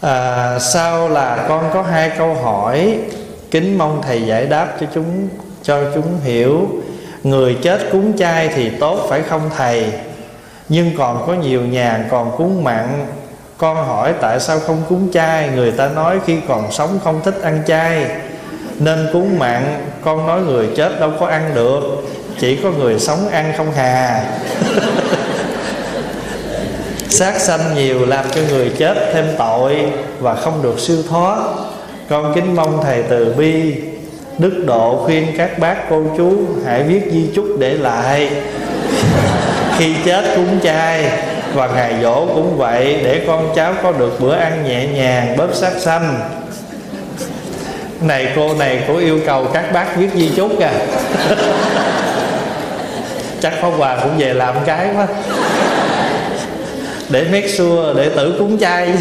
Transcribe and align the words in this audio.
à, 0.00 0.58
sau 0.58 1.08
là 1.08 1.44
con 1.48 1.70
có 1.74 1.82
hai 1.82 2.10
câu 2.18 2.34
hỏi. 2.34 2.98
Kính 3.50 3.78
mong 3.78 4.02
thầy 4.06 4.22
giải 4.26 4.46
đáp 4.46 4.76
cho 4.80 4.86
chúng 4.94 5.28
cho 5.62 5.80
chúng 5.94 6.20
hiểu. 6.24 6.68
Người 7.22 7.56
chết 7.62 7.80
cúng 7.92 8.12
chay 8.18 8.48
thì 8.48 8.70
tốt 8.70 9.06
phải 9.08 9.22
không 9.22 9.50
thầy? 9.56 9.92
Nhưng 10.68 10.96
còn 10.98 11.24
có 11.26 11.34
nhiều 11.34 11.62
nhà 11.62 12.04
còn 12.10 12.36
cúng 12.36 12.64
mặn. 12.64 13.06
Con 13.58 13.76
hỏi 13.76 14.14
tại 14.20 14.40
sao 14.40 14.58
không 14.60 14.82
cúng 14.88 15.08
chay? 15.12 15.48
Người 15.48 15.72
ta 15.72 15.88
nói 15.88 16.18
khi 16.26 16.36
còn 16.48 16.72
sống 16.72 16.98
không 17.04 17.20
thích 17.24 17.40
ăn 17.42 17.62
chay. 17.66 18.06
Nên 18.78 19.08
cúng 19.12 19.38
mặn 19.38 19.62
Con 20.04 20.26
nói 20.26 20.40
người 20.40 20.68
chết 20.76 21.00
đâu 21.00 21.12
có 21.20 21.26
ăn 21.26 21.50
được. 21.54 21.82
Chỉ 22.38 22.56
có 22.56 22.70
người 22.70 22.98
sống 22.98 23.28
ăn 23.28 23.52
không 23.56 23.72
hà. 23.72 24.24
Sát 27.16 27.40
sanh 27.40 27.74
nhiều 27.74 28.06
làm 28.06 28.24
cho 28.34 28.40
người 28.50 28.70
chết 28.78 28.96
thêm 29.12 29.24
tội 29.38 29.76
Và 30.20 30.34
không 30.34 30.62
được 30.62 30.80
siêu 30.80 30.96
thoát. 31.08 31.38
Con 32.08 32.32
kính 32.34 32.56
mong 32.56 32.80
Thầy 32.84 33.02
từ 33.02 33.34
bi, 33.38 33.74
Đức 34.38 34.64
độ 34.66 35.02
khuyên 35.04 35.26
các 35.38 35.58
bác 35.58 35.76
cô 35.90 36.02
chú 36.16 36.32
Hãy 36.66 36.82
viết 36.82 37.00
di 37.12 37.26
chúc 37.34 37.46
để 37.58 37.74
lại. 37.74 38.30
Khi 39.78 39.94
chết 40.04 40.24
cúng 40.36 40.58
chay 40.62 41.10
và 41.54 41.66
ngày 41.66 41.94
dỗ 42.02 42.26
cũng 42.26 42.58
vậy, 42.58 43.00
để 43.04 43.24
con 43.26 43.52
cháu 43.54 43.74
có 43.82 43.92
được 43.92 44.20
bữa 44.20 44.34
ăn 44.34 44.64
nhẹ 44.64 44.86
nhàng, 44.86 45.36
bớt 45.36 45.54
sát 45.54 45.72
sanh. 45.78 46.20
Này 48.00 48.32
cô 48.36 48.54
này, 48.54 48.82
cô 48.88 48.96
yêu 48.96 49.20
cầu 49.26 49.46
các 49.52 49.72
bác 49.72 49.96
viết 49.96 50.08
di 50.14 50.30
chúc 50.36 50.60
à. 50.60 50.72
Chắc 53.40 53.52
Pháp 53.60 53.70
quà 53.78 53.96
cũng 54.02 54.18
về 54.18 54.34
làm 54.34 54.54
cái 54.66 54.88
quá 54.96 55.06
để 57.08 57.24
make 57.24 57.48
sure, 57.48 57.94
để 57.96 58.08
tử 58.08 58.34
cúng 58.38 58.58
chay. 58.58 58.92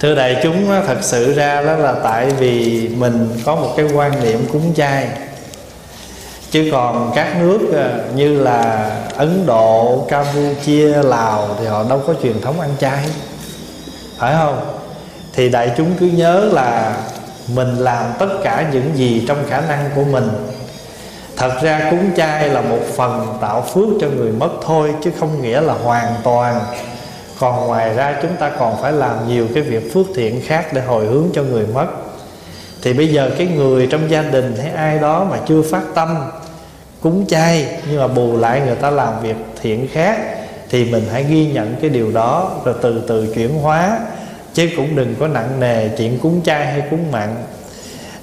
Thưa 0.00 0.14
đại 0.14 0.40
chúng 0.42 0.66
thật 0.86 0.98
sự 1.00 1.34
ra 1.34 1.62
đó 1.62 1.76
là 1.76 1.92
tại 2.04 2.30
vì 2.30 2.88
mình 2.88 3.28
có 3.44 3.54
một 3.54 3.74
cái 3.76 3.86
quan 3.94 4.24
niệm 4.24 4.46
cúng 4.52 4.74
chay. 4.76 5.08
Chứ 6.50 6.68
còn 6.72 7.12
các 7.14 7.36
nước 7.40 7.58
à, 7.76 7.98
như 8.14 8.40
là 8.40 8.90
ấn 9.16 9.46
độ, 9.46 10.06
campuchia, 10.08 11.02
lào 11.02 11.56
thì 11.60 11.66
họ 11.66 11.84
đâu 11.88 12.02
có 12.06 12.14
truyền 12.22 12.40
thống 12.40 12.60
ăn 12.60 12.70
chay. 12.80 13.04
Phải 14.18 14.34
không? 14.38 14.60
Thì 15.34 15.48
đại 15.48 15.70
chúng 15.76 15.94
cứ 16.00 16.06
nhớ 16.06 16.48
là 16.52 16.96
mình 17.54 17.76
làm 17.76 18.04
tất 18.18 18.28
cả 18.44 18.68
những 18.72 18.90
gì 18.94 19.24
trong 19.28 19.44
khả 19.50 19.60
năng 19.60 19.90
của 19.94 20.04
mình 20.04 20.28
thật 21.42 21.62
ra 21.62 21.86
cúng 21.90 22.10
chay 22.16 22.48
là 22.48 22.60
một 22.60 22.80
phần 22.96 23.26
tạo 23.40 23.62
phước 23.62 23.88
cho 24.00 24.06
người 24.08 24.32
mất 24.32 24.50
thôi, 24.66 24.94
chứ 25.04 25.10
không 25.20 25.42
nghĩa 25.42 25.60
là 25.60 25.74
hoàn 25.74 26.14
toàn. 26.24 26.60
Còn 27.38 27.66
ngoài 27.66 27.94
ra 27.94 28.18
chúng 28.22 28.36
ta 28.36 28.50
còn 28.58 28.82
phải 28.82 28.92
làm 28.92 29.28
nhiều 29.28 29.46
cái 29.54 29.62
việc 29.62 29.94
phước 29.94 30.06
thiện 30.14 30.40
khác 30.46 30.72
để 30.72 30.80
hồi 30.80 31.06
hướng 31.06 31.28
cho 31.34 31.42
người 31.42 31.66
mất. 31.66 31.86
Thì 32.82 32.92
bây 32.92 33.08
giờ 33.08 33.30
cái 33.38 33.46
người 33.46 33.86
trong 33.86 34.10
gia 34.10 34.22
đình 34.22 34.56
hay 34.62 34.70
ai 34.70 34.98
đó 34.98 35.26
mà 35.30 35.38
chưa 35.48 35.62
phát 35.62 35.82
tâm 35.94 36.16
cúng 37.00 37.24
chay 37.28 37.66
nhưng 37.90 38.00
mà 38.00 38.08
bù 38.08 38.36
lại 38.36 38.60
người 38.66 38.76
ta 38.76 38.90
làm 38.90 39.22
việc 39.22 39.36
thiện 39.62 39.88
khác, 39.92 40.18
thì 40.70 40.84
mình 40.84 41.04
hãy 41.12 41.24
ghi 41.24 41.46
nhận 41.46 41.76
cái 41.80 41.90
điều 41.90 42.12
đó 42.12 42.50
rồi 42.64 42.74
từ 42.82 43.02
từ 43.08 43.32
chuyển 43.34 43.54
hóa. 43.54 43.98
Chứ 44.54 44.68
cũng 44.76 44.96
đừng 44.96 45.14
có 45.20 45.28
nặng 45.28 45.60
nề 45.60 45.88
chuyện 45.88 46.18
cúng 46.18 46.40
chay 46.44 46.66
hay 46.66 46.82
cúng 46.90 47.04
mặn. 47.12 47.28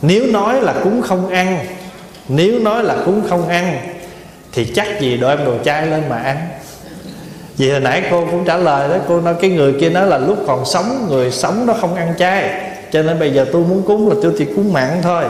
Nếu 0.02 0.26
nói 0.26 0.62
là 0.62 0.74
cúng 0.84 1.02
không 1.02 1.30
ăn 1.30 1.66
nếu 2.30 2.60
nói 2.60 2.84
là 2.84 2.96
cúng 3.06 3.22
không 3.30 3.48
ăn, 3.48 3.78
thì 4.52 4.66
chắc 4.66 5.00
gì 5.00 5.18
đem 5.18 5.46
đồ 5.46 5.54
chay 5.64 5.88
lên 5.88 6.04
mà 6.10 6.18
ăn. 6.18 6.38
Vì 7.58 7.72
hồi 7.72 7.80
nãy 7.80 8.04
cô 8.12 8.26
cũng 8.32 8.46
trả 8.46 8.58
lời 8.58 8.90
đó, 8.90 8.96
cô 9.08 9.22
nói 9.22 9.36
cái 9.42 9.50
người 9.50 9.74
kia 9.80 9.90
nói 9.90 10.08
là 10.08 10.18
lúc 10.18 10.38
còn 10.48 10.66
sống, 10.66 11.08
người 11.10 11.32
sống 11.32 11.66
nó 11.66 11.74
không 11.74 11.96
ăn 11.96 12.14
chay. 12.20 12.50
Cho 12.92 13.02
nên 13.02 13.20
bây 13.20 13.34
giờ 13.34 13.46
tôi 13.52 13.62
muốn 13.62 13.82
cúng 13.82 14.10
là 14.10 14.16
tôi 14.22 14.32
chỉ 14.38 14.46
cúng 14.46 14.74
mặn 14.74 14.90
thôi. 15.02 15.24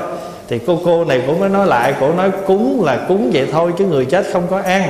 Thì 0.47 0.59
cô 0.67 0.79
cô 0.85 1.05
này 1.05 1.21
cũng 1.27 1.39
mới 1.39 1.49
nói 1.49 1.67
lại, 1.67 1.93
cô 1.99 2.13
nói 2.13 2.31
cúng 2.47 2.83
là 2.83 2.97
cúng 3.07 3.31
vậy 3.33 3.47
thôi, 3.51 3.71
chứ 3.77 3.85
người 3.85 4.05
chết 4.05 4.25
không 4.33 4.47
có 4.49 4.61
ăn. 4.61 4.89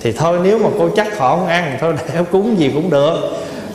Thì 0.00 0.12
thôi 0.12 0.38
nếu 0.42 0.58
mà 0.58 0.68
cô 0.78 0.88
chắc 0.96 1.18
họ 1.18 1.36
không 1.36 1.46
ăn, 1.46 1.76
thôi 1.80 1.94
để 2.08 2.20
cúng 2.30 2.58
gì 2.58 2.70
cũng 2.74 2.90
được. 2.90 3.16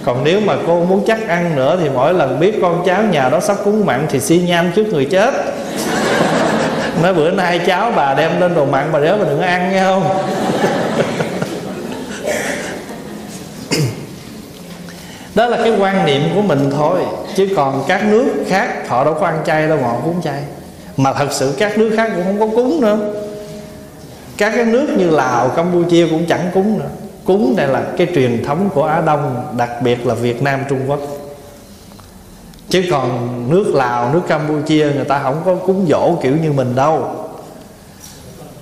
Còn 0.06 0.24
nếu 0.24 0.40
mà 0.40 0.56
cô 0.68 0.86
muốn 0.86 1.04
chắc 1.08 1.28
ăn 1.28 1.56
nữa 1.56 1.78
thì 1.82 1.90
mỗi 1.90 2.14
lần 2.14 2.40
biết 2.40 2.54
con 2.62 2.84
cháu 2.86 3.04
nhà 3.04 3.30
đó 3.30 3.40
sắp 3.40 3.58
cúng 3.64 3.86
mặn 3.86 4.06
thì 4.10 4.20
xi 4.20 4.38
nham 4.38 4.72
trước 4.76 4.84
người 4.84 5.06
chết 5.06 5.34
nói 7.04 7.14
bữa 7.14 7.32
nay 7.32 7.60
cháu 7.68 7.92
bà 7.96 8.14
đem 8.14 8.42
lên 8.42 8.56
đồ 8.56 8.66
mặn, 8.66 8.92
bà 8.92 9.00
nhớ 9.00 9.18
bà 9.20 9.26
đừng 9.30 9.42
ăn, 9.42 9.72
nghe 9.72 9.84
không? 9.84 10.24
Đó 15.36 15.46
là 15.46 15.58
cái 15.58 15.74
quan 15.80 16.06
niệm 16.06 16.22
của 16.36 16.42
mình 16.42 16.72
thôi, 16.78 17.00
chứ 17.36 17.48
còn 17.56 17.84
các 17.88 18.04
nước 18.06 18.26
khác, 18.48 18.90
họ 18.90 19.04
đâu 19.04 19.14
có 19.14 19.26
ăn 19.26 19.40
chay 19.46 19.68
đâu 19.68 19.78
mà 19.82 19.88
họ 19.88 19.98
cúng 20.04 20.22
chay. 20.24 20.42
Mà 20.98 21.14
thật 21.14 21.28
sự 21.32 21.56
các 21.58 21.78
nước 21.78 21.94
khác 21.98 22.12
cũng 22.16 22.24
không 22.24 22.40
có 22.40 22.56
cúng 22.56 22.82
nữa. 22.82 22.98
Các 24.38 24.54
cái 24.56 24.66
nước 24.66 24.88
như 24.98 25.10
lào, 25.10 25.50
campuchia 25.50 26.08
cũng 26.10 26.26
chẳng 26.26 26.50
cúng 26.54 26.80
nữa. 26.80 26.90
Cúng 27.26 27.54
này 27.58 27.68
là 27.68 27.82
cái 27.98 28.08
truyền 28.16 28.44
thống 28.46 28.70
của 28.74 28.84
á 28.84 29.02
đông, 29.06 29.54
đặc 29.58 29.70
biệt 29.82 30.06
là 30.08 30.14
việt 30.14 30.42
nam, 30.42 30.60
trung 30.70 30.80
quốc 30.88 31.00
chứ 32.70 32.84
còn 32.92 33.46
nước 33.50 33.72
lào 33.76 34.14
nước 34.14 34.22
campuchia 34.28 34.92
người 34.96 35.06
ta 35.06 35.20
không 35.24 35.42
có 35.46 35.56
cúng 35.56 35.86
dỗ 35.90 36.16
kiểu 36.24 36.34
như 36.44 36.52
mình 36.52 36.76
đâu. 36.76 37.10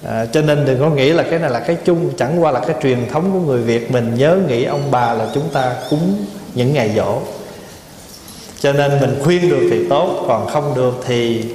À, 0.08 0.26
cho 0.26 0.42
nên 0.42 0.66
đừng 0.66 0.80
có 0.80 0.90
nghĩ 0.90 1.14
là 1.14 1.24
cái 1.24 1.40
này 1.40 1.50
là 1.50 1.60
cái 1.60 1.78
chung 1.86 2.10
chẳng 2.18 2.44
qua 2.44 2.52
là 2.52 2.60
cái 2.60 2.76
truyền 2.84 3.10
thống 3.10 3.30
của 3.34 3.40
người 3.40 3.62
việt. 3.62 3.92
Mình 3.92 4.16
nhớ 4.18 4.38
nghĩ 4.48 4.64
ông 4.64 4.92
bà 4.92 5.14
là 5.14 5.28
chúng 5.34 5.50
ta 5.54 5.74
cúng 5.90 6.26
những 6.54 6.74
ngày 6.74 6.92
dỗ. 6.96 7.20
Cho 8.60 8.74
nên 8.74 9.00
mình 9.02 9.20
khuyên 9.24 9.50
được 9.50 9.68
thì 9.72 9.88
tốt 9.90 10.26
còn 10.28 10.48
không 10.48 10.74
được 10.76 11.04
thì 11.08 11.46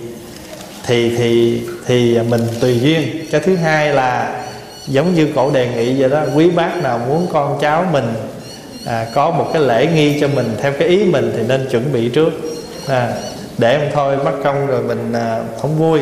thì 0.87 1.17
thì 1.17 1.61
thì 1.87 2.19
mình 2.29 2.43
tùy 2.61 2.81
duyên. 2.81 3.27
Cái 3.31 3.41
thứ 3.41 3.57
hai 3.57 3.95
là 3.95 4.43
giống 4.87 5.15
như 5.15 5.29
cổ 5.35 5.51
đề 5.51 5.69
nghị 5.69 6.01
vậy 6.01 6.11
đó 6.11 6.23
quý 6.35 6.51
bác 6.51 6.83
nào 6.83 7.01
muốn 7.09 7.27
con 7.33 7.59
cháu 7.61 7.85
mình 7.93 8.15
à, 8.87 9.07
có 9.15 9.31
một 9.31 9.51
cái 9.53 9.63
lễ 9.63 9.87
nghi 9.95 10.21
cho 10.21 10.29
mình 10.29 10.57
theo 10.63 10.73
cái 10.73 10.89
ý 10.89 11.05
mình 11.05 11.33
thì 11.37 11.43
nên 11.49 11.69
chuẩn 11.71 11.93
bị 11.93 12.09
trước. 12.09 12.31
À, 12.89 13.13
để 13.59 13.79
không 13.79 13.89
thôi 13.95 14.17
mất 14.25 14.33
công 14.45 14.67
rồi 14.67 14.83
mình 14.83 15.13
à, 15.13 15.41
không 15.61 15.79
vui. 15.79 16.01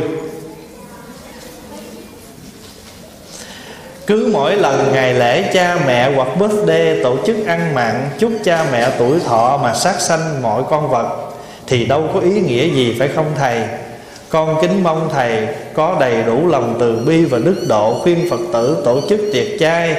Cứ 4.06 4.30
mỗi 4.32 4.56
lần 4.56 4.90
ngày 4.92 5.14
lễ 5.14 5.50
cha 5.52 5.78
mẹ 5.86 6.12
hoặc 6.14 6.28
birthday 6.38 7.02
tổ 7.02 7.16
chức 7.26 7.36
ăn 7.46 7.74
mặn 7.74 8.08
chúc 8.18 8.32
cha 8.44 8.66
mẹ 8.72 8.90
tuổi 8.98 9.20
thọ 9.26 9.60
mà 9.62 9.74
sát 9.74 10.00
sanh 10.00 10.42
mọi 10.42 10.62
con 10.70 10.90
vật 10.90 11.16
thì 11.66 11.84
đâu 11.84 12.02
có 12.14 12.20
ý 12.20 12.40
nghĩa 12.40 12.68
gì 12.68 12.96
phải 12.98 13.08
không 13.08 13.26
thầy? 13.36 13.60
Con 14.28 14.58
kính 14.62 14.82
mong 14.82 15.08
Thầy 15.12 15.46
có 15.74 15.96
đầy 16.00 16.22
đủ 16.22 16.46
lòng 16.46 16.76
từ 16.80 16.96
bi 17.06 17.24
và 17.24 17.38
đức 17.38 17.56
độ 17.68 18.00
khuyên 18.02 18.30
Phật 18.30 18.40
tử 18.52 18.82
tổ 18.84 19.00
chức 19.08 19.20
tiệc 19.32 19.46
chay 19.60 19.96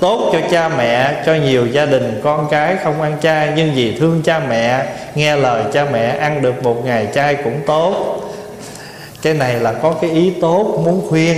Tốt 0.00 0.30
cho 0.32 0.38
cha 0.50 0.68
mẹ, 0.68 1.22
cho 1.26 1.34
nhiều 1.34 1.66
gia 1.66 1.86
đình 1.86 2.20
con 2.24 2.46
cái 2.50 2.76
không 2.84 3.02
ăn 3.02 3.16
chay 3.22 3.52
Nhưng 3.56 3.74
vì 3.74 3.96
thương 3.98 4.22
cha 4.24 4.40
mẹ, 4.48 4.86
nghe 5.14 5.36
lời 5.36 5.64
cha 5.72 5.86
mẹ 5.92 6.06
ăn 6.06 6.42
được 6.42 6.62
một 6.62 6.84
ngày 6.84 7.08
chay 7.14 7.34
cũng 7.34 7.60
tốt. 7.66 8.20
Cái 9.22 9.34
này 9.34 9.60
là 9.60 9.72
có 9.72 9.94
cái 10.00 10.10
ý 10.10 10.32
tốt 10.40 10.80
muốn 10.84 11.06
khuyên 11.08 11.36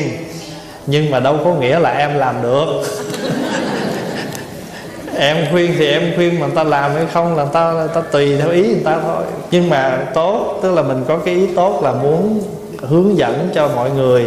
Nhưng 0.86 1.10
mà 1.10 1.20
đâu 1.20 1.38
có 1.44 1.54
nghĩa 1.54 1.78
là 1.78 1.90
em 1.90 2.18
làm 2.18 2.42
được. 2.42 2.66
Em 5.18 5.36
khuyên 5.50 5.74
thì 5.78 5.88
em 5.88 6.12
khuyên 6.16 6.40
mà 6.40 6.46
người 6.46 6.56
ta 6.56 6.64
làm 6.64 6.94
hay 6.94 7.04
không 7.12 7.36
là 7.36 7.42
người 7.42 7.52
ta, 7.52 7.72
người 7.72 7.88
ta 7.94 8.00
tùy 8.12 8.36
theo 8.36 8.50
ý 8.50 8.62
người 8.62 8.82
ta 8.84 8.98
thôi. 9.02 9.24
Nhưng 9.50 9.70
mà 9.70 9.98
tốt 10.14 10.60
tức 10.62 10.74
là 10.74 10.82
mình 10.82 11.04
có 11.08 11.18
cái 11.18 11.34
ý 11.34 11.46
tốt 11.56 11.80
là 11.82 11.92
muốn 11.92 12.42
hướng 12.80 13.18
dẫn 13.18 13.50
cho 13.54 13.68
mọi 13.68 13.90
người 13.90 14.26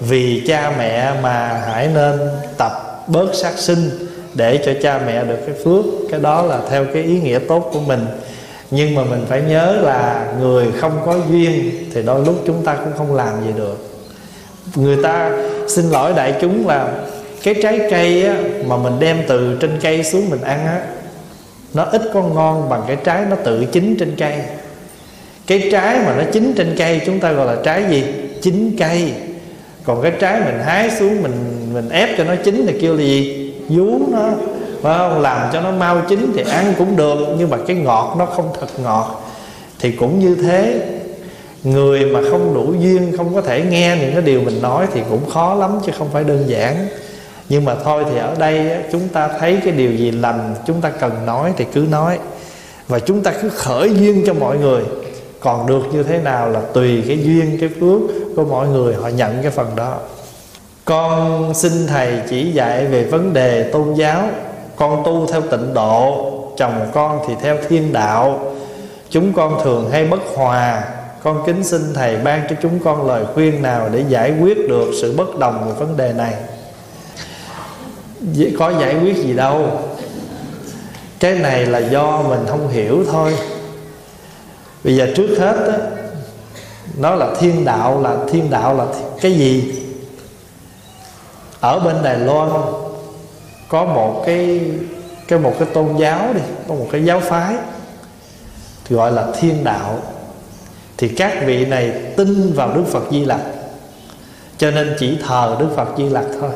vì 0.00 0.44
cha 0.46 0.72
mẹ 0.78 1.12
mà 1.22 1.62
hãy 1.66 1.88
nên 1.94 2.18
tập 2.58 2.83
bớt 3.06 3.34
sát 3.34 3.58
sinh 3.58 3.90
để 4.34 4.58
cho 4.64 4.72
cha 4.82 5.00
mẹ 5.06 5.24
được 5.24 5.38
cái 5.46 5.54
phước. 5.64 5.84
Cái 6.10 6.20
đó 6.20 6.42
là 6.42 6.60
theo 6.70 6.84
cái 6.84 7.02
ý 7.02 7.20
nghĩa 7.20 7.38
tốt 7.48 7.70
của 7.72 7.80
mình. 7.80 8.06
Nhưng 8.70 8.94
mà 8.94 9.04
mình 9.04 9.24
phải 9.28 9.42
nhớ 9.42 9.78
là 9.82 10.32
người 10.40 10.66
không 10.80 11.00
có 11.06 11.16
duyên 11.30 11.70
thì 11.94 12.02
đôi 12.02 12.24
lúc 12.26 12.42
chúng 12.46 12.64
ta 12.64 12.74
cũng 12.74 12.92
không 12.98 13.14
làm 13.14 13.44
gì 13.46 13.52
được. 13.56 13.90
Người 14.74 14.96
ta 15.02 15.30
xin 15.68 15.90
lỗi 15.90 16.12
đại 16.16 16.34
chúng 16.40 16.68
là 16.68 16.92
cái 17.42 17.54
trái 17.62 17.80
cây 17.90 18.26
á, 18.26 18.36
mà 18.66 18.76
mình 18.76 19.00
đem 19.00 19.22
từ 19.28 19.56
trên 19.60 19.78
cây 19.82 20.04
xuống 20.04 20.30
mình 20.30 20.40
ăn 20.40 20.66
á 20.66 20.82
nó 21.74 21.84
ít 21.84 22.02
có 22.14 22.22
ngon 22.22 22.68
bằng 22.68 22.82
cái 22.86 22.96
trái 23.04 23.24
nó 23.30 23.36
tự 23.36 23.64
chín 23.72 23.96
trên 23.98 24.14
cây. 24.18 24.34
Cái 25.46 25.68
trái 25.72 25.98
mà 25.98 26.16
nó 26.16 26.22
chín 26.32 26.54
trên 26.56 26.74
cây 26.78 27.00
chúng 27.06 27.20
ta 27.20 27.32
gọi 27.32 27.46
là 27.46 27.62
trái 27.64 27.84
gì? 27.90 28.04
Chín 28.42 28.76
cây 28.78 29.12
còn 29.84 30.02
cái 30.02 30.12
trái 30.20 30.40
mình 30.40 30.58
hái 30.64 30.90
xuống, 30.90 31.22
mình 31.22 31.70
mình 31.74 31.88
ép 31.88 32.08
cho 32.18 32.24
nó 32.24 32.34
chín 32.44 32.64
thì 32.66 32.80
kêu 32.80 32.94
là 32.96 33.02
gì? 33.02 33.52
Vú 33.68 33.98
nó, 34.12 34.28
phải 34.82 34.98
không? 34.98 35.20
Làm 35.20 35.52
cho 35.52 35.60
nó 35.60 35.70
mau 35.70 36.02
chín 36.08 36.32
thì 36.36 36.42
ăn 36.50 36.74
cũng 36.78 36.96
được, 36.96 37.18
nhưng 37.38 37.50
mà 37.50 37.56
cái 37.66 37.76
ngọt 37.76 38.14
nó 38.18 38.26
không 38.26 38.52
thật 38.60 38.66
ngọt. 38.82 39.24
Thì 39.80 39.92
cũng 39.92 40.18
như 40.18 40.34
thế, 40.34 40.88
người 41.64 42.04
mà 42.04 42.20
không 42.30 42.54
đủ 42.54 42.74
duyên, 42.80 43.16
không 43.16 43.34
có 43.34 43.40
thể 43.40 43.62
nghe 43.70 43.96
những 44.00 44.12
cái 44.12 44.22
điều 44.22 44.40
mình 44.40 44.62
nói 44.62 44.86
thì 44.92 45.00
cũng 45.10 45.30
khó 45.30 45.54
lắm 45.54 45.78
chứ 45.86 45.92
không 45.98 46.08
phải 46.12 46.24
đơn 46.24 46.44
giản. 46.46 46.88
Nhưng 47.48 47.64
mà 47.64 47.74
thôi 47.84 48.04
thì 48.10 48.18
ở 48.18 48.34
đây 48.38 48.70
chúng 48.92 49.08
ta 49.08 49.28
thấy 49.40 49.58
cái 49.64 49.72
điều 49.72 49.92
gì 49.92 50.10
lành, 50.10 50.54
chúng 50.66 50.80
ta 50.80 50.90
cần 50.90 51.26
nói 51.26 51.52
thì 51.56 51.64
cứ 51.74 51.86
nói. 51.90 52.18
Và 52.88 52.98
chúng 52.98 53.22
ta 53.22 53.32
cứ 53.42 53.48
khởi 53.48 53.94
duyên 53.94 54.22
cho 54.26 54.34
mọi 54.34 54.58
người 54.58 54.82
còn 55.44 55.66
được 55.66 55.82
như 55.92 56.02
thế 56.02 56.18
nào 56.18 56.50
là 56.50 56.60
tùy 56.60 57.04
cái 57.08 57.18
duyên, 57.24 57.58
cái 57.60 57.68
phước 57.80 58.00
của 58.36 58.44
mọi 58.44 58.68
người, 58.68 58.94
họ 58.94 59.08
nhận 59.08 59.42
cái 59.42 59.50
phần 59.50 59.76
đó. 59.76 59.96
Con 60.84 61.54
xin 61.54 61.86
thầy 61.86 62.20
chỉ 62.30 62.52
dạy 62.52 62.86
về 62.86 63.04
vấn 63.04 63.32
đề 63.32 63.70
tôn 63.72 63.94
giáo. 63.94 64.28
Con 64.76 65.02
tu 65.04 65.26
theo 65.32 65.40
tịnh 65.40 65.74
độ, 65.74 66.30
chồng 66.56 66.86
con 66.94 67.20
thì 67.28 67.34
theo 67.42 67.56
thiên 67.68 67.92
đạo. 67.92 68.52
Chúng 69.10 69.32
con 69.32 69.60
thường 69.64 69.90
hay 69.90 70.06
bất 70.06 70.20
hòa. 70.34 70.84
Con 71.22 71.42
kính 71.46 71.64
xin 71.64 71.80
thầy 71.94 72.16
ban 72.16 72.46
cho 72.50 72.56
chúng 72.62 72.78
con 72.78 73.06
lời 73.06 73.24
khuyên 73.34 73.62
nào 73.62 73.88
để 73.92 74.04
giải 74.08 74.32
quyết 74.40 74.68
được 74.68 74.90
sự 75.00 75.14
bất 75.16 75.38
đồng 75.38 75.66
về 75.66 75.72
vấn 75.72 75.96
đề 75.96 76.12
này. 76.12 76.34
Có 78.58 78.72
giải 78.80 78.96
quyết 79.02 79.16
gì 79.16 79.34
đâu. 79.34 79.66
Cái 81.20 81.34
này 81.34 81.66
là 81.66 81.78
do 81.78 82.22
mình 82.28 82.40
không 82.48 82.68
hiểu 82.68 83.04
thôi 83.12 83.34
bây 84.84 84.96
giờ 84.96 85.08
trước 85.16 85.36
hết 85.38 85.56
đó 85.66 85.74
nó 86.98 87.14
là 87.14 87.34
thiên 87.40 87.64
đạo, 87.64 88.02
là 88.02 88.16
thiên 88.30 88.50
đạo 88.50 88.76
là 88.76 88.86
cái 89.20 89.32
gì? 89.32 89.74
Ở 91.60 91.80
bên 91.80 91.96
đài 92.02 92.18
loan 92.18 92.50
có 93.68 93.84
một 93.84 94.22
cái 94.26 94.60
cái 95.28 95.38
một 95.38 95.54
cái 95.58 95.68
tôn 95.74 95.96
giáo 95.98 96.32
đi, 96.34 96.40
có 96.68 96.74
một 96.74 96.86
cái 96.92 97.04
giáo 97.04 97.20
phái, 97.20 97.54
thì 98.84 98.96
gọi 98.96 99.12
là 99.12 99.26
thiên 99.40 99.64
đạo. 99.64 99.98
Thì 100.96 101.08
các 101.08 101.32
vị 101.46 101.64
này 101.64 101.92
tin 102.16 102.52
vào 102.52 102.74
đức 102.74 102.84
phật 102.90 103.04
di 103.10 103.24
lặc, 103.24 103.40
cho 104.58 104.70
nên 104.70 104.96
chỉ 104.98 105.18
thờ 105.26 105.56
đức 105.60 105.68
phật 105.76 105.88
di 105.98 106.08
lặc 106.08 106.24
thôi. 106.40 106.50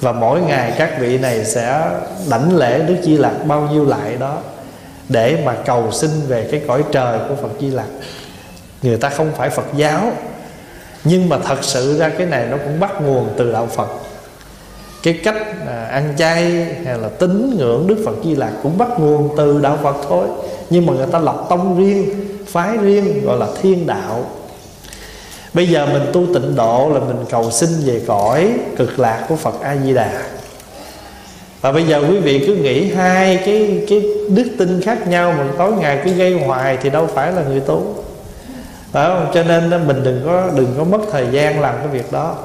Và 0.00 0.12
mỗi 0.12 0.40
ngày 0.40 0.74
các 0.78 1.00
vị 1.00 1.18
này 1.18 1.44
sẽ 1.44 1.90
đảnh 2.30 2.56
lễ 2.56 2.78
đức 2.78 2.96
di 3.02 3.16
lặc 3.16 3.32
bao 3.46 3.68
nhiêu 3.72 3.84
lại 3.84 4.16
đó 4.16 4.38
để 5.10 5.42
mà 5.44 5.56
cầu 5.66 5.92
xin 5.92 6.10
về 6.28 6.48
cái 6.50 6.60
cõi 6.68 6.84
trời 6.92 7.18
của 7.28 7.34
phật 7.34 7.50
di 7.60 7.70
lặc. 7.70 7.86
Người 8.82 8.96
ta 8.96 9.08
không 9.08 9.32
phải 9.36 9.50
phật 9.50 9.66
giáo 9.76 10.12
nhưng 11.04 11.28
mà 11.28 11.38
thật 11.38 11.58
sự 11.62 11.98
ra 11.98 12.08
cái 12.08 12.26
này 12.26 12.46
nó 12.50 12.56
cũng 12.56 12.80
bắt 12.80 13.02
nguồn 13.02 13.28
từ 13.36 13.52
đạo 13.52 13.66
phật. 13.66 13.88
Cái 15.02 15.20
cách 15.24 15.36
à, 15.66 15.84
ăn 15.84 16.14
chay 16.18 16.66
hay 16.84 16.98
là 16.98 17.08
tín 17.08 17.54
ngưỡng 17.58 17.86
đức 17.86 18.02
phật 18.04 18.14
di 18.24 18.36
lặc 18.36 18.52
cũng 18.62 18.78
bắt 18.78 18.88
nguồn 18.98 19.34
từ 19.36 19.60
đạo 19.60 19.78
phật 19.82 19.96
thôi. 20.08 20.26
Nhưng 20.70 20.86
mà 20.86 20.92
người 20.92 21.06
ta 21.06 21.18
lập 21.18 21.46
tông 21.50 21.78
riêng 21.78 22.26
phái 22.46 22.76
riêng 22.76 23.24
gọi 23.24 23.38
là 23.38 23.46
thiên 23.62 23.86
đạo. 23.86 24.24
Bây 25.54 25.68
giờ 25.68 25.86
mình 25.86 26.02
tu 26.12 26.26
tịnh 26.34 26.56
độ 26.56 26.90
là 26.94 27.00
mình 27.00 27.24
cầu 27.30 27.50
xin 27.50 27.68
về 27.84 28.02
cõi 28.06 28.52
cực 28.76 28.98
lạc 28.98 29.24
của 29.28 29.36
phật 29.36 29.60
a 29.60 29.76
di 29.76 29.94
đà 29.94 30.22
và 31.60 31.72
bây 31.72 31.84
giờ 31.84 32.02
quý 32.08 32.18
vị 32.18 32.44
cứ 32.46 32.54
nghĩ 32.54 32.94
hai 32.94 33.36
cái 33.36 33.84
cái 33.88 34.02
đức 34.28 34.46
tin 34.58 34.80
khác 34.82 35.08
nhau 35.08 35.34
mà 35.38 35.44
tối 35.58 35.72
ngày 35.72 36.00
cứ 36.04 36.12
gây 36.12 36.40
hoài 36.40 36.78
thì 36.82 36.90
đâu 36.90 37.06
phải 37.14 37.32
là 37.32 37.42
người 37.42 37.60
tu 37.60 37.94
phải 38.92 39.08
không? 39.08 39.30
Cho 39.34 39.42
nên 39.42 39.86
mình 39.86 40.02
đừng 40.02 40.22
có 40.26 40.50
đừng 40.56 40.74
có 40.78 40.84
mất 40.84 40.98
thời 41.12 41.26
gian 41.30 41.60
làm 41.60 41.74
cái 41.78 41.88
việc 41.88 42.12
đó. 42.12 42.36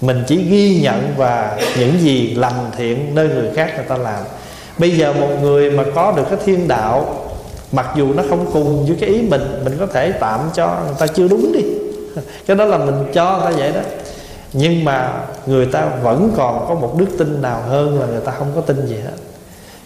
Mình 0.00 0.24
chỉ 0.26 0.36
ghi 0.36 0.80
nhận 0.82 1.14
và 1.16 1.58
những 1.78 2.00
gì 2.00 2.34
lành 2.34 2.70
thiện 2.76 3.14
nơi 3.14 3.28
người 3.28 3.48
khác 3.54 3.72
người 3.76 3.84
ta 3.88 3.96
làm. 3.96 4.24
Bây 4.78 4.90
giờ 4.90 5.12
một 5.12 5.28
người 5.42 5.70
mà 5.70 5.84
có 5.94 6.12
được 6.16 6.24
cái 6.30 6.38
thiên 6.44 6.68
đạo, 6.68 7.24
mặc 7.72 7.86
dù 7.96 8.14
nó 8.14 8.22
không 8.28 8.50
cùng 8.52 8.86
với 8.86 8.96
cái 9.00 9.08
ý 9.08 9.22
mình 9.22 9.60
mình 9.64 9.76
có 9.80 9.86
thể 9.86 10.12
tạm 10.12 10.40
cho 10.54 10.76
người 10.86 10.96
ta 10.98 11.06
chưa 11.06 11.28
đúng 11.28 11.52
đi. 11.52 11.62
Cái 12.46 12.56
đó 12.56 12.64
là 12.64 12.78
mình 12.78 13.04
cho 13.12 13.38
người 13.38 13.52
ta 13.52 13.58
vậy 13.58 13.72
đó 13.72 13.80
nhưng 14.52 14.84
mà 14.84 15.12
người 15.46 15.66
ta 15.66 15.86
vẫn 16.02 16.32
còn 16.36 16.66
có 16.68 16.74
một 16.74 16.94
đức 16.98 17.06
tin 17.18 17.42
nào 17.42 17.62
hơn 17.68 18.00
là 18.00 18.06
người 18.06 18.20
ta 18.20 18.32
không 18.32 18.52
có 18.54 18.60
tin 18.60 18.86
gì 18.86 18.96
hết. 19.04 19.16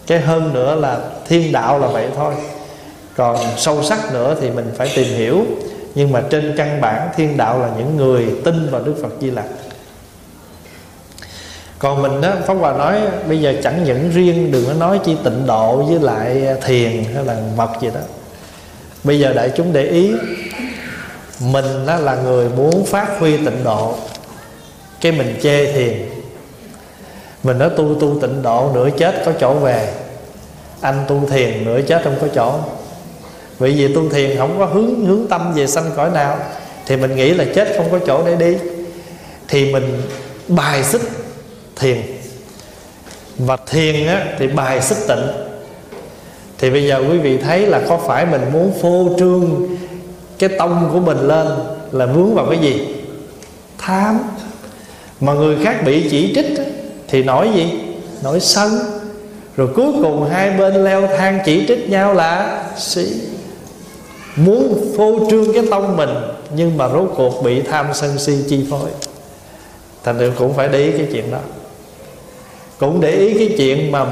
Cái 0.06 0.20
hơn 0.20 0.54
nữa 0.54 0.74
là 0.74 0.98
thiên 1.28 1.52
đạo 1.52 1.78
là 1.78 1.86
vậy 1.86 2.08
thôi. 2.16 2.34
Còn 3.16 3.36
sâu 3.56 3.82
sắc 3.82 4.12
nữa 4.12 4.36
thì 4.40 4.50
mình 4.50 4.70
phải 4.76 4.92
tìm 4.96 5.06
hiểu. 5.06 5.44
Nhưng 5.94 6.12
mà 6.12 6.22
trên 6.30 6.54
căn 6.56 6.80
bản, 6.80 7.08
thiên 7.16 7.36
đạo 7.36 7.58
là 7.58 7.70
những 7.78 7.96
người 7.96 8.26
tin 8.44 8.70
vào 8.70 8.82
đức 8.82 8.94
phật 9.02 9.12
di 9.20 9.30
lặc. 9.30 9.44
Còn 11.78 12.02
mình 12.02 12.20
á, 12.20 12.36
pháp 12.46 12.54
hòa 12.54 12.72
nói, 12.72 13.00
bây 13.28 13.40
giờ 13.40 13.54
chẳng 13.62 13.84
những 13.84 14.10
riêng 14.10 14.52
đừng 14.52 14.66
có 14.66 14.72
nói 14.72 15.00
chi 15.04 15.16
tịnh 15.24 15.46
độ 15.46 15.76
với 15.76 16.00
lại 16.00 16.46
thiền 16.64 17.04
hay 17.14 17.24
là 17.24 17.36
mật 17.56 17.70
gì 17.80 17.88
đó. 17.94 18.00
Bây 19.04 19.20
giờ 19.20 19.32
đại 19.32 19.50
chúng 19.56 19.72
để 19.72 19.82
ý, 19.82 20.12
mình 21.40 21.86
đó 21.86 21.96
là 21.96 22.14
người 22.14 22.48
muốn 22.48 22.84
phát 22.86 23.18
huy 23.18 23.36
tịnh 23.36 23.64
độ 23.64 23.94
cái 25.02 25.12
mình 25.12 25.37
chê 25.43 25.72
thiền 25.72 26.08
mình 27.43 27.58
nói 27.58 27.70
tu 27.76 27.94
tu 28.00 28.20
tịnh 28.20 28.43
độ 28.43 28.70
nửa 28.75 28.90
chết 28.99 29.22
có 29.26 29.32
chỗ 29.40 29.54
về. 29.54 29.93
Anh 30.81 31.04
tu 31.08 31.22
thiền 31.31 31.64
nửa 31.64 31.81
chết 31.82 32.00
không 32.04 32.16
có 32.20 32.26
chỗ. 32.34 32.54
Vì 33.58 33.72
vì 33.72 33.94
tu 33.94 34.08
thiền 34.08 34.38
không 34.38 34.58
có 34.58 34.64
hướng 34.64 35.06
hướng 35.06 35.26
tâm 35.26 35.54
về 35.54 35.66
sanh 35.66 35.90
cõi 35.96 36.10
nào 36.10 36.38
thì 36.87 36.96
mình 36.96 37.16
nghĩ 37.16 37.34
là 37.34 37.44
chết 37.54 37.75
không 37.76 37.90
có 37.90 37.99
chỗ 38.06 38.22
để 38.26 38.37
đi. 38.37 38.56
Thì 39.49 39.72
mình 39.72 40.02
bài 40.49 40.84
xích 40.84 41.02
thiền. 41.76 41.98
Và 43.38 43.56
thiền 43.56 44.06
á, 44.06 44.26
thì 44.38 44.46
bài 44.46 44.82
xích 44.82 44.98
tịnh. 45.08 45.26
Thì 46.58 46.70
bây 46.70 46.87
giờ 46.87 47.05
quý 47.10 47.19
vị 47.19 47.38
thấy 47.38 47.66
là 47.66 47.81
có 47.88 47.96
phải 47.96 48.26
mình 48.26 48.43
muốn 48.52 48.72
phô 48.82 49.08
trương 49.19 49.69
cái 50.38 50.50
tông 50.58 50.90
của 50.93 51.00
mình 51.00 51.19
lên 51.19 51.46
là 51.93 52.06
vướng 52.06 52.34
vào 52.34 52.46
cái 52.50 52.58
gì? 52.58 52.94
Tham 53.78 54.20
mà 55.22 55.32
người 55.32 55.56
khác 55.64 55.82
bị 55.84 56.08
chỉ 56.10 56.32
trích 56.34 56.46
thì 57.08 57.22
nổi 57.22 57.48
gì? 57.54 57.72
Nổi 58.22 58.40
sân 58.40 58.70
rồi 59.56 59.69
cuối 59.76 59.92
cùng 60.02 60.30
hai 60.30 60.50
bên 60.50 60.84
leo 60.84 61.06
thang 61.06 61.38
chỉ 61.44 61.64
trích 61.69 61.90
nhau 61.90 62.14
là 62.14 62.62
sĩ 62.76 63.12
muốn 64.36 64.92
phô 64.96 65.19
trương 65.30 65.52
cái 65.52 65.64
tông 65.70 65.96
mình, 65.96 66.10
nhưng 66.56 66.76
mà 66.78 66.88
rốt 66.88 67.12
cuộc 67.16 67.42
bị 67.44 67.62
tham 67.62 67.86
sân 67.94 68.19
si 68.19 68.38
chi 68.48 68.66
phối. 68.70 68.90
Thành 70.04 70.19
ra 70.19 70.26
cũng 70.38 70.54
phải 70.54 70.69
để 70.69 70.78
ý 70.78 70.92
cái 70.92 71.08
chuyện 71.12 71.30
đó. 71.30 71.38
Cũng 72.78 73.00
để 73.00 73.10
ý 73.10 73.34
cái 73.38 73.56
chuyện 73.58 73.92
mà 73.92 74.06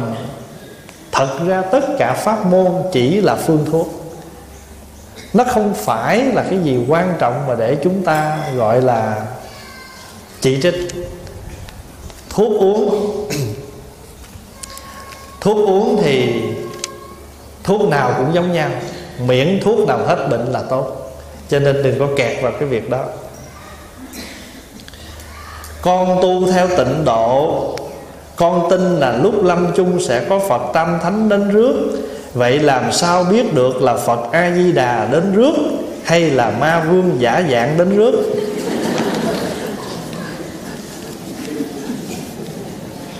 thật 1.12 1.28
ra 1.46 1.62
tất 1.62 1.84
cả 1.98 2.12
pháp 2.12 2.46
môn 2.46 2.66
chỉ 2.92 3.20
là 3.20 3.34
phương 3.34 3.64
thuốc. 3.70 3.88
Nó 5.34 5.44
không 5.44 5.74
phải 5.74 6.22
là 6.24 6.44
cái 6.50 6.58
gì 6.58 6.78
quan 6.88 7.14
trọng 7.18 7.46
mà 7.48 7.54
để 7.54 7.76
chúng 7.84 8.02
ta 8.02 8.38
gọi 8.56 8.82
là 8.82 9.26
chỉ 10.40 10.60
trích. 10.62 10.74
Thuốc 12.30 12.60
uống. 12.60 13.16
Thuốc 15.40 15.68
uống 15.68 16.02
thì 16.02 16.42
thuốc 17.64 17.88
nào 17.88 18.14
cũng 18.16 18.34
giống 18.34 18.52
nhau. 18.52 18.70
Miễn 19.26 19.60
thuốc 19.64 19.88
nào 19.88 19.98
hết 20.06 20.28
bệnh 20.30 20.46
là 20.46 20.62
tốt. 20.62 21.12
Cho 21.48 21.58
nên 21.58 21.82
đừng 21.82 21.98
có 21.98 22.08
kẹt 22.16 22.42
vào 22.42 22.52
cái 22.52 22.68
việc 22.68 22.90
đó. 22.90 23.04
Con 25.82 26.18
tu 26.22 26.52
theo 26.52 26.68
tịnh 26.68 27.04
độ. 27.04 27.76
Con 28.36 28.70
tin 28.70 28.96
là 29.00 29.12
lúc 29.12 29.44
lâm 29.44 29.72
chung 29.76 30.00
sẽ 30.00 30.24
có 30.28 30.38
phật 30.38 30.62
tam 30.72 30.98
thánh 31.02 31.28
đến 31.28 31.50
rước. 31.50 31.74
Vậy 32.34 32.58
làm 32.58 32.92
sao 32.92 33.24
biết 33.24 33.54
được 33.54 33.82
là 33.82 33.96
phật 33.96 34.32
a 34.32 34.50
di 34.56 34.72
đà 34.72 35.08
đến 35.12 35.32
rước 35.34 35.54
hay 36.04 36.30
là 36.30 36.50
ma 36.60 36.84
vương 36.90 37.16
giả 37.18 37.42
dạng 37.50 37.78
đến 37.78 37.96
rước? 37.96 38.12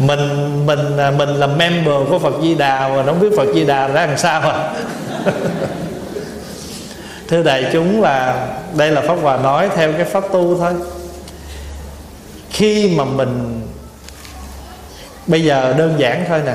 Mình 0.01 0.67
mình 0.67 0.97
à, 0.97 1.11
mình 1.11 1.29
là 1.29 1.47
member 1.47 2.09
của 2.09 2.19
Phật 2.19 2.35
Di 2.43 2.55
Đà 2.55 2.89
mà 2.89 3.03
không 3.07 3.21
biết 3.21 3.29
Phật 3.37 3.49
Di 3.55 3.65
Đà 3.65 3.89
ra 3.89 4.07
làm 4.07 4.19
sao 4.19 4.41
à? 4.41 4.75
Thưa 7.29 7.43
đại 7.43 7.67
chúng 7.73 8.03
là 8.03 8.49
đây 8.77 8.91
là 8.91 9.01
pháp 9.01 9.15
hòa 9.15 9.37
nói 9.37 9.69
theo 9.77 9.93
cái 9.93 10.05
pháp 10.05 10.25
tu 10.33 10.59
thôi. 10.59 10.73
Khi 12.51 12.91
mà 12.97 13.05
mình, 13.05 13.61
bây 15.27 15.45
giờ 15.45 15.75
đơn 15.79 15.95
giản 15.99 16.25
thôi 16.29 16.41
nè. 16.47 16.55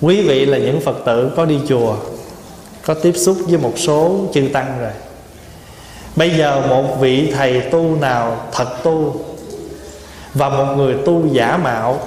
Quý 0.00 0.28
vị 0.28 0.46
là 0.46 0.58
những 0.58 0.80
phật 0.80 0.96
tử 1.06 1.32
có 1.36 1.44
đi 1.44 1.58
chùa, 1.68 1.96
có 2.84 2.94
tiếp 2.94 3.12
xúc 3.16 3.36
với 3.46 3.58
một 3.58 3.72
số 3.76 4.20
chư 4.34 4.48
tăng 4.52 4.78
rồi. 4.80 4.92
Bây 6.16 6.30
giờ 6.30 6.62
một 6.68 7.00
vị 7.00 7.32
thầy 7.36 7.60
tu 7.60 7.96
nào 8.00 8.46
thật 8.52 8.82
tu 8.82 9.24
và 10.34 10.48
một 10.48 10.74
người 10.76 10.94
tu 11.04 11.26
giả 11.32 11.56
mạo. 11.56 12.00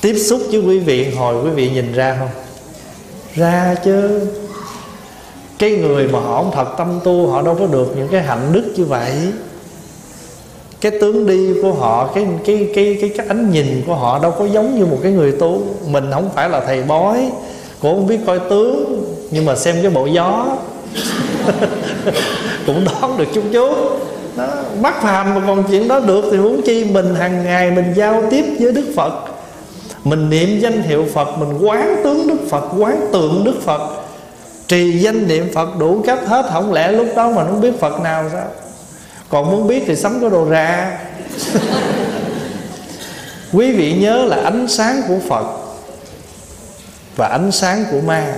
Tiếp 0.00 0.18
xúc 0.18 0.40
với 0.50 0.60
quý 0.60 0.78
vị, 0.78 1.14
hồi 1.14 1.44
quý 1.44 1.50
vị 1.50 1.70
nhìn 1.70 1.92
ra 1.92 2.16
không? 2.18 2.28
Ra 3.34 3.74
chứ. 3.84 4.20
Cái 5.58 5.70
người 5.70 6.08
mà 6.08 6.20
họ 6.20 6.42
không 6.42 6.52
thật 6.54 6.74
tâm 6.78 7.00
tu, 7.04 7.26
họ 7.26 7.42
đâu 7.42 7.56
có 7.58 7.66
được 7.66 7.92
những 7.96 8.08
cái 8.08 8.22
hạnh 8.22 8.52
đức 8.52 8.64
như 8.76 8.84
vậy. 8.84 9.12
Cái 10.80 10.92
tướng 11.00 11.26
đi 11.26 11.62
của 11.62 11.72
họ, 11.72 12.10
cái 12.14 12.26
cái 12.44 12.68
cái 12.74 12.98
cái 13.00 13.10
cái 13.16 13.26
ánh 13.26 13.50
nhìn 13.50 13.82
của 13.86 13.94
họ 13.94 14.18
đâu 14.18 14.30
có 14.30 14.44
giống 14.44 14.78
như 14.78 14.86
một 14.86 14.98
cái 15.02 15.12
người 15.12 15.32
tu. 15.32 15.62
Mình 15.86 16.10
không 16.12 16.30
phải 16.34 16.48
là 16.48 16.60
thầy 16.60 16.82
bói, 16.82 17.30
cũng 17.80 17.94
không 17.94 18.06
biết 18.06 18.18
coi 18.26 18.38
tướng, 18.38 19.04
nhưng 19.30 19.44
mà 19.44 19.56
xem 19.56 19.76
cái 19.82 19.90
bộ 19.90 20.06
gió. 20.06 20.46
Cũng 22.66 22.84
đoán 22.84 23.16
được 23.18 23.28
chút 23.34 23.44
chút 23.52 23.76
nó 24.36 24.46
bắt 24.82 25.02
phàm 25.02 25.34
mà 25.34 25.40
còn 25.46 25.64
chuyện 25.70 25.88
đó 25.88 26.00
được 26.00 26.24
thì 26.30 26.36
huống 26.36 26.62
chi 26.62 26.84
mình 26.84 27.14
hàng 27.14 27.44
ngày 27.44 27.70
mình 27.70 27.92
giao 27.96 28.22
tiếp 28.30 28.44
với 28.60 28.72
đức 28.72 28.92
phật. 28.96 29.12
Mình 30.04 30.30
niệm 30.30 30.60
danh 30.60 30.82
hiệu 30.82 31.06
phật, 31.14 31.38
mình 31.38 31.66
quán 31.66 32.00
tướng 32.04 32.28
đức 32.28 32.38
phật, 32.50 32.64
quán 32.78 33.08
tượng 33.12 33.44
đức 33.44 33.54
phật. 33.64 33.80
Trì 34.68 34.98
danh 34.98 35.28
niệm 35.28 35.48
phật 35.54 35.78
đủ 35.78 36.02
cách 36.06 36.26
hết, 36.26 36.46
không 36.52 36.72
lẽ 36.72 36.92
lúc 36.92 37.06
đó 37.16 37.30
mà 37.30 37.44
không 37.44 37.60
biết 37.60 37.80
phật 37.80 38.00
nào 38.00 38.24
sao? 38.32 38.46
Còn 39.28 39.50
muốn 39.50 39.66
biết 39.66 39.82
thì 39.86 39.96
sắm 39.96 40.20
cái 40.20 40.30
đồ 40.30 40.48
ra 40.48 40.98
quý 43.52 43.72
vị 43.72 43.92
nhớ 43.92 44.24
là 44.24 44.36
ánh 44.36 44.68
sáng 44.68 45.02
của 45.08 45.18
phật 45.28 45.46
và 47.16 47.28
ánh 47.28 47.52
sáng 47.52 47.84
của 47.90 48.00
ma, 48.00 48.34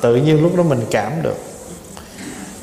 tự 0.00 0.16
nhiên 0.16 0.42
lúc 0.42 0.56
đó 0.56 0.62
mình 0.62 0.80
cảm 0.90 1.12
được 1.22 1.53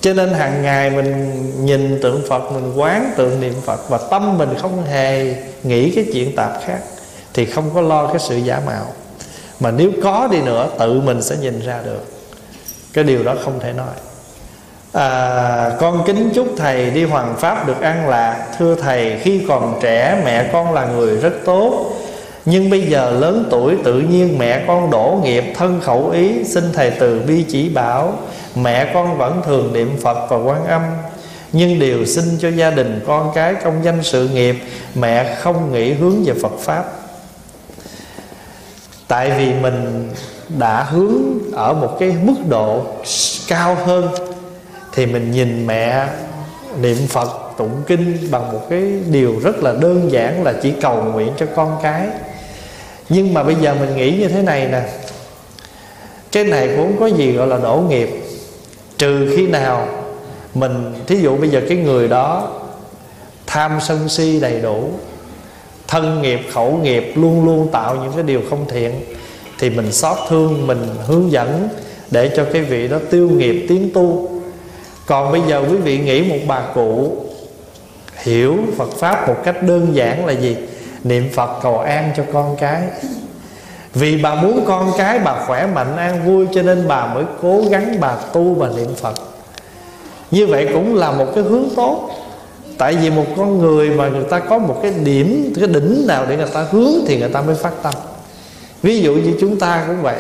cho 0.01 0.13
nên 0.13 0.33
hàng 0.33 0.61
ngày 0.61 0.89
mình 0.89 1.41
nhìn 1.65 1.99
tượng 2.01 2.21
Phật 2.29 2.51
Mình 2.51 2.73
quán 2.75 3.13
tượng 3.17 3.39
niệm 3.41 3.53
Phật 3.65 3.89
Và 3.89 3.97
tâm 3.97 4.37
mình 4.37 4.49
không 4.61 4.85
hề 4.85 5.35
nghĩ 5.63 5.91
cái 5.95 6.05
chuyện 6.13 6.35
tạp 6.35 6.51
khác 6.65 6.79
Thì 7.33 7.45
không 7.45 7.69
có 7.73 7.81
lo 7.81 8.07
cái 8.07 8.19
sự 8.19 8.37
giả 8.37 8.61
mạo. 8.65 8.85
Mà 9.59 9.71
nếu 9.71 9.91
có 10.03 10.27
đi 10.31 10.41
nữa 10.41 10.69
Tự 10.79 11.01
mình 11.01 11.21
sẽ 11.21 11.35
nhìn 11.41 11.61
ra 11.65 11.79
được. 11.85 12.05
Cái 12.93 13.03
điều 13.03 13.23
đó 13.23 13.35
không 13.43 13.59
thể 13.59 13.73
nói. 13.73 13.95
À, 14.93 15.71
Con 15.79 16.03
kính 16.07 16.29
chúc 16.33 16.47
thầy 16.57 16.89
đi 16.89 17.03
hoàng 17.03 17.35
pháp 17.39 17.67
được 17.67 17.81
an 17.81 18.09
lạc. 18.09 18.47
Thưa 18.57 18.75
thầy 18.75 19.19
khi 19.19 19.41
còn 19.47 19.79
trẻ 19.81 20.21
mẹ 20.25 20.49
con 20.53 20.73
là 20.73 20.85
người 20.85 21.17
rất 21.17 21.33
tốt. 21.45 21.93
Nhưng 22.45 22.69
bây 22.69 22.81
giờ 22.81 23.11
lớn 23.11 23.47
tuổi 23.51 23.77
tự 23.83 23.99
nhiên 23.99 24.39
mẹ 24.39 24.63
con 24.67 24.89
đổ 24.91 25.19
nghiệp 25.23 25.43
thân 25.55 25.81
khẩu 25.83 26.09
ý 26.09 26.43
Xin 26.43 26.63
Thầy 26.73 26.89
từ 26.89 27.21
bi 27.27 27.45
chỉ 27.49 27.69
bảo. 27.69 28.13
Mẹ 28.55 28.91
con 28.93 29.17
vẫn 29.17 29.41
thường 29.45 29.73
niệm 29.73 29.97
Phật 30.01 30.27
và 30.29 30.37
quan 30.37 30.67
âm, 30.67 30.81
Nhưng 31.51 31.79
điều 31.79 32.05
xin 32.05 32.23
cho 32.39 32.49
gia 32.49 32.71
đình 32.71 33.03
con 33.07 33.31
cái 33.35 33.55
công 33.55 33.83
danh 33.83 34.03
sự 34.03 34.29
nghiệp, 34.29 34.55
Mẹ 34.95 35.35
không 35.35 35.73
nghĩ 35.73 35.93
hướng 35.93 36.23
về 36.23 36.33
Phật 36.41 36.59
Pháp. 36.59 36.85
Tại 39.07 39.31
vì 39.37 39.53
mình 39.53 40.09
đã 40.49 40.83
hướng 40.83 41.21
ở 41.53 41.73
một 41.73 41.97
cái 41.99 42.15
mức 42.21 42.35
độ 42.49 42.85
cao 43.47 43.75
hơn, 43.75 44.07
Thì 44.93 45.05
mình 45.05 45.31
nhìn 45.31 45.67
mẹ 45.67 46.07
niệm 46.81 46.97
Phật 47.09 47.57
tụng 47.57 47.83
kinh 47.87 48.31
bằng 48.31 48.53
một 48.53 48.69
cái 48.69 48.81
điều 49.11 49.39
rất 49.43 49.63
là 49.63 49.73
đơn 49.73 50.11
giản 50.11 50.43
là 50.43 50.53
chỉ 50.61 50.73
cầu 50.81 51.03
nguyện 51.03 51.31
cho 51.37 51.45
con 51.55 51.77
cái. 51.83 52.07
Nhưng 53.09 53.33
mà 53.33 53.43
bây 53.43 53.55
giờ 53.55 53.73
mình 53.73 53.95
nghĩ 53.95 54.17
như 54.17 54.27
thế 54.27 54.41
này 54.41 54.67
nè, 54.71 54.81
cái 56.31 56.43
này 56.43 56.69
cũng 56.77 56.97
có 56.99 57.07
gì 57.07 57.31
gọi 57.31 57.47
là 57.47 57.57
đổ 57.57 57.83
nghiệp 57.89 58.20
trừ 59.01 59.33
khi 59.35 59.47
nào 59.47 59.87
mình, 60.53 60.93
thí 61.07 61.15
dụ 61.21 61.37
bây 61.37 61.49
giờ 61.49 61.61
cái 61.69 61.77
người 61.77 62.07
đó 62.07 62.51
tham 63.47 63.79
sân 63.81 64.09
si 64.09 64.39
đầy 64.39 64.61
đủ, 64.61 64.89
thân 65.87 66.21
nghiệp, 66.21 66.39
khẩu 66.53 66.77
nghiệp 66.77 67.13
luôn 67.15 67.45
luôn 67.45 67.67
tạo 67.71 67.95
những 67.95 68.11
cái 68.15 68.23
điều 68.23 68.41
không 68.49 68.65
thiện, 68.69 68.91
thì 69.59 69.69
mình 69.69 69.91
xót 69.91 70.17
thương, 70.29 70.67
mình 70.67 70.87
hướng 71.07 71.31
dẫn 71.31 71.69
để 72.11 72.31
cho 72.35 72.45
cái 72.53 72.61
vị 72.61 72.87
đó 72.87 72.97
tiêu 73.09 73.29
nghiệp, 73.29 73.65
tiến 73.69 73.89
tu. 73.93 74.29
Còn 75.05 75.31
bây 75.31 75.41
giờ 75.47 75.63
quý 75.69 75.77
vị 75.77 75.97
nghĩ 75.97 76.29
một 76.29 76.39
bà 76.47 76.61
cụ 76.73 77.15
hiểu 78.23 78.57
Phật 78.77 78.91
pháp 78.91 79.27
một 79.27 79.35
cách 79.43 79.63
đơn 79.63 79.87
giản 79.93 80.25
là 80.25 80.33
gì? 80.33 80.57
Niệm 81.03 81.29
phật 81.33 81.59
cầu 81.61 81.79
an 81.79 82.11
cho 82.17 82.23
con 82.33 82.55
cái 82.59 82.81
vì 83.93 84.17
bà 84.17 84.35
muốn 84.35 84.65
con 84.67 84.91
cái 84.97 85.19
bà 85.19 85.45
khỏe 85.47 85.67
mạnh 85.67 85.97
an 85.97 86.25
vui 86.25 86.47
cho 86.53 86.61
nên 86.61 86.87
bà 86.87 87.13
mới 87.13 87.23
cố 87.41 87.61
gắng 87.69 87.97
bà 87.99 88.15
tu 88.15 88.53
và 88.53 88.69
niệm 88.75 88.95
phật. 88.95 89.13
Như 90.31 90.47
vậy 90.47 90.67
cũng 90.73 90.95
là 90.95 91.11
một 91.11 91.25
cái 91.35 91.43
hướng 91.43 91.65
tốt. 91.75 92.09
Tại 92.77 92.95
vì 92.95 93.09
một 93.09 93.25
con 93.37 93.59
người 93.59 93.89
mà 93.89 94.07
người 94.07 94.23
ta 94.23 94.39
có 94.39 94.57
một 94.57 94.79
cái 94.81 94.93
điểm 95.03 95.53
cái 95.59 95.67
đỉnh 95.67 96.07
nào 96.07 96.25
để 96.29 96.37
người 96.37 96.49
ta 96.53 96.65
hướng 96.71 96.93
thì 97.07 97.19
người 97.19 97.29
ta 97.29 97.41
mới 97.41 97.55
phát 97.55 97.73
tâm. 97.83 97.93
Ví 98.81 99.01
dụ 99.01 99.13
như 99.13 99.33
chúng 99.41 99.59
ta 99.59 99.83
cũng 99.87 100.01
vậy. 100.01 100.17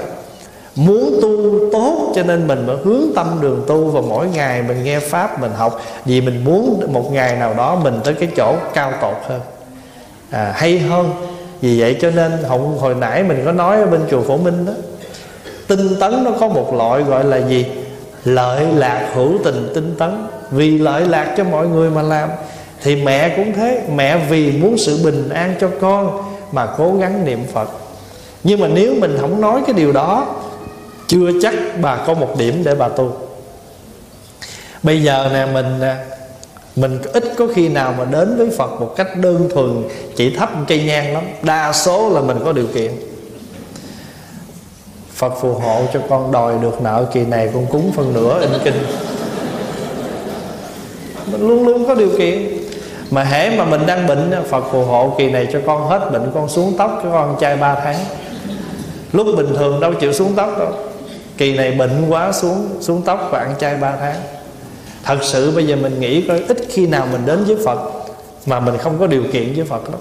Muốn 0.75 1.19
tu 1.21 1.59
tốt 1.71 2.11
cho 2.15 2.23
nên 2.23 2.47
mình 2.47 2.67
mới 2.67 2.77
hướng 2.83 3.01
tâm 3.15 3.37
đường 3.41 3.63
tu 3.67 3.87
và 3.87 4.01
mỗi 4.01 4.27
ngày 4.27 4.61
mình 4.61 4.83
nghe 4.83 4.99
pháp 4.99 5.41
mình 5.41 5.51
học. 5.57 5.81
Vì 6.05 6.21
mình 6.21 6.43
muốn 6.45 6.81
một 6.93 7.13
ngày 7.13 7.35
nào 7.35 7.53
đó 7.53 7.75
mình 7.83 7.99
tới 8.03 8.13
cái 8.13 8.29
chỗ 8.35 8.55
cao 8.73 8.93
tột 9.01 9.15
hơn. 9.27 9.41
À, 10.29 10.53
hay 10.55 10.79
hơn 10.79 11.09
vì 11.61 11.79
vậy 11.79 11.97
cho 12.01 12.11
nên 12.11 12.31
hồi, 12.31 12.59
hồi 12.79 12.95
nãy 12.95 13.23
mình 13.23 13.41
có 13.45 13.51
nói 13.51 13.77
ở 13.77 13.85
bên 13.85 14.01
chùa 14.09 14.21
phổ 14.21 14.37
minh 14.37 14.65
đó 14.65 14.73
tinh 15.67 15.99
tấn 15.99 16.23
nó 16.23 16.31
có 16.39 16.47
một 16.47 16.73
loại 16.73 17.03
gọi 17.03 17.23
là 17.23 17.37
gì? 17.37 17.65
Lợi 18.25 18.65
lạc 18.75 19.11
hữu 19.13 19.33
tình 19.43 19.71
tinh 19.75 19.95
tấn. 19.97 20.27
Vì 20.51 20.77
lợi 20.77 21.07
lạc 21.07 21.33
cho 21.37 21.43
mọi 21.43 21.67
người 21.67 21.89
mà 21.89 22.01
làm 22.01 22.29
thì 22.83 22.95
mẹ 22.95 23.33
cũng 23.35 23.53
thế. 23.53 23.81
Mẹ 23.95 24.17
vì 24.29 24.51
muốn 24.51 24.77
sự 24.77 24.99
bình 25.03 25.29
an 25.29 25.55
cho 25.61 25.69
con 25.81 26.23
mà 26.51 26.67
cố 26.77 26.93
gắng 26.99 27.25
niệm 27.25 27.43
phật. 27.53 27.69
Nhưng 28.43 28.59
mà 28.59 28.67
nếu 28.67 28.95
mình 28.99 29.17
không 29.21 29.41
nói 29.41 29.61
cái 29.67 29.73
điều 29.73 29.91
đó 29.91 30.35
chưa 31.07 31.31
chắc 31.41 31.53
bà 31.81 31.95
có 31.95 32.13
một 32.13 32.37
điểm 32.37 32.61
để 32.63 32.75
bà 32.75 32.87
tu. 32.89 33.13
Bây 34.83 35.03
giờ 35.03 35.29
nè 35.33 35.45
mình 35.53 35.81
mình 36.75 36.99
ít 37.13 37.23
có 37.37 37.47
khi 37.55 37.69
nào 37.69 37.95
mà 37.97 38.05
đến 38.05 38.37
với 38.37 38.49
Phật 38.57 38.81
một 38.81 38.93
cách 38.97 39.17
đơn 39.17 39.49
thuần, 39.53 39.83
chỉ 40.15 40.35
thắp 40.35 40.49
cây 40.67 40.83
nhang 40.83 41.13
lắm. 41.13 41.23
Đa 41.43 41.73
số 41.73 42.09
là 42.09 42.21
mình 42.21 42.37
có 42.45 42.51
điều 42.51 42.67
kiện. 42.73 42.91
Phật 45.13 45.33
phù 45.41 45.53
hộ 45.53 45.81
cho 45.93 45.99
con 46.09 46.31
đòi 46.31 46.53
được 46.61 46.81
nợ 46.81 47.05
kỳ 47.13 47.25
này 47.25 47.49
con 47.53 47.65
cúng 47.65 47.91
phần 47.95 48.13
nửa 48.13 48.41
in 48.41 48.49
kinh. 48.63 48.73
Mình 51.31 51.47
luôn 51.47 51.67
luôn 51.67 51.85
có 51.87 51.95
điều 51.95 52.09
kiện. 52.17 52.57
Mà 53.11 53.23
hễ 53.23 53.57
mà 53.57 53.65
mình 53.65 53.85
đang 53.85 54.07
bệnh, 54.07 54.33
Phật 54.49 54.63
phù 54.71 54.83
hộ 54.83 55.15
kỳ 55.17 55.29
này 55.29 55.47
cho 55.53 55.59
con 55.65 55.87
hết 55.87 56.11
bệnh, 56.11 56.31
con 56.33 56.49
xuống 56.49 56.73
tóc 56.77 56.99
cho 57.03 57.09
con 57.11 57.37
trai 57.39 57.57
3 57.57 57.75
tháng. 57.75 57.97
Lúc 59.13 59.27
bình 59.37 59.55
thường 59.57 59.79
đâu 59.79 59.93
chịu 59.93 60.13
xuống 60.13 60.33
tóc 60.35 60.59
đâu. 60.59 60.71
Kỳ 61.37 61.57
này 61.57 61.71
bệnh 61.71 62.09
quá, 62.09 62.31
xuống 62.31 62.69
xuống 62.81 63.01
tóc 63.01 63.27
và 63.31 63.39
ăn 63.39 63.53
chay 63.59 63.75
3 63.75 63.95
tháng 63.99 64.15
thật 65.03 65.17
sự 65.21 65.51
bây 65.51 65.67
giờ 65.67 65.75
mình 65.75 65.99
nghĩ 65.99 66.21
coi 66.21 66.43
ít 66.47 66.57
khi 66.69 66.87
nào 66.87 67.07
mình 67.11 67.25
đến 67.25 67.43
với 67.43 67.57
phật 67.65 67.79
mà 68.45 68.59
mình 68.59 68.77
không 68.77 68.99
có 68.99 69.07
điều 69.07 69.23
kiện 69.33 69.53
với 69.53 69.65
phật 69.65 69.81
lắm 69.89 69.99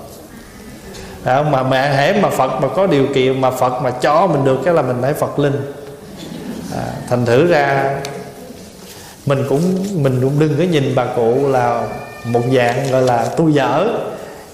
à, 1.25 1.42
mà 1.42 1.62
mẹ 1.62 1.95
hễ 1.95 2.21
mà 2.21 2.30
phật 2.30 2.61
mà 2.62 2.69
có 2.69 2.87
điều 2.87 3.07
kiện 3.14 3.40
mà 3.40 3.50
phật 3.50 3.83
mà 3.83 3.90
cho 3.90 4.26
mình 4.26 4.45
được 4.45 4.59
cái 4.64 4.75
là 4.75 4.83
mình 4.83 4.97
phải 5.02 5.14
phật 5.14 5.38
linh. 5.38 5.73
À, 6.76 6.85
thành 7.09 7.26
thử 7.26 7.47
ra 7.47 7.95
mình 9.26 9.45
cũng 9.49 9.61
mình 9.95 10.21
cũng 10.21 10.38
đừng 10.38 10.54
có 10.59 10.64
nhìn 10.64 10.95
bà 10.95 11.04
cụ 11.04 11.49
là 11.49 11.88
một 12.25 12.42
dạng 12.57 12.90
gọi 12.90 13.02
là 13.02 13.25
tu 13.37 13.49
dở 13.49 13.88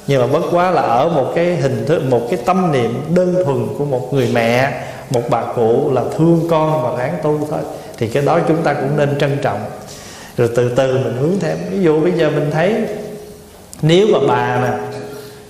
nhưng 0.06 0.20
mà 0.20 0.26
bất 0.26 0.46
quá 0.50 0.70
là 0.70 0.82
ở 0.82 1.08
một 1.08 1.32
cái 1.34 1.56
hình 1.56 1.84
thức 1.86 2.02
một 2.10 2.26
cái 2.30 2.38
tâm 2.44 2.72
niệm 2.72 3.02
đơn 3.14 3.34
thuần 3.44 3.66
của 3.78 3.84
một 3.84 4.14
người 4.14 4.30
mẹ 4.32 4.72
một 5.10 5.22
bà 5.30 5.42
cụ 5.56 5.90
là 5.92 6.02
thương 6.16 6.46
con 6.50 6.82
và 6.82 6.98
ráng 6.98 7.18
tu 7.22 7.38
thôi. 7.50 7.60
Thì 7.98 8.08
cái 8.08 8.22
đó 8.22 8.40
chúng 8.48 8.62
ta 8.62 8.74
cũng 8.74 8.96
nên 8.96 9.18
trân 9.18 9.38
trọng 9.42 9.60
rồi 10.36 10.50
từ 10.56 10.68
từ 10.68 10.92
mình 10.92 11.16
hướng 11.20 11.40
thêm. 11.40 11.58
Ví 11.70 11.82
dụ 11.82 12.00
bây 12.00 12.12
giờ 12.12 12.30
mình 12.30 12.50
thấy 12.52 12.74
nếu 13.82 14.06
mà 14.12 14.18
bà 14.28 14.60
nè 14.62 14.70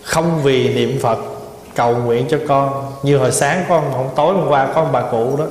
không 0.02 0.42
vì 0.42 0.74
niệm 0.74 0.98
phật 1.02 1.18
cầu 1.74 1.96
nguyện 1.96 2.26
cho 2.30 2.38
con, 2.48 2.92
như 3.02 3.18
hồi 3.18 3.32
sáng 3.32 3.64
con, 3.68 3.90
hôm 3.92 4.06
tối 4.16 4.34
hôm 4.34 4.48
qua 4.48 4.68
con 4.74 4.92
bà 4.92 5.02
cụ 5.02 5.36
đó 5.38 5.44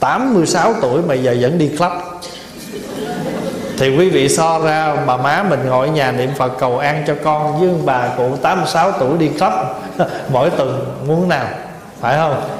86 0.00 0.74
tuổi 0.82 1.02
mà 1.02 1.14
giờ 1.14 1.36
vẫn 1.40 1.58
đi 1.58 1.68
club. 1.68 1.92
Thì 3.78 3.96
quý 3.96 4.08
vị 4.08 4.28
so 4.28 4.58
ra, 4.58 4.96
bà 5.06 5.16
má 5.16 5.44
mình 5.50 5.60
ngồi 5.66 5.86
ở 5.86 5.92
nhà 5.92 6.12
niệm 6.12 6.30
Phật 6.36 6.52
cầu 6.58 6.78
an 6.78 7.04
cho 7.06 7.14
con 7.24 7.60
với 7.60 7.70
bà 7.84 8.08
cụ 8.16 8.36
86 8.42 8.92
tuổi 8.92 9.18
đi 9.18 9.28
club 9.28 9.52
mỗi 10.28 10.50
tuần, 10.50 10.94
muốn 11.06 11.28
nào? 11.28 11.46
Phải 12.00 12.16
không? 12.16 12.59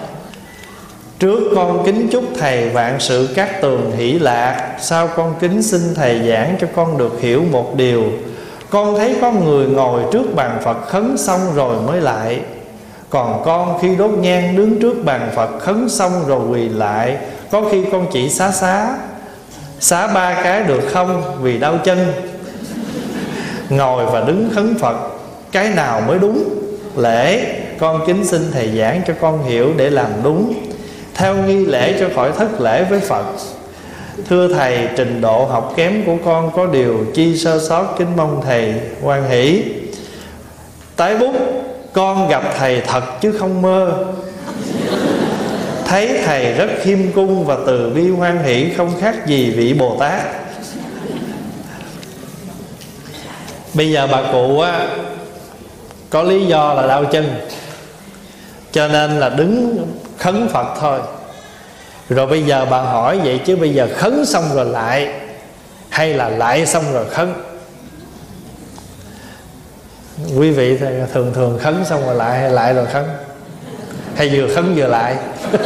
Trước 1.21 1.53
con 1.55 1.83
kính 1.87 2.09
chúc 2.12 2.25
thầy 2.39 2.69
vạn 2.69 3.00
sự 3.00 3.29
các 3.35 3.61
tường 3.62 3.93
hỷ 3.97 4.12
lạc, 4.12 4.77
Sau 4.81 5.09
con 5.09 5.35
kính 5.41 5.62
xin 5.62 5.81
thầy 5.95 6.29
giảng 6.29 6.57
cho 6.61 6.67
con 6.75 6.99
được 6.99 7.21
hiểu 7.21 7.43
một 7.50 7.77
điều. 7.77 8.03
Con 8.71 8.97
thấy 8.97 9.17
có 9.21 9.33
người 9.33 9.67
ngồi 9.67 10.03
trước 10.12 10.35
bàn 10.35 10.59
Phật 10.65 10.89
khấn 10.89 11.17
xong 11.19 11.41
rồi 11.55 11.77
mới 11.87 12.00
lại. 12.00 12.41
Còn 13.11 13.43
con 13.45 13.79
khi 13.83 13.97
đốt 13.97 14.11
nhang 14.11 14.57
đứng 14.57 14.81
trước 14.81 15.05
bàn 15.05 15.31
Phật 15.35 15.59
khấn 15.61 15.89
xong 15.89 16.12
rồi 16.27 16.41
quỳ 16.50 16.69
lại, 16.69 17.17
Có 17.50 17.62
khi 17.71 17.85
con 17.93 18.07
chỉ 18.12 18.29
xá 18.31 18.50
xá. 18.50 18.99
Xá 19.81 20.07
ba 20.07 20.41
cái 20.43 20.62
được 20.62 20.83
không? 20.93 21.39
Vì 21.43 21.59
đau 21.59 21.79
chân. 21.85 22.12
Ngồi 23.71 24.07
và 24.07 24.21
đứng 24.21 24.50
khấn 24.55 24.75
Phật, 24.81 24.97
Cái 25.53 25.69
nào 25.69 26.00
mới 26.00 26.19
đúng? 26.19 26.45
Lễ, 26.97 27.45
con 27.79 28.07
kính 28.07 28.25
xin 28.25 28.43
thầy 28.53 28.79
giảng 28.79 29.00
cho 29.07 29.15
con 29.21 29.45
hiểu 29.45 29.73
để 29.77 29.91
làm 29.91 30.11
đúng 30.23 30.70
theo 31.21 31.37
nghi 31.37 31.67
lễ 31.67 31.97
cho 32.00 32.07
khỏi 32.15 32.33
thất 32.33 32.61
lễ 32.61 32.85
với 32.85 33.00
Phật, 33.00 33.25
Thưa 34.29 34.55
Thầy, 34.55 34.89
trình 34.97 35.21
độ 35.21 35.45
học 35.45 35.73
kém 35.77 36.03
của 36.07 36.17
con 36.25 36.50
có 36.57 36.67
điều 36.67 37.07
chi 37.15 37.37
sơ 37.37 37.61
sót 37.69 37.95
kính 37.99 38.17
mong 38.17 38.43
Thầy 38.45 38.75
quan 39.03 39.31
hỷ. 39.31 39.62
Tái 40.97 41.17
bút, 41.17 41.35
con 41.93 42.29
gặp 42.29 42.43
Thầy 42.59 42.81
thật 42.81 43.21
chứ 43.21 43.33
không 43.33 43.62
mơ. 43.62 44.05
Thấy 45.85 46.21
Thầy 46.25 46.53
rất 46.53 46.69
khiêm 46.83 46.99
cung 47.15 47.45
và 47.45 47.57
từ 47.67 47.91
bi 47.95 48.11
hoan 48.11 48.45
hỷ, 48.45 48.71
Không 48.77 49.00
khác 49.00 49.27
gì 49.27 49.50
vị 49.50 49.75
Bồ 49.75 49.97
Tát. 50.00 50.23
Bây 53.75 53.91
giờ 53.91 54.09
bà 54.12 54.23
cụ 54.33 54.61
á, 54.61 54.89
có 56.11 56.23
lý 56.23 56.47
do 56.47 56.75
là 56.75 56.87
đau 56.87 57.05
chân, 57.05 57.35
cho 58.73 58.89
nên 58.89 59.21
là 59.21 59.29
đứng 59.29 59.79
khấn 60.21 60.49
phật 60.53 60.67
thôi. 60.81 61.00
Rồi 62.09 62.27
bây 62.27 62.43
giờ 62.43 62.67
bà 62.71 62.81
hỏi 62.81 63.21
vậy 63.25 63.41
chứ 63.45 63.57
bây 63.57 63.75
giờ 63.75 63.89
khấn 63.97 64.27
xong 64.27 64.45
rồi 64.55 64.65
lại, 64.65 65.09
hay 65.89 66.15
là 66.15 66.29
lại 66.29 66.67
xong 66.67 66.93
rồi 66.93 67.07
khấn? 67.11 67.35
Quý 70.37 70.50
vị 70.50 70.79
thường 71.12 71.33
thường 71.35 71.59
khấn 71.62 71.85
xong 71.85 72.07
rồi 72.07 72.15
lại 72.15 72.39
hay 72.41 72.50
lại 72.50 72.75
rồi 72.75 72.87
khấn? 72.87 73.05
Hay 74.17 74.29
vừa 74.29 74.55
khấn 74.55 74.75
vừa 74.77 74.87
lại? 74.87 75.17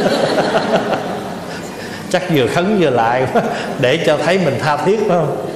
Chắc 2.09 2.23
vừa 2.29 2.47
khấn 2.47 2.77
vừa 2.79 2.89
lại 2.89 3.27
để 3.79 4.03
cho 4.05 4.17
thấy 4.25 4.37
mình 4.37 4.59
tha 4.59 4.77
thiết, 4.77 4.99
phải 4.99 5.09
không? 5.09 5.47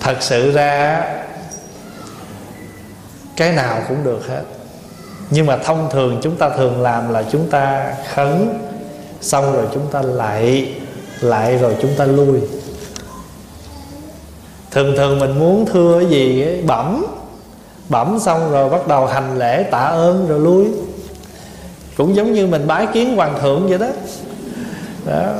Thật 0.00 0.16
sự 0.20 0.52
ra, 0.52 1.02
cái 3.36 3.52
nào 3.52 3.82
cũng 3.88 4.04
được 4.04 4.28
hết 4.28 4.42
nhưng 5.34 5.46
mà 5.46 5.56
thông 5.56 5.88
thường 5.90 6.18
chúng 6.22 6.36
ta 6.36 6.48
thường 6.48 6.82
làm 6.82 7.12
là 7.12 7.24
chúng 7.32 7.50
ta 7.50 7.94
khấn 8.14 8.58
xong 9.20 9.52
rồi 9.52 9.64
chúng 9.74 9.86
ta 9.92 10.02
lại 10.02 10.74
lại 11.20 11.58
rồi 11.58 11.76
chúng 11.82 11.90
ta 11.96 12.04
lui. 12.04 12.40
Thường 14.70 14.96
thường 14.96 15.18
mình 15.18 15.38
muốn 15.38 15.66
thưa 15.66 16.00
cái 16.00 16.10
gì 16.10 16.42
ấy, 16.42 16.62
bẩm 16.66 17.06
bẩm 17.88 18.18
xong 18.20 18.52
rồi 18.52 18.70
bắt 18.70 18.88
đầu 18.88 19.06
hành 19.06 19.38
lễ 19.38 19.62
tạ 19.62 19.78
ơn 19.78 20.28
rồi 20.28 20.40
lui. 20.40 20.66
Cũng 21.96 22.14
giống 22.14 22.32
như 22.32 22.46
mình 22.46 22.66
bái 22.66 22.86
kiến 22.92 23.16
hoàng 23.16 23.38
thượng 23.40 23.68
vậy 23.68 23.78
đó, 23.78 23.88
đó 25.06 25.32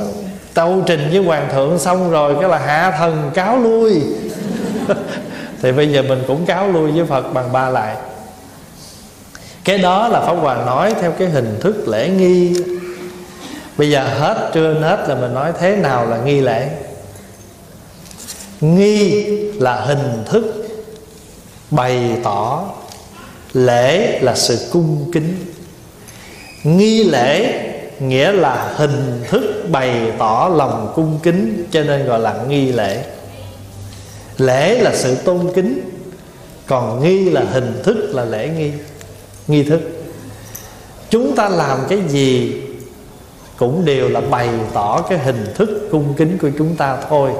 tâu 0.53 0.81
trình 0.85 1.09
với 1.11 1.23
hoàng 1.23 1.49
thượng 1.53 1.79
xong 1.79 2.11
rồi 2.11 2.35
cái 2.41 2.49
là 2.49 2.57
hạ 2.57 2.91
thần 2.97 3.31
cáo 3.33 3.57
lui. 3.57 4.01
Thì 5.61 5.71
bây 5.71 5.91
giờ 5.91 6.01
mình 6.01 6.23
cũng 6.27 6.45
cáo 6.45 6.67
lui 6.67 6.91
với 6.91 7.05
phật 7.05 7.33
bằng 7.33 7.51
ba 7.51 7.69
lại 7.69 7.95
cái 9.63 9.77
đó 9.77 10.07
là 10.07 10.19
pháp 10.19 10.33
hòa 10.33 10.65
nói 10.65 10.93
theo 11.01 11.11
cái 11.11 11.29
hình 11.29 11.57
thức 11.59 11.87
lễ 11.87 12.09
nghi. 12.09 12.53
Bây 13.77 13.91
giờ 13.91 14.03
hết 14.03 14.51
trưa 14.53 14.73
hết 14.73 15.05
là 15.07 15.15
mình 15.15 15.33
nói 15.33 15.51
thế 15.59 15.75
nào 15.75 16.05
là 16.05 16.17
nghi 16.17 16.41
lễ? 16.41 16.69
Nghi 18.61 19.25
là 19.59 19.75
hình 19.75 20.23
thức 20.25 20.67
bày 21.71 22.17
tỏ 22.23 22.65
lễ 23.53 24.19
là 24.21 24.35
sự 24.35 24.57
cung 24.71 25.11
kính. 25.13 25.35
Nghi 26.63 27.03
lễ 27.03 27.59
nghĩa 27.99 28.31
là 28.31 28.73
hình 28.75 29.23
thức 29.29 29.65
bày 29.69 30.11
tỏ 30.19 30.51
lòng 30.55 30.91
cung 30.95 31.19
kính, 31.23 31.65
cho 31.71 31.83
nên 31.83 32.05
gọi 32.05 32.19
là 32.19 32.35
nghi 32.47 32.71
lễ. 32.71 33.03
Lễ 34.37 34.81
là 34.81 34.95
sự 34.95 35.15
tôn 35.15 35.51
kính, 35.55 35.81
còn 36.67 37.03
nghi 37.03 37.29
là 37.29 37.41
hình 37.51 37.81
thức 37.83 37.97
là 38.13 38.25
lễ 38.25 38.49
nghi 38.57 38.71
nghi 39.47 39.63
thức. 39.63 39.81
Chúng 41.09 41.35
ta 41.35 41.49
làm 41.49 41.79
cái 41.89 41.99
gì 42.07 42.61
cũng 43.57 43.85
đều 43.85 44.09
là 44.09 44.21
bày 44.21 44.49
tỏ 44.73 45.01
cái 45.09 45.17
hình 45.17 45.53
thức 45.55 45.87
cung 45.91 46.13
kính 46.17 46.37
của 46.41 46.49
chúng 46.57 46.75
ta 46.75 46.97
thôi. 47.09 47.31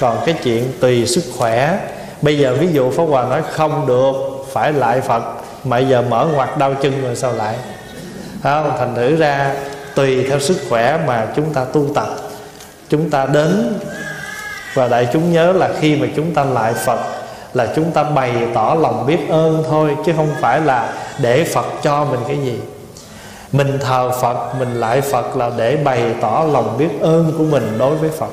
Còn 0.00 0.18
cái 0.26 0.34
chuyện 0.44 0.72
tùy 0.80 1.06
sức 1.06 1.24
khỏe, 1.38 1.78
bây 2.22 2.38
giờ 2.38 2.56
ví 2.60 2.68
dụ 2.72 2.90
pháp 2.90 3.04
hòa 3.04 3.24
nói 3.24 3.42
không 3.52 3.86
được, 3.86 4.12
phải 4.52 4.72
lại 4.72 5.00
phật, 5.00 5.22
mà 5.64 5.78
giờ 5.78 6.02
mở 6.02 6.28
ngoặt 6.32 6.58
đau 6.58 6.74
chân 6.74 7.02
rồi 7.02 7.16
sao 7.16 7.32
lại? 7.32 7.56
Không, 8.42 8.72
thành 8.78 8.94
thử 8.94 9.16
ra 9.16 9.54
tùy 9.94 10.26
theo 10.28 10.40
sức 10.40 10.56
khỏe 10.68 11.00
mà 11.06 11.26
chúng 11.36 11.52
ta 11.54 11.64
tu 11.64 11.86
tập. 11.94 12.08
Chúng 12.88 13.10
ta 13.10 13.26
đến 13.26 13.78
và 14.74 14.88
đại 14.88 15.08
chúng 15.12 15.32
nhớ 15.32 15.52
là 15.52 15.70
khi 15.80 15.96
mà 15.96 16.06
chúng 16.16 16.34
ta 16.34 16.44
lại 16.44 16.74
phật 16.74 16.98
là 17.56 17.72
chúng 17.76 17.90
ta 17.90 18.02
bày 18.02 18.32
tỏ 18.54 18.76
lòng 18.80 19.06
biết 19.06 19.18
ơn 19.28 19.64
thôi, 19.68 19.96
chứ 20.06 20.12
không 20.16 20.30
phải 20.40 20.60
là 20.60 20.92
để 21.18 21.44
phật 21.44 21.66
cho 21.82 22.04
mình 22.04 22.20
cái 22.28 22.38
gì. 22.38 22.58
Mình 23.52 23.78
thờ 23.80 24.10
phật, 24.20 24.54
mình 24.58 24.80
lại 24.80 25.00
phật 25.00 25.36
là 25.36 25.50
để 25.56 25.76
bày 25.76 26.02
tỏ 26.20 26.44
lòng 26.52 26.78
biết 26.78 26.88
ơn 27.00 27.32
của 27.38 27.44
mình 27.44 27.78
đối 27.78 27.96
với 27.96 28.10
phật. 28.10 28.30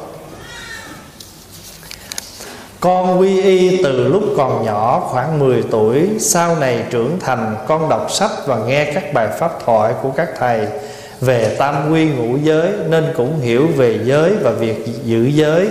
Con 2.79 3.19
quy 3.19 3.41
y 3.41 3.83
từ 3.83 4.07
lúc 4.07 4.23
còn 4.38 4.65
nhỏ, 4.65 5.03
khoảng 5.09 5.39
10 5.39 5.63
tuổi, 5.71 6.09
Sau 6.19 6.55
này 6.55 6.83
trưởng 6.89 7.19
thành, 7.19 7.55
con 7.67 7.89
đọc 7.89 8.12
sách 8.12 8.31
và 8.45 8.57
nghe 8.67 8.91
các 8.93 9.13
bài 9.13 9.27
pháp 9.39 9.51
thoại 9.65 9.93
của 10.01 10.09
các 10.09 10.29
thầy 10.39 10.67
Về 11.21 11.55
tam 11.59 11.91
quy 11.91 12.05
ngũ 12.05 12.38
giới, 12.43 12.69
Nên 12.89 13.13
cũng 13.17 13.39
hiểu 13.39 13.67
về 13.77 13.99
giới 14.03 14.33
và 14.43 14.51
việc 14.51 14.86
giữ 15.03 15.25
giới. 15.33 15.67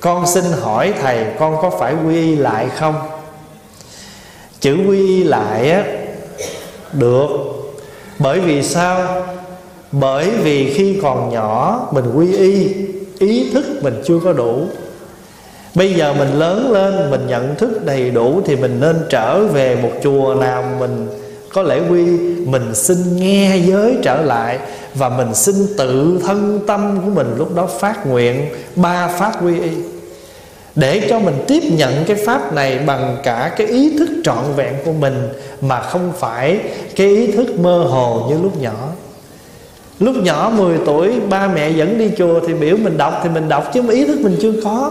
Con 0.00 0.26
xin 0.26 0.44
hỏi 0.60 0.92
thầy, 1.00 1.26
con 1.38 1.56
có 1.62 1.70
phải 1.70 1.94
quy 2.06 2.36
lại 2.36 2.68
không? 2.76 2.94
Chữ 4.60 4.76
quy 4.88 5.24
lại 5.24 5.70
á, 5.70 5.84
Được 6.92 7.28
Bởi 8.18 8.40
vì 8.40 8.62
sao? 8.62 9.24
Bởi 9.92 10.30
vì 10.30 10.72
khi 10.72 10.98
còn 11.02 11.30
nhỏ, 11.30 11.80
mình 11.92 12.04
quy 12.14 12.36
y, 12.36 12.68
Ý 13.18 13.50
thức 13.50 13.64
mình 13.82 14.02
chưa 14.04 14.18
có 14.24 14.32
đủ 14.32 14.66
Bây 15.74 15.94
giờ 15.94 16.12
mình 16.12 16.38
lớn 16.38 16.72
lên, 16.72 17.10
Mình 17.10 17.26
nhận 17.26 17.54
thức 17.54 17.84
đầy 17.84 18.10
đủ 18.10 18.40
Thì 18.46 18.56
mình 18.56 18.80
nên 18.80 18.96
trở 19.10 19.44
về 19.44 19.76
một 19.82 19.92
chùa 20.02 20.34
nào 20.34 20.64
Mình 20.78 21.08
có 21.52 21.62
lễ 21.62 21.80
quy, 21.90 22.04
Mình 22.46 22.74
xin 22.74 23.16
nghe 23.16 23.56
giới 23.56 23.96
trở 24.02 24.22
lại 24.22 24.58
và 24.94 25.08
mình 25.08 25.34
xin 25.34 25.54
tự 25.78 26.20
thân 26.26 26.60
tâm 26.66 27.00
của 27.04 27.10
mình 27.10 27.34
Lúc 27.38 27.54
đó 27.54 27.66
phát 27.66 28.06
nguyện 28.06 28.48
Ba 28.76 29.08
pháp 29.08 29.44
quy 29.44 29.60
y. 29.60 29.70
Để 30.74 31.06
cho 31.10 31.18
mình 31.18 31.34
tiếp 31.46 31.62
nhận 31.72 32.04
cái 32.06 32.16
pháp 32.26 32.52
này 32.52 32.78
bằng 32.78 33.16
cả 33.22 33.54
cái 33.56 33.66
ý 33.66 33.98
thức 33.98 34.08
trọn 34.24 34.44
vẹn 34.56 34.74
của 34.84 34.92
mình, 34.92 35.28
mà 35.60 35.80
không 35.80 36.12
phải 36.18 36.58
cái 36.96 37.06
ý 37.06 37.32
thức 37.32 37.60
mơ 37.60 37.84
hồ 37.90 38.26
như 38.30 38.42
lúc 38.42 38.60
nhỏ. 38.60 38.88
Lúc 40.00 40.16
nhỏ 40.22 40.52
10 40.56 40.78
tuổi, 40.86 41.12
ba 41.30 41.46
mẹ 41.46 41.70
dẫn 41.70 41.98
đi 41.98 42.10
chùa 42.18 42.40
thì 42.46 42.54
biểu 42.54 42.76
mình 42.76 42.98
đọc 42.98 43.20
thì 43.22 43.30
mình 43.30 43.48
đọc 43.48 43.70
chứ 43.74 43.82
mà 43.82 43.92
ý 43.92 44.06
thức 44.06 44.20
mình 44.20 44.36
chưa 44.42 44.52
có 44.64 44.90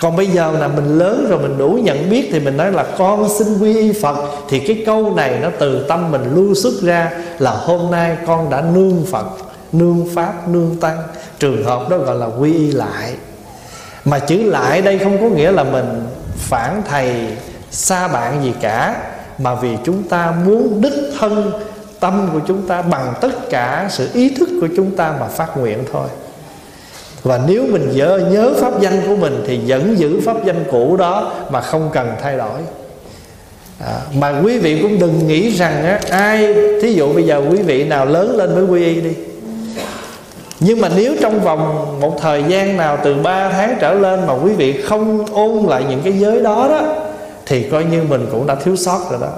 còn 0.00 0.16
bây 0.16 0.26
giờ 0.26 0.52
là 0.60 0.68
mình 0.68 0.98
lớn 0.98 1.26
rồi, 1.28 1.38
mình 1.38 1.58
đủ 1.58 1.78
nhận 1.82 2.10
biết 2.10 2.28
thì 2.32 2.40
mình 2.40 2.56
nói 2.56 2.72
là 2.72 2.86
con 2.98 3.28
xin 3.38 3.58
quy 3.58 3.76
y 3.76 3.92
phật. 3.92 4.16
Thì 4.48 4.58
cái 4.58 4.82
câu 4.86 5.14
này 5.14 5.38
nó 5.42 5.48
từ 5.58 5.84
tâm 5.88 6.10
mình 6.10 6.34
lưu 6.34 6.54
xuất 6.54 6.72
ra 6.82 7.10
là 7.38 7.50
hôm 7.50 7.90
nay 7.90 8.16
con 8.26 8.50
đã 8.50 8.60
nương 8.74 9.06
phật, 9.10 9.26
nương 9.72 10.08
pháp, 10.14 10.48
nương 10.48 10.76
tăng. 10.80 10.98
Trường 11.38 11.64
hợp 11.64 11.88
đó 11.88 11.98
gọi 11.98 12.16
là 12.16 12.26
quy 12.26 12.54
y 12.54 12.70
lại. 12.70 13.14
Mà 14.04 14.18
chữ 14.18 14.42
lại 14.42 14.82
đây 14.82 14.98
không 14.98 15.18
có 15.18 15.26
nghĩa 15.26 15.52
là 15.52 15.64
mình 15.64 16.06
phản 16.36 16.82
thầy 16.88 17.26
xa 17.70 18.08
bạn 18.08 18.44
gì 18.44 18.52
cả, 18.60 18.96
mà 19.38 19.54
vì 19.54 19.76
chúng 19.84 20.02
ta 20.02 20.34
muốn 20.46 20.80
đích 20.80 21.12
thân 21.18 21.52
tâm 22.00 22.28
của 22.32 22.40
chúng 22.48 22.68
ta 22.68 22.82
bằng 22.82 23.14
tất 23.20 23.50
cả 23.50 23.86
sự 23.90 24.08
ý 24.14 24.34
thức 24.38 24.48
của 24.60 24.68
chúng 24.76 24.96
ta 24.96 25.14
mà 25.20 25.26
phát 25.26 25.56
nguyện 25.56 25.78
thôi 25.92 26.08
và 27.22 27.40
nếu 27.46 27.64
mình 27.70 27.92
nhớ, 27.94 28.20
nhớ 28.32 28.54
pháp 28.60 28.80
danh 28.80 29.00
của 29.08 29.16
mình 29.16 29.44
thì 29.46 29.60
vẫn 29.66 29.98
giữ 29.98 30.20
pháp 30.20 30.44
danh 30.44 30.64
cũ 30.70 30.96
đó 30.96 31.32
mà 31.50 31.60
không 31.60 31.90
cần 31.92 32.10
thay 32.22 32.36
đổi. 32.36 32.60
À, 33.86 34.00
mà 34.14 34.40
quý 34.44 34.58
vị 34.58 34.78
cũng 34.82 34.98
đừng 34.98 35.28
nghĩ 35.28 35.50
rằng 35.50 35.84
á, 35.84 36.00
ai 36.10 36.54
thí 36.82 36.92
dụ 36.92 37.12
bây 37.12 37.22
giờ 37.22 37.42
quý 37.50 37.56
vị 37.56 37.84
nào 37.84 38.06
lớn 38.06 38.36
lên 38.36 38.54
mới 38.54 38.64
quy 38.64 38.84
y 38.84 39.00
đi. 39.00 39.10
Nhưng 40.60 40.80
mà 40.80 40.88
nếu 40.96 41.14
trong 41.20 41.40
vòng 41.40 41.96
một 42.00 42.18
thời 42.20 42.44
gian 42.48 42.76
nào 42.76 42.98
từ 43.04 43.14
3 43.14 43.48
tháng 43.48 43.76
trở 43.80 43.94
lên 43.94 44.26
mà 44.26 44.34
quý 44.34 44.52
vị 44.52 44.82
không 44.82 45.26
ôn 45.32 45.64
lại 45.66 45.84
những 45.90 46.00
cái 46.04 46.12
giới 46.12 46.40
đó 46.40 46.68
đó 46.70 46.94
thì 47.46 47.62
coi 47.62 47.84
như 47.84 48.02
mình 48.08 48.26
cũng 48.32 48.46
đã 48.46 48.54
thiếu 48.54 48.76
sót 48.76 49.00
rồi 49.10 49.20
đó. 49.20 49.28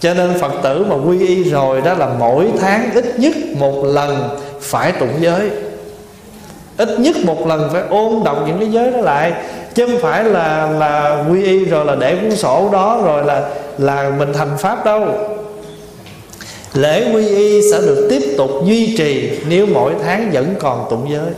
Cho 0.00 0.14
nên 0.14 0.38
phật 0.40 0.52
tử 0.62 0.84
mà 0.88 0.96
quy 0.96 1.26
y 1.26 1.44
rồi 1.44 1.80
đó 1.80 1.94
là 1.94 2.08
mỗi 2.18 2.46
tháng 2.60 2.90
ít 2.94 3.18
nhất 3.18 3.34
một 3.56 3.84
lần 3.84 4.38
phải 4.60 4.92
tụng 4.92 5.12
giới 5.20 5.50
ít 6.78 7.00
nhất 7.00 7.16
một 7.24 7.46
lần 7.46 7.68
phải 7.72 7.82
ôn 7.90 8.12
đọc 8.24 8.38
những 8.46 8.58
cái 8.58 8.68
giới 8.68 8.90
đó 8.90 9.00
lại. 9.00 9.32
Chứ 9.74 9.86
không 9.86 9.98
phải 10.00 10.24
là 10.24 10.70
là 10.70 11.24
quy 11.30 11.44
y 11.44 11.64
rồi 11.64 11.84
là 11.84 11.94
để 11.94 12.16
cuốn 12.16 12.36
sổ 12.36 12.68
đó, 12.72 13.00
rồi 13.04 13.24
là 13.24 13.48
là 13.78 14.10
mình 14.18 14.32
thành 14.32 14.58
pháp 14.58 14.84
đâu. 14.84 15.06
Lễ 16.74 17.12
quy 17.14 17.28
y 17.28 17.72
sẽ 17.72 17.78
được 17.78 18.06
tiếp 18.10 18.22
tục 18.36 18.50
duy 18.64 18.96
trì 18.96 19.30
nếu 19.48 19.66
mỗi 19.66 19.92
tháng 20.04 20.30
vẫn 20.32 20.54
còn 20.58 20.86
tụng 20.90 21.06
giới. 21.10 21.30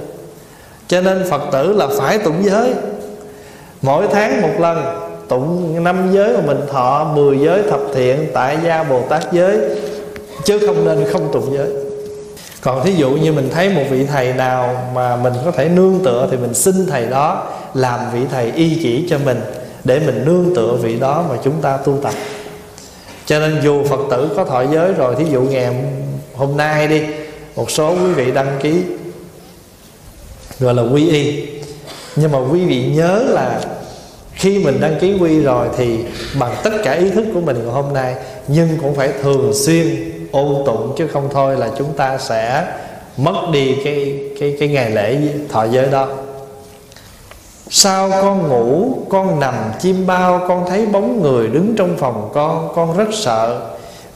Cho 0.88 1.00
nên 1.00 1.24
phật 1.31 1.42
tử 1.53 1.72
là 1.72 1.87
phải 1.98 2.18
tụng 2.18 2.42
giới. 2.42 2.72
Mỗi 3.83 4.07
tháng 4.12 4.42
một 4.42 4.61
lần, 4.61 4.85
tụng 5.29 5.85
năm 5.85 6.11
giới 6.12 6.33
mà 6.33 6.40
mình 6.46 6.61
thọ 6.72 7.12
10 7.14 7.38
giới 7.38 7.62
thập 7.62 7.81
thiện 7.94 8.26
tại 8.35 8.59
gia 8.64 8.83
bồ 8.83 9.00
tát 9.09 9.33
giới, 9.33 9.59
chứ 10.44 10.59
không 10.66 10.85
nên 10.85 11.05
không 11.12 11.33
tụng 11.33 11.55
giới 11.57 11.68
còn 12.61 12.85
thí 12.85 12.92
dụ 12.92 13.11
như 13.11 13.33
mình 13.33 13.51
thấy 13.53 13.68
một 13.68 13.83
vị 13.90 14.07
thầy 14.07 14.33
nào 14.33 14.90
mà 14.94 15.16
mình 15.16 15.33
có 15.44 15.51
thể 15.51 15.68
nương 15.68 16.01
tựa 16.05 16.29
thì 16.31 16.37
mình 16.37 16.55
xin 16.55 16.87
thầy 16.87 17.07
đó 17.07 17.46
làm 17.75 18.01
vị 18.12 18.20
thầy 18.31 18.53
y 18.53 18.79
chỉ 18.83 19.07
cho 19.11 19.18
mình 19.18 19.40
để 19.85 19.99
mình 19.99 20.25
nương 20.25 20.55
tựa 20.55 20.73
vị 20.73 20.96
đó 20.96 21.25
mà 21.29 21.37
chúng 21.44 21.61
ta 21.62 21.77
tu 21.77 21.99
tập. 22.03 22.14
Cho 23.27 23.40
nên 23.40 23.61
dù 23.64 23.85
phật 23.85 24.01
tử 24.11 24.31
có 24.37 24.44
thọ 24.44 24.62
giới 24.73 24.92
rồi, 24.92 25.14
thí 25.16 25.25
dụ 25.33 25.40
ngày 25.42 25.75
hôm 26.35 26.57
nay 26.57 26.88
đi, 26.88 27.03
một 27.57 27.70
số 27.70 27.90
quý 27.90 28.12
vị 28.12 28.31
đăng 28.31 28.59
ký, 28.62 28.83
gọi 30.61 30.75
là 30.75 30.83
quy 30.83 31.09
y. 31.09 31.46
Nhưng 32.16 32.33
mà 32.33 32.38
quý 32.53 32.64
vị 32.64 32.92
nhớ 32.94 33.25
là 33.29 33.61
khi 34.33 34.64
mình 34.64 34.81
đăng 34.81 34.99
ký 35.01 35.16
quy 35.20 35.40
rồi 35.40 35.68
thì 35.77 35.99
bằng 36.38 36.57
tất 36.62 36.70
cả 36.85 36.92
ý 36.92 37.11
thức 37.11 37.25
của 37.35 37.40
mình 37.40 37.57
ngày 37.64 37.73
hôm 37.73 37.94
nay, 37.94 38.14
nhưng 38.49 38.68
cũng 38.83 38.94
phải 38.94 39.12
thường 39.23 39.53
xuyên 39.55 40.10
ôn 40.33 40.62
tụng 40.66 40.95
chứ 40.97 41.07
không 41.07 41.29
thôi 41.33 41.57
là 41.57 41.71
chúng 41.79 41.93
ta 41.93 42.19
sẽ 42.19 42.66
mất 43.16 43.35
đi 43.53 43.77
cái 43.85 44.21
cái 44.40 44.57
cái 44.61 44.69
ngày 44.69 44.90
lễ 44.90 45.19
thọ 45.49 45.64
giới 45.64 45.87
đó. 45.87 46.09
Sao 47.73 48.11
con 48.11 48.49
ngủ, 48.49 48.97
Con 49.09 49.40
nằm 49.40 49.55
chim 49.81 50.07
bao, 50.07 50.45
Con 50.49 50.64
thấy 50.69 50.87
bóng 50.87 51.23
người 51.23 51.49
đứng 51.49 51.75
trong 51.77 51.97
phòng 51.99 52.31
con 52.35 52.73
Con 52.75 52.97
rất 52.97 53.09
sợ. 53.12 53.61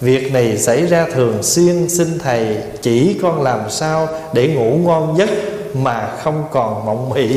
Việc 0.01 0.33
này 0.33 0.59
xảy 0.59 0.87
ra 0.87 1.07
thường 1.13 1.43
xuyên, 1.43 1.89
Xin 1.89 2.19
Thầy 2.19 2.57
chỉ 2.83 3.19
con 3.23 3.43
làm 3.43 3.71
sao 3.71 4.09
Để 4.33 4.49
ngủ 4.49 4.79
ngon 4.85 5.19
giấc 5.19 5.29
Mà 5.75 6.11
không 6.23 6.45
còn 6.51 6.87
mộng 6.87 7.11
mị. 7.15 7.29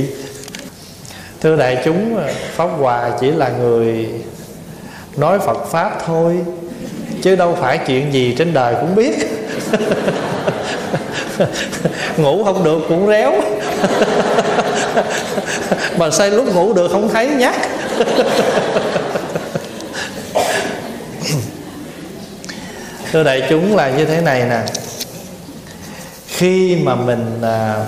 Thưa 1.42 1.56
đại 1.56 1.82
chúng, 1.86 2.18
Pháp 2.56 2.68
Hòa 2.80 3.12
chỉ 3.20 3.32
là 3.32 3.50
người 3.50 4.10
Nói 5.18 5.40
Phật 5.40 5.66
Pháp 5.66 5.98
thôi. 6.06 6.38
Chứ 7.22 7.36
đâu 7.36 7.58
phải 7.62 7.78
chuyện 7.88 8.14
gì 8.14 8.36
trên 8.38 8.54
đời 8.54 8.76
cũng 8.82 8.96
biết. 8.96 9.14
Ngủ 12.18 12.44
không 12.44 12.64
được 12.64 12.80
cũng 12.90 13.08
réo. 13.08 13.34
Mà 15.98 16.12
say 16.12 16.32
lúc 16.32 16.56
ngủ 16.56 16.74
được 16.74 16.92
không 16.92 17.10
thấy 17.10 17.28
nhắc 17.28 17.56
thưa 23.12 23.24
đại 23.24 23.44
chúng 23.50 23.76
là 23.76 23.90
như 23.90 24.06
thế 24.06 24.22
này 24.22 24.44
nè. 24.50 24.62
Khi 26.28 26.76
mà 26.76 26.96
mình 26.96 27.42
à, 27.42 27.86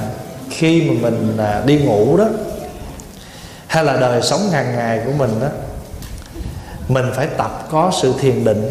khi 0.50 0.82
mà 0.82 0.94
mình 1.02 1.38
à, 1.38 1.62
đi 1.66 1.78
ngủ 1.78 2.18
đó, 2.18 2.26
hay 3.68 3.84
là 3.84 3.98
đời 3.98 4.22
sống 4.22 4.50
hàng 4.52 4.76
ngày 4.76 5.00
của 5.06 5.12
mình 5.12 5.32
đó, 5.42 5.48
mình 6.88 7.06
phải 7.16 7.28
tập 7.38 7.68
có 7.72 7.92
sự 8.02 8.14
thiền 8.20 8.46
định 8.46 8.70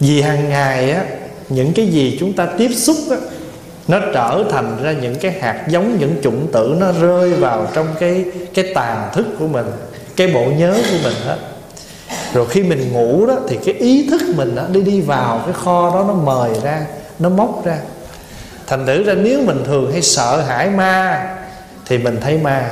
vì 0.00 0.20
hàng 0.20 0.48
ngày 0.48 0.90
á, 0.90 1.04
những 1.48 1.72
cái 1.72 1.86
gì 1.86 2.16
chúng 2.20 2.32
ta 2.32 2.46
tiếp 2.58 2.70
xúc 2.74 2.96
á, 3.10 3.16
nó 3.88 4.00
trở 4.14 4.44
thành 4.50 4.76
ra 4.82 4.92
những 4.92 5.14
cái 5.14 5.32
hạt 5.40 5.64
giống, 5.68 5.98
những 5.98 6.16
chủng 6.22 6.52
tử 6.52 6.76
nó 6.78 6.92
rơi 7.00 7.32
vào 7.32 7.68
trong 7.74 7.86
cái 8.00 8.24
cái 8.54 8.72
tàn 8.74 9.08
thức 9.12 9.26
của 9.38 9.46
mình, 9.46 9.66
cái 10.16 10.28
bộ 10.28 10.44
nhớ 10.44 10.74
của 10.90 10.98
mình 11.02 11.14
hết. 11.26 11.36
Rồi 12.32 12.46
khi 12.50 12.62
mình 12.62 12.92
ngủ 12.92 13.26
đó, 13.26 13.36
thì 13.48 13.58
cái 13.64 13.74
ý 13.74 14.08
thức 14.10 14.22
mình 14.36 14.54
đó 14.54 14.62
đi 14.72 14.82
đi 14.82 15.00
vào 15.00 15.40
cái 15.44 15.52
kho 15.52 15.90
đó, 15.94 16.04
nó 16.08 16.14
mời 16.14 16.50
ra, 16.62 16.86
nó 17.18 17.28
móc 17.28 17.64
ra. 17.64 17.78
Thành 18.66 18.86
thử 18.86 19.04
ra 19.04 19.14
nếu 19.14 19.40
mình 19.42 19.64
thường 19.64 19.92
hay 19.92 20.02
sợ 20.02 20.42
hãi 20.48 20.70
ma, 20.70 21.28
thì 21.86 21.98
mình 21.98 22.18
thấy 22.20 22.38
ma. 22.38 22.70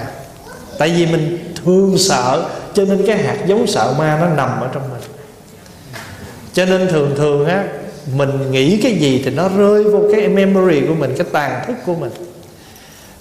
Tại 0.78 0.88
vì 0.88 1.06
mình 1.06 1.54
thương 1.64 1.98
sợ, 1.98 2.44
cho 2.74 2.84
nên 2.84 3.06
cái 3.06 3.16
hạt 3.16 3.36
giống 3.46 3.66
sợ 3.66 3.94
ma 3.98 4.18
nó 4.20 4.28
nằm 4.28 4.60
ở 4.60 4.68
trong 4.72 4.82
mình 4.92 5.13
cho 6.54 6.64
nên 6.64 6.88
thường 6.88 7.14
thường 7.16 7.46
á 7.46 7.64
mình 8.16 8.50
nghĩ 8.50 8.80
cái 8.82 8.92
gì 8.92 9.22
thì 9.24 9.30
nó 9.30 9.48
rơi 9.48 9.84
vô 9.84 10.00
cái 10.12 10.28
memory 10.28 10.80
của 10.80 10.94
mình 10.94 11.14
cái 11.18 11.26
tàn 11.32 11.64
thức 11.66 11.76
của 11.86 11.94
mình. 11.94 12.10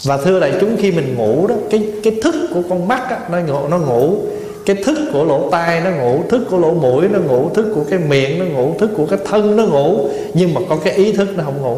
Và 0.04 0.18
thưa 0.18 0.40
đại 0.40 0.54
chúng 0.62 0.78
khi 0.78 0.92
mình 0.92 1.16
ngủ 1.16 1.48
đó 1.48 1.56
cái 1.72 1.88
cái 2.04 2.14
thức 2.24 2.36
của 2.54 2.62
con 2.70 2.88
mắt 2.88 3.10
á, 3.10 3.20
nó 3.32 3.40
ngủ 3.40 3.68
nó 3.68 3.78
ngủ. 3.78 4.18
Cái 4.66 4.76
thức 4.76 4.98
của 5.14 5.24
lỗ 5.24 5.50
tai 5.52 5.82
nó 5.82 5.92
ngủ 5.92 6.24
thức 6.30 6.48
của 6.50 6.58
lỗ 6.58 6.74
mũi 6.74 7.08
nó 7.08 7.20
ngủ 7.20 7.50
thức 7.54 7.72
của 7.76 7.84
cái 7.90 8.00
miệng 8.00 8.40
nó 8.40 8.46
ngủ 8.46 8.76
thức 8.80 8.90
của 8.98 9.06
cái 9.06 9.20
thân 9.26 9.56
nó 9.56 9.66
ngủ. 9.66 10.10
Nhưng 10.34 10.54
mà 10.54 10.62
có 10.70 10.78
cái 10.84 10.94
ý 10.94 11.12
thức 11.12 11.28
nó 11.38 11.44
không 11.44 11.62
ngủ. 11.62 11.78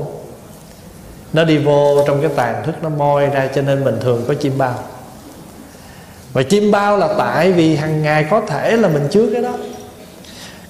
Nó 1.33 1.43
đi 1.43 1.57
vô 1.57 2.03
trong 2.07 2.21
cái 2.21 2.29
tàn 2.35 2.63
thức 2.65 2.75
nó 2.83 2.89
moi 2.89 3.25
ra 3.25 3.49
cho 3.55 3.61
nên 3.61 3.83
mình 3.83 3.95
thường 4.01 4.23
có 4.27 4.33
chim 4.33 4.53
bao. 4.57 4.79
Và 6.33 6.43
chim 6.43 6.71
bao 6.71 6.97
là 6.97 7.13
tại 7.17 7.51
vì 7.51 7.75
hàng 7.75 8.03
ngày 8.03 8.25
có 8.29 8.41
thể 8.41 8.77
là 8.77 8.87
mình 8.87 9.03
chứa 9.11 9.25
cái 9.33 9.41
đó 9.41 9.53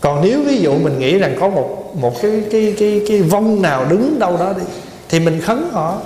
còn 0.05 0.21
nếu 0.23 0.41
ví 0.43 0.57
dụ 0.57 0.73
mình 0.73 0.99
nghĩ 0.99 1.17
rằng 1.17 1.37
có 1.39 1.49
một 1.49 1.95
một 1.95 2.21
cái 2.21 2.43
cái 2.51 2.75
cái 2.79 3.01
cái 3.07 3.21
vong 3.21 3.61
nào 3.61 3.85
đứng 3.85 4.19
đâu 4.19 4.37
đó 4.37 4.53
đi, 4.57 4.63
thì 5.09 5.19
mình 5.19 5.41
khấn 5.41 5.69
họ. 5.71 5.97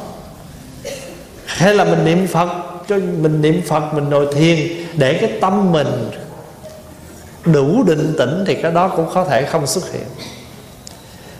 Hay 1.45 1.73
là 1.73 1.83
mình 1.83 2.05
niệm 2.05 2.27
phật, 2.27 2.49
cho 2.87 2.97
mình 3.21 3.41
niệm 3.41 3.61
phật, 3.67 3.93
mình 3.93 4.09
ngồi 4.09 4.27
thiền 4.33 4.57
để 4.97 5.17
cái 5.21 5.31
tâm 5.41 5.71
mình 5.71 5.87
đủ 7.45 7.83
định 7.83 8.13
tĩnh 8.17 8.43
thì 8.47 8.55
cái 8.55 8.71
đó 8.71 8.87
cũng 8.87 9.09
có 9.13 9.25
thể 9.25 9.43
không 9.43 9.67
xuất 9.67 9.91
hiện. 9.93 10.05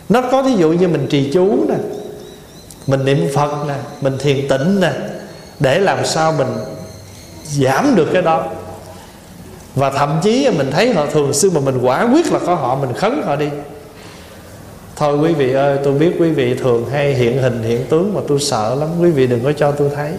Nó 0.10 0.22
có 0.22 0.42
ví 0.42 0.54
dụ 0.54 0.72
như 0.72 0.88
mình 0.88 1.08
trì 1.10 1.32
chú 1.34 1.66
nè, 1.70 1.76
mình 2.88 3.06
niệm 3.06 3.28
phật 3.34 3.68
nè, 3.68 3.76
mình 4.02 4.18
thiền 4.18 4.48
tĩnh 4.48 4.80
nè, 4.80 4.92
để 5.60 5.80
làm 5.80 6.06
sao 6.06 6.32
mình 6.32 6.48
giảm 7.44 7.96
được 7.96 8.08
cái 8.14 8.22
đó 8.22 8.46
và 9.80 9.90
thậm 9.90 10.20
chí 10.24 10.50
mình 10.58 10.72
thấy 10.72 10.94
họ 10.94 11.06
thường 11.06 11.34
xuyên 11.34 11.54
mà 11.54 11.60
mình 11.60 11.78
quả 11.82 12.08
quyết 12.14 12.32
là 12.32 12.40
có 12.40 12.56
họ, 12.56 12.76
mình 12.76 12.94
khấn 12.94 13.22
họ 13.26 13.36
đi. 13.36 13.50
Thôi 14.96 15.18
quý 15.18 15.34
vị 15.34 15.54
ơi, 15.54 15.80
tôi 15.84 15.94
biết 15.94 16.12
quý 16.20 16.32
vị 16.32 16.54
thường 16.54 16.90
hay 16.92 17.14
hiện 17.14 17.42
hình, 17.42 17.64
hiện 17.64 17.86
tướng 17.90 18.14
mà 18.14 18.22
tôi 18.28 18.40
sợ 18.40 18.76
lắm. 18.76 18.90
Quý 19.02 19.12
vị 19.12 19.28
đừng 19.28 19.44
có 19.44 19.52
cho 19.52 19.72
tôi 19.72 19.90
thấy. 19.96 20.12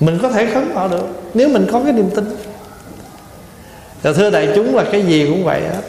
Mình 0.00 0.18
có 0.22 0.28
thể 0.28 0.46
khấn 0.54 0.74
họ 0.74 0.88
được, 0.88 1.06
nếu 1.34 1.48
mình 1.48 1.68
có 1.72 1.80
cái 1.84 1.92
niềm 1.92 2.10
tin. 2.14 2.36
Và 4.02 4.12
thưa 4.12 4.30
đại 4.30 4.48
chúng 4.54 4.76
là 4.76 4.84
cái 4.92 5.02
gì 5.02 5.26
cũng 5.26 5.44
vậy 5.44 5.60
hết. 5.60 5.82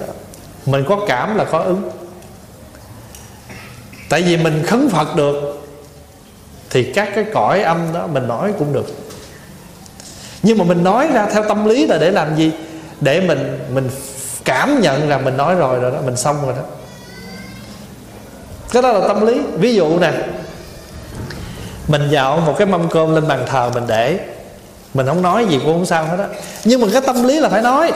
Mình 0.66 0.84
có 0.90 1.06
cảm 1.08 1.36
là 1.36 1.44
có 1.44 1.60
ứng. 1.60 1.90
Tại 4.10 4.22
vì 4.22 4.38
mình 4.38 4.64
khấn 4.66 4.90
phật 4.90 5.16
được, 5.16 5.68
thì 6.70 6.84
các 6.84 7.10
cái 7.16 7.26
cõi 7.34 7.62
âm 7.62 7.78
đó 7.94 8.08
mình 8.08 8.28
nói 8.28 8.54
cũng 8.60 8.74
được 8.74 8.86
nhưng 10.44 10.58
mà 10.58 10.64
mình 10.64 10.84
nói 10.84 11.08
ra 11.14 11.26
theo 11.26 11.44
tâm 11.44 11.66
lý 11.66 11.88
là 11.88 11.98
để 11.98 12.12
làm 12.12 12.36
gì? 12.36 12.52
Để 13.02 13.22
mình 13.22 13.60
mình 13.74 13.90
cảm 14.46 14.82
nhận 14.82 15.10
là 15.10 15.18
mình 15.18 15.38
nói 15.38 15.56
rồi 15.56 15.80
rồi 15.80 15.92
đó 15.92 15.98
mình 16.06 16.18
xong 16.18 16.46
rồi 16.46 16.54
đó. 16.58 16.64
Cái 18.72 18.82
đó 18.82 18.92
là 18.92 19.08
tâm 19.08 19.26
lý. 19.26 19.42
Ví 19.54 19.76
dụ 19.76 20.00
nè 20.00 20.12
mình 21.88 22.10
dạo 22.10 22.38
một 22.38 22.56
cái 22.58 22.68
mâm 22.68 22.90
cơm 22.90 23.16
lên 23.16 23.28
bàn 23.28 23.46
thờ 23.48 23.72
mình 23.74 23.84
để 23.88 24.20
mình 24.94 25.08
không 25.08 25.22
nói 25.22 25.46
gì 25.46 25.60
cũng 25.66 25.74
không 25.74 25.86
sao 25.86 26.06
hết 26.06 26.18
á. 26.20 26.28
Nhưng 26.66 26.82
mà 26.82 26.88
cái 26.94 27.02
tâm 27.02 27.24
lý 27.24 27.40
là 27.40 27.50
phải 27.50 27.62
nói. 27.62 27.92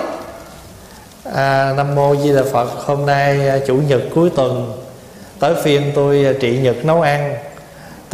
À, 1.34 1.74
nam 1.78 1.96
mô 1.96 2.16
di 2.16 2.34
đà 2.36 2.44
phật 2.52 2.70
hôm 2.86 3.06
nay 3.06 3.48
à, 3.48 3.60
chủ 3.68 3.76
nhật 3.76 4.02
cuối 4.16 4.30
tuần 4.36 4.82
tới 5.40 5.54
phiên 5.64 5.92
tôi 5.96 6.26
à, 6.26 6.32
trị 6.42 6.58
nhật 6.58 6.86
nấu 6.86 7.02
ăn 7.02 7.36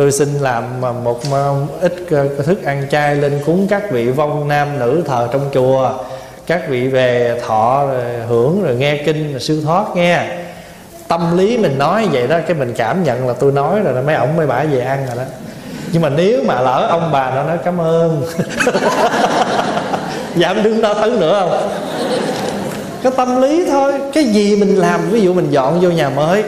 tôi 0.01 0.11
xin 0.11 0.33
làm 0.33 0.63
một 1.03 1.21
ít 1.81 1.93
ờ, 2.11 2.27
thức 2.43 2.63
ăn 2.65 2.87
chay 2.91 3.15
lên 3.15 3.39
cúng 3.45 3.67
các 3.69 3.91
vị 3.91 4.09
vong 4.09 4.47
nam 4.47 4.79
nữ 4.79 5.03
thờ 5.05 5.27
trong 5.31 5.49
chùa. 5.53 5.91
Các 6.47 6.69
vị 6.69 6.87
về 6.87 7.39
thọ, 7.47 7.85
rồi 7.87 8.03
hưởng, 8.27 8.63
rồi 8.63 8.75
nghe 8.75 8.97
kinh, 9.05 9.31
rồi 9.31 9.39
siêu 9.39 9.57
thoát 9.65 9.85
nghe. 9.95 10.25
Tâm 11.07 11.37
lý 11.37 11.57
mình 11.57 11.77
nói 11.77 12.07
vậy 12.11 12.27
đó, 12.27 12.39
cái 12.47 12.57
mình 12.57 12.73
cảm 12.77 13.03
nhận 13.03 13.27
là 13.27 13.33
tôi 13.33 13.51
nói 13.51 13.79
rồi 13.79 13.93
đó, 13.93 14.01
mấy 14.05 14.15
ổng 14.15 14.35
mới 14.35 14.47
bả 14.47 14.63
về 14.63 14.79
ăn 14.79 15.05
rồi 15.07 15.15
đó. 15.15 15.23
Nhưng 15.91 16.01
mà 16.01 16.09
nếu 16.09 16.43
mà 16.45 16.61
lỡ 16.61 16.87
ông 16.89 17.09
bà 17.11 17.31
nó 17.35 17.43
nói 17.43 17.57
cảm 17.65 17.81
ơn 17.81 18.23
dạ, 20.35 20.53
giảm 20.53 20.63
đứng 20.63 20.81
đó 20.81 20.93
thấn 20.93 21.19
nữa 21.19 21.37
không? 21.39 21.69
Cái 23.03 23.11
tâm 23.17 23.41
lý 23.41 23.65
thôi, 23.71 23.93
cái 24.13 24.23
gì 24.23 24.55
mình 24.55 24.75
làm, 24.75 25.09
ví 25.09 25.21
dụ 25.21 25.33
mình 25.33 25.51
dọn 25.51 25.79
vô 25.81 25.89
nhà 25.89 26.09
mới 26.09 26.43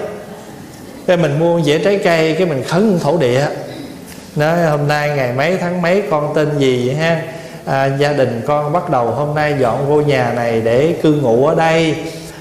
cái 1.08 1.18
mình 1.18 1.40
mua 1.40 1.58
dễ 1.58 1.78
trái 1.78 2.00
cây 2.04 2.36
cái 2.38 2.48
mình 2.48 2.64
khấn 2.64 3.00
thổ 3.00 3.18
địa. 3.18 3.48
Nói 4.36 4.64
hôm 4.64 4.88
nay 4.88 5.10
ngày 5.16 5.34
mấy 5.38 5.58
tháng 5.58 5.82
mấy 5.82 6.04
con 6.12 6.34
tên 6.36 6.50
gì 6.58 6.88
vậy 6.88 6.96
ha? 6.96 7.22
À, 7.66 7.86
gia 7.86 8.14
đình 8.14 8.42
con 8.48 8.74
bắt 8.74 8.90
đầu 8.90 9.06
hôm 9.06 9.36
nay 9.36 9.56
dọn 9.60 9.88
vô 9.90 10.02
nhà 10.02 10.34
này 10.36 10.62
để 10.62 10.96
cư 11.04 11.14
ngụ 11.14 11.48
ở 11.48 11.56
đây. 11.56 11.96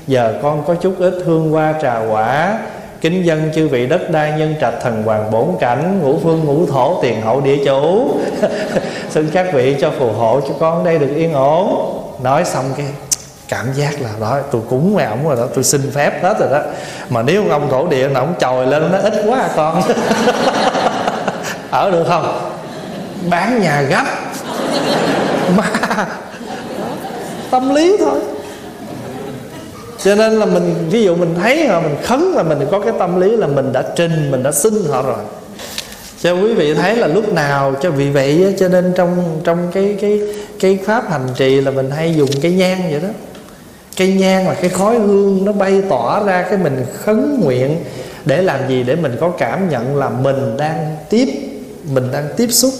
Giờ 0.06 0.38
con 0.42 0.64
có 0.66 0.74
chút 0.74 0.94
ít 0.98 1.14
hương 1.24 1.50
hoa 1.50 1.74
trà 1.82 1.98
quả. 2.10 2.58
Kính 3.00 3.26
dân 3.26 3.50
chư 3.54 3.68
vị 3.68 3.86
đất 3.86 4.10
đai 4.10 4.32
nhân 4.38 4.54
trạch 4.60 4.74
thần 4.82 5.02
hoàng 5.02 5.30
bổn 5.30 5.46
cảnh 5.60 6.00
ngũ 6.02 6.18
phương 6.22 6.44
ngũ 6.44 6.66
thổ 6.66 6.98
tiền 7.02 7.20
hậu 7.20 7.40
địa 7.40 7.64
chủ. 7.64 8.10
Xin 9.10 9.30
các 9.32 9.46
vị 9.52 9.76
cho 9.80 9.90
phù 9.98 10.12
hộ 10.12 10.40
cho 10.40 10.54
con 10.60 10.84
đây 10.84 10.98
được 10.98 11.14
yên 11.16 11.32
ổn. 11.32 11.92
Nói 12.22 12.44
xong 12.44 12.64
cái 12.76 12.86
cảm 13.48 13.72
giác 13.72 14.00
là, 14.00 14.10
đó, 14.20 14.38
tôi 14.50 14.62
cúng 14.70 14.94
với 14.94 15.04
ổng 15.04 15.28
rồi 15.28 15.36
đó, 15.36 15.46
tôi 15.54 15.64
xin 15.64 15.90
phép 15.90 16.22
hết 16.22 16.36
rồi 16.40 16.48
đó. 16.50 16.60
Mà 17.10 17.22
nếu 17.22 17.44
ông 17.50 17.70
thổ 17.70 17.86
địa 17.86 18.08
nó 18.08 18.20
ổng 18.20 18.34
chồi 18.40 18.66
lên 18.66 18.92
nó 18.92 18.98
ít 18.98 19.12
quá 19.26 19.40
à 19.40 19.50
con. 19.56 19.82
Ở 21.70 21.90
được 21.90 22.04
không? 22.08 22.50
Bán 23.30 23.62
nhà 23.62 23.82
gấp. 23.82 24.04
Mà 25.56 25.64
tâm 27.50 27.74
lý 27.74 27.96
thôi. 28.00 28.20
Cho 30.04 30.14
nên 30.14 30.32
là 30.32 30.46
mình, 30.46 30.74
ví 30.90 31.04
dụ 31.04 31.14
mình 31.14 31.34
thấy 31.42 31.66
họ, 31.66 31.80
mình 31.80 31.96
khấn 32.02 32.20
là 32.20 32.42
mình 32.42 32.58
có 32.70 32.80
cái 32.80 32.92
tâm 32.98 33.20
lý 33.20 33.36
là 33.36 33.46
mình 33.46 33.72
đã 33.72 33.82
trình, 33.96 34.30
mình 34.30 34.42
đã 34.42 34.52
xin 34.52 34.72
họ 34.90 35.02
rồi. 35.02 35.24
Cho 36.22 36.32
quý 36.32 36.54
vị 36.54 36.74
thấy 36.74 36.96
là 36.96 37.06
lúc 37.06 37.32
nào, 37.32 37.74
cho 37.82 37.90
vị 37.90 38.10
vậy 38.10 38.54
cho 38.58 38.68
nên 38.68 38.92
trong 38.96 39.40
trong 39.44 39.70
cái 39.72 39.96
cái 40.00 40.20
cái 40.60 40.78
pháp 40.86 41.10
hành 41.10 41.28
trì 41.34 41.60
là 41.60 41.70
mình 41.70 41.90
hay 41.90 42.14
dùng 42.14 42.30
cái 42.42 42.52
nhang 42.52 42.90
vậy 42.90 43.00
đó 43.00 43.08
cây 43.96 44.12
nhang 44.12 44.48
là 44.48 44.54
cái 44.54 44.70
khói 44.70 44.98
hương, 44.98 45.44
nó 45.44 45.52
bay 45.52 45.82
tỏa 45.88 46.22
ra 46.22 46.42
cái 46.42 46.58
mình 46.58 46.84
khấn 46.94 47.40
nguyện 47.44 47.84
để 48.24 48.42
làm 48.42 48.68
gì? 48.68 48.82
Để 48.82 48.96
mình 48.96 49.16
có 49.20 49.30
cảm 49.38 49.68
nhận 49.68 49.96
là 49.96 50.08
mình 50.08 50.56
đang 50.56 50.96
tiếp, 51.10 51.28
mình 51.92 52.12
đang 52.12 52.28
tiếp 52.36 52.48
xúc. 52.50 52.72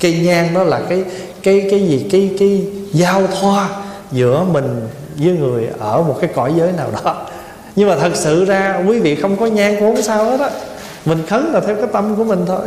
Cây 0.00 0.20
nhang 0.22 0.54
đó 0.54 0.64
là 0.64 0.80
cái 0.88 1.04
cái 1.42 1.68
cái 1.70 1.88
gì? 1.88 2.06
Cái 2.12 2.30
cái 2.38 2.64
giao 2.92 3.22
thoa 3.40 3.68
giữa 4.12 4.44
mình 4.52 4.88
với 5.16 5.32
người 5.32 5.68
ở 5.78 6.02
một 6.02 6.16
cái 6.20 6.30
cõi 6.34 6.52
giới 6.56 6.72
nào 6.72 6.90
đó. 7.04 7.26
Nhưng 7.76 7.88
mà 7.88 7.96
thật 7.96 8.12
sự 8.14 8.44
ra, 8.44 8.82
quý 8.88 8.98
vị 8.98 9.14
không 9.14 9.36
có 9.36 9.46
nhang 9.46 9.76
cũng 9.78 9.94
không 9.94 10.02
sao 10.02 10.24
hết 10.24 10.40
á. 10.40 10.50
Mình 11.04 11.22
khấn 11.28 11.52
là 11.52 11.60
theo 11.60 11.76
cái 11.76 11.86
tâm 11.92 12.16
của 12.16 12.24
mình 12.24 12.44
thôi 12.46 12.66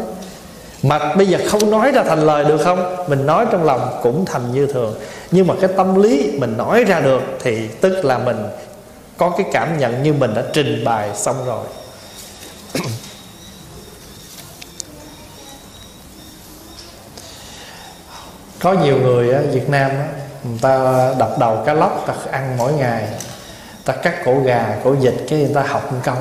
mà 0.87 1.15
bây 1.15 1.27
giờ 1.27 1.39
không 1.47 1.71
nói 1.71 1.91
ra 1.91 2.03
thành 2.03 2.19
lời 2.19 2.45
được 2.45 2.57
không? 2.63 2.95
Mình 3.07 3.25
nói 3.25 3.45
trong 3.51 3.63
lòng 3.63 3.99
cũng 4.03 4.25
thành 4.25 4.53
như 4.53 4.67
thường. 4.67 4.95
Nhưng 5.31 5.47
mà 5.47 5.53
cái 5.61 5.69
tâm 5.77 6.01
lý 6.01 6.31
mình 6.39 6.57
nói 6.57 6.83
ra 6.83 6.99
được 6.99 7.21
thì 7.39 7.67
tức 7.67 8.05
là 8.05 8.17
mình 8.17 8.37
có 9.17 9.29
cái 9.29 9.45
cảm 9.53 9.77
nhận 9.77 10.03
như 10.03 10.13
mình 10.13 10.33
đã 10.33 10.43
trình 10.53 10.83
bày 10.83 11.09
xong 11.15 11.45
rồi. 11.45 11.65
Có 18.61 18.73
nhiều 18.73 18.97
người 18.99 19.33
ở 19.33 19.43
Việt 19.51 19.69
Nam 19.69 19.91
người 20.43 20.59
ta 20.61 21.09
đập 21.19 21.29
đầu 21.39 21.63
cá 21.65 21.73
lóc, 21.73 22.03
ta 22.07 22.13
ăn 22.31 22.57
mỗi 22.57 22.73
ngày, 22.73 23.07
ta 23.85 23.93
cắt 23.93 24.15
cổ 24.25 24.39
gà, 24.45 24.75
cổ 24.83 24.91
vịt, 24.91 25.13
cái 25.29 25.39
người 25.39 25.53
ta 25.53 25.61
học 25.61 25.93
một 25.93 25.99
câu. 26.03 26.15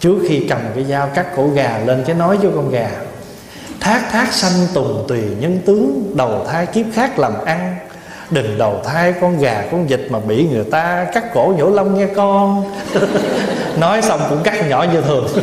Trước 0.00 0.16
khi 0.28 0.46
cầm 0.48 0.60
cái 0.74 0.84
dao 0.84 1.10
cắt 1.14 1.26
cổ 1.36 1.48
gà 1.54 1.80
lên, 1.86 2.04
cái 2.06 2.14
nói 2.14 2.36
với 2.36 2.50
con 2.54 2.70
gà 2.70 2.90
thác 3.80 4.02
thác 4.12 4.32
sanh 4.32 4.66
tùng 4.74 5.04
tùy 5.08 5.20
nhân 5.40 5.58
tướng, 5.66 6.12
đầu 6.14 6.46
thai 6.50 6.66
kiếp 6.66 6.86
khác 6.94 7.18
làm 7.18 7.44
ăn. 7.44 7.76
Đừng 8.30 8.58
đầu 8.58 8.80
thai 8.84 9.14
con 9.20 9.38
gà, 9.38 9.64
con 9.70 9.86
vịt 9.86 10.00
mà 10.10 10.18
bị 10.18 10.46
người 10.52 10.64
ta 10.64 11.06
cắt 11.14 11.34
cổ 11.34 11.54
nhổ 11.58 11.70
lông 11.70 11.98
nghe 11.98 12.06
con. 12.16 12.64
Nói 13.76 14.02
xong 14.02 14.20
cũng 14.28 14.42
cắt 14.44 14.68
nhỏ 14.68 14.86
như 14.92 15.00
thường. 15.00 15.26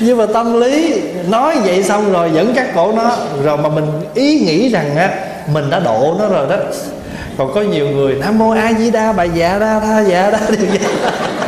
Nhưng 0.00 0.18
mà 0.18 0.26
tâm 0.34 0.60
lý, 0.60 1.02
nói 1.28 1.56
vậy 1.64 1.82
xong 1.82 2.12
rồi 2.12 2.28
vẫn 2.28 2.52
cắt 2.54 2.66
cổ 2.74 2.92
nó. 2.92 3.16
Rồi 3.44 3.58
mà 3.58 3.68
mình 3.68 3.86
ý 4.14 4.40
nghĩ 4.40 4.68
rằng 4.68 4.96
á, 4.96 5.10
mình 5.52 5.70
đã 5.70 5.80
độ 5.80 6.16
nó 6.18 6.28
rồi 6.28 6.48
đó. 6.48 6.56
Còn 7.38 7.54
có 7.54 7.60
nhiều 7.60 7.88
người, 7.88 8.14
nam 8.14 8.38
mô 8.38 8.50
a 8.50 8.72
di 8.78 8.90
đà 8.90 9.12
bà 9.12 9.24
dạ 9.24 9.58
đa 9.58 9.80
tha 9.80 10.00
dạ 10.00 10.30
đa 10.30 10.40
điều 10.50 10.66
vậy 10.70 10.78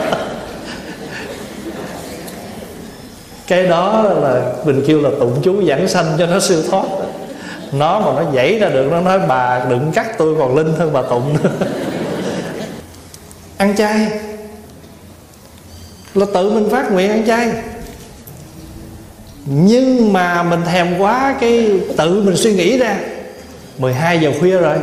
cái 3.51 3.67
đó 3.67 4.03
là 4.21 4.43
mình 4.65 4.85
kêu 4.87 5.01
là 5.01 5.11
tụng 5.21 5.41
chú 5.43 5.63
giảng 5.69 5.89
sanh 5.89 6.07
cho 6.19 6.27
nó 6.27 6.41
siêu 6.41 6.63
thoát. 6.71 6.85
Nó 7.73 8.01
mà 8.01 8.23
nó 8.23 8.31
dãy 8.35 8.59
ra 8.59 8.69
được, 8.69 8.89
nó 8.91 9.01
nói, 9.01 9.19
bà, 9.29 9.65
đừng 9.71 9.93
cắt 9.93 10.19
tôi 10.19 10.35
còn 10.39 10.57
linh 10.57 10.75
hơn 10.79 10.93
bà 10.93 11.03
tụng 11.03 11.37
nữa. 11.43 11.51
Ăn 13.57 13.77
chay. 13.77 14.09
Là 16.15 16.27
tự 16.35 16.51
mình 16.51 16.71
phát 16.71 16.93
nguyện 16.93 17.11
ăn 17.11 17.27
chay. 17.27 17.53
Nhưng 19.45 20.13
mà 20.13 20.43
mình 20.43 20.61
thèm 20.73 20.99
quá 20.99 21.35
cái 21.41 21.81
tự 21.97 22.23
mình 22.23 22.37
suy 22.37 22.55
nghĩ 22.55 22.79
ra. 22.79 22.97
12 23.79 24.19
giờ 24.21 24.33
khuya 24.41 24.59
rồi. 24.59 24.77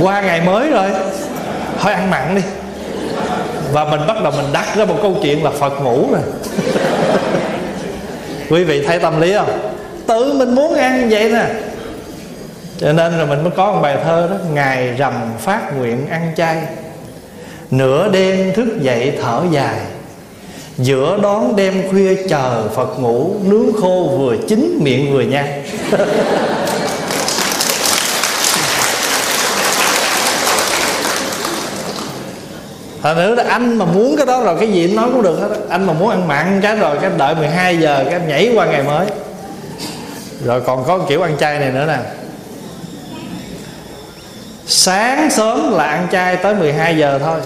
Qua 0.00 0.20
ngày 0.20 0.40
mới 0.40 0.70
rồi. 0.70 0.90
Thôi 1.80 1.92
ăn 1.92 2.10
mặn 2.10 2.34
đi. 2.34 2.42
Và 3.72 3.84
mình 3.84 4.00
bắt 4.06 4.22
đầu 4.22 4.32
mình 4.36 4.52
đặt 4.52 4.76
ra 4.76 4.84
một 4.84 4.96
câu 5.02 5.16
chuyện 5.22 5.44
là 5.44 5.50
phật 5.50 5.80
ngủ 5.82 6.08
rồi. 6.12 6.22
quý 8.54 8.64
vị 8.64 8.82
thấy 8.86 8.98
tâm 8.98 9.20
lý 9.20 9.34
không? 9.34 9.72
Tự 10.06 10.32
mình 10.32 10.54
muốn 10.54 10.74
ăn 10.74 11.08
vậy 11.10 11.30
nè. 11.30 11.46
Cho 12.78 12.92
nên 12.92 13.12
là 13.12 13.24
mình 13.24 13.42
mới 13.42 13.50
có 13.56 13.72
một 13.72 13.80
bài 13.82 13.98
thơ 14.04 14.28
đó 14.30 14.36
ngày 14.52 14.94
rằm 14.98 15.14
phát 15.38 15.76
nguyện 15.78 16.06
ăn 16.08 16.32
chay, 16.36 16.62
nửa 17.70 18.08
đêm 18.08 18.52
thức 18.52 18.68
dậy 18.80 19.12
thở 19.22 19.42
dài, 19.50 19.76
giữa 20.78 21.18
đón 21.22 21.56
đêm 21.56 21.88
khuya 21.90 22.14
chờ 22.28 22.68
phật 22.74 23.00
ngủ, 23.00 23.34
nướng 23.44 23.72
khô 23.80 24.14
vừa 24.18 24.36
chín 24.48 24.78
miệng 24.82 25.12
vừa 25.12 25.22
nhai. 25.22 25.62
Thật 33.04 33.16
nữa 33.16 33.34
là 33.34 33.44
anh 33.48 33.78
mà 33.78 33.84
muốn 33.84 34.16
cái 34.16 34.26
đó 34.26 34.42
rồi, 34.44 34.56
cái 34.60 34.72
gì 34.72 34.94
nói 34.94 35.08
cũng 35.12 35.22
được 35.22 35.38
hết 35.40 35.48
Anh 35.68 35.86
mà 35.86 35.92
muốn 35.92 36.10
ăn 36.10 36.28
mặn 36.28 36.60
cái 36.62 36.76
rồi, 36.76 36.96
cái 37.00 37.10
đợi 37.16 37.34
12 37.34 37.78
giờ, 37.78 38.04
cái 38.10 38.20
nhảy 38.26 38.52
qua 38.54 38.66
ngày 38.66 38.82
mới. 38.82 39.06
Rồi 40.44 40.60
còn 40.60 40.84
có 40.84 40.98
kiểu 40.98 41.22
ăn 41.22 41.36
chay 41.40 41.58
này 41.58 41.70
nữa 41.70 41.84
nè. 41.86 41.98
Sáng 44.66 45.30
sớm 45.30 45.72
là 45.72 45.84
ăn 45.84 46.06
chay 46.12 46.36
tới 46.36 46.54
12 46.54 46.96
giờ 46.96 47.18
thôi. 47.18 47.40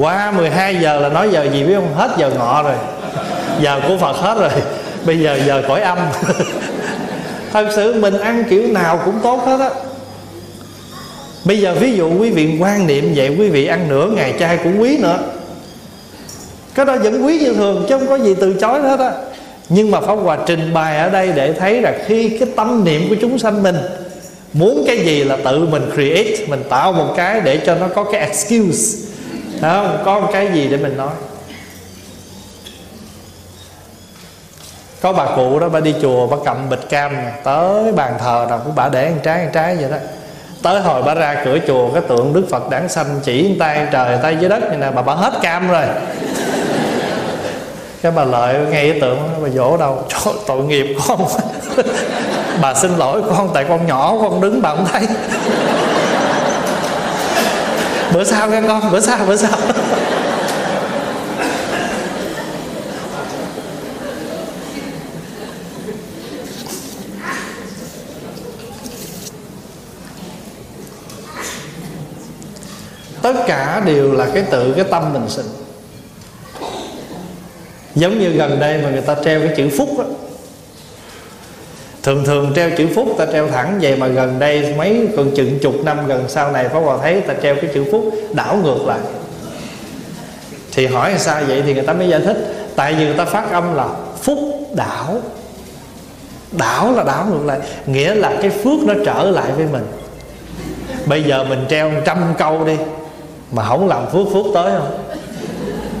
Qua 0.00 0.30
12 0.30 0.76
giờ 0.76 1.00
là 1.00 1.08
nói 1.08 1.28
giờ 1.30 1.48
gì 1.52 1.64
biết 1.64 1.74
không? 1.74 1.94
Hết 1.94 2.10
giờ 2.16 2.30
ngọ 2.38 2.62
rồi. 2.62 2.74
Giờ 3.60 3.80
của 3.88 3.96
Phật 3.98 4.16
hết 4.16 4.34
rồi. 4.38 4.50
Bây 5.06 5.18
giờ 5.18 5.38
giờ 5.46 5.62
cõi 5.68 5.80
âm. 5.80 5.98
Thật 7.52 7.68
sự 7.76 8.00
mình 8.00 8.20
ăn 8.20 8.44
kiểu 8.50 8.72
nào 8.72 9.00
cũng 9.04 9.20
tốt 9.22 9.42
hết 9.46 9.60
á. 9.60 9.70
Bây 11.44 11.60
giờ 11.60 11.74
ví 11.74 11.92
dụ 11.92 12.18
quý 12.18 12.30
vị 12.30 12.56
quan 12.60 12.86
niệm 12.86 13.12
vậy, 13.16 13.36
Quý 13.38 13.48
vị 13.48 13.66
ăn 13.66 13.88
nửa 13.88 14.10
ngày 14.10 14.34
chay 14.38 14.58
cũng 14.64 14.80
quý 14.80 14.98
nữa. 14.98 15.18
Cái 16.74 16.86
đó 16.86 16.96
vẫn 16.96 17.26
quý 17.26 17.38
như 17.38 17.54
thường, 17.54 17.86
Chứ 17.88 17.98
không 17.98 18.08
có 18.08 18.16
gì 18.16 18.34
từ 18.40 18.54
chối 18.60 18.82
hết 18.82 19.00
á. 19.00 19.12
Nhưng 19.68 19.90
mà 19.90 20.00
Pháp 20.00 20.14
Hòa 20.14 20.38
trình 20.46 20.74
bày 20.74 20.98
ở 20.98 21.10
đây 21.10 21.32
Để 21.32 21.52
thấy 21.52 21.82
là 21.82 21.94
khi 22.06 22.28
cái 22.28 22.48
tâm 22.56 22.84
niệm 22.84 23.08
của 23.08 23.16
chúng 23.20 23.38
sanh 23.38 23.62
mình 23.62 23.76
Muốn 24.52 24.84
cái 24.86 24.98
gì 24.98 25.24
là 25.24 25.36
tự 25.44 25.66
mình 25.66 25.90
create, 25.94 26.46
Mình 26.46 26.62
tạo 26.68 26.92
một 26.92 27.14
cái 27.16 27.40
để 27.40 27.60
cho 27.66 27.74
nó 27.74 27.88
có 27.88 28.04
cái 28.04 28.20
excuse. 28.20 29.08
Không? 29.60 30.02
Có 30.04 30.20
một 30.20 30.28
cái 30.32 30.48
gì 30.54 30.68
để 30.68 30.76
mình 30.76 30.96
nói. 30.96 31.10
Có 35.00 35.12
bà 35.12 35.36
cụ 35.36 35.58
đó 35.58 35.68
bà 35.68 35.80
đi 35.80 35.94
chùa, 36.02 36.26
Bà 36.26 36.36
cầm 36.44 36.70
bịch 36.70 36.88
cam, 36.88 37.12
Tới 37.44 37.92
bàn 37.92 38.14
thờ 38.20 38.46
nào 38.48 38.60
cũng 38.64 38.74
bà 38.74 38.88
để 38.88 39.04
ăn 39.04 39.18
trái 39.22 39.40
ăn 39.40 39.50
trái 39.52 39.76
vậy 39.76 39.90
đó 39.90 39.96
tới 40.62 40.80
hồi 40.80 41.02
bà 41.02 41.14
ra 41.14 41.42
cửa 41.44 41.58
chùa 41.66 41.92
cái 41.92 42.02
tượng 42.08 42.32
đức 42.32 42.46
phật 42.50 42.70
đản 42.70 42.88
sanh 42.88 43.20
chỉ 43.24 43.56
tay 43.58 43.86
trời 43.92 44.18
tay 44.22 44.36
dưới 44.40 44.50
đất 44.50 44.62
như 44.70 44.76
nè 44.76 44.90
bà 44.90 45.02
bà 45.02 45.14
hết 45.14 45.32
cam 45.42 45.70
rồi. 45.70 45.84
Cái 48.02 48.12
bà 48.12 48.24
lợi 48.24 48.54
ngay 48.54 48.90
cái 48.90 49.00
tượng 49.00 49.18
bà 49.42 49.48
dỗ 49.48 49.76
đâu 49.76 50.04
Trời, 50.08 50.34
tội 50.46 50.64
nghiệp 50.64 50.96
con. 51.08 51.26
Bà 52.60 52.74
xin 52.74 52.96
lỗi 52.96 53.22
con 53.28 53.50
tại 53.54 53.64
con 53.68 53.86
nhỏ 53.86 54.14
con 54.22 54.40
đứng 54.40 54.62
bà 54.62 54.70
không 54.70 54.86
thấy. 54.92 55.02
Bữa 58.14 58.24
sau 58.24 58.48
nghe 58.48 58.62
con 58.68 58.92
bữa 58.92 59.00
sau 59.00 59.18
bữa 59.26 59.36
sau. 59.36 59.58
Tất 73.22 73.34
cả 73.46 73.82
đều 73.86 74.12
là 74.12 74.26
cái 74.34 74.42
tự 74.50 74.72
cái 74.76 74.84
tâm 74.90 75.12
mình 75.12 75.28
sinh. 75.28 75.46
Giống 77.94 78.18
như 78.18 78.28
gần 78.28 78.60
đây 78.60 78.82
mà 78.82 78.90
người 78.90 79.00
ta 79.00 79.16
treo 79.24 79.40
cái 79.40 79.52
chữ 79.56 79.68
phúc 79.78 79.88
đó. 79.98 80.04
thường 82.02 82.24
thường 82.24 82.52
treo 82.56 82.70
chữ 82.70 82.88
phúc 82.94 83.08
ta 83.18 83.26
treo 83.26 83.48
thẳng 83.48 83.78
vậy 83.82 83.96
mà 83.96 84.06
gần 84.06 84.38
đây 84.38 84.74
mấy 84.78 85.08
còn 85.16 85.30
chừng 85.36 85.58
chục 85.58 85.74
năm 85.84 86.06
gần 86.06 86.24
sau 86.28 86.52
này, 86.52 86.68
pháp 86.68 86.80
hòa 86.80 86.98
thấy 87.02 87.20
ta 87.20 87.34
treo 87.42 87.54
cái 87.54 87.70
chữ 87.74 87.84
phúc, 87.92 88.12
đảo 88.32 88.58
ngược 88.62 88.86
lại. 88.86 88.98
Thì 90.72 90.86
hỏi 90.86 91.14
sao 91.18 91.42
vậy 91.48 91.62
thì 91.66 91.74
người 91.74 91.82
ta 91.82 91.92
mới 91.92 92.08
giải 92.08 92.20
thích. 92.20 92.36
Tại 92.76 92.94
vì 92.94 93.04
người 93.04 93.16
ta 93.16 93.24
phát 93.24 93.52
âm 93.52 93.74
là 93.74 93.88
phúc 94.22 94.38
đảo. 94.74 95.20
Đảo 96.52 96.92
là 96.92 97.04
đảo 97.04 97.26
ngược 97.30 97.44
lại, 97.46 97.58
nghĩa 97.86 98.14
là 98.14 98.32
cái 98.42 98.50
phước 98.50 98.80
nó 98.86 98.94
trở 99.06 99.22
lại 99.22 99.52
với 99.56 99.66
mình. 99.72 99.86
Bây 101.06 101.22
giờ 101.22 101.44
mình 101.44 101.64
treo 101.68 101.92
trăm 102.04 102.18
câu 102.38 102.64
đi 102.64 102.76
mà 103.52 103.68
không 103.68 103.88
làm 103.88 104.10
phước 104.10 104.26
phước 104.32 104.46
tới 104.54 104.72
không? 104.78 104.98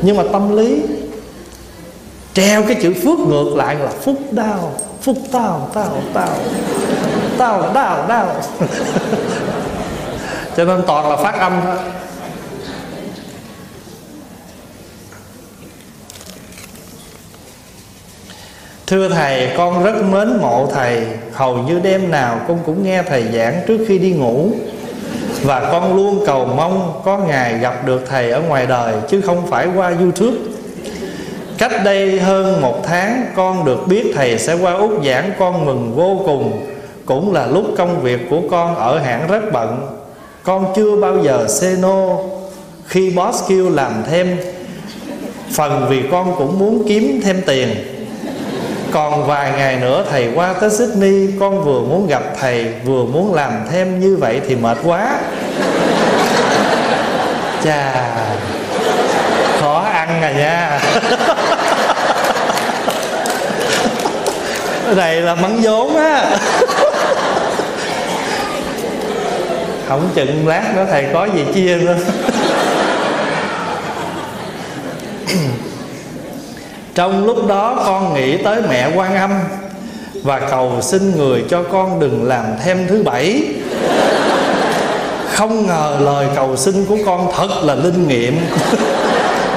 Nhưng 0.02 0.16
mà 0.16 0.22
tâm 0.32 0.56
lý, 0.56 0.82
treo 2.34 2.62
cái 2.62 2.76
chữ 2.82 2.94
phước 3.04 3.18
ngược 3.18 3.56
lại 3.56 3.74
là 3.74 3.90
phúc 3.90 4.16
đau, 4.30 4.72
phúc 5.02 5.16
tao 5.32 5.70
tao 5.74 6.02
tao 6.14 6.36
tao, 7.38 7.72
đau 7.74 8.06
đau. 8.08 8.36
Cho 10.56 10.64
nên 10.64 10.82
toàn 10.86 11.10
là 11.10 11.16
phát 11.16 11.38
âm 11.38 11.60
thôi. 11.64 11.76
Thưa 18.86 19.08
Thầy, 19.08 19.50
con 19.56 19.84
rất 19.84 20.02
mến 20.10 20.36
mộ 20.40 20.68
Thầy. 20.74 21.06
Hầu 21.32 21.58
như 21.58 21.78
đêm 21.78 22.10
nào 22.10 22.40
con 22.48 22.58
cũng 22.66 22.84
nghe 22.84 23.02
Thầy 23.02 23.24
giảng 23.32 23.62
trước 23.66 23.78
khi 23.88 23.98
đi 23.98 24.12
ngủ 24.12 24.50
và 25.42 25.68
con 25.72 25.96
luôn 25.96 26.22
cầu 26.26 26.44
mong 26.56 27.00
có 27.04 27.18
ngày 27.18 27.58
gặp 27.58 27.86
được 27.86 28.04
thầy 28.08 28.30
ở 28.30 28.40
ngoài 28.40 28.66
đời, 28.66 28.94
chứ 29.08 29.20
không 29.20 29.46
phải 29.46 29.66
qua 29.76 29.94
youtube. 30.00 30.36
Cách 31.58 31.72
đây 31.84 32.20
hơn 32.20 32.60
một 32.60 32.82
tháng, 32.86 33.26
con 33.36 33.64
được 33.64 33.86
biết 33.86 34.12
thầy 34.14 34.38
sẽ 34.38 34.54
qua 34.54 34.72
úc 34.72 35.04
giảng 35.04 35.32
con 35.38 35.66
mừng 35.66 35.92
vô 35.96 36.20
cùng. 36.26 36.66
Cũng 37.06 37.32
là 37.32 37.46
lúc 37.46 37.64
công 37.78 38.00
việc 38.00 38.20
của 38.30 38.40
con 38.50 38.76
ở 38.76 38.98
hãng 38.98 39.26
rất 39.28 39.52
bận. 39.52 39.98
Con 40.42 40.72
chưa 40.76 40.96
bao 40.96 41.18
giờ 41.22 41.46
say 41.48 41.76
no 41.80 42.16
khi 42.86 43.10
boss 43.10 43.48
kêu 43.48 43.70
làm 43.70 43.92
thêm, 44.10 44.36
phần 45.52 45.86
vì 45.88 46.02
con 46.10 46.34
cũng 46.38 46.58
muốn 46.58 46.84
kiếm 46.88 47.20
thêm 47.24 47.40
tiền 47.46 47.68
còn 48.92 49.26
vài 49.26 49.52
ngày 49.56 49.76
nữa 49.76 50.04
thầy 50.10 50.28
qua 50.34 50.52
tới 50.52 50.70
Sydney, 50.70 51.28
con 51.40 51.64
vừa 51.64 51.80
muốn 51.80 52.06
gặp 52.06 52.22
thầy, 52.40 52.66
vừa 52.84 53.04
muốn 53.04 53.34
làm 53.34 53.52
thêm 53.72 54.00
như 54.00 54.16
vậy 54.20 54.40
thì 54.48 54.56
mệt 54.56 54.78
quá. 54.84 55.18
Chà, 57.64 57.92
khó 59.60 59.84
ăn 59.92 60.22
à 60.22 60.32
nha. 60.32 60.80
Này 64.96 65.20
là 65.20 65.34
mắng 65.34 65.58
vốn 65.62 65.96
á. 65.96 66.24
Không 69.88 70.10
chừng 70.14 70.48
lát 70.48 70.72
nữa 70.76 70.86
thầy 70.90 71.06
có 71.12 71.28
gì 71.34 71.44
chia 71.54 71.76
nữa. 71.76 71.96
Trong 76.94 77.26
lúc 77.26 77.46
đó 77.48 77.82
con 77.86 78.14
nghĩ 78.14 78.36
tới 78.36 78.62
mẹ 78.68 78.90
quan 78.96 79.16
âm 79.16 79.30
và 80.22 80.40
cầu 80.40 80.72
xin 80.82 81.16
người 81.16 81.44
cho 81.50 81.62
con 81.72 82.00
đừng 82.00 82.28
làm 82.28 82.44
thêm 82.64 82.86
thứ 82.88 83.02
bảy. 83.02 83.42
Không 85.32 85.66
ngờ 85.66 85.96
lời 86.00 86.26
cầu 86.36 86.56
xin 86.56 86.86
của 86.86 86.96
con 87.06 87.32
thật 87.36 87.48
là 87.62 87.74
linh 87.74 88.08
nghiệm. 88.08 88.40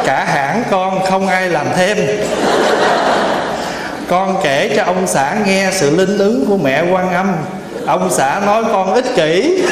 Cả 0.06 0.24
hãng 0.24 0.63
con 0.71 1.06
không 1.10 1.28
ai 1.28 1.50
làm 1.50 1.67
thêm. 1.76 1.98
Con 4.10 4.38
kể 4.43 4.74
cho 4.76 4.84
ông 4.84 5.08
xã 5.08 5.36
nghe 5.45 5.69
sự 5.74 5.95
linh 5.98 6.17
ứng 6.17 6.45
của 6.45 6.58
mẹ 6.58 6.84
quan 6.91 7.13
âm. 7.13 7.32
Ông 7.86 8.10
xã 8.12 8.41
nói 8.45 8.63
con 8.71 8.93
ích 8.93 9.15
kỷ. 9.15 9.63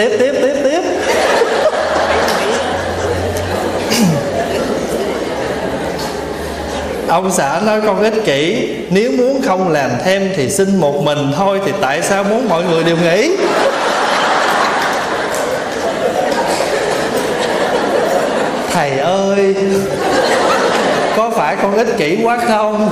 Tiếp 0.00 0.16
tiếp 0.18 0.34
tiếp 0.42 0.54
tiếp. 0.64 0.80
Ông 7.08 7.30
xã 7.32 7.60
nói 7.66 7.80
con 7.86 8.02
ích 8.02 8.24
kỷ. 8.24 8.68
Nếu 8.90 9.12
muốn 9.12 9.42
không 9.42 9.68
làm 9.68 9.90
thêm 10.04 10.32
thì 10.36 10.50
xin 10.50 10.76
một 10.80 11.02
mình 11.04 11.32
thôi, 11.36 11.60
thì 11.66 11.72
tại 11.80 12.02
sao 12.02 12.24
muốn 12.24 12.48
mọi 12.48 12.62
người 12.62 12.84
đều 12.84 12.96
nghỉ 12.96 13.36
thầy 18.72 18.98
ơi, 18.98 19.54
có 21.16 21.30
phải 21.30 21.56
con 21.62 21.76
ích 21.76 21.88
kỷ 21.98 22.18
quá 22.22 22.38
không? 22.48 22.90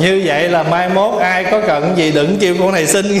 Như 0.00 0.22
vậy 0.24 0.48
là 0.48 0.62
mai 0.62 0.88
mốt 0.88 1.20
ai 1.20 1.44
có 1.50 1.60
cần 1.66 1.94
gì 1.96 2.12
đừng 2.12 2.38
kêu 2.40 2.56
con 2.58 2.72
này 2.72 2.86
xin. 2.86 3.20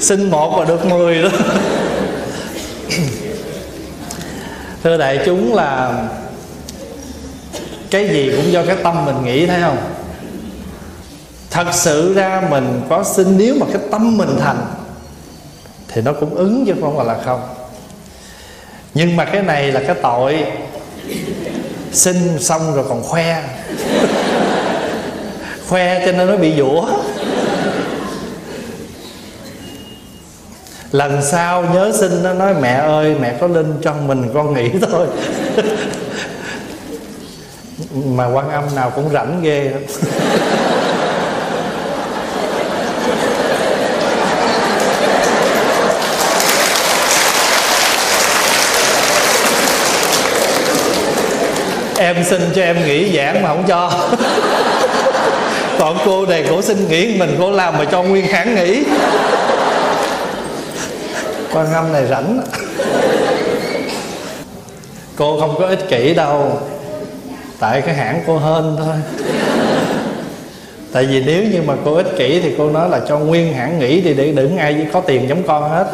Xin 0.00 0.30
một 0.30 0.54
và 0.58 0.64
được 0.64 0.86
mười 0.86 1.22
đó. 1.22 1.28
Thưa 4.82 4.98
đại 4.98 5.18
chúng 5.26 5.54
là 5.54 5.92
cái 7.90 8.08
gì 8.08 8.32
cũng 8.36 8.52
do 8.52 8.62
cái 8.66 8.76
tâm 8.82 9.04
mình 9.04 9.24
nghĩ, 9.24 9.46
thấy 9.46 9.60
không? 9.60 9.78
Thật 11.50 11.66
sự 11.72 12.14
ra 12.14 12.42
mình 12.50 12.82
có 12.88 13.04
xin, 13.04 13.38
nếu 13.38 13.54
mà 13.60 13.66
cái 13.72 13.82
tâm 13.90 14.18
mình 14.18 14.36
thành 14.40 14.66
thì 15.88 16.02
nó 16.02 16.12
cũng 16.12 16.34
ứng 16.34 16.66
chứ 16.66 16.74
không 16.80 16.96
phải 16.96 17.06
là 17.06 17.16
không. 17.24 17.40
Nhưng 18.94 19.16
mà 19.16 19.24
cái 19.24 19.42
này 19.42 19.72
là 19.72 19.80
cái 19.86 19.96
tội. 20.02 20.44
Xin 21.92 22.38
xong 22.38 22.74
rồi 22.74 22.84
còn 22.88 23.02
khoe 23.02 23.42
khoe 25.68 26.06
cho 26.06 26.12
nên 26.12 26.26
nó 26.26 26.36
bị 26.36 26.52
dũa. 26.58 26.86
Lần 30.92 31.22
sau 31.22 31.64
nhớ 31.74 31.92
xin 32.00 32.22
nó 32.22 32.32
nói, 32.32 32.54
mẹ 32.60 32.74
ơi, 32.74 33.14
mẹ 33.20 33.34
có 33.40 33.46
linh 33.46 33.74
cho 33.82 33.94
mình 33.94 34.30
con 34.34 34.54
nghỉ 34.54 34.70
thôi. 34.90 35.06
Mà 38.04 38.26
quan 38.26 38.50
âm 38.50 38.64
nào 38.74 38.90
cũng 38.90 39.10
rảnh 39.12 39.42
ghê. 39.42 39.72
Em 51.98 52.24
xin 52.24 52.40
cho 52.54 52.62
em 52.62 52.86
nghỉ 52.86 53.16
giảng 53.16 53.42
mà 53.42 53.48
không 53.48 53.64
cho. 53.68 54.08
còn 55.82 55.98
cô 56.04 56.26
này 56.26 56.44
cổ 56.48 56.62
xin 56.62 56.88
nghỉ, 56.88 57.16
mình 57.18 57.36
cô 57.38 57.50
làm 57.50 57.78
mà 57.78 57.84
cho 57.84 58.02
nguyên 58.02 58.26
hãng 58.26 58.54
nghỉ. 58.54 58.84
Quan 61.52 61.72
âm 61.72 61.92
này 61.92 62.06
rảnh. 62.06 62.40
Cô 65.16 65.40
không 65.40 65.54
có 65.58 65.66
ích 65.66 65.88
kỷ 65.88 66.14
đâu. 66.14 66.60
Tại 67.58 67.80
cái 67.80 67.94
hãng 67.94 68.22
cô 68.26 68.38
hên 68.38 68.76
thôi. 68.76 68.94
Tại 70.92 71.06
vì 71.06 71.22
nếu 71.24 71.44
như 71.44 71.62
mà 71.62 71.74
cô 71.84 71.94
ích 71.94 72.16
kỷ 72.18 72.40
thì 72.40 72.54
cô 72.58 72.70
nói 72.70 72.88
là 72.88 73.00
cho 73.08 73.18
nguyên 73.18 73.54
hãng 73.54 73.78
nghỉ 73.78 74.00
thì 74.00 74.14
để 74.14 74.32
đừng 74.32 74.58
ai 74.58 74.86
có 74.92 75.00
tiền 75.00 75.28
giống 75.28 75.42
con 75.42 75.70
hết. 75.70 75.86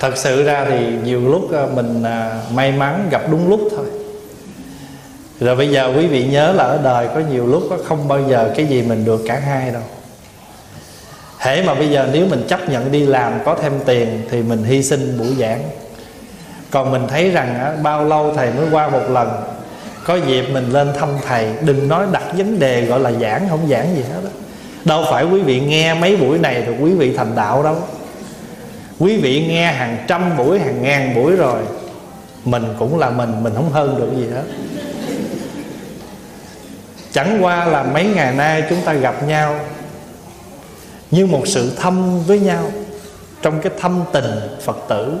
Thật 0.00 0.12
sự 0.16 0.42
ra 0.42 0.66
thì 0.68 0.86
nhiều 1.04 1.20
lúc 1.28 1.54
à, 1.54 1.66
mình 1.74 2.02
à, 2.02 2.30
may 2.54 2.72
mắn 2.72 3.08
gặp 3.10 3.22
đúng 3.30 3.48
lúc 3.48 3.60
thôi 3.76 3.86
rồi 5.42 5.56
bây 5.56 5.68
giờ 5.68 5.92
quý 5.96 6.06
vị 6.06 6.24
nhớ 6.24 6.52
là 6.52 6.64
ở 6.64 6.80
đời 6.84 7.08
có 7.14 7.20
nhiều 7.30 7.46
lúc 7.46 7.62
có 7.70 7.78
không 7.84 8.08
bao 8.08 8.20
giờ 8.28 8.52
cái 8.56 8.66
gì 8.66 8.82
mình 8.82 9.04
được 9.04 9.20
cả 9.26 9.40
hai 9.46 9.70
đâu. 9.70 9.82
Hễ 11.38 11.62
mà 11.62 11.74
bây 11.74 11.90
giờ 11.90 12.08
nếu 12.12 12.26
mình 12.26 12.44
chấp 12.48 12.68
nhận 12.68 12.92
đi 12.92 13.06
làm 13.06 13.32
có 13.44 13.56
thêm 13.62 13.72
tiền 13.86 14.22
thì 14.30 14.42
mình 14.42 14.64
hy 14.64 14.82
sinh 14.82 15.18
buổi 15.18 15.34
giảng. 15.38 15.62
Còn 16.70 16.90
mình 16.90 17.02
thấy 17.08 17.30
rằng 17.30 17.58
á, 17.58 17.72
bao 17.82 18.04
lâu 18.04 18.32
thầy 18.36 18.50
mới 18.50 18.66
qua 18.70 18.88
một 18.88 19.10
lần 19.10 19.28
có 20.04 20.16
dịp 20.16 20.44
mình 20.52 20.70
lên 20.70 20.88
thăm 20.98 21.08
thầy 21.26 21.48
đừng 21.60 21.88
nói 21.88 22.06
đặt 22.12 22.22
vấn 22.36 22.58
đề 22.58 22.84
gọi 22.84 23.00
là 23.00 23.12
giảng 23.12 23.48
không 23.48 23.68
giảng 23.70 23.96
gì 23.96 24.02
hết 24.02 24.20
đó. 24.24 24.30
đâu 24.84 25.04
phải 25.10 25.24
quý 25.24 25.40
vị 25.40 25.60
nghe 25.60 25.94
mấy 25.94 26.16
buổi 26.16 26.38
này 26.38 26.62
thì 26.66 26.72
quý 26.80 26.92
vị 26.94 27.16
thành 27.16 27.32
đạo 27.36 27.62
đâu. 27.62 27.76
Quý 28.98 29.16
vị 29.16 29.46
nghe 29.48 29.72
hàng 29.72 29.96
trăm 30.08 30.36
buổi 30.36 30.58
hàng 30.58 30.82
ngàn 30.82 31.14
buổi 31.14 31.36
rồi 31.36 31.62
mình 32.44 32.64
cũng 32.78 32.98
là 32.98 33.10
mình 33.10 33.42
mình 33.42 33.52
không 33.54 33.72
hơn 33.72 33.98
được 33.98 34.10
gì 34.16 34.26
hết 34.34 34.44
chẳng 37.12 37.38
qua 37.40 37.64
là 37.64 37.82
mấy 37.82 38.04
ngày 38.04 38.34
nay 38.34 38.64
chúng 38.70 38.80
ta 38.84 38.92
gặp 38.92 39.28
nhau 39.28 39.60
như 41.10 41.26
một 41.26 41.42
sự 41.46 41.72
thâm 41.76 42.24
với 42.24 42.40
nhau 42.40 42.70
trong 43.42 43.60
cái 43.60 43.72
thâm 43.80 44.04
tình 44.12 44.40
phật 44.64 44.76
tử. 44.88 45.18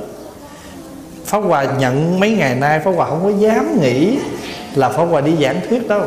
Pháp 1.24 1.38
hòa 1.38 1.64
nhận 1.64 2.20
mấy 2.20 2.30
ngày 2.30 2.54
nay, 2.54 2.80
pháp 2.80 2.90
hòa 2.90 3.08
không 3.08 3.22
có 3.22 3.30
dám 3.38 3.80
nghĩ 3.80 4.18
là 4.74 4.88
pháp 4.88 5.04
hòa 5.04 5.20
đi 5.20 5.36
giảng 5.40 5.60
thuyết 5.68 5.88
đâu. 5.88 6.04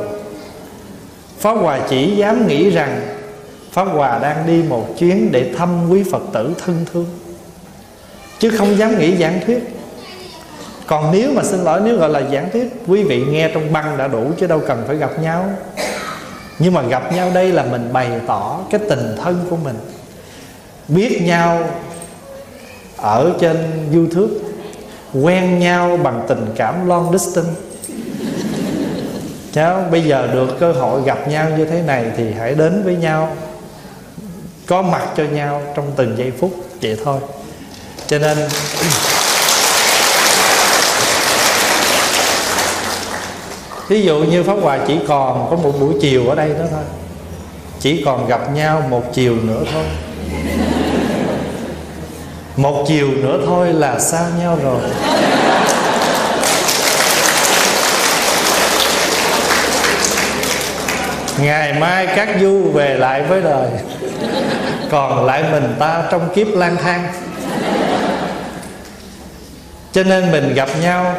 Pháp 1.39 1.53
hòa 1.53 1.79
chỉ 1.89 2.15
dám 2.15 2.47
nghĩ 2.47 2.69
rằng 2.69 3.01
pháp 3.71 3.83
hòa 3.83 4.19
đang 4.19 4.47
đi 4.47 4.63
một 4.63 4.87
chuyến 4.97 5.31
để 5.31 5.53
thăm 5.57 5.89
quý 5.89 6.03
phật 6.11 6.21
tử 6.33 6.53
thân 6.65 6.85
thương, 6.93 7.05
chứ 8.39 8.49
không 8.49 8.77
dám 8.77 8.99
nghĩ 8.99 9.17
giảng 9.17 9.39
thuyết 9.45 9.74
còn 10.87 11.11
nếu 11.11 11.31
mà 11.33 11.43
xin 11.43 11.63
lỗi, 11.63 11.81
nếu 11.83 11.97
gọi 11.97 12.09
là 12.09 12.21
giảng 12.31 12.49
thuyết 12.51 12.83
quý 12.87 13.03
vị 13.03 13.25
nghe 13.29 13.51
trong 13.53 13.73
băng 13.73 13.97
đã 13.97 14.07
đủ 14.07 14.31
chứ 14.39 14.47
đâu 14.47 14.61
cần 14.67 14.83
phải 14.87 14.95
gặp 14.95 15.19
nhau. 15.21 15.49
Nhưng 16.59 16.73
mà 16.73 16.81
gặp 16.81 17.13
nhau 17.13 17.31
đây 17.33 17.51
là 17.51 17.63
mình 17.63 17.93
bày 17.93 18.09
tỏ 18.27 18.59
cái 18.71 18.81
tình 18.89 19.15
thân 19.23 19.45
của 19.49 19.55
mình. 19.55 19.75
Biết 20.87 21.21
nhau 21.21 21.69
ở 22.97 23.31
trên 23.39 23.57
youtube, 23.93 24.33
quen 25.13 25.59
nhau 25.59 25.97
bằng 26.03 26.25
tình 26.27 26.45
cảm 26.55 26.87
long 26.87 27.17
distance. 27.17 27.51
Cháu 29.53 29.85
bây 29.91 30.01
giờ 30.01 30.27
được 30.33 30.59
cơ 30.59 30.71
hội 30.71 31.01
gặp 31.05 31.27
nhau 31.27 31.49
như 31.57 31.65
thế 31.65 31.81
này 31.81 32.05
thì 32.17 32.31
hãy 32.31 32.55
đến 32.55 32.83
với 32.83 32.95
nhau, 32.95 33.35
có 34.67 34.81
mặt 34.81 35.07
cho 35.17 35.23
nhau 35.23 35.61
trong 35.75 35.91
từng 35.95 36.17
giây 36.17 36.31
phút, 36.39 36.51
vậy 36.81 36.97
thôi. 37.03 37.19
Cho 38.07 38.19
nên 38.19 38.37
ví 43.87 44.01
dụ 44.01 44.19
như 44.19 44.43
pháp 44.43 44.57
hòa 44.61 44.79
chỉ 44.87 44.97
còn 45.07 45.47
có 45.49 45.55
một 45.55 45.71
buổi 45.79 45.93
chiều 46.01 46.27
ở 46.29 46.35
đây 46.35 46.49
đó 46.49 46.65
thôi. 46.71 46.83
Chỉ 47.79 48.03
còn 48.05 48.27
gặp 48.27 48.53
nhau 48.53 48.83
một 48.89 49.03
chiều 49.13 49.35
nữa 49.43 49.63
thôi. 49.73 49.83
Một 52.55 52.85
chiều 52.87 53.07
nữa 53.07 53.39
thôi 53.45 53.73
là 53.73 53.99
xa 53.99 54.25
nhau 54.39 54.59
rồi. 54.63 54.81
Ngày 61.41 61.73
mai 61.73 62.07
các 62.15 62.29
du 62.41 62.71
về 62.73 62.95
lại 62.95 63.23
với 63.23 63.41
đời. 63.41 63.69
Còn 64.91 65.25
lại 65.25 65.43
mình 65.51 65.75
ta 65.79 66.03
trong 66.11 66.29
kiếp 66.35 66.47
lang 66.47 66.77
thang. 66.83 67.07
Cho 69.91 70.03
nên 70.03 70.31
mình 70.31 70.53
gặp 70.53 70.69
nhau 70.81 71.15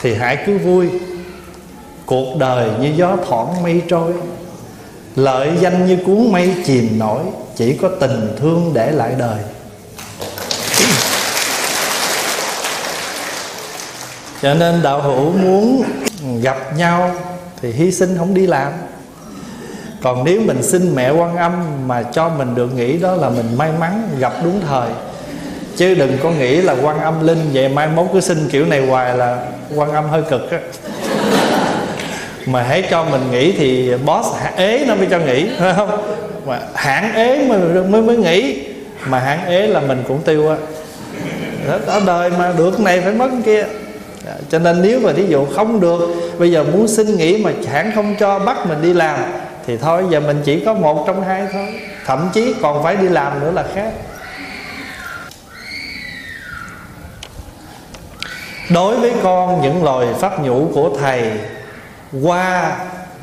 thì 0.00 0.14
hãy 0.14 0.38
cứ 0.46 0.58
vui 0.58 0.88
cuộc 2.10 2.36
đời 2.36 2.68
như 2.80 2.92
gió 2.96 3.16
thoảng 3.28 3.62
mây 3.62 3.82
trôi, 3.88 4.12
lợi 5.16 5.50
danh 5.60 5.86
như 5.86 5.98
cuốn 6.06 6.32
mây 6.32 6.54
chìm 6.64 6.98
nổi, 6.98 7.22
chỉ 7.56 7.72
có 7.72 7.88
tình 8.00 8.36
thương 8.40 8.70
để 8.74 8.90
lại 8.90 9.14
đời. 9.18 9.38
Cho 14.42 14.54
nên 14.54 14.82
đạo 14.82 15.02
hữu 15.02 15.32
muốn 15.32 15.82
gặp 16.42 16.76
nhau 16.76 17.10
thì 17.62 17.72
hy 17.72 17.92
sinh 17.92 18.18
không 18.18 18.34
đi 18.34 18.46
làm. 18.46 18.72
Còn 20.02 20.24
nếu 20.24 20.40
mình 20.40 20.62
xin 20.62 20.94
mẹ 20.94 21.10
quan 21.10 21.36
âm 21.36 21.52
mà 21.88 22.02
cho 22.02 22.28
mình 22.28 22.54
được 22.54 22.74
nghĩ 22.74 22.98
đó 22.98 23.14
là 23.14 23.28
mình 23.28 23.56
may 23.56 23.70
mắn 23.80 24.08
gặp 24.18 24.32
đúng 24.44 24.60
thời. 24.68 24.88
Chứ 25.76 25.94
đừng 25.94 26.18
có 26.22 26.30
nghĩ 26.30 26.56
là 26.56 26.76
quan 26.82 27.00
âm 27.00 27.26
linh 27.26 27.50
vậy, 27.52 27.68
mai 27.68 27.88
mốt 27.88 28.06
cứ 28.12 28.20
xin 28.20 28.48
kiểu 28.48 28.66
này 28.66 28.86
hoài 28.86 29.16
là 29.16 29.46
quan 29.74 29.92
âm 29.92 30.08
hơi 30.08 30.22
cực 30.30 30.50
á 30.50 30.58
mà 32.46 32.62
hãy 32.62 32.82
cho 32.90 33.04
mình 33.04 33.30
nghỉ 33.30 33.52
thì 33.52 33.94
boss 33.94 34.28
ế 34.56 34.84
nó 34.88 34.94
mới 34.94 35.06
cho 35.10 35.18
nghỉ, 35.18 35.50
phải 35.58 35.74
không? 35.76 36.16
Mà 36.46 36.60
hãng 36.74 37.14
ế 37.14 37.48
mới 37.48 37.58
mới 37.84 38.02
mới 38.02 38.16
nghỉ. 38.16 38.64
Mà 39.06 39.18
hãng 39.18 39.46
ế 39.46 39.66
là 39.66 39.80
mình 39.80 40.02
cũng 40.08 40.22
tiêu 40.22 40.50
á. 40.50 40.56
Ở 41.86 42.00
đời 42.06 42.30
mà 42.30 42.52
được 42.58 42.80
này 42.80 43.00
phải 43.00 43.12
mất 43.12 43.28
kia. 43.44 43.64
Dạ, 44.26 44.32
cho 44.50 44.58
nên 44.58 44.82
nếu 44.82 45.00
mà 45.00 45.12
thí 45.12 45.26
dụ 45.28 45.46
không 45.46 45.80
được, 45.80 46.08
bây 46.38 46.52
giờ 46.52 46.64
muốn 46.64 46.88
xin 46.88 47.16
nghỉ 47.16 47.44
mà 47.44 47.50
hãng 47.72 47.92
không 47.94 48.16
cho 48.18 48.38
bắt 48.38 48.66
mình 48.66 48.82
đi 48.82 48.92
làm, 48.92 49.20
thì 49.66 49.76
thôi, 49.76 50.04
giờ 50.10 50.20
mình 50.20 50.42
chỉ 50.44 50.60
có 50.60 50.74
một 50.74 51.04
trong 51.06 51.22
hai 51.22 51.42
thôi. 51.52 51.66
Thậm 52.06 52.30
chí 52.32 52.54
còn 52.62 52.82
phải 52.82 52.96
đi 52.96 53.08
làm 53.08 53.40
nữa 53.40 53.50
là 53.54 53.64
khác. 53.74 53.92
Đối 58.70 58.96
với 58.96 59.12
con, 59.22 59.62
những 59.62 59.84
lời 59.84 60.06
pháp 60.18 60.44
nhũ 60.44 60.70
của 60.74 60.90
thầy 61.00 61.22
qua, 62.22 62.76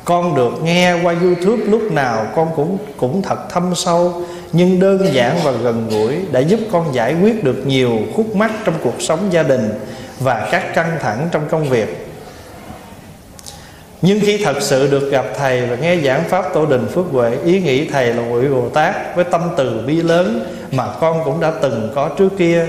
con 0.04 0.34
được 0.34 0.62
nghe 0.62 1.02
qua 1.02 1.14
youtube 1.22 1.64
lúc 1.64 1.92
nào, 1.92 2.26
con 2.36 2.48
cũng 2.56 2.78
cũng 2.96 3.22
thật 3.22 3.48
thâm 3.50 3.74
sâu, 3.74 4.22
nhưng 4.52 4.80
đơn 4.80 5.14
giản 5.14 5.38
và 5.44 5.50
gần 5.50 5.88
gũi 5.90 6.16
đã 6.32 6.40
giúp 6.40 6.60
con 6.72 6.94
giải 6.94 7.14
quyết 7.22 7.44
được 7.44 7.66
nhiều 7.66 7.98
khúc 8.16 8.36
mắc 8.36 8.50
trong 8.64 8.74
cuộc 8.82 9.02
sống 9.02 9.18
gia 9.30 9.42
đình 9.42 9.70
và 10.20 10.48
các 10.52 10.74
căng 10.74 10.98
thẳng 11.00 11.28
trong 11.32 11.48
công 11.50 11.64
việc. 11.68 12.04
Nhưng 14.02 14.20
khi 14.20 14.44
thật 14.44 14.56
sự 14.60 14.90
được 14.90 15.10
gặp 15.10 15.24
thầy 15.38 15.66
và 15.66 15.76
nghe 15.76 15.96
giảng 15.96 16.24
pháp 16.28 16.54
tổ 16.54 16.66
đình 16.66 16.86
phước 16.86 17.04
huệ, 17.12 17.36
ý 17.44 17.60
nghĩ 17.60 17.88
thầy 17.88 18.14
là 18.14 18.22
vị 18.22 18.48
bồ 18.48 18.68
tát 18.68 19.16
với 19.16 19.24
tâm 19.24 19.40
từ 19.56 19.82
bi 19.86 20.02
lớn 20.02 20.46
mà 20.72 20.86
con 21.00 21.24
cũng 21.24 21.40
đã 21.40 21.52
từng 21.62 21.92
có 21.94 22.08
trước 22.08 22.28
kia, 22.38 22.66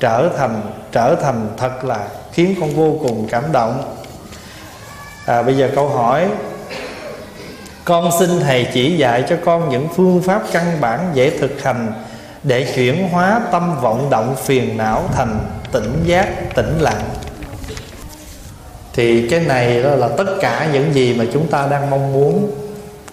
trở 0.00 0.28
thành 0.38 0.60
trở 0.92 1.14
thành 1.14 1.48
thật 1.56 1.84
là 1.84 2.08
khiến 2.32 2.54
con 2.60 2.70
vô 2.70 2.98
cùng 3.02 3.26
cảm 3.30 3.44
động 3.52 3.82
à, 5.26 5.42
bây 5.42 5.56
giờ 5.56 5.70
câu 5.74 5.88
hỏi. 5.88 6.28
Con 7.84 8.10
xin 8.18 8.40
thầy 8.40 8.66
chỉ 8.74 8.96
dạy 8.96 9.24
cho 9.28 9.36
con 9.44 9.68
những 9.68 9.88
phương 9.96 10.22
pháp 10.22 10.42
căn 10.52 10.80
bản 10.80 11.10
dễ 11.14 11.38
thực 11.38 11.62
hành 11.62 11.92
để 12.42 12.72
chuyển 12.74 13.08
hóa 13.08 13.40
tâm 13.52 13.80
vọng 13.80 14.10
động 14.10 14.36
phiền 14.44 14.76
não 14.76 15.04
thành 15.12 15.40
tỉnh 15.72 16.04
giác 16.06 16.54
tĩnh 16.54 16.78
lặng. 16.80 17.02
Thì 18.92 19.28
cái 19.28 19.40
này 19.40 19.82
đó 19.82 19.90
là 19.90 20.08
tất 20.08 20.36
cả 20.40 20.68
những 20.72 20.94
gì 20.94 21.14
mà 21.14 21.24
chúng 21.32 21.46
ta 21.46 21.66
đang 21.66 21.90
mong 21.90 22.12
muốn. 22.12 22.50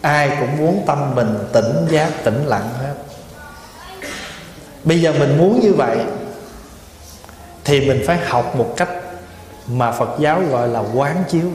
Ai 0.02 0.32
cũng 0.40 0.58
muốn 0.58 0.84
tâm 0.88 1.16
mình 1.16 1.38
tỉnh 1.52 1.88
giác 1.90 2.10
tĩnh 2.24 2.44
lặng 2.46 2.70
hết. 2.82 2.94
Bây 4.84 5.02
giờ 5.02 5.14
mình 5.20 5.38
muốn 5.38 5.60
như 5.60 5.74
vậy 5.74 5.98
thì 7.64 7.88
mình 7.88 8.04
phải 8.08 8.18
học 8.28 8.56
một 8.56 8.74
cách 8.78 8.90
mà 9.68 9.92
phật 9.92 10.10
giáo 10.20 10.42
gọi 10.52 10.68
là 10.68 10.84
quán 10.94 11.24
chiếu 11.30 11.52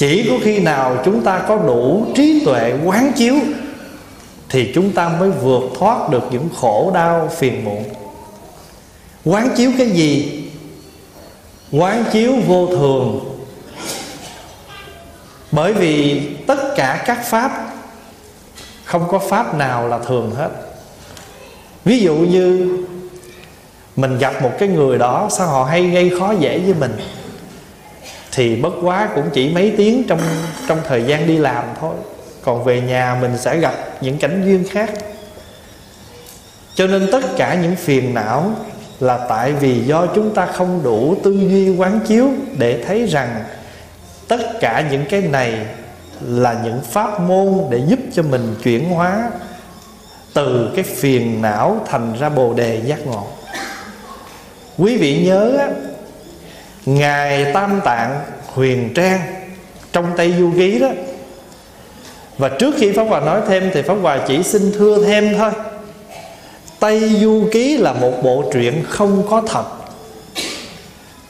chỉ 0.00 0.26
có 0.28 0.34
khi 0.42 0.58
nào 0.58 1.02
chúng 1.04 1.22
ta 1.22 1.38
có 1.48 1.56
đủ 1.56 2.06
trí 2.14 2.42
tuệ, 2.44 2.74
quán 2.84 3.12
chiếu, 3.16 3.34
thì 4.48 4.72
chúng 4.74 4.92
ta 4.92 5.08
mới 5.08 5.30
vượt 5.30 5.62
thoát 5.78 6.10
được 6.10 6.22
những 6.30 6.48
khổ 6.60 6.90
đau, 6.94 7.28
phiền 7.36 7.64
muộn. 7.64 7.84
Quán 9.24 9.48
chiếu 9.56 9.70
cái 9.78 9.90
gì? 9.90 10.42
Quán 11.72 12.04
chiếu 12.12 12.32
vô 12.46 12.66
thường. 12.66 13.20
Bởi 15.52 15.72
vì 15.72 16.20
tất 16.46 16.74
cả 16.76 17.02
các 17.06 17.24
pháp, 17.24 17.72
không 18.84 19.08
có 19.08 19.18
pháp 19.18 19.54
nào 19.54 19.88
là 19.88 19.98
thường 19.98 20.30
hết. 20.36 20.50
Ví 21.84 22.00
dụ 22.00 22.14
như 22.14 22.76
mình 23.96 24.18
gặp 24.18 24.42
một 24.42 24.52
cái 24.58 24.68
người 24.68 24.98
đó, 24.98 25.28
sao 25.30 25.46
họ 25.46 25.64
hay 25.64 25.86
gây 25.86 26.10
khó 26.18 26.32
dễ 26.38 26.58
với 26.58 26.74
mình? 26.74 26.96
Thì 28.32 28.56
bất 28.56 28.72
quá 28.82 29.08
cũng 29.14 29.30
chỉ 29.32 29.48
mấy 29.48 29.74
tiếng 29.76 30.04
trong 30.08 30.20
trong 30.68 30.80
thời 30.88 31.02
gian 31.02 31.26
đi 31.26 31.38
làm 31.38 31.64
thôi. 31.80 31.94
Còn 32.42 32.64
về 32.64 32.80
nhà 32.80 33.18
mình 33.20 33.38
sẽ 33.38 33.58
gặp 33.58 33.74
những 34.00 34.18
cảnh 34.18 34.42
duyên 34.46 34.64
khác. 34.70 34.90
Cho 36.74 36.86
nên 36.86 37.08
tất 37.12 37.36
cả 37.36 37.54
những 37.54 37.76
phiền 37.76 38.14
não 38.14 38.52
là 39.00 39.26
tại 39.28 39.52
vì 39.52 39.80
do 39.80 40.06
chúng 40.06 40.34
ta 40.34 40.46
không 40.46 40.80
đủ 40.82 41.16
tư 41.22 41.32
duy 41.32 41.70
quán 41.76 42.00
chiếu 42.06 42.28
để 42.58 42.84
thấy 42.86 43.06
rằng 43.06 43.44
tất 44.28 44.60
cả 44.60 44.84
những 44.90 45.04
cái 45.10 45.20
này 45.20 45.66
là 46.20 46.60
những 46.64 46.80
pháp 46.90 47.20
môn 47.20 47.54
để 47.70 47.80
giúp 47.86 47.98
cho 48.12 48.22
mình 48.22 48.54
chuyển 48.62 48.90
hóa 48.90 49.30
từ 50.34 50.70
cái 50.74 50.84
phiền 50.84 51.42
não 51.42 51.80
thành 51.86 52.14
ra 52.20 52.28
bồ 52.28 52.54
đề 52.54 52.82
giác 52.86 53.06
ngộ. 53.06 53.26
Quý 54.78 54.96
vị 54.96 55.24
nhớ 55.24 55.68
ngài 56.86 57.52
tam 57.52 57.80
tạng 57.84 58.20
huyền 58.46 58.94
trang 58.94 59.20
trong 59.92 60.06
tây 60.16 60.34
du 60.38 60.50
ký 60.56 60.78
đó. 60.78 60.88
Và 62.38 62.48
trước 62.48 62.74
khi 62.78 62.92
pháp 62.92 63.02
hòa 63.02 63.20
nói 63.20 63.40
thêm 63.48 63.70
thì 63.74 63.82
pháp 63.82 63.94
hòa 64.02 64.18
chỉ 64.28 64.42
xin 64.42 64.72
thưa 64.72 65.04
thêm 65.04 65.34
thôi. 65.38 65.50
Tây 66.80 67.10
Du 67.20 67.48
Ký 67.52 67.76
là 67.76 67.92
một 67.92 68.12
bộ 68.22 68.44
truyện 68.52 68.84
không 68.88 69.22
có 69.30 69.42
thật. 69.46 69.64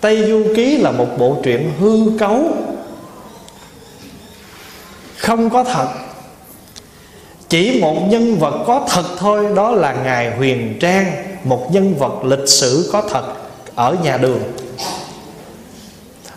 Tây 0.00 0.24
Du 0.28 0.42
Ký 0.56 0.76
là 0.76 0.90
một 0.90 1.18
bộ 1.18 1.36
truyện 1.42 1.70
hư 1.80 2.18
cấu, 2.18 2.56
Không 5.16 5.50
có 5.50 5.64
thật. 5.64 5.88
Chỉ 7.48 7.80
một 7.80 8.06
nhân 8.08 8.36
vật 8.38 8.64
có 8.66 8.86
thật 8.90 9.04
thôi, 9.18 9.46
Đó 9.56 9.70
là 9.70 9.92
Ngài 9.92 10.36
Huyền 10.36 10.78
Trang, 10.80 11.12
Một 11.44 11.72
nhân 11.72 11.94
vật 11.94 12.24
lịch 12.24 12.48
sử 12.48 12.90
có 12.92 13.02
thật 13.10 13.24
Ở 13.74 13.96
nhà 14.02 14.16
đường. 14.16 14.42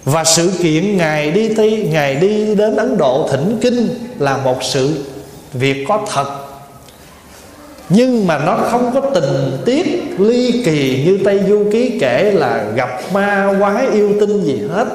Và 0.05 0.23
sự 0.23 0.51
kiện 0.61 0.97
Ngài 0.97 1.31
đi 1.31 1.53
Tây 1.53 1.87
Ngài 1.91 2.15
đi 2.15 2.55
đến 2.55 2.75
Ấn 2.75 2.97
Độ 2.97 3.27
thỉnh 3.31 3.57
kinh 3.61 3.89
Là 4.19 4.37
một 4.37 4.63
sự 4.63 5.05
việc 5.53 5.85
có 5.87 6.05
thật. 6.13 6.25
Nhưng 7.89 8.27
mà 8.27 8.37
nó 8.45 8.57
không 8.71 8.91
có 8.93 9.01
tình 9.01 9.57
tiết 9.65 10.15
ly 10.17 10.63
kỳ 10.65 11.03
như 11.05 11.19
tây 11.25 11.39
du 11.47 11.65
ký 11.71 11.99
kể 11.99 12.31
là 12.31 12.65
gặp 12.75 12.89
ma 13.13 13.55
quái 13.59 13.87
yêu 13.87 14.13
tinh 14.19 14.43
gì 14.43 14.61
hết. 14.71 14.87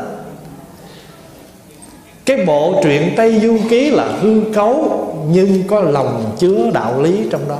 Cái 2.24 2.44
bộ 2.44 2.80
truyện 2.82 3.12
tây 3.16 3.40
du 3.42 3.58
ký 3.70 3.90
là 3.90 4.08
hư 4.20 4.40
cấu 4.54 5.04
nhưng 5.30 5.62
có 5.68 5.80
lòng 5.80 6.36
chứa 6.38 6.70
đạo 6.74 7.02
lý 7.02 7.18
trong 7.30 7.48
đó. 7.48 7.58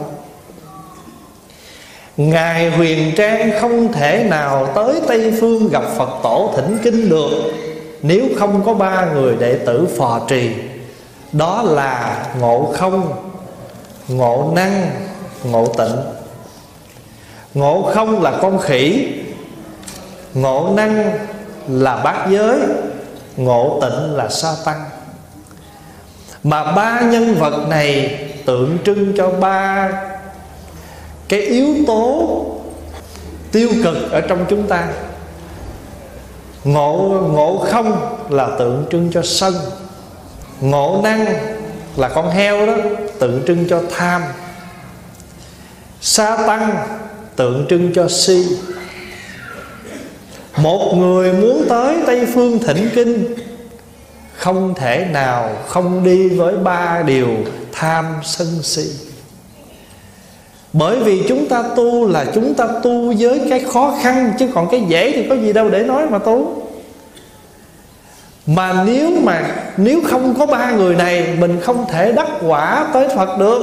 Ngài 2.19 2.71
huyền 2.71 3.13
trang 3.17 3.51
không 3.61 3.93
thể 3.93 4.27
nào 4.31 4.73
tới 4.75 5.01
Tây 5.09 5.33
Phương 5.41 5.69
gặp 5.69 5.83
Phật 5.97 6.11
tổ 6.23 6.53
thỉnh 6.57 6.79
kinh 6.83 7.09
được 7.09 7.31
Nếu 8.03 8.25
không 8.39 8.63
có 8.67 8.75
ba 8.75 9.07
người 9.15 9.37
đệ 9.37 9.55
tử 9.55 9.89
phò 9.99 10.21
trì. 10.29 10.51
Đó 11.33 11.63
là 11.63 12.25
ngộ 12.41 12.73
không, 12.77 13.13
ngộ 14.09 14.53
năng 14.55 14.91
ngộ 15.45 15.67
tịnh. 15.67 15.97
Ngộ 17.55 17.91
không 17.95 18.23
là 18.23 18.39
con 18.43 18.59
khỉ 18.59 19.09
ngộ 20.35 20.73
năng 20.77 21.19
là 21.69 21.97
bát 21.97 22.27
giới 22.31 22.59
ngộ 23.37 23.79
tịnh 23.81 24.17
là 24.17 24.29
sa 24.29 24.55
tăng. 24.65 24.85
Mà 26.43 26.73
ba 26.73 27.01
nhân 27.01 27.35
vật 27.35 27.69
này 27.69 28.19
tượng 28.47 28.79
trưng 28.85 29.17
cho 29.17 29.31
ba 29.31 29.89
cái 31.29 31.41
yếu 31.41 31.75
tố 31.87 32.45
tiêu 33.53 33.69
cực 33.83 34.11
ở 34.11 34.21
trong 34.21 34.47
chúng 34.49 34.69
ta, 34.69 34.89
ngộ 36.65 36.99
ngộ 37.33 37.67
không 37.71 38.19
là 38.31 38.49
tượng 38.59 38.87
trưng 38.91 39.11
cho 39.13 39.23
sân, 39.25 39.55
ngộ 40.61 41.01
năng 41.05 41.27
là 41.97 42.09
con 42.09 42.31
heo 42.31 42.67
đó, 42.67 42.75
tượng 43.19 43.43
trưng 43.47 43.69
cho 43.69 43.83
tham. 43.97 44.23
Sa 46.01 46.37
tăng, 46.47 46.77
tượng 47.37 47.67
trưng 47.71 47.93
cho 47.95 48.09
si. 48.09 48.47
Một 50.57 50.95
người 50.97 51.33
muốn 51.33 51.67
tới 51.69 51.97
tây 52.07 52.27
phương 52.35 52.59
thỉnh 52.59 52.91
kinh, 52.95 53.35
không 54.37 54.75
thể 54.75 55.07
nào 55.11 55.57
không 55.69 56.05
đi 56.05 56.29
với 56.29 56.57
ba 56.57 57.03
điều 57.07 57.29
tham 57.73 58.05
sân 58.25 58.63
si 58.63 59.08
bởi 60.73 60.99
vì 60.99 61.23
chúng 61.29 61.49
ta 61.49 61.65
tu 61.77 62.09
là 62.09 62.27
chúng 62.35 62.55
ta 62.55 62.69
tu 62.83 63.15
với 63.19 63.41
cái 63.51 63.61
khó 63.61 63.99
khăn 64.03 64.33
chứ 64.39 64.49
còn 64.55 64.69
cái 64.71 64.83
dễ 64.89 65.13
thì 65.13 65.27
có 65.29 65.35
gì 65.35 65.53
đâu 65.53 65.71
để 65.71 65.83
nói 65.83 66.07
mà 66.11 66.19
tu. 66.19 66.63
Mà 68.47 68.85
nếu 68.87 69.11
mà 69.23 69.57
nếu 69.77 70.01
không 70.11 70.35
có 70.39 70.47
ba 70.47 70.71
người 70.71 70.95
này 70.95 71.27
mình 71.39 71.61
không 71.61 71.85
thể 71.89 72.13
đắc 72.13 72.27
quả 72.47 72.89
tới 72.93 73.09
phật 73.17 73.39
được. 73.39 73.63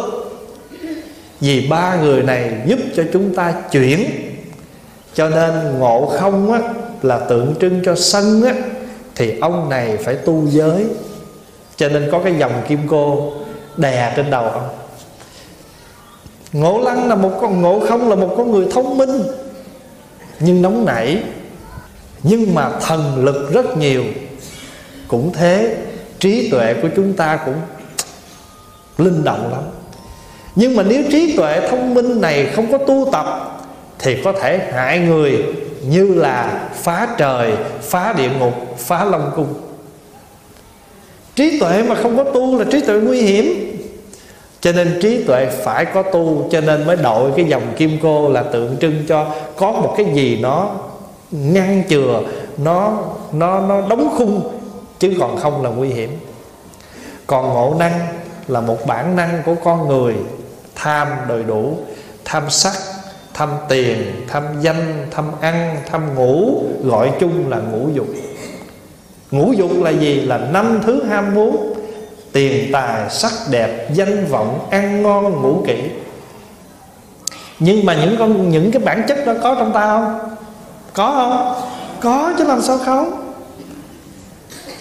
Vì 1.39 1.67
ba 1.69 1.95
người 2.01 2.23
này 2.23 2.51
giúp 2.65 2.79
cho 2.95 3.03
chúng 3.13 3.35
ta 3.35 3.53
chuyển. 3.71 4.05
Cho 5.13 5.29
nên 5.29 5.79
ngộ 5.79 6.05
không 6.19 6.53
á, 6.53 6.59
là 7.01 7.19
tượng 7.19 7.53
trưng 7.61 7.81
cho 7.85 7.95
sân 7.95 8.43
á, 8.43 8.53
thì 9.15 9.39
ông 9.39 9.69
này 9.69 9.97
phải 9.97 10.15
tu 10.15 10.47
giới. 10.47 10.85
Cho 11.77 11.89
nên 11.89 12.09
có 12.11 12.19
cái 12.23 12.33
dòng 12.39 12.63
kim 12.67 12.79
cô 12.89 13.33
đè 13.77 14.13
trên 14.15 14.29
đầu 14.29 14.43
ông 14.43 14.69
ngộ 16.55 16.81
lăng 16.81 17.07
là 17.07 17.15
một 17.15 17.37
con, 17.41 17.61
ngộ 17.61 17.79
không 17.79 18.09
là 18.09 18.15
một 18.15 18.33
con 18.37 18.51
người 18.51 18.67
thông 18.71 18.97
minh. 18.97 19.21
Nhưng 20.39 20.61
nóng 20.61 20.85
nảy. 20.85 21.23
Nhưng 22.23 22.55
mà 22.55 22.69
thần 22.81 23.25
lực 23.25 23.53
rất 23.53 23.77
nhiều. 23.77 24.03
Cũng 25.07 25.33
thế, 25.33 25.77
trí 26.19 26.49
tuệ 26.49 26.73
của 26.81 26.87
chúng 26.95 27.13
ta 27.13 27.39
cũng 27.45 27.55
linh 28.97 29.23
động 29.23 29.51
lắm. 29.51 29.61
Nhưng 30.55 30.75
mà 30.75 30.83
nếu 30.83 31.03
trí 31.11 31.37
tuệ 31.37 31.67
thông 31.69 31.93
minh 31.93 32.21
này 32.21 32.45
không 32.55 32.71
có 32.71 32.77
tu 32.77 33.09
tập, 33.11 33.25
thì 33.99 34.17
có 34.23 34.31
thể 34.31 34.71
hại 34.73 34.99
người 34.99 35.43
như 35.87 36.13
là 36.13 36.69
phá 36.73 37.07
trời, 37.17 37.53
phá 37.81 38.13
địa 38.13 38.29
ngục, 38.39 38.53
phá 38.77 39.05
long 39.05 39.31
cung. 39.35 39.53
Trí 41.35 41.59
tuệ 41.59 41.83
mà 41.83 41.95
không 41.95 42.17
có 42.17 42.23
tu 42.23 42.59
là 42.59 42.65
trí 42.71 42.81
tuệ 42.81 42.99
nguy 42.99 43.21
hiểm 43.21 43.74
cho 44.65 44.71
nên 44.71 44.99
trí 45.01 45.23
tuệ 45.23 45.45
phải 45.63 45.85
có 45.85 46.01
tu, 46.01 46.49
cho 46.51 46.61
nên 46.61 46.87
mới 46.87 46.95
đội 46.95 47.31
cái 47.35 47.45
dòng 47.45 47.63
kim 47.77 47.97
cô 48.03 48.29
là 48.29 48.43
tượng 48.43 48.77
trưng 48.81 49.03
cho 49.07 49.27
có 49.55 49.71
một 49.71 49.93
cái 49.97 50.05
gì 50.13 50.39
nó 50.41 50.69
ngăn 51.31 51.83
chừa, 51.89 52.21
nó 52.57 52.97
nó 53.33 53.59
nó 53.59 53.81
đóng 53.89 54.09
khung, 54.17 54.41
chứ 54.99 55.13
còn 55.19 55.37
không 55.37 55.63
là 55.63 55.69
nguy 55.69 55.89
hiểm. 55.89 56.19
Còn 57.27 57.53
ngộ 57.53 57.75
năng 57.79 57.99
là 58.47 58.61
một 58.61 58.85
bản 58.87 59.15
năng 59.15 59.41
của 59.45 59.55
con 59.63 59.87
người, 59.87 60.15
tham 60.75 61.07
đầy 61.29 61.43
đủ, 61.43 61.77
tham 62.25 62.49
sắc, 62.49 62.73
tham 63.33 63.49
tiền, 63.69 63.97
tham 64.27 64.43
danh, 64.61 65.07
tham 65.11 65.31
ăn, 65.41 65.75
tham 65.91 66.15
ngủ, 66.15 66.63
gọi 66.83 67.11
chung 67.19 67.49
là 67.49 67.57
ngũ 67.57 67.89
dục. 67.93 68.07
Ngũ 69.31 69.53
dục 69.53 69.71
là 69.83 69.89
gì? 69.89 70.21
Là 70.21 70.37
năm 70.37 70.81
thứ 70.85 71.03
ham 71.03 71.35
muốn 71.35 71.74
tiền, 72.35 72.71
tài, 72.71 73.09
sắc 73.09 73.31
đẹp, 73.49 73.87
danh 73.93 74.25
vọng, 74.25 74.59
ăn 74.69 75.03
ngon, 75.03 75.41
ngủ 75.41 75.63
kỹ. 75.67 75.77
Nhưng 77.59 77.85
mà 77.85 77.93
những 77.93 78.15
con, 78.19 78.49
những 78.49 78.71
cái 78.71 78.81
bản 78.81 79.03
chất 79.07 79.25
đó 79.25 79.33
có 79.43 79.55
trong 79.55 79.73
ta 79.73 79.87
không? 79.87 80.19
Có 80.93 81.11
không? 81.11 81.63
Có 81.99 82.33
chứ 82.37 82.43
làm 82.43 82.61
sao 82.61 82.77
không? 82.77 83.33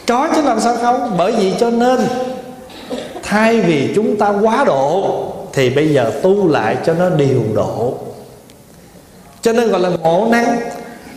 Có 0.06 0.28
chứ 0.34 0.42
làm 0.42 0.60
sao 0.60 0.76
không? 0.76 1.14
Bởi 1.18 1.32
vì 1.32 1.54
cho 1.60 1.70
nên, 1.70 2.00
thay 3.22 3.60
vì 3.60 3.92
chúng 3.94 4.16
ta 4.16 4.28
quá 4.28 4.64
độ, 4.64 5.24
thì 5.52 5.70
bây 5.70 5.88
giờ 5.88 6.12
tu 6.22 6.48
lại 6.48 6.76
cho 6.86 6.94
nó 6.94 7.08
điều 7.10 7.42
độ. 7.54 7.94
Cho 9.42 9.52
nên 9.52 9.68
gọi 9.68 9.80
là 9.80 9.88
ngộ 9.88 10.28
năng. 10.30 10.56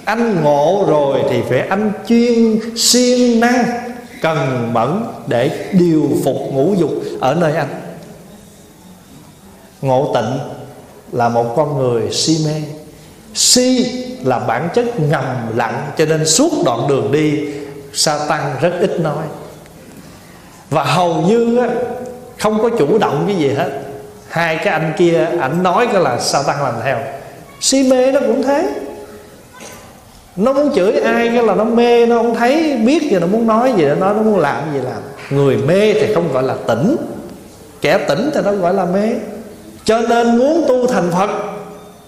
Anh 0.05 0.43
ngộ 0.43 0.85
rồi 0.87 1.19
thì 1.29 1.41
phải 1.49 1.59
anh 1.59 1.91
chuyên 2.07 2.59
siêng 2.75 3.39
năng 3.39 3.86
cần 4.21 4.69
mẫn 4.73 5.03
để 5.27 5.69
điều 5.71 6.09
phục 6.23 6.35
ngũ 6.51 6.73
dục 6.77 6.91
ở 7.21 7.35
nơi 7.35 7.55
anh. 7.55 7.81
Ngộ 9.81 10.11
tịnh 10.13 10.39
là 11.11 11.29
một 11.29 11.53
con 11.55 11.77
người 11.77 12.11
si 12.11 12.45
mê. 12.45 12.61
Si 13.33 13.85
là 14.23 14.39
bản 14.39 14.69
chất 14.73 14.99
ngầm 14.99 15.57
lặng 15.57 15.91
cho 15.97 16.05
nên 16.05 16.25
suốt 16.25 16.51
đoạn 16.65 16.87
đường 16.87 17.11
đi 17.11 17.47
sa 17.93 18.19
tăng 18.29 18.55
rất 18.61 18.73
ít 18.79 18.99
nói. 18.99 19.25
Và 20.69 20.83
hầu 20.83 21.21
như 21.21 21.57
á, 21.57 21.67
không 22.39 22.61
có 22.61 22.69
chủ 22.77 22.97
động 22.97 23.23
cái 23.27 23.35
gì 23.35 23.49
hết. 23.49 23.81
Hai 24.29 24.55
cái 24.55 24.67
anh 24.67 24.93
kia 24.97 25.27
ảnh 25.39 25.63
nói 25.63 25.87
cái 25.93 26.01
là 26.01 26.19
sa 26.19 26.43
tăng 26.47 26.63
làm 26.63 26.73
theo. 26.83 26.97
Si 27.61 27.89
mê 27.89 28.11
nó 28.11 28.19
cũng 28.19 28.43
thế 28.43 28.69
nó 30.37 30.53
muốn 30.53 30.75
chửi 30.75 30.91
ai 30.91 31.27
cái 31.27 31.43
là 31.43 31.55
nó 31.55 31.63
mê, 31.63 32.05
nó 32.05 32.17
không 32.17 32.35
thấy, 32.35 32.77
biết 32.85 33.03
gì 33.11 33.17
nó 33.19 33.27
muốn 33.27 33.47
nói 33.47 33.73
gì 33.77 33.85
nó 33.85 33.95
nói 33.95 34.13
nó 34.13 34.21
muốn 34.21 34.39
làm 34.39 34.73
gì 34.73 34.79
làm. 34.83 35.01
Người 35.29 35.57
mê 35.57 35.93
thì 35.93 36.13
không 36.13 36.33
gọi 36.33 36.43
là 36.43 36.55
tỉnh. 36.67 36.95
Kẻ 37.81 37.97
tỉnh 37.97 38.29
thì 38.33 38.41
nó 38.45 38.51
gọi 38.51 38.73
là 38.73 38.85
mê. 38.85 39.09
Cho 39.85 40.01
nên 40.01 40.37
muốn 40.37 40.65
tu 40.67 40.87
thành 40.87 41.11
phật, 41.11 41.29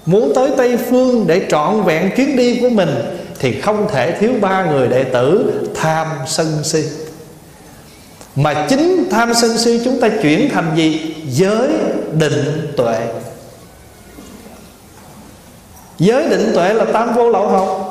muốn 0.05 0.31
tới 0.35 0.49
tây 0.57 0.77
phương 0.89 1.27
để 1.27 1.41
trọn 1.49 1.81
vẹn 1.81 2.11
chuyến 2.17 2.35
đi 2.35 2.59
của 2.61 2.69
mình, 2.69 2.89
thì 3.39 3.61
không 3.61 3.87
thể 3.91 4.11
thiếu 4.11 4.31
ba 4.41 4.65
người 4.65 4.87
đệ 4.87 5.03
tử 5.03 5.53
tham 5.75 6.07
sân 6.27 6.47
si. 6.63 6.83
Mà 8.35 8.65
chính 8.69 9.09
tham 9.11 9.33
sân 9.33 9.57
si 9.57 9.81
chúng 9.85 9.99
ta 9.99 10.09
chuyển 10.21 10.49
thành 10.49 10.71
gì? 10.75 11.15
Giới 11.29 11.69
định 12.13 12.73
tuệ. 12.77 12.99
Giới 15.99 16.29
định 16.29 16.51
tuệ 16.53 16.73
là 16.73 16.85
tam 16.85 17.13
vô 17.13 17.29
lậu 17.29 17.47
học 17.47 17.88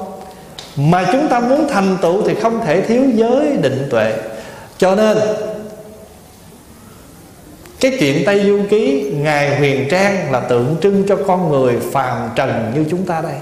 mà 0.79 1.09
chúng 1.12 1.29
ta 1.29 1.41
muốn 1.41 1.68
thành 1.68 1.97
tựu 2.03 2.22
thì 2.22 2.35
không 2.35 2.61
thể 2.66 2.81
thiếu 2.81 3.03
giới 3.14 3.57
định 3.62 3.89
tuệ. 3.91 4.12
Cho 4.79 4.95
nên, 4.95 5.18
cái 7.81 7.97
chuyện 8.01 8.22
Tây 8.26 8.45
Du 8.47 8.59
Ký, 8.70 9.12
Ngài 9.14 9.57
Huyền 9.59 9.89
Trang 9.91 10.33
là 10.33 10.41
tượng 10.41 10.76
trưng 10.83 11.05
cho 11.09 11.16
con 11.26 11.51
người 11.51 11.76
phàm 11.93 12.31
trần 12.35 12.72
như 12.74 12.85
chúng 12.91 13.05
ta 13.05 13.20
đây. 13.20 13.37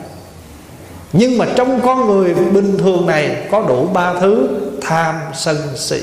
Nhưng 1.12 1.38
mà 1.38 1.46
trong 1.56 1.80
con 1.80 2.06
người 2.06 2.34
bình 2.34 2.78
thường 2.78 3.06
này 3.06 3.36
có 3.50 3.64
đủ 3.68 3.86
ba 3.86 4.14
thứ 4.20 4.48
tham 4.82 5.14
sân 5.34 5.56
si. 5.76 6.00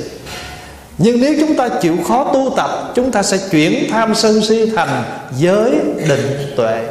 Nhưng 0.98 1.22
nếu 1.22 1.36
chúng 1.40 1.56
ta 1.56 1.70
chịu 1.82 1.98
khó 2.08 2.32
tu 2.34 2.54
tập, 2.58 2.92
Chúng 2.96 3.12
ta 3.12 3.24
sẽ 3.24 3.38
chuyển 3.52 3.90
tham 3.92 4.16
sân 4.16 4.42
si 4.42 4.72
thành 4.76 5.04
giới 5.38 5.72
định 6.08 6.54
tuệ. 6.58 6.84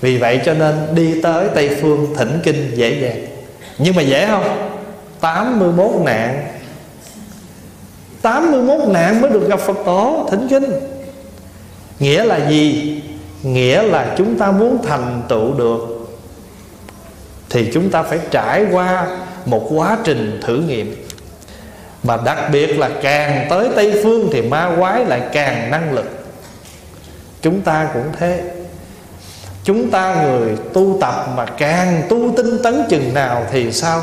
Vì 0.00 0.18
vậy 0.18 0.40
cho 0.44 0.54
nên 0.54 0.74
đi 0.94 1.20
tới 1.22 1.48
Tây 1.54 1.76
Phương 1.82 2.14
thỉnh 2.16 2.40
kinh 2.44 2.70
dễ 2.74 3.00
dàng. 3.00 3.29
Nhưng 3.82 3.96
mà 3.96 4.02
dễ 4.02 4.26
không? 4.26 4.70
81 5.20 5.90
nạn. 6.04 6.46
81 8.22 8.88
nạn 8.88 9.20
mới 9.20 9.30
được 9.30 9.48
gặp 9.48 9.60
Phật 9.60 9.76
tổ, 9.84 10.28
thỉnh 10.30 10.46
kinh. 10.50 10.64
Nghĩa 11.98 12.24
là 12.24 12.48
gì? 12.48 13.02
Nghĩa 13.42 13.82
là 13.82 14.14
chúng 14.18 14.38
ta 14.38 14.50
muốn 14.50 14.78
thành 14.82 15.22
tựu 15.28 15.54
được. 15.54 15.80
Thì 17.50 17.70
chúng 17.74 17.90
ta 17.90 18.02
phải 18.02 18.18
trải 18.30 18.66
qua 18.72 19.18
một 19.46 19.70
quá 19.74 19.98
trình 20.04 20.40
thử 20.42 20.56
nghiệm. 20.56 21.06
Mà 22.02 22.16
đặc 22.24 22.38
biệt 22.52 22.78
là 22.78 22.90
càng 23.02 23.46
tới 23.50 23.68
Tây 23.76 24.00
Phương 24.02 24.28
Thì 24.32 24.42
ma 24.42 24.70
quái 24.78 25.04
lại 25.04 25.20
càng 25.32 25.70
năng 25.70 25.92
lực. 25.92 26.26
Chúng 27.42 27.60
ta 27.60 27.88
cũng 27.94 28.12
thế. 28.18 28.42
Chúng 29.64 29.90
ta 29.90 30.22
người 30.24 30.56
tu 30.72 30.98
tập 31.00 31.28
mà 31.36 31.46
càng 31.46 32.02
tu 32.08 32.32
tinh 32.36 32.62
tấn 32.62 32.82
chừng 32.88 33.14
nào 33.14 33.46
Thì 33.52 33.72
sao? 33.72 34.02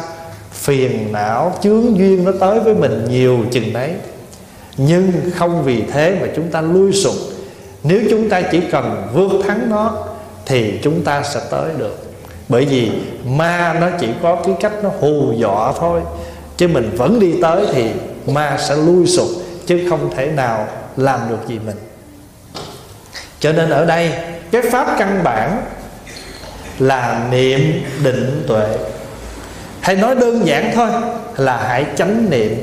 phiền 0.51 1.11
não, 1.11 1.55
chướng 1.63 1.97
duyên 1.97 2.25
nó 2.25 2.31
tới 2.39 2.59
với 2.59 2.73
mình 2.73 3.05
nhiều 3.09 3.39
chừng 3.51 3.73
đấy. 3.73 3.93
Nhưng 4.77 5.11
không 5.35 5.63
vì 5.63 5.81
thế 5.81 6.17
mà 6.21 6.27
chúng 6.35 6.51
ta 6.51 6.61
lui 6.61 6.93
sụp. 6.93 7.15
Nếu 7.83 8.01
chúng 8.09 8.29
ta 8.29 8.41
chỉ 8.41 8.61
cần 8.71 9.07
vượt 9.13 9.31
thắng 9.47 9.69
nó 9.69 10.05
thì 10.45 10.79
chúng 10.83 11.03
ta 11.03 11.23
sẽ 11.23 11.39
tới 11.49 11.71
được. 11.77 11.97
Bởi 12.49 12.65
vì 12.65 12.91
ma 13.25 13.77
nó 13.81 13.87
chỉ 13.99 14.07
có 14.21 14.35
cái 14.35 14.55
cách 14.59 14.73
nó 14.83 14.89
hù 14.99 15.33
dọa 15.37 15.73
thôi. 15.79 16.01
Chứ 16.57 16.67
mình 16.67 16.89
vẫn 16.97 17.19
đi 17.19 17.33
tới 17.41 17.65
thì 17.73 17.91
ma 18.27 18.57
sẽ 18.67 18.75
lui 18.75 19.07
sụp, 19.07 19.27
chứ 19.65 19.87
không 19.89 20.09
thể 20.15 20.27
nào 20.27 20.67
làm 20.97 21.19
được 21.29 21.47
gì 21.47 21.59
mình. 21.65 21.77
Cho 23.39 23.51
nên 23.51 23.69
ở 23.69 23.85
đây 23.85 24.11
cái 24.51 24.61
pháp 24.61 24.95
căn 24.99 25.23
bản 25.23 25.61
là 26.79 27.27
niệm 27.31 27.83
định 28.03 28.43
tuệ. 28.47 28.77
Hay 29.81 29.95
nói 29.95 30.15
đơn 30.15 30.47
giản 30.47 30.71
thôi 30.75 30.89
là 31.37 31.57
hãy 31.67 31.85
chánh 31.95 32.29
niệm. 32.29 32.55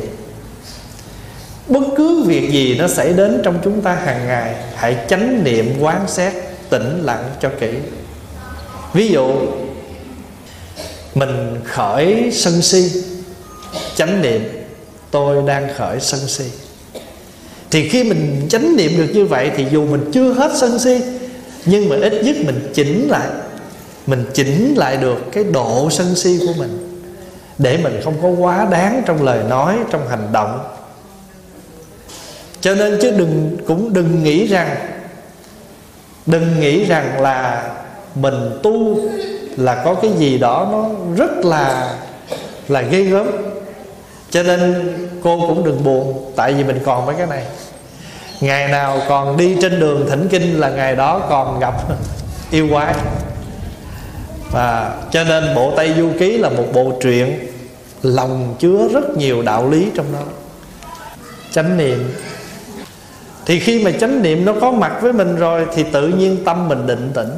Bất 1.68 1.84
cứ 1.96 2.22
việc 2.26 2.50
gì 2.50 2.78
nó 2.78 2.88
xảy 2.88 3.12
đến 3.12 3.40
trong 3.44 3.58
chúng 3.64 3.80
ta 3.80 3.94
hàng 3.94 4.26
ngày, 4.26 4.54
hãy 4.74 4.96
chánh 5.08 5.44
niệm 5.44 5.74
quán 5.80 6.04
xét, 6.08 6.32
tĩnh 6.70 7.02
lặng 7.02 7.30
cho 7.40 7.50
kỹ. 7.60 7.70
Ví 8.92 9.08
dụ, 9.08 9.28
mình 11.14 11.60
khởi 11.64 12.30
sân 12.32 12.62
si, 12.62 13.02
chánh 13.96 14.22
niệm, 14.22 14.48
tôi 15.10 15.42
đang 15.46 15.68
khởi 15.76 16.00
sân 16.00 16.20
si. 16.20 16.44
Thì 17.70 17.88
khi 17.88 18.04
mình 18.04 18.46
chánh 18.50 18.76
niệm 18.76 18.96
được 18.96 19.10
như 19.14 19.24
vậy 19.24 19.50
thì 19.56 19.66
dù 19.72 19.86
mình 19.86 20.10
chưa 20.12 20.32
hết 20.32 20.50
sân 20.54 20.78
si 20.78 21.00
nhưng 21.64 21.88
mà 21.88 21.96
ít 21.96 22.12
nhất 22.24 22.36
mình 22.44 22.70
chỉnh 22.74 23.08
lại. 23.08 23.28
Mình 24.06 24.24
chỉnh 24.32 24.74
lại 24.76 24.96
được 24.96 25.18
cái 25.32 25.44
độ 25.44 25.88
sân 25.90 26.14
si 26.14 26.38
của 26.46 26.52
mình. 26.58 27.02
Để 27.58 27.76
mình 27.76 28.00
không 28.04 28.14
có 28.22 28.28
quá 28.28 28.66
đáng 28.70 29.02
trong 29.06 29.22
lời 29.22 29.44
nói, 29.48 29.76
trong 29.90 30.08
hành 30.08 30.28
động. 30.32 30.58
Cho 32.60 32.74
nên 32.74 32.98
chứ 33.02 33.10
đừng, 33.10 33.56
cũng 33.66 33.92
đừng 33.92 34.24
nghĩ 34.24 34.46
rằng, 34.46 34.76
đừng 36.26 36.60
nghĩ 36.60 36.84
rằng 36.84 37.20
là 37.20 37.70
mình 38.14 38.58
tu 38.62 38.98
là 39.56 39.82
có 39.84 39.94
cái 39.94 40.10
gì 40.18 40.38
đó 40.38 40.68
nó 40.72 40.88
rất 41.16 41.44
là 41.44 41.94
là 42.68 42.82
ghê 42.82 43.02
gớm. 43.02 43.26
Cho 44.30 44.42
nên 44.42 44.92
cô 45.22 45.40
cũng 45.48 45.64
đừng 45.64 45.84
buồn, 45.84 46.32
tại 46.36 46.52
vì 46.52 46.64
mình 46.64 46.80
còn 46.84 47.06
mấy 47.06 47.14
cái 47.18 47.26
này 47.26 47.44
ngày 48.40 48.68
nào 48.68 49.00
còn 49.08 49.36
đi 49.36 49.56
trên 49.62 49.80
đường 49.80 50.06
thỉnh 50.10 50.28
kinh 50.30 50.60
là 50.60 50.68
ngày 50.68 50.96
đó 50.96 51.26
còn 51.28 51.60
gặp 51.60 51.74
yêu 52.50 52.68
quái. 52.70 52.94
Và 54.50 54.96
cho 55.10 55.24
nên 55.24 55.54
bộ 55.54 55.72
tây 55.76 55.94
du 55.96 56.10
ký 56.18 56.38
là 56.38 56.48
một 56.48 56.66
bộ 56.72 56.92
truyện 57.02 57.38
lòng 58.02 58.54
chứa 58.58 58.88
rất 58.92 59.16
nhiều 59.16 59.42
đạo 59.42 59.70
lý 59.70 59.90
trong 59.94 60.12
đó. 60.12 60.22
Chánh 61.50 61.76
niệm. 61.76 62.14
Thì 63.46 63.60
khi 63.60 63.84
mà 63.84 63.90
chánh 64.00 64.22
niệm 64.22 64.44
nó 64.44 64.54
có 64.60 64.70
mặt 64.70 64.92
với 65.02 65.12
mình 65.12 65.36
rồi 65.36 65.66
thì 65.74 65.84
tự 65.92 66.08
nhiên 66.08 66.44
tâm 66.44 66.68
mình 66.68 66.86
định 66.86 67.10
tĩnh. 67.14 67.30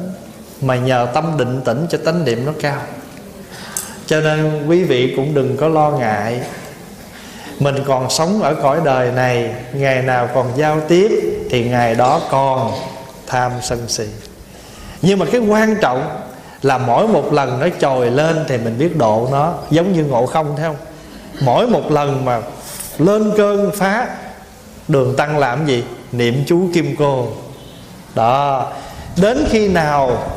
Mà 0.61 0.75
nhờ 0.75 1.07
tâm 1.13 1.35
định 1.37 1.61
tĩnh 1.65 1.85
cho 1.89 1.97
tánh 2.05 2.25
niệm 2.25 2.45
nó 2.45 2.51
cao. 2.61 2.81
Cho 4.05 4.21
nên 4.21 4.67
quý 4.67 4.83
vị 4.83 5.13
cũng 5.15 5.33
đừng 5.33 5.57
có 5.57 5.67
lo 5.67 5.91
ngại 5.91 6.41
mình 7.59 7.75
còn 7.87 8.09
sống 8.09 8.41
ở 8.41 8.55
cõi 8.55 8.79
đời 8.85 9.11
này, 9.11 9.55
ngày 9.73 10.01
nào 10.01 10.29
còn 10.33 10.51
giao 10.55 10.79
tiếp 10.87 11.11
thì 11.49 11.69
ngày 11.69 11.95
đó 11.95 12.21
còn 12.29 12.71
tham 13.27 13.51
sân 13.61 13.87
si. 13.87 14.05
Nhưng 15.01 15.19
mà 15.19 15.25
cái 15.31 15.41
quan 15.41 15.75
trọng 15.81 16.19
là 16.61 16.77
mỗi 16.77 17.07
một 17.07 17.33
lần 17.33 17.59
nó 17.59 17.67
trồi 17.81 18.11
lên 18.11 18.45
thì 18.47 18.57
mình 18.57 18.77
biết 18.77 18.97
độ 18.97 19.27
nó, 19.31 19.53
giống 19.69 19.93
như 19.93 20.03
ngộ 20.03 20.25
không, 20.25 20.55
thấy 20.57 20.65
không? 20.65 20.75
Mỗi 21.41 21.67
một 21.67 21.91
lần 21.91 22.25
mà 22.25 22.41
lên 22.97 23.31
cơn 23.37 23.71
phá, 23.75 24.07
đường 24.87 25.15
tăng 25.15 25.37
làm 25.37 25.65
gì? 25.65 25.83
Niệm 26.11 26.43
chú 26.47 26.69
kim 26.73 26.95
cô. 26.99 27.27
Đó. 28.15 28.65
Đến 29.17 29.45
khi 29.49 29.67
nào 29.67 30.27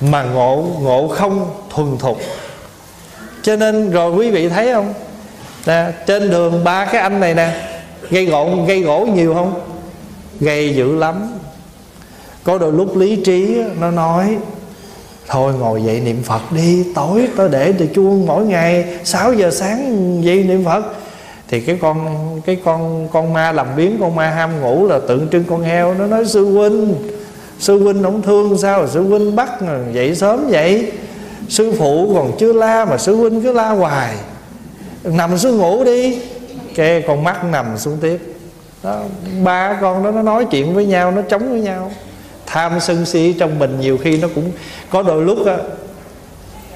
mà 0.00 0.22
ngộ 0.22 0.64
ngộ 0.80 1.08
không 1.08 1.50
thuần 1.70 1.98
thục? 1.98 2.18
Cho 3.42 3.56
nên 3.56 3.90
rồi 3.90 4.10
quý 4.10 4.30
vị 4.30 4.48
thấy 4.48 4.72
không? 4.72 4.94
Nè, 5.66 5.92
trên 6.06 6.30
đường 6.30 6.64
ba 6.64 6.84
cái 6.84 7.00
anh 7.00 7.20
này 7.20 7.34
nè 7.34 7.50
gây 8.10 8.26
gỗ 8.26 8.50
gây 8.68 8.80
gỗ 8.80 9.06
nhiều 9.14 9.34
không? 9.34 9.60
Gây 10.40 10.74
dữ 10.74 10.96
lắm. 10.96 11.28
Có 12.44 12.58
đôi 12.58 12.72
lúc 12.72 12.96
lý 12.96 13.16
trí 13.16 13.60
nó 13.80 13.90
nói 13.90 14.36
thôi 15.28 15.52
ngồi 15.60 15.82
dậy 15.82 16.00
niệm 16.00 16.22
phật 16.22 16.52
đi 16.52 16.84
tối 16.94 17.28
tôi 17.36 17.48
để 17.48 17.72
từ 17.78 17.86
chuông 17.94 18.26
mỗi 18.26 18.44
ngày 18.44 18.84
6 19.04 19.32
giờ 19.32 19.50
sáng 19.50 20.24
dậy 20.24 20.44
niệm 20.44 20.64
phật. 20.64 20.84
Thì 21.48 21.60
cái 21.60 21.78
con 21.82 22.06
cái 22.46 22.56
con 22.64 23.08
con 23.12 23.32
ma 23.32 23.52
làm 23.52 23.66
biến 23.76 23.96
con 24.00 24.16
ma 24.16 24.30
ham 24.30 24.60
ngủ 24.60 24.86
là 24.86 24.98
tượng 25.08 25.28
trưng 25.32 25.44
con 25.44 25.62
heo. 25.62 25.94
Nó 25.94 26.06
nói 26.06 26.26
sư 26.26 26.44
huynh 26.44 26.94
sư 27.58 27.82
huynh 27.82 28.02
ông 28.02 28.22
thương 28.22 28.58
sao 28.58 28.88
sư 28.88 29.02
huynh 29.02 29.36
bắt 29.36 29.50
dậy 29.92 30.14
sớm 30.14 30.46
vậy? 30.48 30.92
Sư 31.48 31.72
phụ 31.78 32.14
còn 32.14 32.32
chưa 32.38 32.52
la 32.52 32.84
mà 32.84 32.98
sư 32.98 33.16
huynh 33.16 33.42
cứ 33.42 33.52
la 33.52 33.68
hoài 33.68 34.14
nằm 35.06 35.38
xuống 35.38 35.56
ngủ 35.58 35.84
đi. 35.84 36.18
Cái 36.74 37.04
con 37.06 37.24
mắt 37.24 37.44
nằm 37.44 37.78
xuống 37.78 37.98
tiếp. 38.00 38.18
Đó, 38.82 39.02
ba 39.44 39.78
con 39.80 40.04
đó 40.04 40.10
nó 40.10 40.22
nói 40.22 40.46
chuyện 40.50 40.74
với 40.74 40.86
nhau 40.86 41.10
nó 41.10 41.22
chống 41.28 41.50
với 41.50 41.60
nhau. 41.60 41.92
Tham 42.46 42.80
sân 42.80 43.06
si 43.06 43.34
trong 43.38 43.58
mình 43.58 43.80
nhiều 43.80 43.98
khi 44.02 44.18
nó 44.18 44.28
cũng 44.34 44.52
có 44.90 45.02
đôi 45.02 45.24
lúc 45.24 45.46
á 45.46 45.56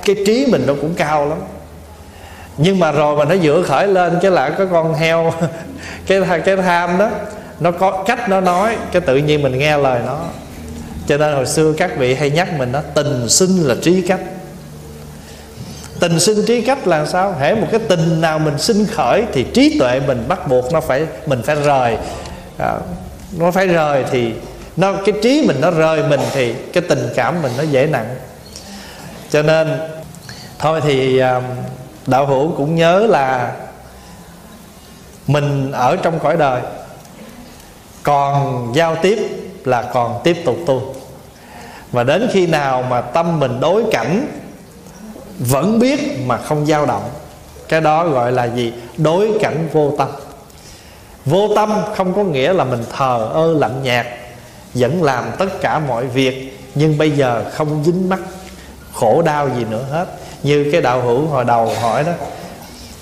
cái 0.04 0.16
trí 0.26 0.46
mình 0.46 0.64
nó 0.66 0.74
cũng 0.80 0.94
cao 0.94 1.26
lắm. 1.26 1.38
Nhưng 2.56 2.78
mà 2.78 2.92
rồi 2.92 3.16
mà 3.16 3.24
nó 3.24 3.42
dựa 3.42 3.62
khởi 3.66 3.88
lên 3.88 4.18
cái 4.22 4.30
là 4.30 4.50
cái 4.50 4.66
con 4.72 4.94
heo 4.94 5.32
cái 6.06 6.20
cái 6.44 6.56
tham 6.56 6.98
đó 6.98 7.10
nó 7.60 7.70
có 7.70 8.04
cách 8.06 8.28
nó 8.28 8.40
nói 8.40 8.76
cái 8.92 9.02
tự 9.02 9.16
nhiên 9.16 9.42
mình 9.42 9.58
nghe 9.58 9.78
lời 9.78 10.00
nó. 10.06 10.18
Cho 11.06 11.16
nên 11.16 11.34
hồi 11.34 11.46
xưa 11.46 11.72
các 11.72 11.98
vị 11.98 12.14
hay 12.14 12.30
nhắc 12.30 12.58
mình 12.58 12.72
đó 12.72 12.80
tình 12.94 13.28
sinh 13.28 13.56
là 13.56 13.74
trí 13.82 14.02
cách 14.02 14.20
tình 16.00 16.20
sinh 16.20 16.46
trí 16.46 16.62
cách 16.62 16.86
là 16.86 17.06
sao? 17.06 17.34
Hễ 17.40 17.54
một 17.54 17.66
cái 17.70 17.80
tình 17.88 18.20
nào 18.20 18.38
mình 18.38 18.58
sinh 18.58 18.86
khởi 18.86 19.24
thì 19.32 19.46
trí 19.54 19.78
tuệ 19.78 20.00
mình 20.06 20.24
bắt 20.28 20.48
buộc 20.48 20.72
nó 20.72 20.80
phải 20.80 21.06
mình 21.26 21.42
phải 21.42 21.56
rời. 21.56 21.96
À, 22.58 22.74
nó 23.38 23.50
phải 23.50 23.66
rời 23.66 24.04
thì 24.10 24.32
nó 24.76 24.92
cái 24.92 25.14
trí 25.22 25.44
mình 25.46 25.60
nó 25.60 25.70
rời 25.70 26.02
mình 26.02 26.20
thì 26.32 26.54
cái 26.72 26.82
tình 26.88 27.08
cảm 27.14 27.42
mình 27.42 27.52
nó 27.58 27.62
dễ 27.62 27.86
nặng. 27.86 28.16
Cho 29.30 29.42
nên 29.42 29.80
thôi 30.58 30.80
thì 30.84 31.18
à, 31.18 31.40
đạo 32.06 32.26
hữu 32.26 32.52
cũng 32.56 32.74
nhớ 32.74 33.06
là 33.08 33.52
mình 35.26 35.72
ở 35.72 35.96
trong 35.96 36.18
cõi 36.18 36.36
đời. 36.36 36.60
Còn 38.02 38.72
giao 38.74 38.96
tiếp 39.02 39.18
là 39.64 39.82
còn 39.82 40.20
tiếp 40.24 40.36
tục 40.44 40.56
tu. 40.66 40.94
Và 41.92 42.04
đến 42.04 42.28
khi 42.32 42.46
nào 42.46 42.82
mà 42.82 43.00
tâm 43.00 43.40
mình 43.40 43.60
đối 43.60 43.84
cảnh 43.92 44.26
vẫn 45.40 45.78
biết 45.78 46.00
mà 46.26 46.38
không 46.38 46.66
dao 46.66 46.86
động. 46.86 47.10
Cái 47.68 47.80
đó 47.80 48.08
gọi 48.08 48.32
là 48.32 48.44
gì? 48.44 48.72
Đối 48.96 49.38
cảnh 49.40 49.68
vô 49.72 49.94
tâm. 49.98 50.08
Vô 51.24 51.48
tâm 51.56 51.72
không 51.96 52.14
có 52.14 52.22
nghĩa 52.22 52.52
là 52.52 52.64
mình 52.64 52.84
thờ 52.96 53.28
ơ 53.32 53.54
lạnh 53.58 53.82
nhạt 53.82 54.06
vẫn 54.74 55.02
làm 55.02 55.24
tất 55.38 55.60
cả 55.60 55.78
mọi 55.78 56.06
việc 56.06 56.58
nhưng 56.74 56.98
bây 56.98 57.10
giờ 57.10 57.44
không 57.52 57.84
dính 57.84 58.08
mắc 58.08 58.20
khổ 58.92 59.22
đau 59.22 59.48
gì 59.56 59.64
nữa 59.70 59.84
hết. 59.90 60.06
Như 60.42 60.68
cái 60.72 60.80
đạo 60.80 61.02
hữu 61.02 61.26
hồi 61.26 61.44
đầu 61.44 61.72
hỏi 61.80 62.04
đó 62.04 62.12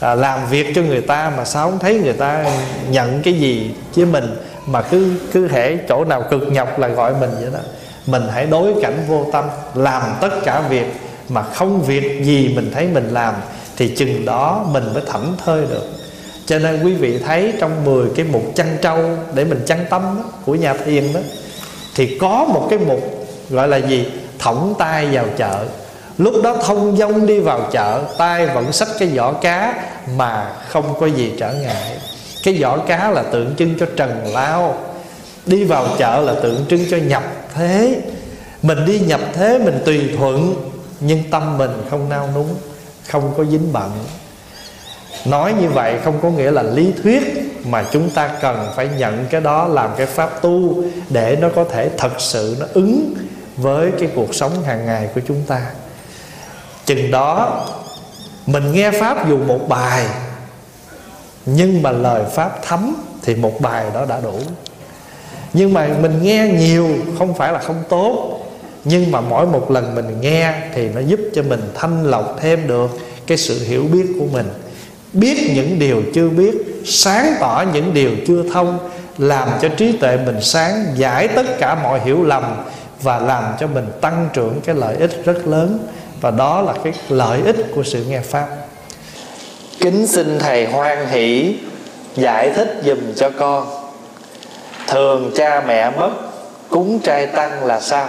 à, 0.01 0.14
làm 0.14 0.41
việc 0.51 0.66
cho 0.74 0.82
người 0.82 1.01
ta 1.01 1.32
mà 1.36 1.45
sao 1.45 1.70
không 1.70 1.78
thấy 1.78 2.01
người 2.05 2.12
ta 2.12 2.45
nhận 2.91 3.22
cái 3.22 3.34
gì 3.34 3.70
với 3.97 4.05
mình 4.05 4.36
mà 4.66 4.82
cứ 4.82 5.12
cứ 5.32 5.49
thể 5.49 5.78
chỗ 5.89 6.05
nào 6.05 6.24
cực 6.30 6.43
nhọc 6.53 6.78
là 6.78 6.89
gọi 6.89 7.14
mình 7.20 7.30
vậy 7.41 7.51
đó. 7.53 7.59
Mình 8.07 8.22
hãy 8.32 8.47
đối 8.47 8.82
cảnh 8.82 9.05
vô 9.09 9.26
tâm 9.32 9.45
làm 9.74 10.03
tất 10.20 10.30
cả 10.45 10.61
việc 10.61 10.86
mà 11.29 11.43
không 11.43 11.83
việc 11.83 12.24
gì 12.24 12.53
mình 12.57 12.70
thấy 12.74 12.87
mình 12.87 13.09
làm 13.12 13.35
thì 13.76 13.89
chừng 13.97 14.24
đó 14.24 14.66
mình 14.72 14.85
mới 14.95 15.03
thảnh 15.07 15.33
thơi 15.45 15.66
được. 15.70 15.89
Cho 16.47 16.59
nên 16.59 16.85
quý 16.85 16.95
vị 16.95 17.18
thấy 17.18 17.53
trong 17.61 17.85
10 17.85 18.09
cái 18.16 18.26
mục 18.33 18.43
chăn 18.55 18.76
trâu 18.83 18.99
để 19.35 19.45
mình 19.45 19.62
chăn 19.66 19.87
tâm 19.91 20.03
đó, 20.03 20.24
của 20.45 20.55
nhà 20.55 20.74
thiền 20.74 21.12
đó 21.12 21.20
thì 21.95 22.18
có 22.18 22.47
một 22.55 22.66
cái 22.70 22.79
mục 22.79 23.29
gọi 23.51 23.68
là 23.68 23.76
gì? 23.76 24.07
Thõng 24.39 24.74
tay 24.79 25.07
vào 25.07 25.26
chợ. 25.37 25.64
Lúc 26.18 26.35
đó 26.43 26.57
thông 26.64 26.97
dông 26.97 27.26
đi 27.26 27.41
vào 27.41 27.68
chợ 27.72 28.03
tay 28.18 28.47
vẫn 28.47 28.72
xách 28.72 28.89
cái 28.99 29.09
vỏ 29.09 29.33
cá 29.33 29.74
mà 30.16 30.53
không 30.68 31.01
có 31.01 31.07
gì 31.07 31.33
trở 31.39 31.53
ngại. 31.53 31.99
Cái 32.45 32.55
vỏ 32.55 32.76
cá 32.79 33.11
là 33.11 33.22
tượng 33.22 33.55
trưng 33.59 33.79
cho 33.81 33.87
trần 33.97 34.22
lao. 34.35 34.79
Đi 35.47 35.64
vào 35.64 35.87
chợ 35.99 36.20
là 36.20 36.35
tượng 36.43 36.64
trưng 36.68 36.85
cho 36.91 36.97
nhập 36.97 37.22
thế. 37.55 38.01
Mình 38.62 38.87
đi 38.87 39.01
nhập 39.01 39.20
thế 39.33 39.59
mình 39.59 39.83
tùy 39.85 40.01
thuận 40.18 40.55
nhưng 41.01 41.30
tâm 41.30 41.59
mình 41.59 41.70
không 41.90 42.09
nao 42.09 42.28
núng, 42.34 42.55
không 43.09 43.34
có 43.36 43.44
dính 43.44 43.72
bận. 43.72 43.90
Nói 45.24 45.55
như 45.61 45.68
vậy 45.68 45.94
không 46.05 46.20
có 46.22 46.30
nghĩa 46.30 46.51
là 46.51 46.62
lý 46.62 46.92
thuyết 47.03 47.22
mà 47.64 47.84
chúng 47.92 48.11
ta 48.11 48.30
cần 48.40 48.68
phải 48.76 48.88
nhận 48.99 49.26
cái 49.30 49.40
đó 49.40 49.68
làm 49.68 49.90
cái 49.96 50.07
pháp 50.07 50.42
tu 50.42 50.84
để 51.09 51.36
nó 51.40 51.49
có 51.57 51.64
thể 51.64 51.90
thật 51.99 52.12
sự 52.18 52.57
nó 52.61 52.66
ứng 52.72 53.14
với 53.57 53.92
cái 54.01 54.09
cuộc 54.14 54.34
sống 54.34 54.62
hàng 54.64 54.86
ngày 54.86 55.09
của 55.14 55.20
chúng 55.28 55.42
ta. 55.46 55.61
Chừng 56.86 57.11
đó, 57.11 57.64
mình 58.46 58.72
nghe 58.72 58.90
pháp 58.90 59.28
dù 59.28 59.38
một 59.38 59.68
bài, 59.68 60.07
nhưng 61.46 61.82
mà 61.82 61.90
lời 61.90 62.24
pháp 62.34 62.59
thấm 62.62 62.94
thì 63.22 63.34
một 63.34 63.61
bài 63.61 63.86
đó 63.94 64.05
đã 64.05 64.20
đủ. 64.20 64.40
Nhưng 65.53 65.74
mà 65.74 65.88
mình 66.01 66.22
nghe 66.22 66.49
nhiều 66.59 66.88
không 67.18 67.34
phải 67.34 67.53
là 67.53 67.59
không 67.59 67.82
tốt 67.88 68.38
nhưng 68.85 69.11
mà 69.11 69.20
mỗi 69.20 69.47
một 69.47 69.70
lần 69.70 69.95
mình 69.95 70.20
nghe 70.20 70.53
thì 70.74 70.89
nó 70.89 71.01
giúp 71.01 71.20
cho 71.35 71.43
mình 71.43 71.61
thanh 71.74 72.11
lọc 72.11 72.37
thêm 72.41 72.66
được 72.66 72.91
cái 73.26 73.39
sự 73.39 73.64
hiểu 73.64 73.85
biết 73.93 74.07
của 74.18 74.26
mình. 74.33 74.47
Biết 75.12 75.51
những 75.55 75.79
điều 75.79 76.03
chưa 76.14 76.29
biết, 76.29 76.83
sáng 76.85 77.35
tỏ 77.41 77.64
những 77.72 77.95
điều 77.95 78.11
chưa 78.26 78.43
thông, 78.53 78.79
làm 79.18 79.49
cho 79.62 79.68
trí 79.68 79.93
tuệ 79.93 80.16
mình 80.26 80.41
sáng, 80.41 80.87
giải 80.95 81.29
tất 81.29 81.59
cả 81.59 81.74
mọi 81.74 82.01
hiểu 82.01 82.24
lầm 82.24 82.45
và 83.03 83.18
làm 83.18 83.45
cho 83.61 83.66
mình 83.66 83.87
tăng 84.01 84.29
trưởng 84.33 84.61
cái 84.64 84.74
lợi 84.74 84.97
ích 84.97 85.24
rất 85.24 85.47
lớn. 85.47 85.87
Và 86.20 86.31
đó 86.31 86.62
là 86.62 86.74
cái 86.85 86.93
lợi 87.09 87.41
ích 87.45 87.57
của 87.74 87.83
sự 87.83 88.05
nghe 88.09 88.20
pháp. 88.20 88.47
Kính 89.81 90.07
xin 90.07 90.39
thầy 90.39 90.66
hoan 90.66 91.07
hỷ 91.07 91.57
giải 92.16 92.51
thích 92.51 92.81
dùm 92.85 93.14
cho 93.16 93.31
con. 93.31 93.66
Thường 94.87 95.31
cha 95.37 95.62
mẹ 95.66 95.91
mất, 95.91 96.11
cúng 96.68 96.99
trai 96.99 97.26
tăng 97.26 97.64
là 97.64 97.81
sao? 97.81 98.09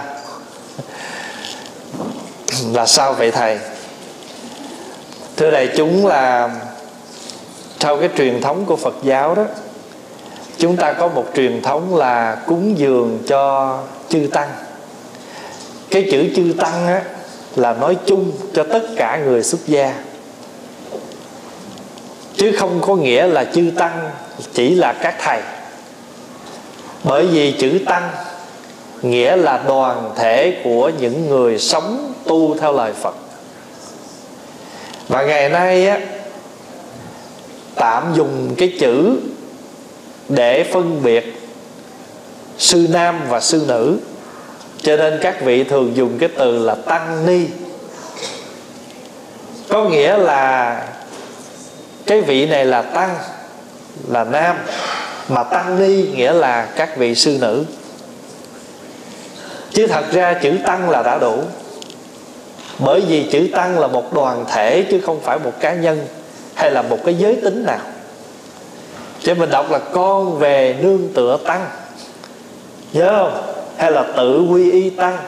Là 2.72 2.86
sao 2.86 3.12
vậy 3.12 3.30
thầy? 3.30 3.58
Thưa 5.36 5.50
đại 5.50 5.68
chúng 5.76 6.06
là 6.06 6.50
theo 7.80 7.96
cái 7.96 8.08
truyền 8.16 8.40
thống 8.40 8.64
của 8.66 8.76
phật 8.76 8.94
giáo 9.02 9.34
đó, 9.34 9.44
chúng 10.58 10.76
ta 10.76 10.92
có 10.92 11.08
một 11.08 11.26
truyền 11.36 11.62
thống 11.62 11.96
là 11.96 12.36
cúng 12.46 12.78
dường 12.78 13.18
cho 13.26 13.78
chư 14.08 14.28
tăng. 14.32 14.48
Cái 15.90 16.08
chữ 16.10 16.24
chư 16.36 16.54
tăng 16.58 16.86
á 16.86 17.02
là 17.56 17.72
nói 17.72 17.96
chung 18.06 18.32
cho 18.54 18.64
tất 18.72 18.82
cả 18.96 19.16
người 19.24 19.42
xuất 19.42 19.66
gia. 19.66 19.94
Chứ 22.36 22.52
không 22.58 22.80
có 22.80 22.96
nghĩa 22.96 23.26
là 23.26 23.44
chư 23.44 23.70
tăng 23.76 24.10
chỉ 24.54 24.74
là 24.74 24.92
các 24.92 25.14
thầy. 25.18 25.40
Bởi 27.04 27.26
vì 27.26 27.52
chữ 27.52 27.78
tăng 27.86 28.10
nghĩa 29.02 29.36
là 29.36 29.62
đoàn 29.66 30.10
thể 30.16 30.60
của 30.64 30.90
những 31.00 31.28
người 31.28 31.58
sống 31.58 32.09
tu 32.30 32.56
theo 32.58 32.72
lời 32.72 32.92
phật. 32.92 33.14
Và 35.08 35.22
ngày 35.22 35.48
nay 35.48 35.88
á, 35.88 35.98
tạm 37.74 38.12
dùng 38.16 38.54
cái 38.58 38.76
chữ 38.80 39.16
để 40.28 40.64
phân 40.72 41.02
biệt 41.02 41.42
sư 42.58 42.86
nam 42.90 43.20
và 43.28 43.40
sư 43.40 43.64
nữ. 43.68 43.98
Cho 44.82 44.96
nên 44.96 45.18
các 45.22 45.44
vị 45.44 45.64
thường 45.64 45.96
dùng 45.96 46.18
cái 46.18 46.28
từ 46.38 46.58
là 46.58 46.74
tăng 46.74 47.26
ni. 47.26 47.46
Có 49.68 49.84
nghĩa 49.84 50.16
là 50.16 50.82
cái 52.06 52.20
vị 52.20 52.46
này 52.46 52.64
là 52.64 52.82
tăng, 52.82 53.16
là 54.08 54.24
nam, 54.24 54.56
mà 55.28 55.42
tăng 55.42 55.78
ni 55.78 56.08
nghĩa 56.08 56.32
là 56.32 56.68
các 56.76 56.96
vị 56.96 57.14
sư 57.14 57.38
nữ. 57.40 57.64
Chứ 59.70 59.86
thật 59.86 60.04
ra 60.12 60.34
chữ 60.42 60.58
tăng 60.66 60.90
là 60.90 61.02
đã 61.02 61.18
đủ 61.18 61.42
bởi 62.84 63.00
vì 63.00 63.28
chữ 63.30 63.48
tăng 63.52 63.78
là 63.78 63.86
một 63.86 64.12
đoàn 64.12 64.44
thể 64.48 64.86
chứ 64.90 65.00
không 65.00 65.20
phải 65.20 65.38
một 65.38 65.52
cá 65.60 65.74
nhân 65.74 66.06
hay 66.54 66.70
là 66.70 66.82
một 66.82 66.98
cái 67.04 67.14
giới 67.14 67.36
tính 67.36 67.64
nào. 67.66 67.80
Chứ 69.22 69.34
mình 69.34 69.50
đọc 69.50 69.70
là 69.70 69.78
con 69.78 70.38
về 70.38 70.76
nương 70.82 71.08
tựa 71.14 71.38
tăng. 71.44 71.66
Nhớ 72.92 73.12
không? 73.16 73.42
Hay 73.76 73.92
là 73.92 74.04
tự 74.16 74.46
quy 74.50 74.70
y 74.70 74.90
tăng. 74.90 75.18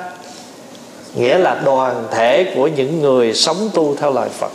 Nghĩa 1.14 1.38
là 1.38 1.60
đoàn 1.64 2.04
thể 2.10 2.52
của 2.54 2.66
những 2.66 3.00
người 3.00 3.34
sống 3.34 3.70
tu 3.74 3.96
theo 3.96 4.12
lời 4.12 4.28
phật. 4.28 4.52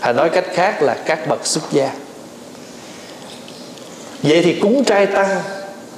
Hay 0.00 0.12
nói 0.12 0.30
cách 0.30 0.46
khác 0.54 0.82
là 0.82 0.94
các 0.94 1.28
bậc 1.28 1.46
xuất 1.46 1.64
gia. 1.72 1.90
Vậy 4.22 4.42
thì 4.42 4.54
cúng 4.60 4.84
trai 4.84 5.06
tăng 5.06 5.28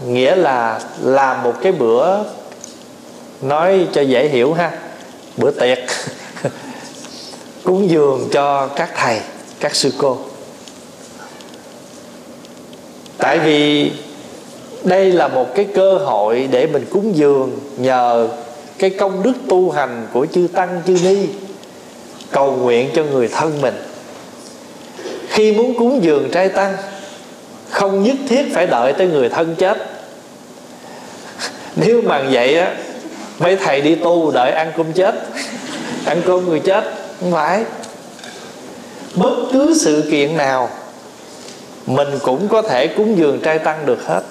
nghĩa 0.07 0.37
là 0.37 0.81
làm 1.03 1.43
một 1.43 1.55
cái 1.63 1.73
bữa 1.73 2.19
nói 3.43 3.87
cho 3.93 4.01
dễ 4.01 4.29
hiểu 4.29 4.55
ha 4.55 4.73
bữa 5.37 5.51
tiệc. 5.51 5.79
Cúng 7.65 7.91
dường 7.91 8.29
cho 8.33 8.67
các 8.67 8.91
thầy, 8.97 9.21
các 9.61 9.75
sư 9.75 9.93
cô. 9.99 10.19
Tại 13.19 13.39
vì 13.39 13.91
đây 14.85 15.13
là 15.13 15.29
một 15.29 15.55
cái 15.55 15.67
cơ 15.75 15.95
hội 15.95 16.49
để 16.51 16.67
mình 16.67 16.87
cúng 16.91 17.17
dường 17.17 17.59
nhờ 17.77 18.29
cái 18.79 18.91
công 18.91 19.23
đức 19.23 19.33
tu 19.49 19.71
hành 19.71 20.07
của 20.13 20.27
chư 20.33 20.49
tăng, 20.53 20.83
chư 20.87 20.97
ni, 21.05 21.17
cầu 22.31 22.53
nguyện 22.53 22.91
cho 22.95 23.05
người 23.05 23.29
thân 23.29 23.61
mình. 23.61 23.75
Khi 25.29 25.53
muốn 25.53 25.79
cúng 25.79 26.01
dường 26.03 26.31
trai 26.33 26.49
tăng, 26.49 26.77
không 27.71 28.03
nhất 28.03 28.17
thiết 28.29 28.45
phải 28.55 28.67
đợi 28.67 28.93
tới 28.93 29.07
người 29.07 29.29
thân 29.29 29.55
chết. 29.59 29.79
Nếu 31.77 32.03
mà 32.03 32.25
vậy 32.31 32.59
á 32.59 32.77
mấy 33.39 33.57
thầy 33.57 33.81
đi 33.81 33.95
tu 33.95 34.31
đợi 34.31 34.53
ăn 34.53 34.73
cơm 34.77 34.93
chết. 34.93 35.15
Ăn 36.05 36.23
cơm 36.27 36.49
người 36.49 36.61
chết, 36.61 36.85
không 37.21 37.33
phải. 37.33 37.65
Bất 39.15 39.35
cứ 39.53 39.75
sự 39.81 40.05
kiện 40.11 40.37
nào, 40.37 40.71
mình 41.87 42.09
cũng 42.23 42.49
có 42.49 42.63
thể 42.63 42.87
cúng 42.87 43.19
dường 43.19 43.41
trai 43.41 43.59
tăng 43.59 43.87
được 43.87 44.07
hết. 44.07 44.23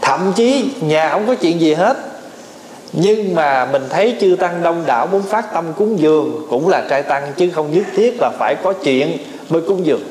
Thậm 0.00 0.32
chí, 0.36 0.70
nhà 0.80 1.10
không 1.10 1.26
có 1.26 1.34
chuyện 1.34 1.60
gì 1.60 1.74
hết. 1.74 1.96
Nhưng 2.92 3.34
mà 3.34 3.64
mình 3.64 3.82
thấy 3.90 4.16
chư 4.20 4.36
tăng 4.40 4.62
đông 4.62 4.84
đảo 4.86 5.06
muốn 5.06 5.22
phát 5.22 5.52
tâm 5.54 5.72
cúng 5.76 6.00
dường 6.00 6.46
cũng 6.50 6.68
là 6.68 6.82
trai 6.90 7.02
tăng, 7.02 7.32
chứ 7.36 7.50
không 7.54 7.74
nhất 7.74 7.84
thiết 7.96 8.16
là 8.20 8.30
phải 8.38 8.56
có 8.62 8.72
chuyện 8.72 9.18
mới 9.48 9.62
cúng 9.62 9.86
dường. 9.86 10.02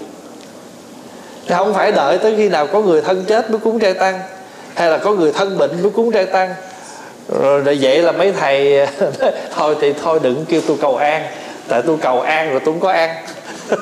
Thì 1.48 1.56
không 1.58 1.74
phải 1.74 1.92
đợi 1.92 2.18
tới 2.18 2.34
khi 2.38 2.50
nào 2.50 2.68
có 2.68 2.82
người 2.82 3.02
thân 3.02 3.26
chết 3.28 3.52
mới 3.52 3.60
cúng 3.60 3.80
trai 3.80 3.94
tăng, 3.94 4.20
hay 4.76 4.90
là 4.90 4.98
có 4.98 5.14
người 5.14 5.32
thân 5.32 5.58
bệnh 5.58 5.82
mới 5.82 5.92
cúng 5.92 6.12
trai 6.12 6.26
tăng. 6.26 6.54
Ờ, 7.34 7.60
rồi 7.60 7.78
vậy 7.82 8.02
là 8.02 8.12
mấy 8.12 8.32
thầy, 8.32 8.88
thôi 9.56 9.76
thì 9.82 9.94
thôi 10.04 10.20
đừng 10.24 10.46
kêu 10.50 10.62
tôi 10.68 10.78
cầu 10.82 10.96
an, 10.96 11.26
tại 11.68 11.82
tôi 11.82 11.98
cầu 12.02 12.22
an 12.22 12.52
rồi 12.52 12.60
tôi 12.66 12.74
không 12.74 12.80
có 12.80 12.92
an. 12.92 13.16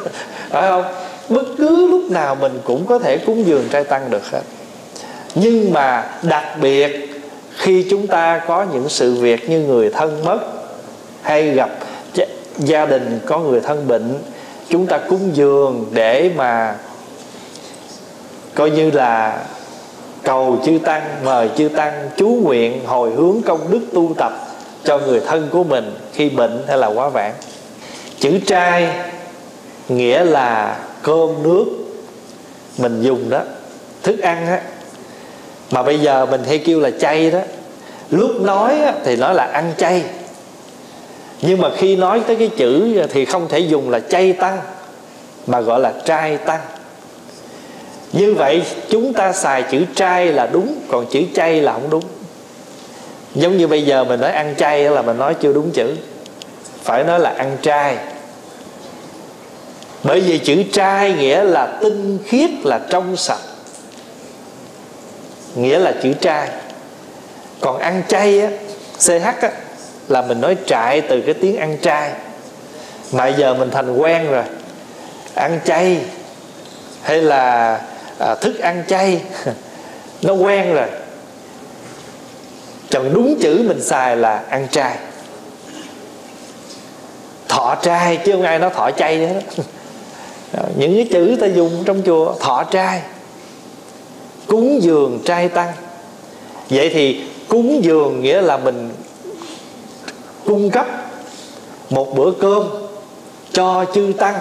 Phải 0.49 0.69
không? 0.69 0.83
Bất 1.29 1.45
cứ 1.57 1.87
lúc 1.87 2.11
nào 2.11 2.35
mình 2.35 2.59
cũng 2.63 2.85
có 2.85 2.99
thể 2.99 3.17
cúng 3.17 3.47
dường 3.47 3.67
trai 3.71 3.83
tăng 3.83 4.09
được 4.09 4.31
hết. 4.31 4.41
Nhưng 5.35 5.73
mà 5.73 6.09
đặc 6.21 6.43
biệt, 6.61 7.09
khi 7.57 7.85
chúng 7.89 8.07
ta 8.07 8.41
có 8.47 8.65
những 8.73 8.89
sự 8.89 9.13
việc 9.13 9.49
như 9.49 9.59
người 9.59 9.89
thân 9.89 10.25
mất 10.25 10.39
hay 11.21 11.49
gặp 11.49 11.69
gia 12.57 12.85
đình 12.85 13.19
có 13.25 13.39
người 13.39 13.61
thân 13.61 13.87
bệnh, 13.87 14.19
chúng 14.69 14.87
ta 14.87 14.97
cúng 15.09 15.29
dường 15.33 15.85
để 15.91 16.31
mà 16.35 16.75
coi 18.55 18.69
như 18.69 18.91
là 18.91 19.39
cầu 20.26 20.57
chư 20.65 20.80
tăng 20.86 21.03
mời 21.23 21.49
chư 21.57 21.69
tăng 21.69 22.09
chú 22.17 22.28
nguyện 22.28 22.86
hồi 22.86 23.11
hướng 23.11 23.41
công 23.45 23.71
đức 23.71 23.82
tu 23.93 24.13
tập 24.17 24.34
cho 24.84 24.97
người 24.97 25.19
thân 25.19 25.47
của 25.51 25.63
mình 25.63 25.95
khi 26.13 26.30
bệnh 26.30 26.63
hay 26.67 26.78
là 26.78 26.88
quá 26.88 27.09
vãng. 27.09 27.34
Chữ 28.19 28.39
trai 28.47 28.89
nghĩa 29.89 30.23
là 30.23 30.78
cơm 31.01 31.43
nước 31.43 31.65
mình 32.78 33.01
dùng 33.01 33.30
đó 33.30 33.41
thức 34.03 34.19
ăn 34.19 34.47
á. 34.47 34.61
Mà 35.71 35.84
bây 35.84 35.99
giờ 35.99 36.26
mình 36.26 36.43
hay 36.47 36.57
kêu 36.57 36.80
là 36.80 36.91
chay 36.99 37.32
đó. 37.32 37.39
Lúc 38.09 38.41
nói 38.41 38.80
á, 38.80 38.93
thì 39.03 39.15
nói 39.15 39.36
là 39.36 39.43
ăn 39.43 39.73
chay. 39.78 40.03
Nhưng 41.41 41.61
mà 41.61 41.69
khi 41.78 41.95
nói 41.95 42.21
tới 42.28 42.36
cái 42.36 42.49
chữ 42.57 43.01
thì 43.11 43.26
không 43.26 43.47
thể 43.47 43.59
dùng 43.59 43.89
là 43.89 43.99
chay 43.99 44.34
tăng 44.34 44.57
mà 45.47 45.61
gọi 45.61 45.80
là 45.80 45.93
trai 46.05 46.38
tăng 46.38 46.59
như 48.14 48.34
vậy, 48.34 48.64
chúng 48.89 49.14
ta 49.14 49.34
xài 49.34 49.64
chữ 49.64 49.86
trai 49.95 50.26
là 50.26 50.47
đúng, 50.47 50.80
còn 50.89 51.06
chữ 51.12 51.22
chay 51.36 51.62
là 51.62 51.74
không 51.74 51.89
đúng. 51.89 52.03
Giống 53.36 53.58
như 53.58 53.68
bây 53.68 53.86
giờ 53.86 54.03
mình 54.03 54.22
nói 54.22 54.32
ăn 54.32 54.56
chay 54.58 54.84
là 54.84 55.01
mình 55.01 55.18
nói 55.18 55.34
chưa 55.41 55.53
đúng 55.53 55.72
chữ. 55.72 55.95
Phải 56.84 57.03
nói 57.03 57.20
là 57.20 57.30
ăn 57.30 57.58
trai. 57.62 57.97
Bởi 60.03 60.20
vì 60.20 60.38
chữ 60.38 60.64
trai 60.74 61.14
nghĩa 61.14 61.43
là 61.43 61.78
tinh 61.82 62.18
khiết, 62.26 62.49
là 62.64 62.80
trong 62.89 63.18
sạch. 63.18 63.39
Nghĩa 65.56 65.80
là 65.80 65.93
chữ 66.03 66.14
trai. 66.14 66.49
Còn 67.60 67.80
ăn 67.80 68.01
chay 68.08 68.41
á 68.41 68.49
ch 68.99 69.10
á, 69.41 69.51
là 70.08 70.22
mình 70.22 70.41
nói 70.41 70.58
trại 70.66 71.01
từ 71.01 71.22
cái 71.22 71.34
tiếng 71.34 71.58
ăn 71.58 71.78
trai. 71.82 72.12
Mà 73.12 73.28
giờ 73.28 73.53
mình 73.53 73.70
thành 73.72 73.97
quen 73.97 74.32
rồi. 74.32 74.43
Ăn 75.34 75.60
chay 75.66 75.97
hay 77.01 77.22
là 77.22 77.80
à, 78.20 78.36
thức 78.36 78.59
ăn 78.59 78.84
chay. 78.88 79.22
Nó 80.22 80.34
quen 80.34 80.74
rồi. 80.74 80.88
Chọn 82.89 83.13
đúng 83.13 83.39
chữ 83.41 83.63
mình 83.68 83.82
xài 83.84 84.18
là 84.18 84.43
ăn 84.49 84.68
chay. 84.72 84.97
Thọ 87.47 87.76
trai 87.76 88.18
chứ 88.26 88.32
không 88.32 88.41
ai 88.41 88.59
nói 88.59 88.70
thọ 88.76 88.91
chay 88.91 89.18
hết 89.18 89.41
những 90.78 90.95
cái 90.95 91.07
chữ 91.11 91.38
ta 91.41 91.47
dùng 91.47 91.84
trong 91.86 92.01
chùa 92.05 92.36
thọ 92.39 92.63
trai. 92.63 93.01
Cúng 94.47 94.80
dường 94.82 95.20
trai 95.26 95.49
tăng. 95.49 95.74
Vậy 96.70 96.89
thì 96.93 97.24
cúng 97.47 97.84
dường 97.84 98.22
nghĩa 98.22 98.41
là 98.41 98.57
mình 98.57 98.89
cung 100.45 100.70
cấp 100.72 100.88
một 101.89 102.16
bữa 102.16 102.32
cơm 102.32 102.68
cho 103.51 103.86
chư 103.93 104.13
tăng 104.18 104.36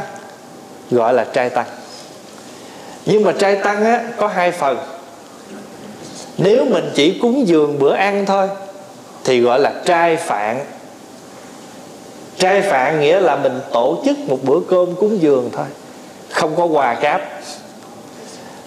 gọi 0.90 1.14
là 1.14 1.24
trai 1.24 1.50
tăng 1.50 1.66
nhưng 3.06 3.22
mà 3.22 3.32
trai 3.32 3.56
tăng 3.56 3.84
á, 3.84 4.02
có 4.16 4.26
hai 4.26 4.52
phần. 4.52 4.78
Nếu 6.38 6.64
mình 6.64 6.90
chỉ 6.94 7.18
cúng 7.22 7.48
dường 7.48 7.78
bữa 7.78 7.94
ăn 7.94 8.26
thôi, 8.26 8.48
thì 9.24 9.40
gọi 9.40 9.60
là 9.60 9.72
trai 9.84 10.16
phạn. 10.16 10.64
Trai 12.38 12.62
phạn 12.62 13.00
nghĩa 13.00 13.20
là 13.20 13.36
mình 13.36 13.60
tổ 13.72 14.02
chức 14.04 14.18
một 14.18 14.38
bữa 14.42 14.60
cơm 14.68 14.96
cúng 14.96 15.22
dường 15.22 15.50
thôi, 15.52 15.66
không 16.30 16.56
có 16.56 16.64
quà 16.64 16.94
cáp. 16.94 17.22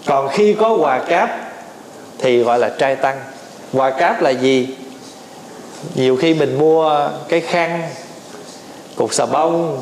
Còn 0.06 0.30
khi 0.30 0.54
có 0.54 0.78
quà 0.78 1.00
cáp, 1.00 1.30
thì 2.18 2.44
gọi 2.44 2.60
là 2.60 2.70
trai 2.70 2.96
tăng. 2.96 3.18
Quà 3.74 3.90
cáp 3.90 4.22
là 4.22 4.30
gì? 4.30 4.76
Nhiều 5.96 6.16
khi 6.16 6.34
mình 6.34 6.58
mua 6.60 7.10
cái 7.30 7.42
khăn 7.42 7.82
cục 8.96 9.14
xà 9.14 9.26
bông, 9.26 9.82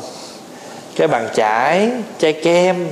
cái 0.96 1.08
bàn 1.08 1.28
chải, 1.34 1.90
chai 2.18 2.32
kem 2.32 2.86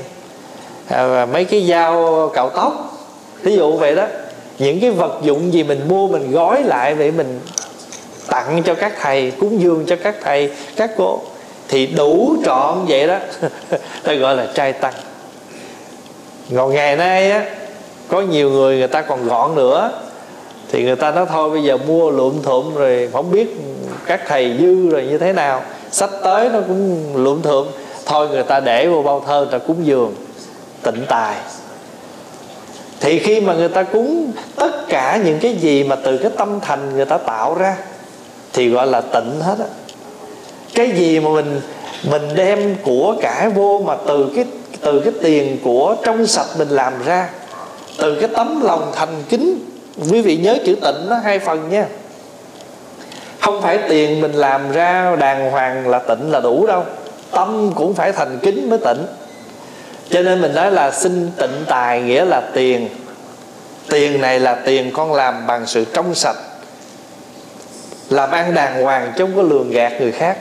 à, 0.89 1.07
và 1.07 1.27
mấy 1.27 1.45
cái 1.45 1.67
dao 1.67 2.31
cạo 2.35 2.51
tóc. 2.51 2.99
Ví 3.43 3.57
dụ 3.57 3.77
vậy 3.77 3.95
đó. 3.95 4.07
Những 4.59 4.81
cái 4.81 4.91
vật 4.91 5.19
dụng 5.23 5.53
gì 5.53 5.63
mình 5.63 5.89
mua 5.89 6.09
mình 6.09 6.33
gói 6.33 6.63
lại 6.63 6.95
để 6.99 7.11
mình 7.11 7.41
tặng 8.29 8.63
cho 8.63 8.75
các 8.75 8.93
thầy 9.01 9.31
cúng 9.31 9.61
dường 9.61 9.85
cho 9.87 9.97
các 10.03 10.17
thầy 10.23 10.51
các 10.77 10.91
cô 10.97 11.21
thì 11.69 11.87
đủ 11.87 12.37
trọn 12.45 12.79
vậy 12.89 13.07
đó. 13.07 13.19
Ta 14.05 14.15
gọi 14.15 14.37
là 14.37 14.47
trai 14.55 14.73
tăng. 14.73 14.95
Còn 16.57 16.73
ngày 16.73 16.97
nay 16.97 17.31
á 17.31 17.45
có 18.09 18.21
nhiều 18.21 18.51
người 18.51 18.79
người 18.79 18.89
ta 18.89 19.03
còn 19.03 19.29
gọn 19.29 19.55
nữa. 19.55 19.93
Thì 20.73 20.85
người 20.85 20.97
ta 20.97 21.11
nói 21.11 21.27
thôi 21.29 21.51
bây 21.51 21.63
giờ 21.63 21.77
mua 21.77 22.11
lượm 22.11 22.43
thượm 22.43 22.75
rồi 22.75 23.09
không 23.13 23.31
biết 23.31 23.57
các 24.07 24.21
thầy 24.29 24.57
dư 24.61 24.89
rồi 24.89 25.05
như 25.05 25.19
thế 25.19 25.33
nào. 25.33 25.63
Sách 25.91 26.11
tới 26.23 26.49
nó 26.53 26.61
cũng 26.69 27.17
lượm 27.17 27.43
thượm 27.43 27.67
thôi 28.07 28.29
người 28.29 28.43
ta 28.43 28.61
để 28.61 28.87
vô 28.87 29.03
bao 29.03 29.25
thơ 29.27 29.41
người 29.41 29.59
ta 29.59 29.67
cúng 29.67 29.87
dường 29.87 30.15
tịnh 30.85 31.05
tài. 31.09 31.37
Thì 33.01 33.19
khi 33.19 33.41
mà 33.41 33.55
người 33.55 33.69
ta 33.69 33.83
cúng 33.83 34.33
tất 34.57 34.89
cả 34.89 35.21
những 35.25 35.39
cái 35.39 35.55
gì 35.55 35.85
mà 35.85 35.97
từ 35.97 36.19
cái 36.19 36.31
tâm 36.37 36.61
thành 36.61 36.97
người 36.97 37.05
ta 37.05 37.19
tạo 37.19 37.55
ra, 37.55 37.77
thì 38.53 38.69
gọi 38.69 38.87
là 38.87 39.01
tịnh 39.01 39.41
hết 39.41 39.59
á. 39.59 39.67
Cái 40.75 40.91
gì 40.91 41.21
mà 41.21 41.31
mình 41.31 41.61
mình 42.11 42.23
đem 42.35 42.77
của 42.83 43.17
cải 43.23 43.51
vô 43.51 43.83
mà 43.87 43.97
từ 44.07 44.33
cái 44.37 44.45
từ 44.81 45.01
cái 45.01 45.13
tiền 45.23 45.59
của 45.65 45.97
trong 46.05 46.27
sạch 46.27 46.47
mình 46.59 46.69
làm 46.69 46.93
ra, 47.05 47.29
từ 47.99 48.21
cái 48.21 48.29
tấm 48.37 48.61
lòng 48.63 48.93
thành 48.95 49.23
kính, 49.29 49.59
quý 50.11 50.23
vị 50.23 50.37
nhớ 50.37 50.59
chữ 50.67 50.75
tịnh 50.75 51.09
nó 51.09 51.17
hai 51.17 51.39
phần 51.39 51.71
nha. 51.71 51.87
Không 53.41 53.63
phải 53.63 53.79
tiền 53.89 54.21
mình 54.21 54.33
làm 54.33 54.73
ra 54.73 55.17
đàng 55.17 55.51
hoàng 55.51 55.89
là 55.89 55.99
tịnh 55.99 56.31
là 56.31 56.41
đủ 56.41 56.67
đâu, 56.67 56.85
tâm 57.31 57.73
cũng 57.75 57.95
phải 57.95 58.13
thành 58.13 58.39
kính 58.43 58.71
mới 58.71 58.79
tịnh 58.79 59.07
cho 60.11 60.23
nên 60.23 60.41
mình 60.41 60.55
nói 60.55 60.73
là 60.73 60.91
xin 60.91 61.31
tịnh 61.37 61.65
tài 61.67 62.03
nghĩa 62.03 62.25
là 62.25 62.41
tiền. 62.55 62.89
Tiền 63.89 64.21
này 64.21 64.41
là 64.41 64.55
tiền 64.55 64.91
con 64.93 65.13
làm 65.13 65.47
bằng 65.47 65.67
sự 65.67 65.85
trong 65.85 66.15
sạch 66.15 66.37
làm 68.11 68.31
ăn 68.31 68.55
đàng 68.55 68.83
hoàng 68.83 69.13
chứ 69.17 69.25
không 69.25 69.37
có 69.37 69.43
lường 69.43 69.71
gạt 69.71 69.93
người 70.01 70.13
khác. 70.13 70.37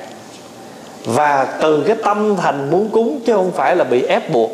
Và 1.05 1.47
từ 1.61 1.84
cái 1.88 1.95
tâm 2.03 2.36
thành 2.38 2.72
muốn 2.72 2.89
cúng 2.89 3.20
chứ 3.26 3.34
không 3.34 3.51
phải 3.51 3.76
là 3.76 3.84
bị 3.84 4.03
ép 4.03 4.30
buộc 4.30 4.51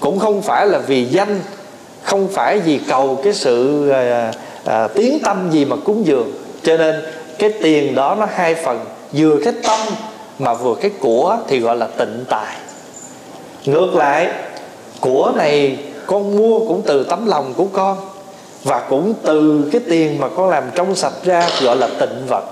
cũng 0.00 0.18
không 0.18 0.42
phải 0.42 0.66
là 0.66 0.78
vì 0.78 1.04
danh 1.04 1.40
không 2.02 2.28
phải 2.28 2.58
vì 2.58 2.80
cầu 2.88 3.20
cái 3.24 3.32
sự 3.32 3.88
ờ, 3.90 4.10
ờ, 4.10 4.20
à, 4.20 4.32
à, 4.64 4.88
tiến 4.88 5.18
tâm 5.24 5.50
gì 5.50 5.64
mà 5.64 5.76
cúng 5.84 6.06
dường. 6.06 6.32
Cho 6.62 6.76
nên 6.76 6.94
cái 7.38 7.52
tiền 7.62 7.94
đó 7.94 8.16
nó 8.20 8.28
hai 8.34 8.54
phần 8.54 8.84
vừa 9.12 9.38
cái 9.44 9.52
tâm 9.62 9.80
mà 10.38 10.54
vừa 10.54 10.74
cái 10.74 10.90
của 11.00 11.36
thì 11.48 11.60
gọi 11.60 11.76
là 11.76 11.86
tịnh 11.86 12.24
tài 12.28 12.56
ngược 13.68 13.94
lại, 13.94 14.28
của 15.00 15.32
này 15.36 15.78
con 16.06 16.36
mua 16.36 16.58
cũng 16.58 16.82
từ 16.86 17.04
tấm 17.04 17.26
lòng 17.26 17.54
của 17.56 17.66
con 17.72 17.96
và 18.64 18.80
cũng 18.80 19.14
từ 19.22 19.68
cái 19.72 19.80
tiền 19.88 20.20
mà 20.20 20.28
con 20.36 20.50
làm 20.50 20.64
trong 20.74 20.94
sạch 20.94 21.12
ra, 21.24 21.48
gọi 21.62 21.76
là 21.76 21.88
tịnh 22.00 22.26
vật. 22.28 22.44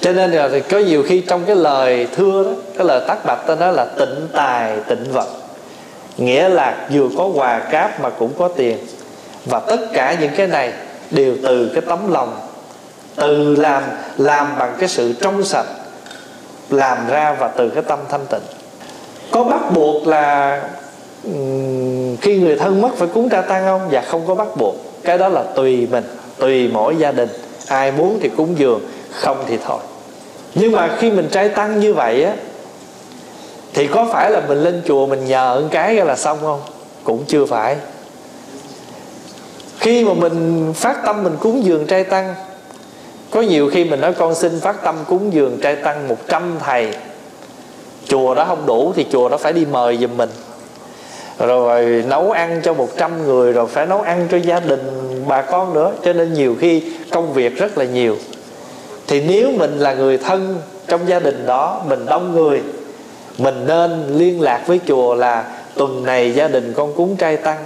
Cho 0.00 0.12
nên 0.12 0.32
là 0.32 0.48
thì 0.48 0.60
có 0.60 0.78
nhiều 0.78 1.02
khi 1.02 1.20
trong 1.20 1.44
cái 1.46 1.56
lời 1.56 2.08
thưa 2.16 2.44
đó, 2.44 2.50
cái 2.76 2.86
lời 2.86 3.00
tác 3.08 3.24
bạch 3.24 3.46
ta 3.46 3.54
nói 3.54 3.72
là 3.72 3.84
tịnh 3.84 4.28
tài, 4.32 4.76
tịnh 4.88 5.12
vật. 5.12 5.28
Nghĩa 6.16 6.48
là 6.48 6.88
vừa 6.92 7.08
có 7.18 7.30
quà 7.34 7.58
cáp 7.58 8.00
mà 8.00 8.10
cũng 8.10 8.32
có 8.38 8.48
tiền. 8.48 8.78
Và 9.44 9.60
tất 9.60 9.78
cả 9.92 10.16
những 10.20 10.32
cái 10.36 10.46
này 10.46 10.72
đều 11.10 11.36
từ 11.42 11.70
cái 11.74 11.82
tấm 11.88 12.12
lòng. 12.12 12.40
Từ 13.16 13.56
làm 13.56 13.82
làm 14.16 14.46
bằng 14.58 14.74
cái 14.78 14.88
sự 14.88 15.12
trong 15.12 15.44
sạch, 15.44 15.66
làm 16.70 16.98
ra 17.08 17.36
và 17.38 17.48
từ 17.48 17.68
cái 17.68 17.82
tâm 17.82 17.98
thanh 18.08 18.26
tịnh 18.30 18.57
có 19.30 19.44
bắt 19.44 19.72
buộc 19.74 20.06
là 20.06 20.62
khi 22.20 22.38
người 22.38 22.56
thân 22.56 22.80
mất 22.80 22.88
phải 22.96 23.08
cúng 23.14 23.28
tra 23.28 23.40
tăng 23.40 23.64
không? 23.64 23.88
Dạ 23.90 24.02
không 24.08 24.26
có 24.26 24.34
bắt 24.34 24.48
buộc. 24.56 24.74
Cái 25.04 25.18
đó 25.18 25.28
là 25.28 25.42
tùy 25.42 25.88
mình, 25.90 26.04
tùy 26.38 26.68
mỗi 26.68 26.96
gia 26.96 27.12
đình. 27.12 27.28
Ai 27.66 27.92
muốn 27.92 28.18
thì 28.22 28.30
cúng 28.36 28.54
dường, 28.58 28.80
không 29.12 29.44
thì 29.46 29.58
thôi. 29.66 29.78
Nhưng 30.54 30.72
mà 30.72 30.96
khi 30.98 31.10
mình 31.10 31.28
trai 31.30 31.48
tăng 31.48 31.80
như 31.80 31.94
vậy 31.94 32.24
á, 32.24 32.32
thì 33.74 33.86
có 33.86 34.06
phải 34.12 34.30
là 34.30 34.40
mình 34.48 34.58
lên 34.58 34.82
chùa 34.86 35.06
mình 35.06 35.26
nhờ 35.26 35.60
một 35.60 35.68
cái 35.70 35.94
là 35.94 36.16
xong 36.16 36.38
không? 36.42 36.60
Cũng 37.04 37.24
chưa 37.26 37.46
phải. 37.46 37.76
Khi 39.78 40.04
mà 40.04 40.14
mình 40.14 40.72
phát 40.76 40.96
tâm 41.06 41.24
mình 41.24 41.36
cúng 41.40 41.64
dường 41.64 41.86
trai 41.86 42.04
tăng, 42.04 42.34
có 43.30 43.40
nhiều 43.40 43.70
khi 43.72 43.84
mình 43.84 44.00
nói 44.00 44.12
con 44.12 44.34
xin 44.34 44.60
phát 44.60 44.82
tâm 44.84 44.96
cúng 45.08 45.32
dường 45.32 45.60
trai 45.62 45.76
tăng 45.76 46.08
100 46.08 46.56
thầy 46.60 46.88
chùa 48.08 48.34
đó 48.34 48.44
không 48.44 48.66
đủ 48.66 48.92
thì 48.96 49.06
chùa 49.12 49.28
đó 49.28 49.36
phải 49.36 49.52
đi 49.52 49.66
mời 49.72 49.96
giùm 49.96 50.16
mình. 50.16 50.30
Rồi 51.38 52.04
nấu 52.06 52.30
ăn 52.30 52.60
cho 52.64 52.74
100 52.74 53.26
người, 53.26 53.52
rồi 53.52 53.66
phải 53.66 53.86
nấu 53.86 54.00
ăn 54.00 54.28
cho 54.30 54.36
gia 54.36 54.60
đình, 54.60 55.24
bà 55.28 55.42
con 55.42 55.74
nữa. 55.74 55.92
Cho 56.04 56.12
nên 56.12 56.34
nhiều 56.34 56.56
khi 56.60 56.82
công 57.10 57.32
việc 57.32 57.56
rất 57.58 57.78
là 57.78 57.84
nhiều. 57.84 58.16
Thì 59.06 59.20
nếu 59.20 59.50
mình 59.56 59.78
là 59.78 59.94
người 59.94 60.18
thân 60.18 60.56
trong 60.88 61.08
gia 61.08 61.20
đình 61.20 61.46
đó, 61.46 61.82
mình 61.88 62.06
đông 62.06 62.32
người, 62.32 62.62
mình 63.38 63.66
nên 63.66 64.04
liên 64.16 64.40
lạc 64.40 64.64
với 64.66 64.80
chùa 64.86 65.14
là 65.14 65.44
tuần 65.74 66.04
này 66.04 66.32
gia 66.32 66.48
đình 66.48 66.72
con 66.76 66.92
cúng 66.94 67.16
trai 67.16 67.36
tăng. 67.36 67.64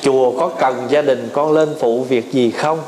Chùa 0.00 0.30
có 0.38 0.48
cần 0.48 0.86
gia 0.88 1.02
đình 1.02 1.28
con 1.32 1.52
lên 1.52 1.74
phụ 1.80 2.06
việc 2.08 2.32
gì 2.32 2.50
không? 2.50 2.78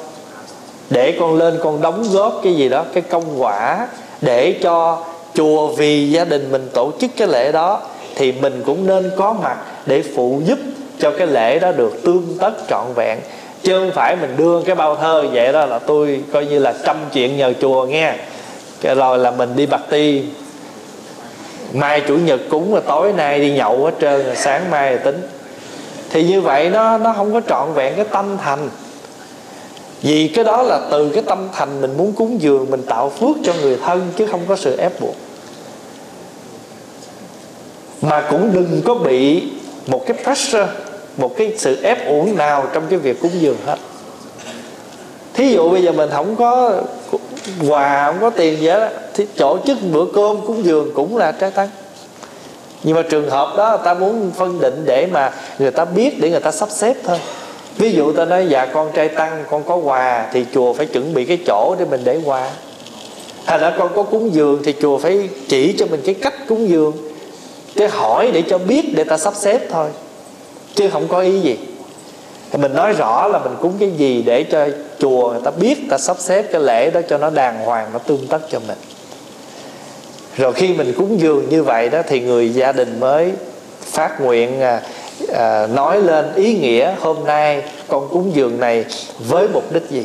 Để 0.90 1.16
con 1.20 1.38
lên 1.38 1.58
con 1.62 1.82
đóng 1.82 2.04
góp 2.12 2.40
cái 2.42 2.54
gì 2.54 2.68
đó, 2.68 2.84
cái 2.94 3.02
công 3.02 3.42
quả 3.42 3.88
để 4.20 4.58
cho 4.62 5.04
chùa 5.36 5.66
vì 5.66 6.10
gia 6.10 6.24
đình 6.24 6.52
mình 6.52 6.68
tổ 6.74 6.92
chức 7.00 7.10
cái 7.16 7.28
lễ 7.28 7.52
đó 7.52 7.80
thì 8.14 8.32
mình 8.32 8.62
cũng 8.66 8.86
nên 8.86 9.10
có 9.16 9.32
mặt 9.42 9.56
để 9.86 10.02
phụ 10.16 10.40
giúp 10.44 10.58
cho 10.98 11.10
cái 11.18 11.26
lễ 11.26 11.58
đó 11.58 11.72
được 11.72 12.02
tương 12.04 12.36
tất 12.40 12.52
trọn 12.68 12.86
vẹn. 12.94 13.18
Chứ 13.62 13.78
không 13.78 13.90
phải 13.94 14.16
mình 14.16 14.34
đưa 14.36 14.62
cái 14.62 14.76
bao 14.76 14.96
thơ 14.96 15.24
vậy 15.32 15.52
đó 15.52 15.66
là 15.66 15.78
tôi 15.78 16.22
coi 16.32 16.46
như 16.46 16.58
là 16.58 16.74
trăm 16.84 16.96
chuyện 17.12 17.36
nhờ 17.36 17.52
chùa 17.60 17.86
nghe. 17.86 18.14
Cái 18.80 18.94
rồi 18.94 19.18
là 19.18 19.30
mình 19.30 19.56
đi 19.56 19.66
bạc 19.66 19.80
ti. 19.90 20.22
Mai 21.72 22.02
chủ 22.08 22.16
nhật 22.16 22.40
cúng 22.50 22.74
là 22.74 22.80
tối 22.80 23.12
nay 23.12 23.40
đi 23.40 23.50
nhậu 23.50 23.84
hết 23.84 23.94
trơn, 24.00 24.24
rồi 24.24 24.36
sáng 24.36 24.70
mai 24.70 24.92
là 24.92 24.98
tính. 24.98 25.28
Thì 26.10 26.24
như 26.24 26.40
vậy 26.40 26.70
nó 26.70 26.98
nó 26.98 27.12
không 27.12 27.32
có 27.32 27.40
trọn 27.48 27.72
vẹn 27.74 27.92
cái 27.96 28.04
tâm 28.04 28.36
thành. 28.44 28.68
Vì 30.02 30.28
cái 30.28 30.44
đó 30.44 30.62
là 30.62 30.80
từ 30.90 31.08
cái 31.08 31.22
tâm 31.22 31.48
thành 31.52 31.80
mình 31.80 31.96
muốn 31.96 32.12
cúng 32.12 32.42
dường, 32.42 32.70
mình 32.70 32.82
tạo 32.82 33.10
phước 33.10 33.36
cho 33.44 33.52
người 33.62 33.78
thân 33.84 34.08
chứ 34.16 34.26
không 34.26 34.40
có 34.48 34.56
sự 34.56 34.76
ép 34.76 35.00
buộc 35.00 35.14
mà 38.02 38.26
cũng 38.30 38.52
đừng 38.52 38.82
có 38.84 38.94
bị 38.94 39.42
một 39.86 40.04
cái 40.06 40.16
pressure, 40.24 40.66
một 41.16 41.36
cái 41.36 41.54
sự 41.58 41.82
ép 41.82 42.08
uổng 42.08 42.36
nào 42.36 42.66
trong 42.72 42.84
cái 42.90 42.98
việc 42.98 43.20
cúng 43.20 43.32
dường 43.40 43.56
hết. 43.66 43.78
Thí 45.34 45.52
dụ 45.52 45.70
bây 45.70 45.82
giờ 45.82 45.92
mình 45.92 46.10
không 46.12 46.36
có 46.36 46.82
quà, 47.68 48.06
không 48.06 48.20
có 48.20 48.30
tiền 48.30 48.60
gì 48.60 48.68
hết 48.68 48.90
thì 49.14 49.26
tổ 49.36 49.58
chức 49.66 49.78
bữa 49.92 50.04
cơm 50.14 50.46
cúng 50.46 50.64
dường 50.64 50.90
cũng 50.94 51.16
là 51.16 51.32
trái 51.32 51.50
tăng 51.50 51.68
nhưng 52.82 52.96
mà 52.96 53.02
trường 53.02 53.30
hợp 53.30 53.54
đó 53.56 53.76
ta 53.76 53.94
muốn 53.94 54.30
phân 54.36 54.60
định 54.60 54.82
để 54.84 55.06
mà 55.12 55.32
người 55.58 55.70
ta 55.70 55.84
biết, 55.84 56.20
để 56.20 56.30
người 56.30 56.40
ta 56.40 56.50
sắp 56.50 56.68
xếp 56.70 56.94
thôi. 57.04 57.18
Ví 57.78 57.92
dụ 57.92 58.12
ta 58.12 58.24
nói 58.24 58.46
dạ 58.48 58.66
con 58.66 58.90
trai 58.94 59.08
tăng, 59.08 59.44
con 59.50 59.62
có 59.64 59.76
quà 59.76 60.26
thì 60.32 60.44
chùa 60.54 60.72
phải 60.72 60.86
chuẩn 60.86 61.14
bị 61.14 61.24
cái 61.24 61.38
chỗ 61.46 61.76
để 61.78 61.84
mình 61.90 62.00
để 62.04 62.20
quà. 62.24 62.50
Hay 63.44 63.58
là 63.58 63.74
con 63.78 63.90
có 63.96 64.02
cúng 64.02 64.34
dường 64.34 64.62
thì 64.64 64.74
chùa 64.82 64.98
phải 64.98 65.28
chỉ 65.48 65.74
cho 65.78 65.86
mình 65.86 66.00
cái 66.04 66.14
cách 66.14 66.34
cúng 66.48 66.68
dường 66.68 66.92
cái 67.76 67.88
hỏi 67.88 68.30
để 68.30 68.42
cho 68.42 68.58
biết 68.58 68.92
để 68.94 69.04
ta 69.04 69.18
sắp 69.18 69.34
xếp 69.36 69.60
thôi. 69.70 69.88
Chứ 70.74 70.90
không 70.92 71.08
có 71.08 71.20
ý 71.20 71.40
gì. 71.40 71.56
Thì 72.50 72.58
mình 72.58 72.74
nói 72.74 72.92
rõ 72.92 73.28
là 73.28 73.38
mình 73.38 73.52
cúng 73.60 73.72
cái 73.80 73.90
gì 73.90 74.22
để 74.22 74.44
cho 74.44 74.68
chùa 74.98 75.30
người 75.30 75.40
ta 75.44 75.50
biết 75.50 75.78
ta 75.90 75.98
sắp 75.98 76.16
xếp 76.20 76.42
cái 76.52 76.60
lễ 76.60 76.90
đó 76.90 77.00
cho 77.08 77.18
nó 77.18 77.30
đàng 77.30 77.64
hoàng 77.64 77.90
nó 77.92 77.98
tương 77.98 78.26
tất 78.26 78.38
cho 78.50 78.60
mình. 78.68 78.78
Rồi 80.36 80.52
khi 80.52 80.68
mình 80.68 80.94
cúng 80.96 81.20
dường 81.20 81.48
như 81.48 81.62
vậy 81.62 81.88
đó 81.88 82.02
thì 82.08 82.20
người 82.20 82.54
gia 82.54 82.72
đình 82.72 83.00
mới 83.00 83.32
phát 83.80 84.20
nguyện 84.20 84.60
à, 84.60 84.80
à, 85.34 85.66
nói 85.66 86.02
lên 86.02 86.34
ý 86.34 86.58
nghĩa 86.58 86.94
hôm 87.00 87.24
nay 87.24 87.62
con 87.88 88.08
cúng 88.08 88.30
dường 88.34 88.60
này 88.60 88.84
với 89.18 89.48
mục 89.52 89.72
đích 89.72 89.90
gì. 89.90 90.04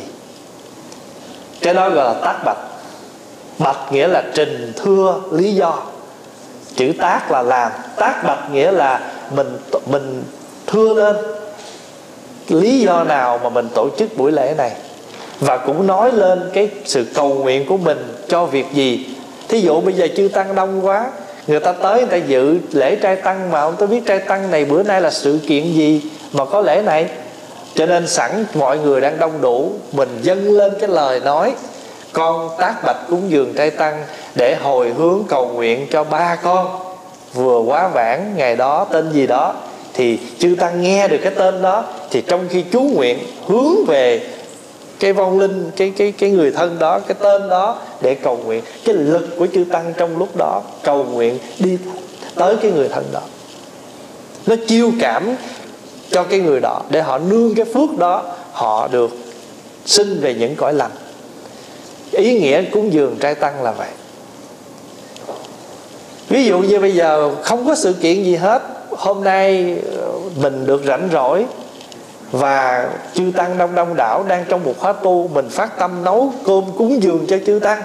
Cái 1.60 1.74
đó 1.74 1.90
gọi 1.90 2.04
là 2.04 2.20
tác 2.20 2.42
bạch. 2.44 2.58
Bạch 3.58 3.92
nghĩa 3.92 4.08
là 4.08 4.22
trình 4.34 4.72
thưa 4.76 5.20
lý 5.32 5.54
do 5.54 5.82
chữ 6.76 6.92
tác 6.98 7.30
là 7.30 7.42
làm. 7.42 7.72
Tác 7.96 8.24
bạch 8.24 8.50
nghĩa 8.52 8.72
là 8.72 9.00
mình 9.36 9.58
mình 9.86 10.22
thưa 10.66 10.94
lên. 10.94 11.16
Lý 12.48 12.80
do 12.80 13.04
nào 13.04 13.40
mà 13.42 13.48
mình 13.48 13.68
tổ 13.74 13.88
chức 13.98 14.16
buổi 14.16 14.32
lễ 14.32 14.54
này? 14.58 14.70
Và 15.40 15.58
cũng 15.58 15.86
nói 15.86 16.12
lên 16.12 16.50
cái 16.52 16.70
sự 16.84 17.06
cầu 17.14 17.28
nguyện 17.28 17.66
của 17.66 17.76
mình 17.76 18.14
cho 18.28 18.44
việc 18.44 18.66
gì? 18.72 19.06
Thí 19.48 19.60
dụ 19.60 19.80
bây 19.80 19.94
giờ 19.94 20.06
chưa 20.16 20.28
tăng 20.28 20.54
đông 20.54 20.86
quá, 20.86 21.06
người 21.46 21.60
ta 21.60 21.72
tới 21.72 21.98
người 21.98 22.20
ta 22.20 22.26
dự 22.26 22.58
lễ 22.72 22.96
trai 22.96 23.16
tăng 23.16 23.50
mà 23.50 23.60
ông 23.60 23.76
ta 23.76 23.86
biết 23.86 24.00
trai 24.06 24.18
tăng 24.18 24.50
này, 24.50 24.64
bữa 24.64 24.82
nay 24.82 25.00
là 25.00 25.10
sự 25.10 25.38
kiện 25.48 25.72
gì 25.72 26.02
mà 26.32 26.44
có 26.44 26.60
lễ 26.60 26.82
này? 26.82 27.06
Cho 27.74 27.86
nên 27.86 28.06
sẵn 28.06 28.44
mọi 28.54 28.78
người 28.78 29.00
đang 29.00 29.18
đông 29.18 29.40
đủ, 29.40 29.72
mình 29.92 30.18
dâng 30.22 30.56
lên 30.58 30.72
cái 30.80 30.88
lời 30.88 31.20
nói 31.20 31.52
con 32.12 32.50
tác 32.58 32.74
bạch 32.84 33.08
cúng 33.08 33.30
dường 33.30 33.54
trai 33.54 33.70
tăng 33.70 34.04
để 34.34 34.56
hồi 34.62 34.92
hướng 34.98 35.22
cầu 35.28 35.48
nguyện 35.48 35.86
cho 35.90 36.04
ba 36.04 36.36
con. 36.36 36.68
Vừa 37.34 37.58
quá 37.58 37.88
vãng, 37.88 38.34
ngày 38.36 38.56
đó 38.56 38.84
tên 38.84 39.12
gì 39.12 39.26
đó, 39.26 39.54
thì 39.94 40.18
chư 40.38 40.56
tăng 40.60 40.82
nghe 40.82 41.08
được 41.08 41.18
cái 41.22 41.32
tên 41.36 41.62
đó, 41.62 41.84
thì 42.10 42.22
trong 42.22 42.48
khi 42.50 42.64
chú 42.72 42.80
nguyện 42.80 43.18
hướng 43.46 43.84
về 43.86 44.20
cái 45.00 45.12
vong 45.12 45.38
linh, 45.38 45.70
cái 45.76 45.92
cái 45.96 46.12
cái 46.12 46.30
người 46.30 46.50
thân 46.50 46.78
đó, 46.78 46.98
cái 46.98 47.16
tên 47.20 47.48
đó 47.48 47.78
để 48.00 48.14
cầu 48.14 48.36
nguyện, 48.44 48.64
cái 48.84 48.94
lực 48.94 49.28
của 49.38 49.46
chư 49.54 49.64
tăng 49.72 49.92
trong 49.96 50.18
lúc 50.18 50.36
đó 50.36 50.62
cầu 50.82 51.04
nguyện 51.04 51.38
đi 51.58 51.78
tới 52.34 52.56
cái 52.62 52.70
người 52.70 52.88
thân 52.88 53.04
đó. 53.12 53.20
Nó 54.46 54.56
chiêu 54.68 54.92
cảm 55.00 55.36
cho 56.10 56.22
cái 56.22 56.40
người 56.40 56.60
đó 56.60 56.82
để 56.90 57.02
họ 57.02 57.18
nương 57.18 57.54
cái 57.54 57.64
phước 57.74 57.98
đó, 57.98 58.22
họ 58.52 58.88
được 58.88 59.10
sinh 59.86 60.20
về 60.20 60.34
những 60.34 60.56
cõi 60.56 60.74
lành 60.74 60.90
ý 62.12 62.40
nghĩa 62.40 62.62
cúng 62.62 62.92
dường 62.92 63.16
trai 63.20 63.34
tăng 63.34 63.62
là 63.62 63.72
vậy. 63.72 63.88
Ví 66.28 66.44
dụ 66.44 66.58
như 66.58 66.80
bây 66.80 66.92
giờ 66.92 67.30
không 67.42 67.66
có 67.66 67.74
sự 67.74 67.92
kiện 67.92 68.24
gì 68.24 68.36
hết 68.36 68.62
hôm 68.90 69.24
nay 69.24 69.76
ờ, 69.96 70.08
mình 70.42 70.66
được 70.66 70.82
rảnh 70.86 71.08
rỗi 71.12 71.44
và 72.32 72.88
chư 73.14 73.32
tăng 73.36 73.58
đông 73.58 73.74
đông 73.74 73.96
đảo 73.96 74.24
đang 74.28 74.44
trong 74.48 74.64
một 74.64 74.74
khóa 74.78 74.92
tu 74.92 75.30
mình 75.34 75.48
phát 75.48 75.78
tâm 75.78 76.04
nấu 76.04 76.32
cơm 76.44 76.64
cúng 76.78 77.02
dường 77.02 77.26
cho 77.28 77.36
chư 77.46 77.58
tăng 77.58 77.82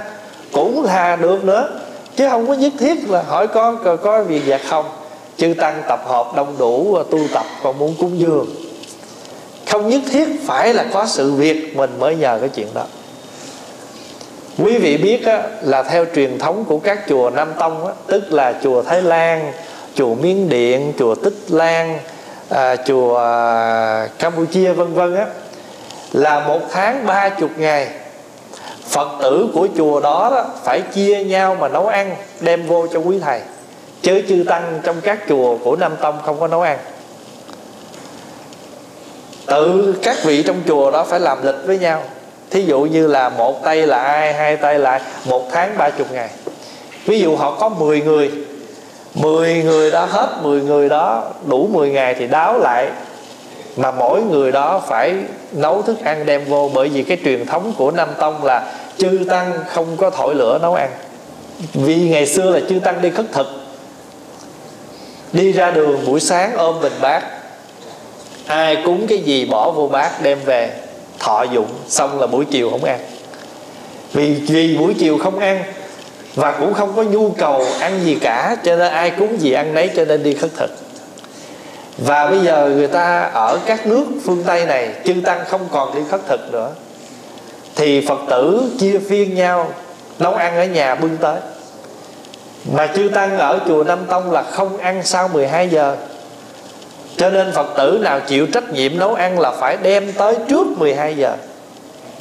cũng 0.52 0.86
thà 0.88 1.16
được 1.16 1.44
nữa. 1.44 1.70
Chứ 2.16 2.30
không 2.30 2.48
có 2.48 2.54
nhất 2.54 2.74
thiết 2.80 3.10
là 3.10 3.22
hỏi 3.22 3.48
có 3.48 3.76
có, 3.84 3.96
có 3.96 4.24
việc 4.24 4.46
gì 4.46 4.54
không? 4.70 4.86
Chư 5.38 5.54
tăng 5.54 5.84
tập 5.88 6.02
hợp 6.06 6.28
đông 6.36 6.56
đủ 6.58 6.96
ờ, 6.96 7.04
tu 7.12 7.20
tập 7.34 7.46
còn 7.64 7.78
muốn 7.78 7.96
cúng 8.00 8.20
dường. 8.20 8.48
Không 9.68 9.90
nhất 9.90 10.02
thiết 10.12 10.28
phải 10.46 10.74
là 10.74 10.86
có 10.94 11.06
sự 11.06 11.34
việc 11.34 11.78
mình 11.78 11.90
mới 12.00 12.16
nhờ 12.16 12.38
cái 12.40 12.50
chuyện 12.50 12.68
đó 12.74 12.86
quý 14.58 14.78
vị 14.78 14.98
biết 14.98 15.26
á, 15.26 15.44
là 15.62 15.84
theo 15.84 16.06
truyền 16.16 16.40
thống 16.40 16.66
của 16.68 16.80
các 16.80 17.00
chùa 17.10 17.30
nam 17.30 17.54
tông 17.60 17.88
á, 17.88 17.94
tức 18.08 18.34
là 18.34 18.54
chùa 18.64 18.84
thái 18.84 19.02
lan 19.02 19.54
chùa 19.96 20.16
miến 20.16 20.50
điện 20.50 20.94
chùa 21.00 21.16
tích 21.16 21.38
lan 21.50 22.00
à, 22.50 22.76
chùa 22.76 23.18
à, 23.18 24.08
campuchia 24.20 24.74
vân 24.74 24.94
vân 24.94 25.16
á 25.16 25.26
là 26.14 26.40
một 26.48 26.60
tháng 26.72 27.06
ba 27.06 27.30
chục 27.30 27.50
ngày 27.58 27.88
phật 28.84 29.08
tử 29.22 29.48
của 29.54 29.68
chùa 29.78 30.00
đó, 30.00 30.30
đó 30.32 30.46
phải 30.64 30.82
chia 30.82 31.24
nhau 31.24 31.58
mà 31.60 31.68
nấu 31.68 31.88
ăn 31.88 32.16
đem 32.40 32.68
vô 32.68 32.88
cho 32.94 33.00
quý 33.00 33.20
thầy. 33.20 33.42
Chứ 34.02 34.22
chư 34.30 34.44
tăng 34.48 34.80
trong 34.84 35.02
các 35.02 35.20
chùa 35.30 35.58
của 35.58 35.76
nam 35.76 35.96
tông 36.02 36.20
không 36.26 36.40
có 36.40 36.48
nấu 36.48 36.62
ăn. 36.62 36.78
Tự 39.46 39.96
các 40.04 40.18
vị 40.24 40.44
trong 40.44 40.62
chùa 40.68 40.92
đó 40.92 41.04
phải 41.04 41.20
làm 41.20 41.46
lịch 41.46 41.56
với 41.66 41.80
nhau 41.80 42.04
thí 42.52 42.66
dụ 42.66 42.80
như 42.80 43.08
là 43.08 43.30
một 43.30 43.64
tay 43.64 43.88
là 43.88 44.04
ai 44.04 44.34
hai 44.34 44.58
tay 44.58 44.80
là 44.80 44.92
ai, 44.92 45.02
một 45.26 45.52
tháng 45.52 45.78
ba 45.78 45.90
chục 45.90 46.08
ngày. 46.12 46.30
Ví 47.06 47.20
dụ 47.20 47.36
họ 47.36 47.52
có 47.60 47.70
10 47.70 48.02
người 48.02 48.32
10 49.14 49.64
người 49.64 49.92
đó 49.92 50.06
hết 50.06 50.30
10 50.42 50.62
người 50.62 50.90
đó 50.90 51.24
đủ 51.46 51.68
10 51.68 51.90
ngày 51.90 52.16
thì 52.20 52.28
đáo 52.28 52.60
lại 52.60 52.90
mà 53.78 53.92
mỗi 53.92 54.22
người 54.22 54.52
đó 54.52 54.82
phải 54.88 55.16
nấu 55.52 55.82
thức 55.82 56.04
ăn 56.04 56.26
đem 56.26 56.46
vô 56.46 56.70
bởi 56.74 56.90
vì 56.90 57.04
cái 57.04 57.18
truyền 57.24 57.46
thống 57.46 57.74
của 57.78 57.92
Nam 57.92 58.10
Tông 58.20 58.44
là 58.44 58.74
chư 58.98 59.20
tăng 59.30 59.52
không 59.68 59.98
có 59.98 60.10
thổi 60.10 60.36
lửa 60.36 60.60
nấu 60.62 60.74
ăn. 60.74 60.90
Vì 61.74 61.96
ngày 61.96 62.28
xưa 62.28 62.52
là 62.52 62.60
chư 62.70 62.80
tăng 62.80 63.02
đi 63.02 63.10
khất 63.10 63.26
thực 63.32 63.48
đi 65.34 65.52
ra 65.52 65.72
đường 65.72 66.06
buổi 66.06 66.20
sáng 66.20 66.58
ôm 66.58 66.76
bình 66.82 66.94
bát 67.02 67.24
ai 68.48 68.78
cúng 68.86 69.08
cái 69.08 69.18
gì 69.18 69.46
bỏ 69.46 69.72
vô 69.72 69.88
bát 69.88 70.12
đem 70.22 70.40
về 70.46 70.72
thọ 71.28 71.44
dụng, 71.44 71.68
xong 71.88 72.20
là 72.20 72.28
buổi 72.28 72.46
chiều 72.46 72.70
không 72.70 72.84
ăn. 72.84 73.00
Vì 74.14 74.34
vì 74.34 74.78
buổi 74.78 74.94
chiều 75.00 75.18
không 75.18 75.40
ăn? 75.40 75.64
Và 76.36 76.52
cũng 76.52 76.74
không 76.74 76.94
có 76.96 77.04
nhu 77.04 77.30
cầu 77.30 77.66
ăn 77.80 78.00
gì 78.04 78.16
cả, 78.22 78.56
cho 78.64 78.76
nên 78.76 78.92
ai 78.92 79.10
cúng 79.12 79.42
gì 79.42 79.52
ăn 79.52 79.74
nấy 79.74 79.90
cho 79.96 80.06
nên 80.06 80.24
đi 80.24 80.34
khất 80.34 80.50
thực. 80.58 80.70
Và 81.98 82.30
bây 82.30 82.40
giờ 82.40 82.72
người 82.76 82.88
ta 82.88 83.22
ở 83.22 83.60
các 83.66 83.88
nước 83.88 84.06
phương 84.26 84.44
tây 84.46 84.66
này, 84.66 84.90
chư 85.06 85.14
tăng 85.26 85.46
không 85.48 85.68
còn 85.72 85.96
đi 85.96 86.02
khất 86.12 86.22
thực 86.28 86.54
nữa. 86.54 86.72
Thì 87.76 88.06
phật 88.08 88.20
tử 88.30 88.64
chia 88.80 89.00
phiên 89.10 89.36
nhau, 89.36 89.72
nấu 90.20 90.34
ăn 90.34 90.56
ở 90.58 90.66
nhà 90.66 90.96
bưng 90.96 91.18
tới. 91.18 91.40
Mà 92.74 92.88
chư 92.96 93.10
tăng 93.14 93.38
ở 93.38 93.60
chùa 93.68 93.84
Nam 93.84 94.00
Tông 94.10 94.32
là 94.32 94.44
không 94.44 94.78
ăn 94.78 95.02
sau 95.04 95.28
12 95.28 95.70
giờ 95.70 95.96
cho 97.18 97.30
nên 97.30 97.52
Phật 97.52 97.68
tử 97.78 98.00
nào 98.02 98.20
chịu 98.20 98.48
trách 98.48 98.74
nhiệm 98.74 99.00
nấu 99.00 99.14
ăn 99.14 99.40
là 99.40 99.52
phải 99.52 99.78
đem 99.82 100.14
tới 100.14 100.36
trước 100.50 100.68
12 100.78 101.16
giờ. 101.16 101.36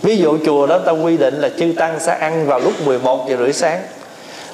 Ví 0.02 0.16
dụ 0.16 0.38
chùa 0.46 0.66
đó 0.66 0.78
ta 0.78 0.92
quy 0.92 1.16
định 1.16 1.40
là 1.40 1.48
chư 1.58 1.72
tăng 1.76 2.00
sẽ 2.00 2.14
ăn 2.14 2.46
vào 2.46 2.58
lúc 2.58 2.72
11 2.84 3.28
giờ 3.28 3.36
rưỡi 3.36 3.52
sáng. 3.52 3.82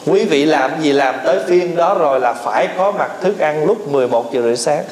Quý 0.06 0.24
vị 0.24 0.44
làm 0.44 0.70
gì 0.82 0.92
làm 0.92 1.14
tới 1.24 1.40
phiên 1.46 1.76
đó 1.76 1.94
rồi 1.94 2.20
là 2.20 2.32
phải 2.32 2.68
có 2.78 2.90
mặt 2.92 3.10
thức 3.20 3.38
ăn 3.38 3.64
lúc 3.66 3.88
11 3.88 4.32
giờ 4.32 4.42
rưỡi 4.42 4.56
sáng. 4.56 4.84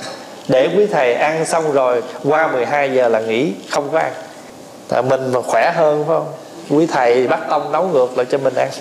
Để 0.48 0.68
quý 0.76 0.86
thầy 0.86 1.14
ăn 1.14 1.46
xong 1.46 1.72
rồi, 1.72 2.02
qua 2.24 2.48
12 2.52 2.92
giờ 2.92 3.08
là 3.08 3.20
nghỉ, 3.20 3.52
không 3.70 3.88
có 3.92 3.98
ăn. 3.98 4.12
Là 4.90 5.02
Mình 5.02 5.32
mà 5.32 5.40
khỏe 5.42 5.72
hơn, 5.76 6.04
phải 6.06 6.16
không? 6.16 6.32
Quý 6.70 6.86
thầy 6.86 7.26
bắt 7.26 7.40
tông 7.50 7.72
nấu 7.72 7.88
ngược 7.88 8.18
lại 8.18 8.26
cho 8.30 8.38
mình 8.38 8.54
ăn. 8.54 8.68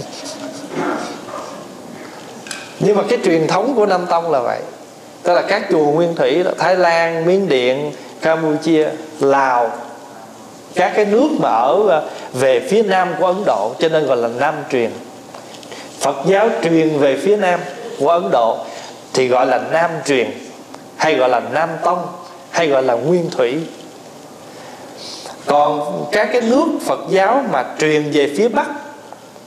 Nhưng 2.80 2.98
mà 2.98 3.04
cái 3.10 3.20
truyền 3.24 3.48
thống 3.48 3.74
của 3.76 3.86
Nam 3.86 4.06
Tông 4.10 4.32
là 4.32 4.40
vậy. 4.40 4.60
Tức 5.30 5.36
là 5.36 5.42
các 5.42 5.64
chùa 5.70 5.86
nguyên 5.86 6.16
thủy 6.16 6.44
là 6.44 6.52
Thái 6.58 6.76
Lan, 6.76 7.26
Miến 7.26 7.48
Điện, 7.48 7.92
Campuchia, 8.22 8.88
Lào 9.20 9.72
Các 10.76 10.92
cái 10.96 11.06
nước 11.06 11.30
mà 11.40 11.50
ở 11.50 11.90
à, 11.90 12.02
về 12.34 12.60
phía 12.70 12.84
nam 12.84 13.14
của 13.20 13.26
Ấn 13.26 13.44
Độ 13.46 13.74
Cho 13.80 13.90
nên 13.90 14.06
gọi 14.06 14.18
là 14.18 14.30
Nam 14.40 14.54
truyền. 14.72 14.92
Phật 16.00 16.16
giáo 16.26 16.50
truyền 16.64 17.00
về 17.00 17.18
phía 17.18 17.38
nam 17.38 17.60
của 18.00 18.10
Ấn 18.10 18.32
Độ 18.32 18.58
Thì 19.14 19.28
gọi 19.28 19.46
là 19.46 19.62
Nam 19.72 19.92
truyền 20.06 20.32
Hay 20.96 21.16
gọi 21.16 21.30
là 21.30 21.42
Nam 21.54 21.70
Tông 21.84 22.08
Hay 22.50 22.68
gọi 22.68 22.84
là 22.84 22.94
Nguyên 22.94 23.30
Thủy. 23.30 23.60
Còn 25.46 26.06
các 26.12 26.30
cái 26.34 26.42
nước 26.42 26.66
Phật 26.86 27.00
giáo 27.10 27.44
mà 27.52 27.66
truyền 27.80 28.12
về 28.12 28.34
phía 28.38 28.48
Bắc 28.48 28.68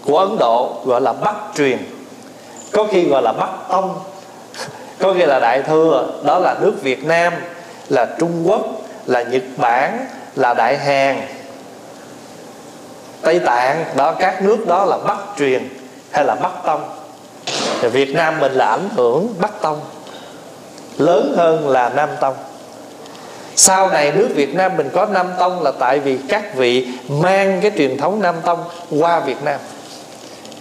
của 0.04 0.18
Ấn 0.18 0.38
Độ 0.38 0.76
Gọi 0.84 1.00
là 1.00 1.12
Bắc 1.12 1.36
truyền 1.56 1.78
Có 2.72 2.86
khi 2.90 3.08
gọi 3.08 3.22
là 3.22 3.32
Bắc 3.32 3.50
Tông 3.70 3.94
có 5.02 5.12
nghĩa 5.12 5.26
là 5.26 5.38
đại 5.40 5.62
thừa, 5.62 6.08
đó 6.24 6.38
là 6.38 6.56
nước 6.60 6.82
việt 6.82 7.04
nam, 7.04 7.32
là 7.88 8.06
trung 8.18 8.42
quốc, 8.46 8.60
là 9.06 9.22
nhật 9.22 9.42
bản, 9.56 10.06
là 10.36 10.54
đại 10.54 10.78
hàn, 10.78 11.22
tây 13.22 13.38
tạng, 13.38 13.84
đó, 13.96 14.12
các 14.12 14.42
nước 14.42 14.66
đó 14.66 14.84
là 14.84 14.98
bắc 14.98 15.18
truyền 15.38 15.68
hay 16.10 16.24
là 16.24 16.34
bắc 16.34 16.52
tông. 16.66 16.80
Thì 17.80 17.88
việt 17.88 18.14
nam 18.14 18.40
mình 18.40 18.52
là 18.52 18.66
ảnh 18.66 18.88
hưởng 18.96 19.34
bắc 19.40 19.60
tông, 19.62 19.80
lớn 20.98 21.34
hơn 21.36 21.68
là 21.68 21.88
nam 21.88 22.08
tông. 22.20 22.34
Sau 23.56 23.88
này 23.88 24.12
nước 24.12 24.28
Việt 24.34 24.54
Nam 24.54 24.76
mình 24.76 24.90
có 24.92 25.06
Nam 25.06 25.26
Tông 25.38 25.62
là 25.62 25.72
tại 25.78 25.98
vì 25.98 26.18
các 26.28 26.54
vị 26.54 26.88
mang 27.08 27.60
cái 27.62 27.70
truyền 27.78 27.96
thống 27.96 28.22
Nam 28.22 28.34
Tông 28.44 28.64
qua 28.90 29.20
Việt 29.20 29.44
Nam. 29.44 29.60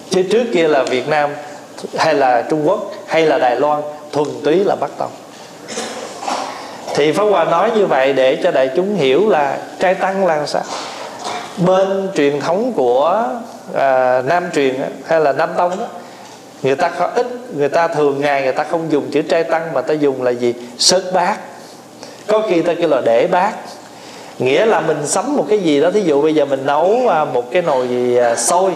Chứ 0.09 0.23
trước 0.31 0.43
kia 0.53 0.67
là 0.67 0.83
Việt 0.83 1.07
Nam 1.07 1.29
hay 1.97 2.13
là 2.13 2.41
Trung 2.41 2.67
Quốc 2.67 2.91
hay 3.07 3.25
là 3.25 3.37
Đài 3.37 3.55
Loan 3.55 3.81
thuần 4.11 4.27
túy 4.43 4.63
là 4.63 4.75
bắt 4.75 4.91
tông. 4.97 5.11
Thì 6.95 7.11
pháp 7.11 7.23
hòa 7.23 7.43
nói 7.43 7.71
như 7.75 7.85
vậy 7.85 8.13
để 8.13 8.37
cho 8.43 8.51
đại 8.51 8.69
chúng 8.75 8.95
hiểu 8.95 9.29
là 9.29 9.57
trai 9.79 9.93
tăng 9.93 10.25
là 10.25 10.45
sao? 10.45 10.63
Bên 11.57 12.09
truyền 12.15 12.39
thống 12.39 12.73
của 12.75 13.27
à, 13.73 14.21
nam 14.25 14.43
truyền 14.53 14.75
hay 15.05 15.19
là 15.19 15.33
nam 15.33 15.49
tông 15.57 15.79
đó, 15.79 15.85
người 16.63 16.75
ta 16.75 16.89
có 16.89 17.09
ít 17.15 17.27
người 17.55 17.69
ta 17.69 17.87
thường 17.87 18.21
ngày 18.21 18.41
người 18.43 18.53
ta 18.53 18.63
không 18.63 18.91
dùng 18.91 19.11
chữ 19.11 19.21
trai 19.21 19.43
tăng 19.43 19.73
mà 19.73 19.81
ta 19.81 19.93
dùng 19.93 20.23
là 20.23 20.31
gì? 20.31 20.53
Sớt 20.77 21.13
bát 21.13 21.37
có 22.27 22.41
khi 22.49 22.61
ta 22.61 22.73
kêu 22.73 22.89
là 22.89 23.01
để 23.05 23.27
bát 23.27 23.53
nghĩa 24.39 24.65
là 24.65 24.81
mình 24.81 25.07
sắm 25.07 25.35
một 25.35 25.45
cái 25.49 25.59
gì 25.59 25.81
đó 25.81 25.91
thí 25.91 26.01
dụ 26.01 26.21
bây 26.21 26.35
giờ 26.35 26.45
mình 26.45 26.65
nấu 26.65 27.07
à, 27.09 27.25
một 27.25 27.51
cái 27.51 27.61
nồi 27.61 27.87
gì 27.87 28.15
à, 28.15 28.35
sôi 28.35 28.71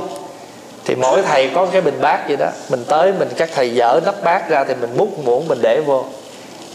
thì 0.86 0.96
mỗi 0.96 1.22
thầy 1.22 1.52
có 1.56 1.68
cái 1.72 1.82
bình 1.82 1.98
bát 2.02 2.28
vậy 2.28 2.38
đó. 2.38 2.48
Mình 2.70 2.84
tới 2.88 3.14
mình 3.20 3.28
các 3.38 3.50
thầy 3.56 3.76
dở 3.76 4.00
nắp 4.06 4.24
bát 4.24 4.50
ra 4.50 4.64
thì 4.64 4.74
mình 4.82 4.90
múc 4.98 5.26
muỗng 5.26 5.48
mình 5.48 5.60
để 5.62 5.82
vô. 5.86 6.06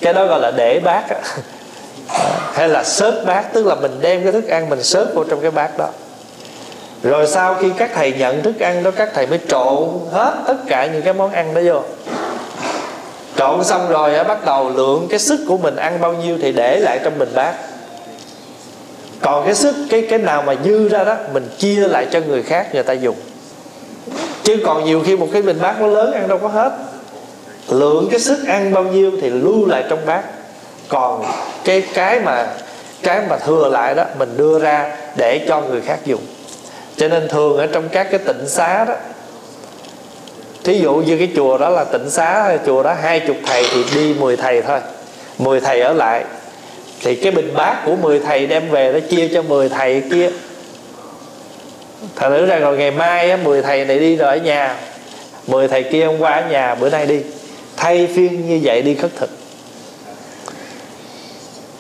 Cái 0.01 0.13
đó 0.13 0.27
gọi 0.27 0.41
là 0.41 0.51
để 0.57 0.81
bát 0.85 1.11
đó. 1.11 1.17
hay 2.55 2.69
là 2.69 2.85
xớp 2.85 3.15
bát 3.27 3.53
tức 3.53 3.67
là 3.67 3.75
mình 3.75 3.99
đem 4.01 4.23
cái 4.23 4.33
thức 4.33 4.49
ăn 4.49 4.69
mình 4.69 4.83
xớp 4.83 5.09
vô 5.15 5.25
trong 5.25 5.41
cái 5.41 5.51
bát 5.51 5.79
đó. 5.79 5.89
Rồi 7.03 7.27
sau 7.27 7.55
khi 7.55 7.71
các 7.79 7.91
thầy 7.95 8.13
nhận 8.13 8.43
thức 8.43 8.61
ăn 8.61 8.83
đó 8.83 8.91
các 8.91 9.11
thầy 9.15 9.27
mới 9.27 9.39
trộn 9.49 9.89
hết 10.13 10.35
tất 10.47 10.57
cả 10.69 10.87
những 10.87 11.03
cái 11.03 11.15
món 11.15 11.33
ăn 11.33 11.55
đó 11.55 11.61
vô. 11.65 11.83
Trộn 13.37 13.65
xong 13.65 13.89
rồi 13.89 14.15
á, 14.15 14.23
bắt 14.23 14.45
đầu 14.45 14.71
lượng 14.71 15.07
cái 15.11 15.19
sức 15.19 15.41
của 15.49 15.59
mình 15.59 15.77
ăn 15.77 16.01
bao 16.01 16.13
nhiêu 16.13 16.39
thì 16.43 16.53
để 16.53 16.81
lại 16.81 17.01
trong 17.05 17.19
bình 17.19 17.33
bát. 17.35 17.55
Còn 19.21 19.45
cái 19.45 19.55
sức 19.55 19.75
cái 19.91 20.07
cái 20.11 20.19
nào 20.19 20.43
mà 20.43 20.55
dư 20.65 20.89
ra 20.89 21.05
đó 21.05 21.17
mình 21.33 21.49
chia 21.59 21.89
lại 21.89 22.07
cho 22.11 22.21
người 22.21 22.43
khác 22.43 22.75
người 22.75 22.83
ta 22.83 22.93
dùng 22.93 23.17
chứ 24.45 24.57
còn 24.65 24.85
nhiều 24.85 25.03
khi 25.07 25.17
một 25.17 25.29
cái 25.33 25.43
bình 25.43 25.59
bát 25.61 25.81
nó 25.81 25.87
lớn 25.87 26.13
ăn 26.13 26.29
đâu 26.29 26.39
có 26.39 26.49
hết. 26.49 26.73
Lượng 27.69 28.09
cái 28.11 28.21
sức 28.21 28.47
ăn 28.47 28.75
bao 28.75 28.85
nhiêu 28.85 29.11
thì 29.23 29.31
lưu 29.31 29.67
lại 29.67 29.85
trong 29.89 30.07
bát. 30.07 30.23
Còn 30.89 31.25
cái 31.65 31.83
cái 31.95 32.21
mà 32.21 32.47
cái 33.03 33.21
mà 33.29 33.37
thừa 33.37 33.69
lại 33.69 33.95
đó, 33.95 34.05
mình 34.19 34.37
đưa 34.37 34.59
ra 34.59 34.97
để 35.17 35.45
cho 35.49 35.61
người 35.61 35.81
khác 35.81 35.99
dùng. 36.05 36.21
Cho 36.97 37.09
nên 37.09 37.29
thường 37.29 37.57
ở 37.57 37.67
trong 37.67 37.89
các 37.89 38.07
cái 38.11 38.21
tịnh 38.27 38.49
xá 38.49 38.85
đó, 38.85 38.95
thí 40.65 40.79
dụ 40.79 40.95
như 40.95 41.19
cái 41.19 41.31
chùa 41.37 41.59
đó 41.59 41.69
là 41.69 41.85
tịnh 41.85 42.11
xá, 42.11 42.57
chùa 42.67 42.83
đó 42.83 42.95
hai 43.03 43.21
chục 43.21 43.37
thầy 43.47 43.65
thì 43.73 43.85
đi 43.95 44.15
10 44.15 44.37
thầy 44.37 44.63
thôi. 44.63 44.81
10 45.39 45.61
thầy 45.61 45.81
ở 45.81 45.93
lại. 45.93 46.25
Thì 47.03 47.15
cái 47.15 47.33
bình 47.33 47.55
bát 47.55 47.83
của 47.87 47.97
10 47.97 48.21
thầy 48.21 48.47
đem 48.47 48.71
về 48.71 48.93
nó 48.93 49.01
chia 49.11 49.29
cho 49.35 49.43
10 49.43 49.69
thầy 49.69 50.03
kia 50.13 50.31
thành 52.17 52.31
thử 52.31 52.47
ra 52.47 52.59
rồi 52.59 52.77
ngày 52.77 52.91
mai 52.91 53.31
á, 53.31 53.37
10 53.37 53.63
thầy 53.63 53.85
này 53.85 53.99
đi 53.99 54.17
rồi 54.17 54.29
ở 54.29 54.37
nhà. 54.37 54.77
10 55.47 55.69
thầy 55.69 55.83
kia 55.83 56.05
hôm 56.05 56.19
qua 56.19 56.33
ở 56.33 56.51
nhà 56.51 56.75
bữa 56.75 56.91
nay 56.91 57.07
đi. 57.07 57.21
Thay 57.77 58.09
phiên 58.15 58.49
như 58.49 58.61
vậy 58.63 58.83
đi 58.83 58.95
khất 58.95 59.11
thực. 59.17 59.31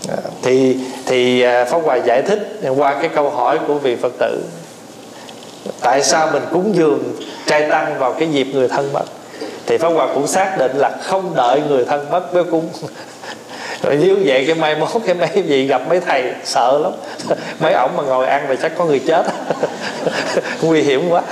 À, 0.08 0.16
thì 0.42 0.76
thì 1.06 1.42
à, 1.42 1.64
pháp 1.64 1.78
hòa 1.84 1.96
giải 1.96 2.22
thích 2.22 2.60
qua 2.76 2.98
cái 3.00 3.10
câu 3.14 3.30
hỏi 3.30 3.58
của 3.66 3.74
vị 3.74 3.96
phật 3.96 4.12
tử. 4.18 4.42
Tại 5.80 6.02
sao 6.02 6.30
mình 6.32 6.42
cúng 6.52 6.74
dường 6.76 7.16
trai 7.46 7.70
tăng 7.70 7.98
vào 7.98 8.12
cái 8.12 8.28
dịp 8.28 8.46
người 8.52 8.68
thân 8.68 8.92
mất? 8.92 9.04
Thì 9.66 9.78
pháp 9.78 9.88
hòa 9.88 10.08
cũng 10.14 10.26
xác 10.26 10.58
định 10.58 10.76
là 10.76 10.98
không 11.02 11.32
đợi 11.36 11.62
người 11.68 11.84
thân 11.84 12.10
mất 12.10 12.34
mới 12.34 12.44
cúng 12.44 12.68
rồi 13.82 13.96
nếu 14.00 14.16
vậy 14.24 14.44
cái 14.46 14.54
mai 14.54 14.76
mốt, 14.76 14.88
cái 15.06 15.14
mấy 15.14 15.42
gì 15.46 15.66
gặp 15.66 15.82
mấy 15.88 16.00
thầy, 16.00 16.22
sợ 16.44 16.78
lắm. 16.78 16.92
Mấy 17.60 17.72
ổng 17.72 17.96
mà 17.96 18.02
ngồi 18.02 18.26
ăn 18.26 18.46
thì 18.48 18.54
chắc 18.62 18.72
có 18.78 18.84
người 18.84 18.98
chết. 18.98 19.26
Nguy 20.62 20.82
hiểm 20.82 21.08
quá. 21.10 21.22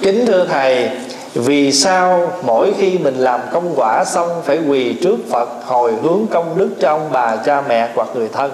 Kính 0.00 0.26
thưa 0.26 0.46
thầy, 0.50 0.90
vì 1.34 1.72
sao 1.72 2.32
mỗi 2.42 2.72
khi 2.78 2.98
mình 2.98 3.16
làm 3.18 3.40
công 3.52 3.72
quả 3.76 4.04
xong 4.04 4.42
phải 4.44 4.58
quỳ 4.68 4.94
trước 5.02 5.16
phật, 5.30 5.48
hồi 5.64 5.92
hướng 6.02 6.26
công 6.30 6.58
đức 6.58 6.70
cho 6.80 6.88
ông 6.88 7.08
bà, 7.12 7.36
cha 7.36 7.62
mẹ 7.68 7.88
hoặc 7.94 8.08
người 8.14 8.28
thân? 8.32 8.52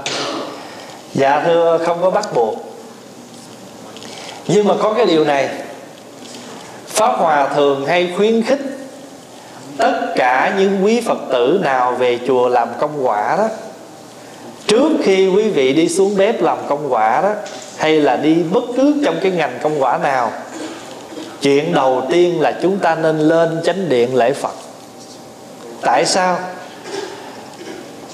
Dạ 1.14 1.42
thưa, 1.46 1.78
không 1.86 1.98
có 2.02 2.10
bắt 2.10 2.34
buộc. 2.34 2.54
Nhưng 4.46 4.68
mà 4.68 4.74
có 4.82 4.92
cái 4.92 5.06
điều 5.06 5.24
này. 5.24 5.48
Pháp 6.86 7.12
hòa 7.18 7.48
thường 7.54 7.86
hay 7.86 8.12
khuyến 8.16 8.42
khích 8.42 8.60
tất 9.80 10.12
cả 10.16 10.54
những 10.58 10.84
quý 10.84 11.00
phật 11.00 11.18
tử 11.32 11.60
nào 11.62 11.92
về 11.92 12.18
chùa 12.26 12.48
làm 12.48 12.68
công 12.78 13.06
quả 13.06 13.36
đó, 13.36 13.48
trước 14.66 14.88
khi 15.02 15.28
quý 15.28 15.50
vị 15.50 15.72
đi 15.72 15.88
xuống 15.88 16.16
bếp 16.16 16.42
làm 16.42 16.58
công 16.68 16.92
quả 16.92 17.20
đó, 17.22 17.32
hay 17.76 18.00
là 18.00 18.16
đi 18.16 18.34
bất 18.34 18.64
cứ 18.76 18.94
trong 19.04 19.16
cái 19.22 19.32
ngành 19.32 19.58
công 19.62 19.82
quả 19.82 19.98
nào, 19.98 20.32
chuyện 21.42 21.72
đầu 21.74 22.02
tiên 22.10 22.40
là 22.40 22.52
chúng 22.62 22.78
ta 22.78 22.94
nên 22.94 23.18
lên 23.18 23.60
chánh 23.64 23.88
điện 23.88 24.14
lễ 24.14 24.32
phật. 24.32 24.54
Tại 25.82 26.06
sao? 26.06 26.38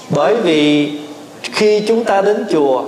Bởi 0.09 0.35
vì 0.35 0.91
khi 1.41 1.83
chúng 1.87 2.03
ta 2.03 2.21
đến 2.21 2.45
chùa, 2.49 2.83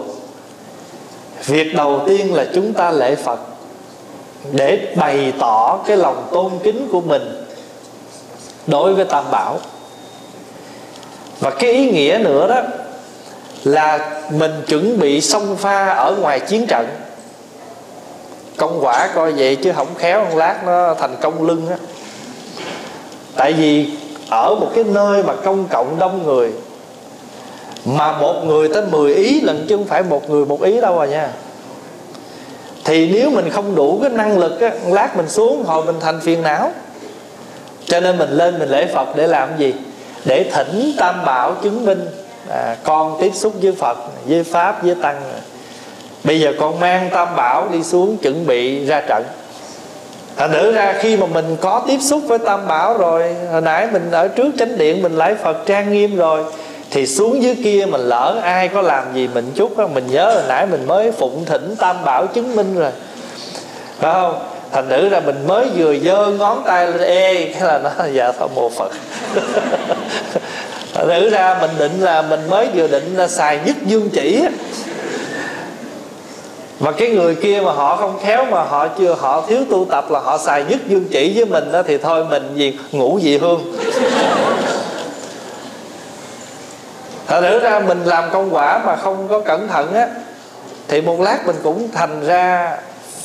việc 1.45 1.75
đầu 1.75 2.01
tiên 2.07 2.34
là 2.34 2.45
chúng 2.55 2.73
ta 2.73 2.91
lễ 2.91 3.15
phật 3.15 3.39
để 4.51 4.93
bày 4.95 5.34
tỏ 5.39 5.80
cái 5.88 5.97
lòng 5.97 6.27
tôn 6.32 6.51
kính 6.63 6.88
của 6.91 7.01
mình 7.01 7.38
đối 8.70 8.93
với 8.93 9.05
tam 9.05 9.24
bảo. 9.32 9.59
Và 11.39 11.49
cái 11.49 11.72
ý 11.72 11.91
nghĩa 11.91 12.20
nữa 12.24 12.47
đó 12.47 12.61
là 13.63 14.22
mình 14.32 14.51
chuẩn 14.67 14.99
bị 14.99 15.22
xông 15.22 15.57
pha 15.57 15.89
ở 15.89 16.15
ngoài 16.22 16.39
chiến 16.39 16.67
trận. 16.67 16.88
Công 18.57 18.80
quả 18.82 19.09
coi 19.15 19.32
vậy 19.32 19.55
chứ 19.55 19.72
không 19.76 19.88
khéo 19.97 20.26
một 20.26 20.36
lát 20.36 20.63
nó 20.65 20.93
thành 20.93 21.15
công 21.22 21.47
lưng 21.47 21.70
á. 21.70 21.78
Tại 23.36 23.53
vì 23.53 23.89
ở 24.30 24.55
một 24.55 24.72
cái 24.76 24.84
nơi 24.84 25.24
mà 25.24 25.34
công 25.36 25.67
cộng 25.67 25.99
đông 25.99 26.26
người, 26.26 26.51
mà 27.86 28.11
một 28.11 28.43
người 28.45 28.70
tới 28.74 28.84
10 28.91 29.15
ý 29.15 29.41
lần 29.41 29.65
chứ 29.70 29.78
không 29.78 29.88
phải 29.88 30.03
một 30.03 30.30
người 30.30 30.45
một 30.45 30.61
ý 30.61 30.82
đâu 30.82 30.95
rồi 30.95 31.07
nha. 31.07 31.30
Thì 32.86 33.11
nếu 33.13 33.30
mình 33.30 33.49
không 33.49 33.76
đủ 33.76 33.99
cái 34.01 34.09
năng 34.09 34.38
lực 34.38 34.61
á 34.61 34.72
lát 34.88 35.17
mình 35.17 35.30
xuống, 35.30 35.63
hồi 35.63 35.86
mình 35.86 35.95
thành 35.99 36.20
phiền 36.22 36.41
não 36.41 36.72
cho 37.89 37.99
nên 37.99 38.17
mình 38.17 38.29
lên 38.29 38.59
mình 38.59 38.69
lễ 38.69 38.85
phật 38.85 39.15
để 39.15 39.27
làm 39.27 39.49
gì? 39.57 39.73
Để 40.25 40.45
thỉnh 40.53 40.91
tam 40.97 41.25
bảo 41.25 41.55
chứng 41.63 41.85
minh 41.85 42.07
à, 42.49 42.75
con 42.83 43.17
tiếp 43.21 43.31
xúc 43.33 43.53
với 43.61 43.71
phật 43.71 43.97
với 44.25 44.43
pháp 44.43 44.83
với 44.83 44.95
tăng. 45.01 45.21
Bây 46.23 46.39
giờ 46.39 46.53
con 46.59 46.79
mang 46.79 47.09
tam 47.13 47.35
bảo 47.35 47.67
đi 47.71 47.83
xuống 47.83 48.17
chuẩn 48.17 48.47
bị 48.47 48.85
ra 48.85 49.01
trận. 49.07 49.23
Thành 50.37 50.51
nữ 50.51 50.71
ra 50.71 50.93
khi 50.99 51.17
mà 51.17 51.25
mình 51.25 51.57
có 51.61 51.83
tiếp 51.87 51.97
xúc 52.01 52.21
với 52.27 52.39
tam 52.39 52.67
bảo 52.67 52.97
rồi 52.97 53.35
hồi 53.51 53.61
nãy 53.61 53.87
mình 53.91 54.11
ở 54.11 54.27
trước 54.27 54.51
chánh 54.59 54.77
điện 54.77 55.01
mình 55.01 55.17
lễ 55.17 55.35
phật 55.43 55.57
trang 55.65 55.93
nghiêm 55.93 56.15
rồi 56.15 56.43
thì 56.91 57.07
xuống 57.07 57.43
dưới 57.43 57.55
kia 57.63 57.85
mình 57.85 58.01
lỡ 58.01 58.39
ai 58.43 58.67
có 58.67 58.81
làm 58.81 59.03
gì 59.13 59.29
mình 59.33 59.51
chút 59.55 59.77
đó, 59.77 59.87
mình 59.87 60.07
nhớ 60.11 60.31
hồi 60.33 60.43
nãy 60.47 60.65
mình 60.65 60.87
mới 60.87 61.11
phụng 61.11 61.45
thỉnh 61.45 61.75
tam 61.79 61.95
bảo 62.05 62.27
chứng 62.27 62.55
minh 62.55 62.75
rồi. 62.75 62.91
Phải 63.99 64.13
không? 64.13 64.39
Thành 64.72 64.89
thử 64.89 65.09
ra 65.09 65.20
mình 65.20 65.47
mới 65.47 65.67
vừa 65.76 65.95
giơ 65.97 66.28
ngón 66.28 66.63
tay 66.65 66.88
lên, 66.88 67.01
ê 67.01 67.53
cái 67.53 67.61
là 67.61 67.80
nó 67.84 68.05
dạ 68.13 68.32
thôi 68.39 68.49
mô 68.55 68.70
phật. 68.70 68.91
Thành 70.93 71.07
thử 71.07 71.30
ra 71.30 71.57
mình 71.61 71.72
định 71.78 72.01
là 72.01 72.22
mình 72.22 72.49
mới 72.49 72.67
vừa 72.74 72.88
định 72.88 73.17
là 73.17 73.28
xài 73.28 73.59
nhất 73.65 73.76
dương 73.86 74.09
chỉ 74.09 74.43
mà 76.80 76.91
cái 76.91 77.09
người 77.09 77.36
kia 77.36 77.61
mà 77.65 77.72
họ 77.72 77.95
không 77.95 78.20
khéo 78.24 78.45
mà 78.45 78.63
họ 78.63 78.88
chưa, 78.88 79.15
họ 79.20 79.43
thiếu 79.47 79.59
tu 79.72 79.86
tập 79.86 80.11
là 80.11 80.20
họ 80.20 80.38
xài 80.38 80.63
nhất 80.63 80.80
dương 80.88 81.05
chỉ 81.11 81.34
với 81.36 81.45
mình 81.45 81.72
đó 81.72 81.84
thì 81.88 81.97
thôi 81.97 82.26
mình 82.30 82.51
gì, 82.55 82.80
ngủ 82.91 83.20
dị 83.24 83.38
hương. 83.38 83.76
Thật 87.28 87.41
thử 87.41 87.59
ra 87.59 87.80
mình 87.80 88.03
làm 88.03 88.30
công 88.32 88.55
quả 88.55 88.82
mà 88.86 88.95
không 88.95 89.28
có 89.28 89.39
cẩn 89.39 89.67
thận 89.67 89.93
á, 89.93 90.07
thì 90.88 91.01
một 91.01 91.22
lát 91.22 91.47
mình 91.47 91.55
cũng 91.63 91.89
thành 91.93 92.26
ra 92.26 92.78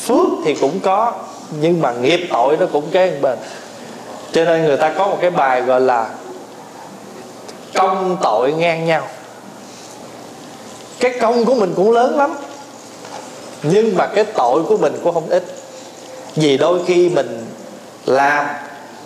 phước 0.06 0.28
thì 0.44 0.54
cũng 0.54 0.80
có 0.80 1.12
nhưng 1.50 1.82
mà 1.82 1.92
nghiệp 1.92 2.26
tội 2.30 2.56
nó 2.56 2.66
cũng 2.72 2.90
kế 2.90 3.18
bên. 3.22 3.38
Cho 4.32 4.44
nên 4.44 4.64
người 4.64 4.76
ta 4.76 4.92
có 4.98 5.06
một 5.06 5.18
cái 5.20 5.30
bài 5.30 5.62
gọi 5.62 5.80
là 5.80 6.08
công 7.74 8.16
tội 8.22 8.52
ngang 8.52 8.86
nhau. 8.86 9.08
Cái 11.00 11.18
công 11.20 11.44
của 11.44 11.54
mình 11.54 11.72
cũng 11.76 11.92
lớn 11.92 12.18
lắm, 12.18 12.34
nhưng 13.62 13.96
mà 13.96 14.06
cái 14.06 14.24
tội 14.24 14.62
của 14.62 14.76
mình 14.76 15.00
cũng 15.02 15.14
không 15.14 15.28
ít. 15.28 15.44
Vì 16.36 16.56
đôi 16.56 16.80
khi 16.86 17.08
mình 17.08 17.46
làm 18.06 18.46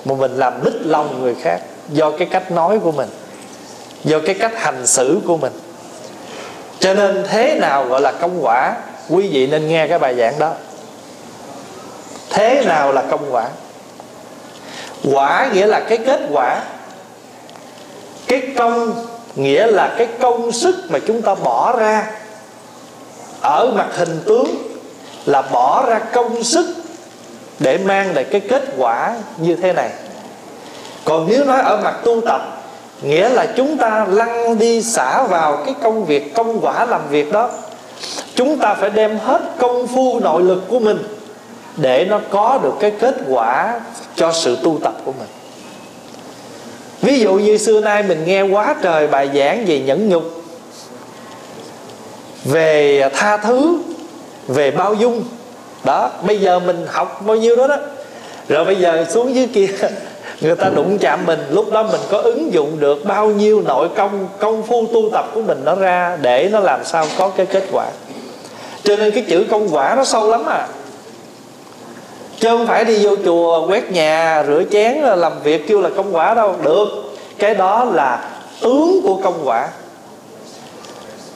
mà 0.04 0.14
mình 0.14 0.36
làm 0.36 0.64
đứt 0.64 0.80
lòng 0.84 1.22
người 1.22 1.34
khác 1.42 1.60
do 1.88 2.10
cái 2.10 2.28
cách 2.30 2.50
nói 2.50 2.78
của 2.78 2.92
mình, 2.92 3.08
do 4.04 4.18
cái 4.26 4.34
cách 4.34 4.52
hành 4.56 4.86
xử 4.86 5.20
của 5.26 5.36
mình. 5.36 5.52
Cho 6.78 6.94
nên 6.94 7.24
thế 7.28 7.58
nào 7.60 7.84
gọi 7.84 8.00
là 8.00 8.12
công 8.12 8.38
quả, 8.42 8.76
quý 9.08 9.28
vị 9.28 9.46
nên 9.46 9.68
nghe 9.68 9.86
cái 9.88 9.98
bài 9.98 10.14
giảng 10.14 10.38
đó 10.38 10.52
thế 12.30 12.64
nào 12.64 12.92
là 12.92 13.02
công 13.10 13.34
quả? 13.34 13.44
Quả 15.12 15.50
nghĩa 15.52 15.66
là 15.66 15.80
cái 15.80 15.98
kết 15.98 16.20
quả. 16.32 16.62
Cái 18.26 18.42
công 18.58 19.06
nghĩa 19.36 19.66
là 19.66 19.94
cái 19.98 20.08
công 20.20 20.52
sức 20.52 20.76
mà 20.88 20.98
chúng 21.06 21.22
ta 21.22 21.34
bỏ 21.34 21.76
ra. 21.78 22.10
Ở 23.40 23.72
mặt 23.76 23.86
hình 23.96 24.20
tướng 24.26 24.46
là 25.26 25.42
bỏ 25.42 25.86
ra 25.86 25.98
công 25.98 26.44
sức 26.44 26.66
để 27.58 27.78
mang 27.78 28.14
lại 28.14 28.24
cái 28.24 28.40
kết 28.40 28.62
quả 28.76 29.14
như 29.36 29.56
thế 29.56 29.72
này. 29.72 29.90
Còn 31.04 31.26
nếu 31.30 31.44
nói 31.44 31.60
ở 31.60 31.76
mặt 31.84 31.94
tu 32.04 32.20
tập, 32.20 32.62
nghĩa 33.02 33.28
là 33.28 33.46
chúng 33.56 33.78
ta 33.78 34.06
lăn 34.08 34.58
đi 34.58 34.82
xả 34.82 35.22
vào 35.22 35.56
cái 35.66 35.74
công 35.82 36.04
việc, 36.04 36.34
công 36.34 36.60
quả 36.60 36.86
làm 36.86 37.08
việc 37.08 37.32
đó. 37.32 37.50
Chúng 38.34 38.58
ta 38.58 38.74
phải 38.74 38.90
đem 38.90 39.18
hết 39.18 39.40
công 39.58 39.86
phu 39.86 40.20
nội 40.20 40.42
lực 40.42 40.62
của 40.68 40.78
mình 40.78 41.17
để 41.78 42.06
nó 42.10 42.20
có 42.30 42.60
được 42.62 42.74
cái 42.80 42.90
kết 42.90 43.14
quả 43.28 43.80
cho 44.16 44.32
sự 44.32 44.58
tu 44.62 44.78
tập 44.82 44.94
của 45.04 45.12
mình. 45.18 45.28
Ví 47.02 47.20
dụ 47.20 47.34
như 47.34 47.56
xưa 47.56 47.80
nay 47.80 48.02
mình 48.02 48.24
nghe 48.24 48.42
quá 48.42 48.74
trời 48.82 49.06
bài 49.06 49.30
giảng 49.34 49.64
về 49.66 49.80
nhẫn 49.80 50.08
nhục, 50.08 50.42
về 52.44 53.02
tha 53.14 53.36
thứ, 53.36 53.78
về 54.48 54.70
bao 54.70 54.94
dung. 54.94 55.24
Đó, 55.84 56.10
bây 56.22 56.38
giờ 56.38 56.58
mình 56.58 56.86
học 56.88 57.22
bao 57.26 57.36
nhiêu 57.36 57.56
đó 57.56 57.66
đó. 57.66 57.76
Rồi 58.48 58.64
bây 58.64 58.76
giờ 58.76 59.04
xuống 59.10 59.34
dưới 59.34 59.46
kia, 59.46 59.66
người 60.40 60.56
ta 60.56 60.68
đụng 60.68 60.98
chạm 60.98 61.26
mình, 61.26 61.40
lúc 61.50 61.72
đó 61.72 61.82
mình 61.82 62.00
có 62.10 62.18
ứng 62.18 62.52
dụng 62.52 62.80
được 62.80 63.04
bao 63.04 63.26
nhiêu 63.26 63.62
nội 63.66 63.88
công 63.96 64.28
công 64.38 64.62
phu 64.62 64.86
tu 64.86 65.10
tập 65.12 65.30
của 65.34 65.42
mình 65.42 65.60
nó 65.64 65.74
ra 65.74 66.18
để 66.22 66.48
nó 66.52 66.60
làm 66.60 66.84
sao 66.84 67.06
có 67.18 67.28
cái 67.28 67.46
kết 67.46 67.64
quả. 67.72 67.86
Cho 68.84 68.96
nên 68.96 69.10
cái 69.10 69.24
chữ 69.28 69.44
công 69.50 69.68
quả 69.74 69.94
nó 69.94 70.04
sâu 70.04 70.30
lắm 70.30 70.46
à 70.46 70.66
chứ 72.40 72.48
không 72.48 72.66
phải 72.66 72.84
đi 72.84 73.04
vô 73.04 73.16
chùa, 73.24 73.66
quét 73.68 73.92
nhà, 73.92 74.44
rửa 74.46 74.62
chén 74.70 74.98
làm 74.98 75.32
việc 75.42 75.68
kêu 75.68 75.80
là 75.80 75.90
công 75.96 76.16
quả 76.16 76.34
đâu. 76.34 76.54
Được. 76.62 76.88
Cái 77.38 77.54
đó 77.54 77.84
là 77.84 78.30
tướng 78.60 79.00
của 79.02 79.16
công 79.24 79.40
quả. 79.44 79.68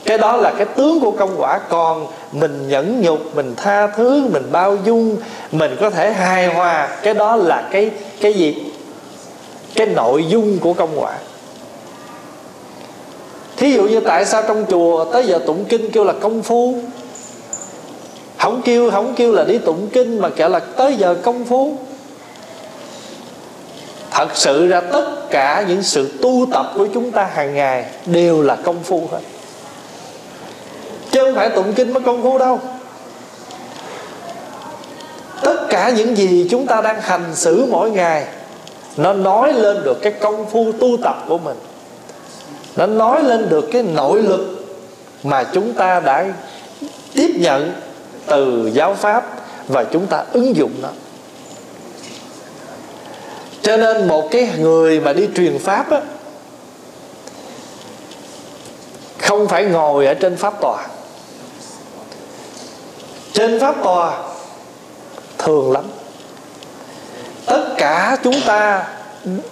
Cái 0.05 0.19
đó 0.19 0.37
là 0.37 0.53
cái 0.59 0.66
tướng 0.66 1.01
của 1.01 1.11
công 1.11 1.35
quả. 1.39 1.61
Còn 1.69 2.07
mình 2.33 2.69
nhẫn 2.69 3.01
nhục, 3.01 3.37
mình 3.37 3.55
tha 3.57 3.87
thứ, 3.87 4.29
mình 4.33 4.49
bao 4.53 4.77
dung, 4.85 5.16
mình 5.53 5.77
có 5.81 5.91
thể 5.91 6.12
hài 6.12 6.47
hòa, 6.47 6.89
cái 7.03 7.15
đó 7.15 7.37
là 7.37 7.69
cái 7.70 7.91
cái 8.20 8.33
gì? 8.33 8.57
Cái 9.74 9.87
nội 9.87 10.24
dung 10.29 10.59
của 10.59 10.73
công 10.73 10.91
quả. 10.97 11.12
Thí 13.57 13.73
dụ 13.73 13.83
như 13.83 14.01
tại 14.01 14.24
sao 14.24 14.43
trong 14.49 14.65
chùa 14.70 15.05
tới 15.05 15.27
giờ 15.27 15.41
tụng 15.47 15.65
kinh 15.65 15.91
kêu 15.91 16.05
là 16.05 16.12
công 16.20 16.43
phu? 16.43 16.74
Không 18.43 18.62
kêu 18.64 18.90
không 18.90 19.14
kêu 19.14 19.32
là 19.32 19.44
đi 19.44 19.59
tụng 19.59 19.89
kinh 19.93 20.19
mà 20.19 20.28
kể 20.28 20.48
là 20.48 20.59
tới 20.59 20.94
giờ 20.97 21.16
công 21.23 21.44
phu. 21.44 21.77
Thật 24.10 24.28
sự 24.35 24.69
ra 24.69 24.81
tất 24.81 25.31
cả 25.31 25.64
những 25.69 25.82
sự 25.82 26.10
tu 26.23 26.47
tập 26.52 26.73
của 26.74 26.86
chúng 26.94 27.10
ta 27.10 27.24
hàng 27.24 27.55
ngày 27.55 27.85
đều 28.06 28.43
là 28.43 28.56
công 28.56 28.82
phu 28.82 29.09
hết. 29.12 29.20
Chứ 31.10 31.24
không 31.24 31.35
phải 31.35 31.51
tụng 31.51 31.73
kinh 31.73 31.93
mới 31.93 32.02
công 32.02 32.23
phu 32.23 32.39
đâu. 32.39 32.60
Tất 35.43 35.66
cả 35.69 35.90
những 35.90 36.16
gì 36.16 36.47
chúng 36.51 36.66
ta 36.66 36.81
đang 36.81 37.01
hành 37.01 37.35
xử 37.35 37.66
mỗi 37.70 37.90
ngày, 37.90 38.27
nó 38.97 39.12
nói 39.12 39.52
lên 39.52 39.82
được 39.85 40.02
cái 40.02 40.12
công 40.12 40.51
phu 40.51 40.73
tu 40.73 40.97
tập 41.02 41.24
của 41.28 41.39
mình. 41.39 41.56
Nó 42.77 42.86
nói 42.86 43.23
lên 43.23 43.48
được 43.48 43.69
cái 43.73 43.82
nội 43.82 44.23
lực 44.23 44.64
mà 45.23 45.44
chúng 45.44 45.73
ta 45.73 46.01
đã 46.01 46.27
tiếp 47.14 47.31
nhận 47.36 47.73
từ 48.27 48.70
giáo 48.73 48.94
pháp 48.94 49.24
và 49.69 49.85
chúng 49.85 50.07
ta 50.07 50.24
ứng 50.32 50.57
dụng 50.57 50.73
nó. 50.82 50.89
Cho 53.62 53.77
nên 53.77 54.09
một 54.09 54.28
cái 54.31 54.49
người 54.59 55.01
mà 55.01 55.12
đi 55.12 55.28
truyền 55.36 55.59
pháp 55.59 55.90
á, 55.90 56.01
không 59.19 59.49
phải 59.49 59.65
ngồi 59.65 60.07
ở 60.07 60.15
trên 60.15 60.36
pháp 60.36 60.61
tòa. 60.61 60.86
Trên 63.32 63.61
pháp 63.61 63.82
tòa 63.82 64.19
thường 65.39 65.73
lắm. 65.73 65.85
Tất 67.47 67.74
cả 67.77 68.16
chúng 68.23 68.40
ta 68.47 68.85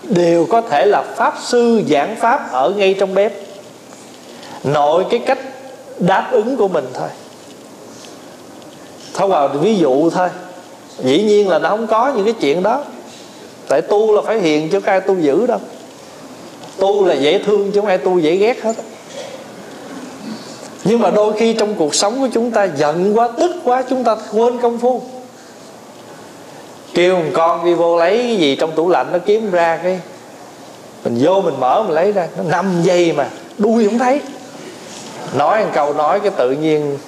đều 0.02 0.46
có 0.50 0.60
thể 0.60 0.86
là 0.86 1.02
pháp 1.16 1.34
sư 1.42 1.82
giảng 1.90 2.16
pháp 2.16 2.52
ở 2.52 2.70
ngay 2.70 2.96
trong 3.00 3.14
bếp. 3.14 3.32
Nội 4.64 5.04
cái 5.10 5.20
cách 5.26 5.38
đáp 5.98 6.28
ứng 6.32 6.56
của 6.56 6.68
mình 6.68 6.86
thôi 6.94 7.08
thôi 9.14 9.28
vào 9.28 9.48
ví 9.48 9.76
dụ 9.76 10.10
thôi. 10.10 10.28
Dĩ 10.98 11.22
nhiên 11.22 11.48
là 11.48 11.58
nó 11.58 11.68
không 11.68 11.86
có 11.86 12.12
những 12.16 12.24
cái 12.24 12.34
chuyện 12.40 12.62
đó. 12.62 12.84
Tại 13.68 13.82
tu 13.82 14.14
là 14.14 14.22
phải 14.22 14.38
hiền 14.38 14.68
chứ 14.68 14.80
ai 14.84 15.00
tu 15.00 15.16
dữ 15.18 15.46
đâu. 15.46 15.58
Tu 16.76 17.04
là 17.06 17.14
dễ 17.14 17.38
thương 17.38 17.72
chứ 17.72 17.80
không 17.80 17.88
ai 17.88 17.98
tu 17.98 18.18
dễ 18.18 18.36
ghét 18.36 18.62
hết 18.62 18.74
nhưng 20.84 21.00
mà 21.00 21.10
đôi 21.10 21.32
khi 21.32 21.52
trong 21.52 21.74
cuộc 21.74 21.94
sống 21.94 22.20
của 22.20 22.28
chúng 22.32 22.50
ta, 22.50 22.64
giận 22.64 23.18
quá, 23.18 23.28
tức 23.38 23.50
quá, 23.64 23.82
chúng 23.90 24.04
ta 24.04 24.16
quên 24.32 24.58
công 24.58 24.78
phu. 24.78 25.02
Kêu 26.94 27.16
một 27.16 27.30
con 27.34 27.64
đi 27.64 27.74
vô 27.74 27.98
lấy 27.98 28.16
cái 28.16 28.36
gì 28.36 28.56
trong 28.56 28.72
tủ 28.72 28.88
lạnh 28.88 29.06
nó 29.12 29.18
kiếm 29.18 29.50
ra 29.50 29.80
cái, 29.82 30.00
mình 31.04 31.18
vô 31.20 31.40
mình 31.40 31.54
mở 31.60 31.82
mình 31.82 31.94
lấy 31.94 32.12
ra, 32.12 32.28
nó 32.36 32.42
năm 32.42 32.82
giây 32.82 33.12
mà, 33.12 33.28
đuôi 33.58 33.88
không 33.88 33.98
thấy. 33.98 34.20
Nói 35.34 35.64
một 35.64 35.70
câu, 35.74 35.94
nói 35.94 36.20
cái 36.20 36.30
tự 36.30 36.50
nhiên 36.50 36.98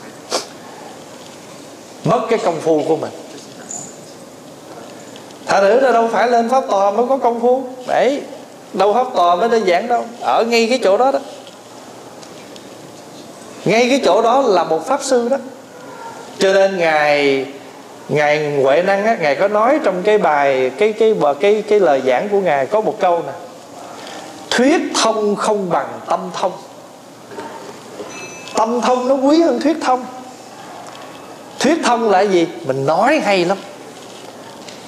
mất 2.05 2.21
cái 2.31 2.39
công 2.39 2.61
phu 2.61 2.83
của 2.89 2.97
mình. 2.97 3.11
Thà 5.47 5.61
nữ 5.61 5.81
là 5.81 5.93
đâu 5.93 6.09
phải 6.13 6.29
lên 6.29 6.49
pháp 6.49 6.65
tòa 6.71 6.91
mới 6.91 7.07
có 7.09 7.17
công 7.17 7.41
phu. 7.41 7.65
Đấy 7.87 8.23
đâu 8.73 8.95
pháp 8.95 9.07
tòa 9.15 9.37
mới 9.37 9.49
đơn 9.49 9.67
giản 9.67 9.89
đâu. 9.89 10.05
Ở 10.21 10.45
ngay 10.45 10.67
cái 10.69 10.81
chỗ 10.85 10.97
đó 10.97 11.11
đó. 11.13 11.19
Ngay 13.65 13.89
cái 13.89 14.01
chỗ 14.05 14.23
đó 14.23 14.43
là 14.47 14.65
một 14.65 14.87
pháp 14.87 15.03
sư 15.03 15.29
đó. 15.29 15.37
Cho 16.39 16.53
nên 16.53 16.79
ngài 16.79 17.47
ngài 18.09 18.61
huệ 18.63 18.83
năng 18.83 19.05
á 19.05 19.17
ngài 19.21 19.35
có 19.35 19.49
nói 19.49 19.79
trong 19.85 20.03
cái 20.03 20.19
bài 20.19 20.71
cái 20.79 20.93
cái 20.93 21.15
cái 21.21 21.35
cái, 21.41 21.63
cái 21.69 21.81
lời 21.81 22.03
giảng 22.07 22.29
của 22.29 22.41
ngài 22.41 22.67
có 22.67 22.81
một 22.81 22.97
câu 23.01 23.23
nè. 23.27 23.33
Thuyết 24.51 24.81
thông 25.03 25.37
không 25.37 25.71
bằng 25.71 25.89
tâm 26.07 26.21
thông. 26.35 26.53
Tâm 28.55 28.81
thông 28.81 29.09
nó 29.09 29.15
quý 29.15 29.41
hơn 29.41 29.61
thuyết 29.61 29.77
thông 29.81 30.05
thuyết 31.63 31.79
thông 31.85 32.11
là 32.11 32.21
gì? 32.21 32.47
Mình 32.65 32.87
nói 32.87 33.21
hay 33.25 33.45
lắm. 33.45 33.59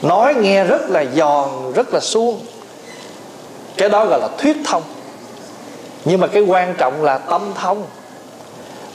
Nói 0.02 0.34
nghe 0.34 0.64
rất 0.64 0.90
là 0.90 1.04
giòn 1.16 1.72
rất 1.74 1.94
là 1.94 2.00
suông. 2.00 2.40
Cái 3.76 3.88
đó 3.88 4.06
gọi 4.06 4.20
là 4.20 4.28
thuyết 4.38 4.56
thông. 4.64 4.82
Nhưng 6.04 6.20
mà 6.20 6.26
cái 6.26 6.42
quan 6.42 6.74
trọng 6.78 7.04
là 7.04 7.18
tâm 7.18 7.52
thông. 7.54 7.86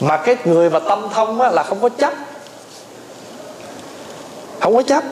Mà 0.00 0.16
cái 0.16 0.36
người 0.44 0.70
mà 0.70 0.78
tâm 0.78 1.08
thông 1.14 1.40
á, 1.40 1.50
là 1.50 1.62
không 1.62 1.80
có 1.80 1.88
chấp. 1.88 2.12
Không 4.60 4.74
có 4.74 4.82
chấp. 4.82 5.04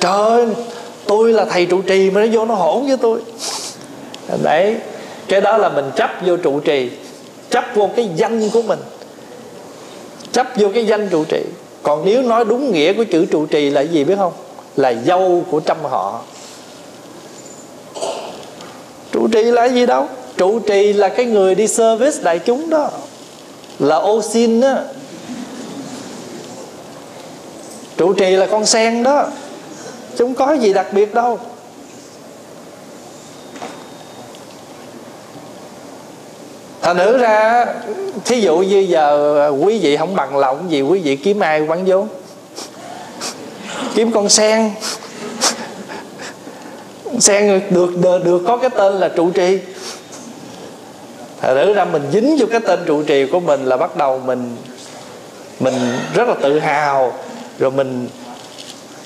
Trời 0.00 0.12
ơi 0.12 0.46
tôi 1.06 1.32
là 1.32 1.44
thầy 1.44 1.66
trụ 1.66 1.82
trì 1.82 2.10
mà 2.10 2.20
nó 2.20 2.26
vô 2.32 2.44
nó 2.44 2.54
hỗn 2.54 2.86
với 2.86 2.96
tôi. 2.96 3.20
Đấy 4.42 4.76
cái 5.28 5.40
đó 5.40 5.56
là 5.56 5.68
mình 5.68 5.90
chấp 5.96 6.10
vô 6.26 6.36
trụ 6.36 6.60
trì 6.60 6.90
chấp 7.50 7.64
vô 7.74 7.90
cái 7.96 8.10
danh 8.16 8.50
của 8.50 8.62
mình 8.62 8.78
chấp 10.32 10.46
vô 10.56 10.68
cái 10.74 10.86
danh 10.86 11.08
trụ 11.08 11.24
trì. 11.24 11.42
Còn 11.82 12.04
nếu 12.04 12.22
nói 12.22 12.44
đúng 12.44 12.72
nghĩa 12.72 12.92
của 12.92 13.04
chữ 13.04 13.26
trụ 13.26 13.46
trì 13.46 13.70
là 13.70 13.80
gì 13.80 14.04
biết 14.04 14.16
không? 14.18 14.32
Là 14.76 14.94
dâu 15.06 15.44
của 15.50 15.60
trăm 15.60 15.76
họ. 15.82 16.20
Trụ 19.12 19.28
trì 19.28 19.42
là 19.42 19.64
gì 19.68 19.86
đâu? 19.86 20.06
Trụ 20.36 20.58
trì 20.60 20.92
là 20.92 21.08
cái 21.08 21.26
người 21.26 21.54
đi 21.54 21.68
service 21.68 22.16
đại 22.22 22.38
chúng 22.38 22.70
đó. 22.70 22.90
Là 23.78 23.96
ô 23.96 24.22
xin 24.22 24.60
đó 24.60 24.74
trụ 28.02 28.12
trì 28.12 28.36
là 28.36 28.46
con 28.46 28.66
sen 28.66 29.02
đó. 29.02 29.26
Chúng 30.16 30.34
có 30.34 30.52
gì 30.52 30.72
đặc 30.72 30.86
biệt 30.92 31.14
đâu. 31.14 31.38
Thành 36.82 36.96
nữ 36.96 37.18
ra 37.18 37.66
thí 38.24 38.40
dụ 38.40 38.58
như 38.58 38.78
giờ 38.78 39.52
quý 39.60 39.78
vị 39.78 39.96
không 39.96 40.16
bằng 40.16 40.36
lòng 40.36 40.70
gì 40.70 40.82
quý 40.82 41.00
vị 41.00 41.16
kiếm 41.16 41.40
ai 41.40 41.60
quán 41.60 41.84
vốn? 41.86 42.08
Kiếm 43.94 44.12
con 44.12 44.28
sen. 44.28 44.70
Sen 47.20 47.60
được, 47.70 48.00
được 48.00 48.24
được 48.24 48.42
có 48.46 48.56
cái 48.56 48.70
tên 48.70 48.94
là 48.94 49.08
trụ 49.08 49.30
trì. 49.30 49.58
Thật 51.40 51.54
nữ 51.54 51.72
ra 51.72 51.84
mình 51.84 52.02
dính 52.12 52.36
vô 52.38 52.46
cái 52.50 52.60
tên 52.60 52.80
trụ 52.86 53.02
trì 53.02 53.26
của 53.26 53.40
mình 53.40 53.64
là 53.64 53.76
bắt 53.76 53.96
đầu 53.96 54.18
mình 54.18 54.56
mình 55.60 55.74
rất 56.14 56.28
là 56.28 56.34
tự 56.42 56.58
hào. 56.58 57.12
Rồi 57.58 57.70
mình 57.70 58.08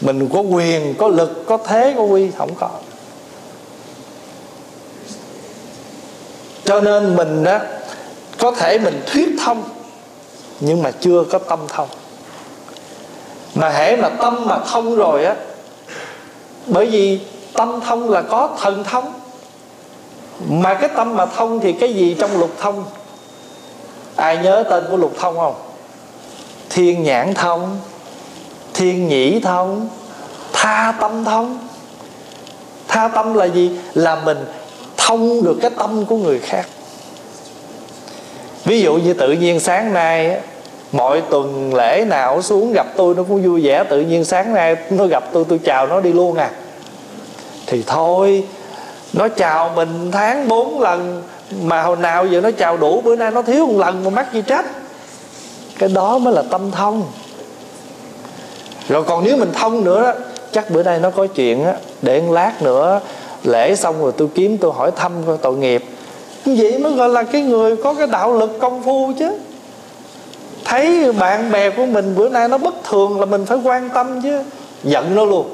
mình 0.01 0.29
có 0.33 0.41
quyền 0.41 0.95
có 0.99 1.09
lực 1.09 1.47
có 1.47 1.59
thế 1.67 1.95
có 1.97 2.03
quy 2.03 2.31
không 2.39 2.51
có. 2.61 2.71
Cho 6.67 6.81
nên 6.81 7.17
mình 7.17 7.45
đó 7.45 7.59
có 8.39 8.53
thể 8.53 8.79
mình 8.79 9.03
thuyết 9.07 9.29
thông, 9.45 9.63
nhưng 10.61 10.83
mà 10.83 10.91
chưa 11.01 11.25
có 11.31 11.39
tâm 11.39 11.59
thông. 11.69 11.89
Mà 13.55 13.69
hễ 13.69 13.97
mà 13.97 14.09
tâm 14.09 14.47
mà 14.47 14.59
thông 14.59 14.97
rồi 14.97 15.25
á, 15.25 15.35
bởi 16.67 16.87
vì 16.87 17.21
tâm 17.53 17.81
thông 17.87 18.11
là 18.11 18.23
có 18.23 18.49
thần 18.61 18.85
thông. 18.85 19.13
Mà 20.49 20.75
cái 20.75 20.91
tâm 20.97 21.17
mà 21.17 21.27
thông 21.27 21.61
thì 21.61 21.73
cái 21.73 21.95
gì 21.95 22.17
trong 22.19 22.39
lục 22.39 22.51
thông? 22.61 22.85
Ai 24.17 24.37
nhớ 24.37 24.65
tên 24.71 24.85
của 24.91 24.97
lục 24.97 25.15
thông 25.21 25.37
không? 25.37 25.55
Thiên 26.71 27.03
nhãn 27.03 27.35
thông, 27.35 27.79
thiên 28.75 29.09
nhĩ 29.09 29.41
thông, 29.41 29.89
tha 30.53 30.95
tâm 31.01 31.25
thông. 31.25 31.59
Tha 32.89 33.09
tâm 33.09 33.35
là 33.35 33.45
gì? 33.45 33.79
Là 33.95 34.15
mình 34.15 34.45
thông 35.07 35.45
được 35.45 35.59
cái 35.63 35.71
tâm 35.71 36.05
của 36.07 36.17
người 36.17 36.39
khác. 36.39 36.67
Ví 38.65 38.81
dụ 38.81 38.95
như 38.95 39.15
tự 39.15 39.33
nhiên 39.33 39.61
sáng 39.61 39.93
nay 39.93 40.41
mọi 40.93 41.23
tuần 41.31 41.75
lễ 41.75 42.05
nào 42.09 42.43
xuống 42.43 42.73
gặp 42.73 42.87
tôi 42.97 43.15
nó 43.15 43.23
cũng 43.23 43.43
vui 43.43 43.63
vẻ, 43.63 43.85
tự 43.85 44.01
nhiên 44.01 44.25
sáng 44.25 44.55
nay 44.55 44.77
nó 44.91 45.07
gặp 45.07 45.25
tôi 45.33 45.45
tôi 45.49 45.61
chào 45.65 45.87
nó 45.87 46.01
đi 46.01 46.13
luôn 46.13 46.37
à. 46.37 46.51
Thì 47.67 47.83
thôi, 47.87 48.45
nó 49.13 49.29
chào 49.29 49.69
mình 49.77 50.11
tháng 50.13 50.49
bốn 50.49 50.81
lần, 50.81 51.23
mà 51.63 51.83
hồi 51.83 51.97
nào 51.97 52.27
giờ 52.27 52.41
nó 52.41 52.51
chào 52.51 52.77
đủ, 52.77 53.01
bữa 53.01 53.17
nay 53.17 53.31
nó 53.31 53.43
thiếu 53.43 53.67
một 53.67 53.79
lần 53.79 54.05
mà 54.05 54.11
mắc 54.11 54.33
gì 54.33 54.43
trách. 54.47 54.67
Cái 55.79 55.89
đó 55.89 56.19
mới 56.19 56.35
là 56.35 56.43
tâm 56.51 56.71
thông. 56.71 57.03
Rồi 58.89 59.05
còn 59.05 59.25
nếu 59.25 59.37
mình 59.37 59.53
thông 59.55 59.85
nữa 59.85 60.03
đó 60.03 60.13
chắc 60.53 60.71
bữa 60.71 60.83
nay 60.83 60.99
nó 60.99 61.11
có 61.11 61.27
chuyện 61.27 61.65
á, 61.65 61.73
để 62.03 62.21
một 62.21 62.33
lát 62.33 62.63
nữa 62.63 63.01
lễ 63.47 63.77
xong 63.77 64.03
rồi 64.03 64.13
tôi 64.17 64.29
kiếm, 64.35 64.59
tôi 64.59 64.73
hỏi 64.73 64.91
thăm 64.97 65.13
coi, 65.27 65.39
tội 65.39 65.57
nghiệp. 65.57 65.85
Như 66.45 66.57
vậy 66.59 66.79
mới 66.79 66.93
gọi 66.93 67.09
là 67.09 67.23
cái 67.23 67.43
người 67.43 67.77
có 67.77 67.95
cái 67.95 68.07
đạo 68.07 68.39
lực 68.39 68.59
công 68.61 68.83
phu 68.83 69.13
chứ. 69.19 69.33
Thấy 70.65 71.13
bạn 71.13 71.53
bè 71.53 71.71
của 71.71 71.87
mình 71.87 72.15
bữa 72.17 72.29
nay 72.29 72.49
nó 72.49 72.59
bất 72.59 72.75
thường 72.89 73.21
là 73.21 73.27
mình 73.27 73.47
phải 73.47 73.59
quan 73.65 73.89
tâm 73.95 74.23
chứ. 74.23 74.43
Giận 74.85 75.15
nó 75.15 75.25
luôn. 75.25 75.47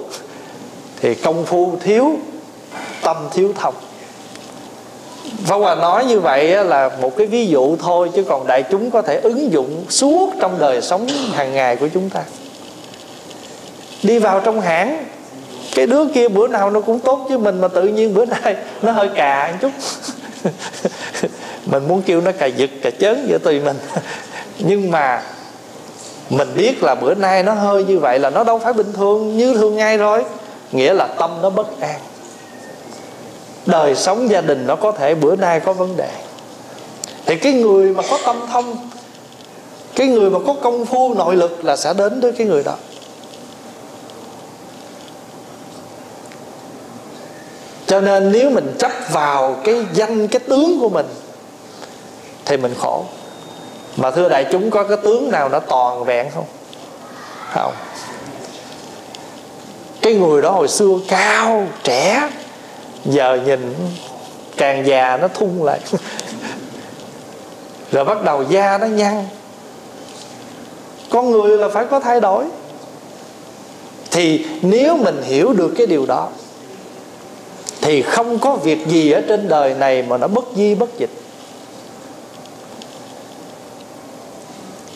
Thì 1.01 1.15
công 1.15 1.45
phu 1.45 1.73
thiếu, 1.81 2.13
tâm 3.03 3.17
thiếu 3.33 3.53
thông. 3.59 3.75
Pháp 5.45 5.57
Hòa 5.57 5.75
nói 5.75 6.05
như 6.05 6.21
vậy 6.21 6.65
là 6.65 6.91
một 7.01 7.17
cái 7.17 7.27
ví 7.27 7.47
dụ 7.47 7.77
thôi 7.77 8.11
Chứ 8.15 8.25
còn 8.29 8.47
đại 8.47 8.63
chúng 8.71 8.91
có 8.91 9.03
thể 9.03 9.21
ứng 9.21 9.53
dụng 9.53 9.85
suốt 9.89 10.33
trong 10.41 10.59
đời 10.59 10.83
sống 10.83 11.07
hàng 11.33 11.55
ngày 11.55 11.77
của 11.77 11.89
chúng 11.95 12.11
ta. 12.11 12.23
Đi 14.03 14.19
vào 14.19 14.41
trong 14.41 14.61
hãng 14.61 15.05
cái 15.75 15.87
đứa 15.87 16.07
kia 16.15 16.29
bữa 16.29 16.49
nào 16.49 16.71
nó 16.71 16.81
cũng 16.81 16.99
tốt 16.99 17.27
với 17.29 17.39
mình 17.39 17.61
Mà 17.61 17.69
tự 17.69 17.83
nhiên 17.83 18.15
bữa 18.15 18.25
nay 18.25 18.57
nó 18.83 18.93
hơi 18.93 19.09
cà 19.15 19.53
một 19.53 19.59
chút. 19.61 19.71
Mình 21.67 21.89
muốn 21.89 22.03
kêu 22.03 22.21
nó 22.21 22.33
cà 22.33 22.47
giật, 22.47 22.71
cà 22.83 22.91
chớn 22.91 23.27
giữa 23.29 23.39
tùy 23.39 23.61
mình. 23.61 23.77
Nhưng 24.59 24.91
mà 24.91 25.23
Mình 26.31 26.49
biết 26.57 26.83
là 26.83 26.95
bữa 26.95 27.15
nay 27.15 27.43
nó 27.43 27.53
hơi 27.53 27.85
như 27.85 27.99
vậy 27.99 28.19
Là 28.19 28.31
nó 28.31 28.45
đâu 28.45 28.59
phải 28.59 28.73
bình 28.73 28.93
thường, 28.93 29.37
như 29.37 29.55
thường 29.55 29.77
ngày 29.77 29.99
rồi. 29.99 30.25
Nghĩa 30.73 30.95
là 30.95 31.07
tâm 31.07 31.31
nó 31.43 31.51
bất 31.51 31.81
an. 31.81 32.01
Đời 33.67 33.95
sống 33.95 34.31
gia 34.31 34.41
đình 34.41 34.67
nó 34.67 34.77
có 34.77 34.93
thể 34.93 35.15
bữa 35.15 35.37
nay 35.37 35.61
có 35.61 35.73
vấn 35.73 35.97
đề. 35.97 36.11
Thì 37.27 37.37
cái 37.37 37.53
người 37.53 37.95
mà 37.95 38.03
có 38.11 38.19
tâm 38.27 38.37
thông, 38.53 38.77
cái 39.95 40.07
người 40.07 40.31
mà 40.31 40.39
có 40.47 40.55
công 40.63 40.87
phu, 40.87 41.15
nội 41.15 41.37
lực 41.37 41.65
là 41.65 41.77
sẽ 41.77 41.95
đến 41.95 42.21
với 42.21 42.33
cái 42.33 42.47
người 42.47 42.63
đó. 42.63 42.75
Cho 47.93 48.01
nên 48.01 48.33
nếu 48.33 48.51
mình 48.51 48.75
chấp 48.79 48.91
vào 49.11 49.57
cái 49.65 49.87
danh, 49.93 50.29
cái 50.29 50.41
tướng 50.41 50.81
của 50.81 50.89
mình, 50.89 51.07
thì 52.45 52.57
mình 52.57 52.75
khổ. 52.79 53.05
Mà 53.97 54.11
thưa 54.11 54.29
đại 54.29 54.47
chúng, 54.53 54.71
có 54.71 54.85
cái 54.85 54.97
tướng 55.03 55.31
nào 55.31 55.49
nó 55.49 55.61
toàn 55.61 56.05
vẹn 56.05 56.31
không? 56.35 56.45
Không. 57.53 57.73
Cái 60.03 60.15
người 60.15 60.43
đó 60.43 60.51
hồi 60.51 60.69
xưa 60.69 60.99
cao, 61.09 61.67
trẻ, 61.85 62.29
giờ 63.05 63.39
nhìn 63.47 63.75
càng 64.57 64.87
già 64.87 65.17
nó 65.17 65.29
thun 65.29 65.59
lại. 65.63 65.81
Rồi 67.93 68.05
bắt 68.05 68.25
đầu 68.25 68.45
da 68.49 68.79
nó 68.79 68.87
nhăn. 68.87 69.25
Con 71.11 71.31
người 71.31 71.59
là 71.59 71.69
phải 71.69 71.85
có 71.85 72.01
thay 72.01 72.21
đổi. 72.21 72.45
Thì 74.11 74.47
nếu 74.63 74.97
mình 74.97 75.23
hiểu 75.23 75.53
được 75.53 75.75
cái 75.77 75.87
điều 75.87 76.07
đó 76.07 76.29
thì 77.83 78.03
không 78.03 78.39
có 78.39 78.57
việc 78.57 78.87
gì 78.87 79.11
ở 79.11 79.23
trên 79.29 79.49
đời 79.49 79.75
này 79.75 80.03
mà 80.03 80.19
nó 80.19 80.29
bất 80.29 80.45
di 80.57 80.75
bất 80.75 80.99
dịch. 80.99 81.11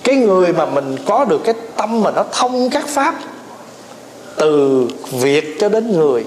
Cái 0.04 0.14
người 0.14 0.52
mà 0.52 0.66
mình 0.66 0.96
có 1.06 1.24
được 1.24 1.40
cái 1.44 1.54
tâm 1.76 2.02
mà 2.02 2.10
nó 2.10 2.24
thông 2.32 2.70
các 2.70 2.88
pháp 2.88 3.14
từ 4.36 4.88
việc 5.10 5.56
cho 5.60 5.68
đến 5.68 5.92
người 5.92 6.24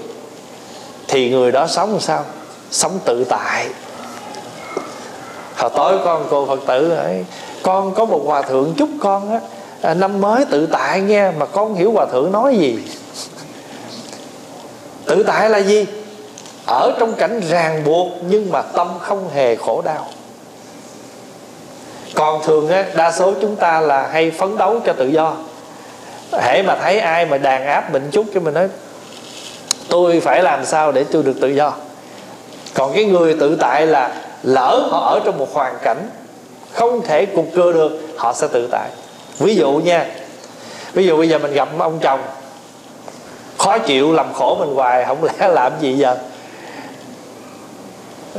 thì 1.08 1.30
người 1.30 1.52
đó 1.52 1.66
sống 1.66 1.90
làm 1.90 2.00
sao? 2.00 2.24
Sống 2.70 2.98
tự 3.04 3.24
tại. 3.24 3.66
Hồi 5.56 5.70
tối 5.76 5.98
con 6.04 6.26
cô 6.30 6.46
phật 6.46 6.60
tử 6.66 6.90
ấy 6.90 7.24
con 7.62 7.94
có 7.94 8.04
một 8.04 8.22
hòa 8.24 8.42
thượng 8.42 8.74
chúc 8.76 8.88
con 9.00 9.30
á 9.30 9.40
à, 9.80 9.94
năm 9.94 10.20
mới 10.20 10.44
tự 10.44 10.66
tại 10.66 11.00
nghe 11.00 11.30
mà 11.30 11.46
con 11.46 11.74
hiểu 11.74 11.92
hòa 11.92 12.06
thượng 12.06 12.32
nói 12.32 12.56
gì. 12.56 12.78
Tự 15.04 15.22
tại 15.22 15.50
là 15.50 15.58
gì? 15.58 15.86
Ở 16.70 16.92
trong 16.98 17.14
cảnh 17.14 17.40
ràng 17.48 17.84
buộc 17.84 18.08
nhưng 18.28 18.52
mà 18.52 18.62
tâm 18.62 18.88
không 19.00 19.30
hề 19.34 19.56
khổ 19.56 19.82
đau. 19.84 20.06
Còn 22.14 22.42
thường 22.42 22.68
á, 22.68 22.84
đa 22.94 23.12
số 23.12 23.32
chúng 23.40 23.56
ta 23.56 23.80
là 23.80 24.08
hay 24.12 24.30
phấn 24.30 24.58
đấu 24.58 24.80
cho 24.86 24.92
tự 24.92 25.08
do. 25.08 25.34
Hễ 26.32 26.62
mà 26.62 26.76
thấy 26.82 26.98
ai 26.98 27.26
mà 27.26 27.38
đàn 27.38 27.66
áp 27.66 27.92
mình 27.92 28.08
chút 28.12 28.26
cho 28.34 28.40
mình 28.40 28.54
nói, 28.54 28.68
tôi 29.88 30.20
phải 30.20 30.42
làm 30.42 30.64
sao 30.64 30.92
để 30.92 31.04
tôi 31.04 31.22
được 31.22 31.36
tự 31.40 31.48
do? 31.48 31.72
Còn 32.74 32.92
cái 32.94 33.04
người 33.04 33.36
tự 33.40 33.56
tại 33.56 33.86
là 33.86 34.14
lỡ 34.42 34.88
họ 34.90 35.10
ở 35.14 35.20
trong 35.24 35.38
một 35.38 35.54
hoàn 35.54 35.74
cảnh 35.82 36.08
không 36.72 37.02
thể 37.02 37.26
cục 37.26 37.46
cưa 37.54 37.72
được, 37.72 37.92
họ 38.16 38.32
sẽ 38.32 38.46
tự 38.52 38.68
tại. 38.72 38.90
Ví 39.38 39.56
dụ 39.56 39.72
nha, 39.72 40.06
ví 40.92 41.06
dụ 41.06 41.16
bây 41.16 41.28
giờ 41.28 41.38
mình 41.38 41.52
gặp 41.52 41.68
ông 41.78 41.98
chồng, 42.02 42.20
khó 43.58 43.78
chịu, 43.78 44.12
làm 44.12 44.32
khổ 44.32 44.56
mình 44.60 44.74
hoài, 44.74 45.04
không 45.04 45.24
lẽ 45.24 45.48
làm 45.48 45.72
gì 45.80 45.94
giờ? 45.94 46.16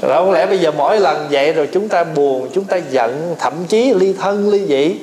Không 0.01 0.31
lẽ 0.31 0.45
bây 0.45 0.59
giờ 0.59 0.71
mỗi 0.71 0.99
lần 0.99 1.27
vậy 1.31 1.53
rồi 1.53 1.69
chúng 1.73 1.89
ta 1.89 2.03
buồn, 2.03 2.49
chúng 2.53 2.63
ta 2.63 2.77
giận, 2.77 3.35
thậm 3.39 3.53
chí 3.67 3.93
ly 3.93 4.13
thân, 4.13 4.49
ly 4.49 4.65
dị? 4.65 4.95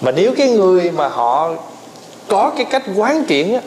Mà 0.00 0.10
nếu 0.10 0.32
cái 0.36 0.50
người 0.50 0.90
mà 0.90 1.08
họ 1.08 1.50
có 2.28 2.52
cái 2.56 2.66
cách 2.70 2.82
quán 2.96 3.24
chuyển 3.24 3.54
á, 3.54 3.60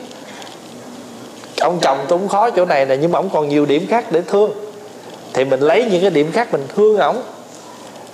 ông 1.60 1.78
chồng 1.82 1.98
tôi 2.08 2.18
cũng 2.18 2.28
khó 2.28 2.50
chỗ 2.50 2.64
này 2.64 2.86
nè, 2.86 2.96
nhưng 2.96 3.12
mà 3.12 3.18
ông 3.18 3.30
còn 3.32 3.48
nhiều 3.48 3.66
điểm 3.66 3.86
khác 3.90 4.04
để 4.10 4.22
thương. 4.26 4.50
Thì 5.32 5.44
mình 5.44 5.60
lấy 5.60 5.84
những 5.84 6.00
cái 6.00 6.10
điểm 6.10 6.32
khác 6.32 6.48
mình 6.52 6.66
thương 6.76 6.98
ổng. 6.98 7.22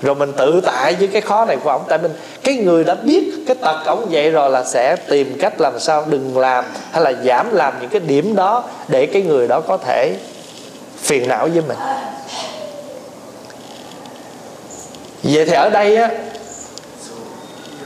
Rồi 0.02 0.14
mình 0.14 0.32
tự 0.36 0.60
tại 0.60 0.94
với 0.94 1.09
cái 1.09 1.20
khó 1.20 1.44
này 1.44 1.56
của 1.64 1.70
ổng. 1.70 1.82
Tại 1.88 1.98
mình, 1.98 2.12
cái 2.44 2.55
người 2.55 2.84
đã 2.84 2.94
biết 2.94 3.32
cái 3.47 3.56
tật 3.56 3.86
ổng 3.86 4.06
vậy 4.10 4.30
rồi 4.30 4.51
là 4.51 4.64
sẽ 4.64 4.97
tìm 4.97 5.38
cách 5.40 5.60
làm 5.60 5.80
sao 5.80 6.05
đừng 6.09 6.38
làm 6.38 6.64
hay 6.90 7.02
là 7.02 7.12
giảm 7.24 7.55
làm 7.55 7.74
những 7.80 7.90
cái 7.90 8.01
điểm 8.01 8.36
đó 8.36 8.64
để 8.88 9.06
cái 9.06 9.22
người 9.22 9.48
đó 9.48 9.60
có 9.60 9.76
thể 9.76 10.14
phiền 11.02 11.28
não 11.28 11.48
với 11.48 11.62
mình. 11.68 11.78
Vậy 15.22 15.47
thì 15.47 15.52
ở 15.52 15.70
đây 15.70 15.97
á, 15.97 16.10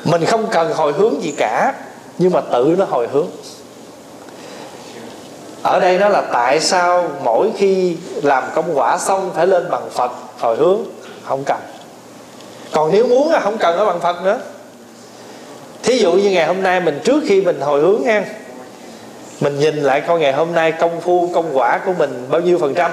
mình 0.04 0.24
không 0.24 0.46
cần 0.50 0.72
hồi 0.72 0.92
hướng 0.92 1.22
gì 1.22 1.34
cả, 1.36 1.74
nhưng 2.18 2.32
mà 2.32 2.40
tự 2.40 2.74
nó 2.78 2.84
hồi 2.84 3.08
hướng. 3.12 3.28
Ở 5.62 5.80
đây 5.80 5.98
nó 5.98 6.08
là 6.08 6.20
tại 6.20 6.60
sao 6.60 7.10
mỗi 7.22 7.50
khi 7.56 7.96
làm 8.22 8.44
công 8.54 8.78
quả 8.78 8.98
xong 8.98 9.30
phải 9.34 9.46
lên 9.46 9.70
bằng 9.70 9.90
phật 9.90 10.12
hồi 10.38 10.56
hướng? 10.56 10.80
Không 11.24 11.44
cần. 11.44 11.58
Còn 12.72 12.92
nếu 12.92 13.06
muốn 13.06 13.30
là 13.32 13.40
không 13.40 13.58
cần 13.58 13.76
ở 13.76 13.86
bằng 13.86 14.00
phật 14.00 14.22
nữa. 14.22 14.38
Thí 15.82 15.98
dụ 15.98 16.12
như 16.12 16.30
ngày 16.30 16.46
hôm 16.46 16.62
nay 16.62 16.80
mình 16.80 17.00
trước 17.04 17.22
khi 17.26 17.40
mình 17.40 17.60
hồi 17.60 17.80
hướng 17.80 18.04
ăn 18.04 18.24
mình 19.40 19.60
nhìn 19.60 19.76
lại 19.76 20.00
coi 20.00 20.18
ngày 20.18 20.32
hôm 20.32 20.54
nay 20.54 20.72
công 20.72 21.00
phu, 21.00 21.30
công 21.34 21.58
quả 21.58 21.78
của 21.86 21.92
mình 21.98 22.26
bao 22.30 22.40
nhiêu 22.40 22.58
phần 22.58 22.74
trăm. 22.74 22.90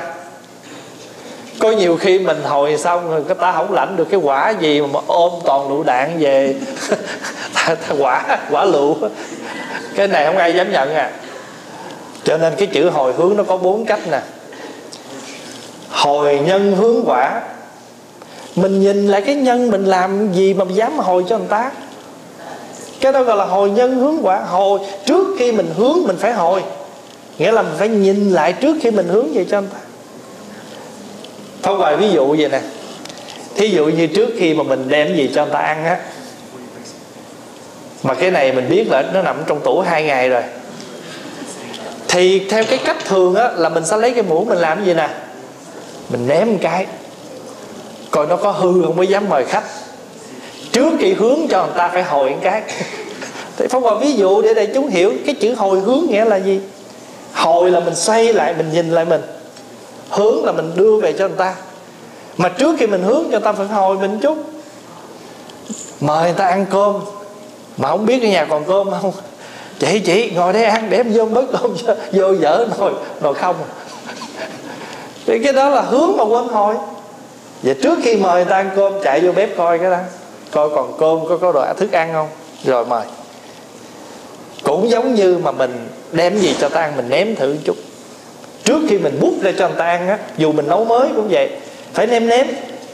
Có 1.60 1.72
nhiều 1.72 1.98
khi 1.98 2.20
mình 2.20 2.44
hồi 2.44 2.78
xong 2.78 3.12
rồi 3.12 3.24
cái 3.28 3.38
ta 3.42 3.52
không 3.52 3.74
lãnh 3.74 3.98
được 3.98 4.08
cái 4.12 4.20
quả 4.24 4.50
gì 4.50 4.82
mà 4.82 5.00
ôm 5.08 5.32
toàn 5.46 5.70
lựu 5.70 5.84
đạn 5.84 6.20
về. 6.20 6.56
Quả 8.00 8.38
quả 8.52 8.66
lựu. 8.66 8.96
Cái 9.96 10.08
này 10.08 10.26
không 10.26 10.38
ai 10.38 10.54
dám 10.54 10.72
nhận 10.72 10.96
à. 10.96 11.12
Cho 12.24 12.38
nên 12.38 12.54
cái 12.58 12.68
chữ 12.68 12.90
hồi 12.90 13.14
hướng 13.14 13.38
nó 13.38 13.44
có 13.44 13.58
bốn 13.58 13.86
cách 13.86 14.00
nè. 14.12 14.20
Hồi 15.90 16.40
nhân 16.46 16.76
hướng 16.76 17.04
quả. 17.06 17.42
Mình 18.56 18.82
nhìn 18.82 19.08
lại 19.08 19.22
cái 19.22 19.36
nhân 19.36 19.72
mình 19.72 19.86
làm 19.86 20.34
gì 20.34 20.54
mà 20.54 20.66
dám 20.74 21.00
hồi 21.00 21.26
cho 21.30 21.38
người 21.38 21.48
ta 21.48 21.72
cái 23.02 23.12
đó 23.12 23.24
gọi 23.24 23.38
là 23.38 23.46
hồi 23.46 23.70
nhân 23.70 23.96
hướng 23.96 24.18
quả. 24.22 24.40
Hồi 24.40 24.80
trước 25.06 25.28
khi 25.40 25.52
mình 25.52 25.74
hướng, 25.78 25.98
mình 26.08 26.18
phải 26.18 26.34
hồi. 26.34 26.64
Nghĩa 27.38 27.52
là 27.52 27.62
mình 27.62 27.74
phải 27.78 27.88
nhìn 27.88 28.30
lại 28.30 28.54
trước 28.54 28.78
khi 28.82 28.92
mình 28.92 29.08
hướng 29.08 29.34
về 29.34 29.46
cho 29.52 29.58
anh 29.58 29.68
ta. 29.68 29.80
Thôi 31.64 31.78
vài 31.78 31.98
ví 31.98 32.10
dụ 32.10 32.36
vậy 32.38 32.50
nè. 32.50 32.62
Thí 33.56 33.68
dụ 33.68 33.86
như 33.86 34.08
trước 34.08 34.30
khi 34.38 34.54
mà 34.54 34.64
mình 34.64 34.90
đem 34.90 35.16
gì 35.16 35.32
cho 35.36 35.44
người 35.46 35.54
ta 35.54 35.60
ăn 35.60 35.86
á, 35.86 36.00
Mà 38.04 38.14
cái 38.14 38.32
này 38.32 38.52
mình 38.52 38.70
biết 38.70 38.88
là 38.90 39.04
nó 39.14 39.22
nằm 39.22 39.44
trong 39.48 39.60
tủ 39.60 39.80
hai 39.80 40.04
ngày 40.04 40.30
rồi, 40.30 40.44
Thì 42.08 42.50
theo 42.50 42.64
cái 42.64 42.80
cách 42.86 42.98
thường 43.06 43.36
á, 43.36 43.50
Là 43.56 43.70
mình 43.70 43.86
sẽ 43.86 43.98
lấy 43.98 44.12
cái 44.12 44.24
muỗng 44.24 44.46
mình 44.46 44.58
làm 44.58 44.78
cái 44.78 44.86
gì 44.88 44.94
nè? 44.94 45.10
Mình 46.10 46.28
ném 46.28 46.52
một 46.52 46.60
cái. 46.62 46.86
Coi 48.12 48.28
nó 48.28 48.36
có 48.36 48.52
hư 48.52 48.82
không 48.86 48.96
mới 48.96 49.08
dám 49.08 49.30
mời 49.30 49.46
khách. 49.46 49.64
Trước 50.72 50.94
khi 51.00 51.14
hướng 51.14 51.40
cho 51.50 51.66
người 51.66 51.76
ta 51.78 51.88
phải 51.88 52.04
hồi 52.04 52.30
một 52.30 52.38
cái 52.42 52.62
Thì 53.58 53.68
Phong 53.70 53.84
vào 53.84 53.96
ví 53.96 54.14
dụ 54.14 54.42
để 54.42 54.54
để 54.54 54.72
chúng 54.74 54.88
hiểu 54.88 55.14
Cái 55.26 55.36
chữ 55.36 55.54
hồi 55.56 55.80
hướng 55.80 56.06
nghĩa 56.10 56.26
là 56.26 56.36
gì? 56.36 56.62
Hồi 57.34 57.72
là 57.72 57.80
mình 57.80 57.96
xoay 57.96 58.34
lại, 58.34 58.54
Mình 58.58 58.72
nhìn 58.74 58.92
lại 58.92 59.06
mình. 59.06 59.22
Hướng 60.10 60.46
là 60.46 60.52
mình 60.52 60.72
đưa 60.76 61.00
về 61.00 61.14
cho 61.14 61.28
người 61.28 61.38
ta. 61.38 61.56
Mà 62.38 62.50
trước 62.50 62.76
khi 62.80 62.88
mình 62.88 63.04
hướng 63.04 63.24
cho 63.24 63.30
người 63.30 63.40
ta 63.40 63.54
phải 63.54 63.68
hồi 63.68 63.98
mình 63.98 64.20
chút. 64.22 64.38
Mời 66.02 66.24
người 66.24 66.34
ta 66.34 66.48
ăn 66.48 66.66
cơm. 66.70 66.96
Mà 67.78 67.90
không 67.90 68.06
biết 68.06 68.24
ở 68.24 68.28
nhà 68.28 68.46
còn 68.46 68.66
cơm 68.66 68.92
không? 69.02 69.12
Chị 69.80 70.00
chị 70.00 70.32
ngồi 70.36 70.54
đây 70.54 70.66
ăn 70.66 70.90
để 70.90 70.98
em 70.98 71.14
vô 71.14 71.26
bớt 71.26 71.46
cơm 71.52 71.76
cho, 71.86 71.96
vô 72.12 72.34
dở 72.34 72.66
nồi 72.80 72.92
nồi 73.22 73.34
không. 73.34 73.56
Thì 75.26 75.40
cái 75.44 75.54
đó 75.54 75.70
là 75.70 75.82
hướng 75.82 76.18
mà 76.18 76.24
quên 76.24 76.48
hồi. 76.48 76.76
Và 77.64 77.74
trước 77.84 78.00
khi 78.04 78.16
mời 78.16 78.36
người 78.36 78.46
ta 78.46 78.56
ăn 78.56 78.70
cơm, 78.76 78.94
chạy 79.04 79.20
vô 79.20 79.32
bếp 79.32 79.58
coi 79.58 79.80
cái 79.80 79.92
đó 79.92 79.98
coi 80.52 80.70
còn 80.70 80.94
cơm 81.00 81.20
có 81.30 81.38
có 81.38 81.52
đồ 81.52 81.66
thức 81.78 81.92
ăn 81.92 82.10
không? 82.14 82.28
Rồi 82.64 82.86
mời. 82.86 83.06
Cũng 84.64 84.90
giống 84.90 85.16
như 85.16 85.38
mà 85.38 85.52
mình 85.52 85.88
đem 86.12 86.38
gì 86.38 86.56
cho 86.60 86.70
ta 86.70 86.82
ăn, 86.82 86.94
mình 86.98 87.10
ném 87.10 87.36
thử 87.36 87.58
chút. 87.64 87.76
Trước 88.64 88.82
khi 88.90 88.98
mình 88.98 89.18
bút 89.22 89.34
ra 89.42 89.52
cho 89.60 89.68
người 89.68 89.78
ta 89.78 89.86
ăn 89.86 90.08
á, 90.08 90.18
dù 90.38 90.52
mình 90.52 90.68
nấu 90.68 90.86
mới 90.86 91.10
cũng 91.16 91.28
vậy, 91.30 91.50
phải 91.94 92.08
ném 92.08 92.28
ném 92.28 92.48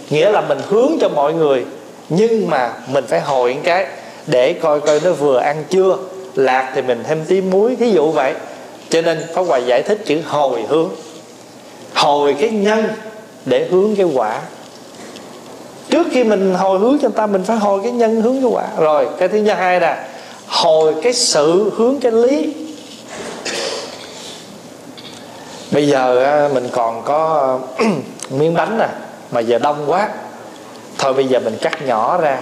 nghĩa 0.09 0.31
là 0.31 0.41
mình 0.41 0.57
hướng 0.69 0.91
cho 1.01 1.09
mọi 1.09 1.33
người, 1.33 1.65
nhưng 2.09 2.49
mà 2.49 2.73
mình 2.87 3.05
phải 3.07 3.19
hồi 3.19 3.53
một 3.53 3.59
cái 3.63 3.87
để 4.27 4.53
coi 4.53 4.79
coi 4.79 4.99
nó 5.03 5.11
vừa 5.11 5.37
ăn 5.37 5.63
chưa. 5.69 5.97
Lạc 6.35 6.71
thì 6.75 6.81
mình 6.81 7.03
thêm 7.07 7.25
tí 7.27 7.41
muối, 7.41 7.75
thí 7.75 7.91
dụ 7.91 8.11
vậy. 8.11 8.33
Cho 8.89 9.01
nên 9.01 9.23
Pháp 9.33 9.41
Hòa 9.41 9.57
giải 9.57 9.81
thích 9.81 10.01
chữ 10.05 10.21
hồi 10.27 10.65
hướng. 10.69 10.89
Hồi 11.93 12.35
cái 12.39 12.49
nhân 12.49 12.87
để 13.45 13.67
hướng 13.71 13.95
cái 13.95 14.05
quả. 14.05 14.41
Trước 15.89 16.07
khi 16.11 16.23
mình 16.23 16.53
hồi 16.53 16.79
hướng 16.79 16.97
cho 17.01 17.07
người 17.07 17.17
ta, 17.17 17.25
Mình 17.25 17.43
phải 17.43 17.57
hồi 17.57 17.79
cái 17.83 17.91
nhân 17.91 18.21
hướng 18.21 18.41
cái 18.41 18.51
quả. 18.51 18.67
Rồi, 18.77 19.07
cái 19.17 19.27
thứ 19.27 19.43
hai 19.43 19.79
là 19.79 20.07
Hồi 20.47 20.93
cái 21.03 21.13
sự 21.13 21.71
hướng 21.75 21.99
cái 21.99 22.11
lý. 22.11 22.53
Bây 25.71 25.87
giờ 25.87 26.49
mình 26.53 26.67
còn 26.71 27.01
có 27.05 27.39
ờ, 27.77 27.85
miếng 28.29 28.53
bánh 28.53 28.77
nè, 28.77 28.87
mà 29.31 29.39
giờ 29.39 29.59
đông 29.59 29.83
quá. 29.87 30.09
Thôi 30.97 31.13
bây 31.13 31.27
giờ 31.27 31.39
mình 31.39 31.57
cắt 31.61 31.87
nhỏ 31.87 32.17
ra, 32.21 32.39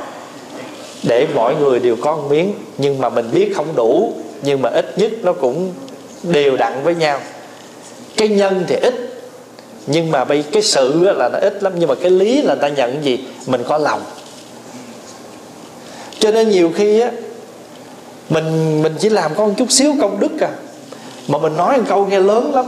để 1.03 1.27
mỗi 1.35 1.55
người 1.55 1.80
đều 1.80 1.95
có 2.01 2.15
một 2.15 2.23
miếng. 2.30 2.53
Nhưng 2.77 3.01
mà 3.01 3.09
mình 3.09 3.30
biết 3.31 3.53
không 3.55 3.76
đủ, 3.76 4.13
nhưng 4.41 4.61
mà 4.61 4.69
ít 4.69 4.97
nhất 4.97 5.11
nó 5.23 5.34
cũng 5.34 5.73
đều 6.23 6.57
đặn 6.57 6.84
với 6.84 6.95
nhau. 6.95 7.19
Cái 8.17 8.27
nhân 8.27 8.65
thì 8.67 8.76
ít 8.76 9.15
nhưng 9.88 10.12
mà 10.12 10.26
bây 10.26 10.44
cái 10.44 10.62
sự 10.62 11.03
là 11.03 11.30
nó 11.30 11.40
ít 11.40 11.64
lắm, 11.64 11.74
nhưng 11.76 11.90
mà 11.90 11.95
cái 11.95 12.12
lý 12.12 12.41
là 12.41 12.56
ta 12.56 12.68
nhận 12.68 13.03
gì? 13.03 13.20
Mình 13.45 13.64
có 13.68 13.78
lòng. 13.78 14.02
Cho 16.20 16.32
nên 16.32 16.49
nhiều 16.49 16.72
khi 16.76 16.99
á, 16.99 17.12
mình 18.30 18.82
mình 18.84 18.95
chỉ 18.99 19.10
làm 19.10 19.36
có 19.36 19.45
một 19.45 19.53
chút 19.57 19.72
xíu 19.72 19.94
công 20.02 20.20
đức 20.20 20.41
à 20.41 20.49
mà 21.28 21.38
mình 21.38 21.57
nói 21.57 21.78
một 21.78 21.84
câu 21.90 22.06
nghe 22.06 22.20
lớn 22.20 22.56
lắm, 22.56 22.66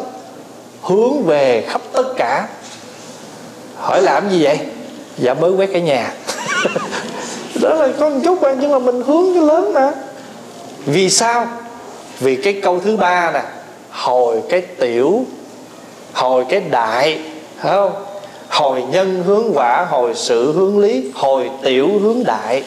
hướng 0.81 1.23
về 1.23 1.65
khắp 1.67 1.81
tất 1.93 2.03
cả. 2.17 2.47
Hỏi 3.77 4.01
làm 4.01 4.29
gì 4.29 4.43
vậy? 4.43 4.59
Dạ 5.17 5.33
mới 5.33 5.51
quét 5.51 5.69
cái 5.73 5.81
nhà. 5.81 6.13
Đó 7.61 7.73
là 7.73 7.89
có 7.99 8.09
một 8.09 8.19
chút 8.23 8.37
quan 8.41 8.57
nhưng 8.61 8.71
mà 8.71 8.79
mình 8.79 9.01
hướng 9.01 9.33
cái 9.33 9.43
lớn 9.43 9.73
mà. 9.73 9.91
Vì 10.85 11.09
sao? 11.09 11.47
Vì 12.19 12.35
cái 12.35 12.61
câu 12.63 12.79
thứ 12.79 12.97
ba 12.97 13.31
nè, 13.31 13.43
hồi 13.89 14.41
cái 14.49 14.61
tiểu 14.61 15.25
hồi 16.13 16.45
cái 16.49 16.59
đại 16.59 17.19
phải 17.57 17.71
không? 17.71 17.91
Hồi 18.49 18.83
nhân 18.91 19.23
hướng 19.23 19.51
quả, 19.53 19.85
hồi 19.89 20.11
sự 20.15 20.51
hướng 20.51 20.79
lý, 20.79 21.11
hồi 21.15 21.49
tiểu 21.63 21.89
hướng 22.01 22.23
đại. 22.23 22.63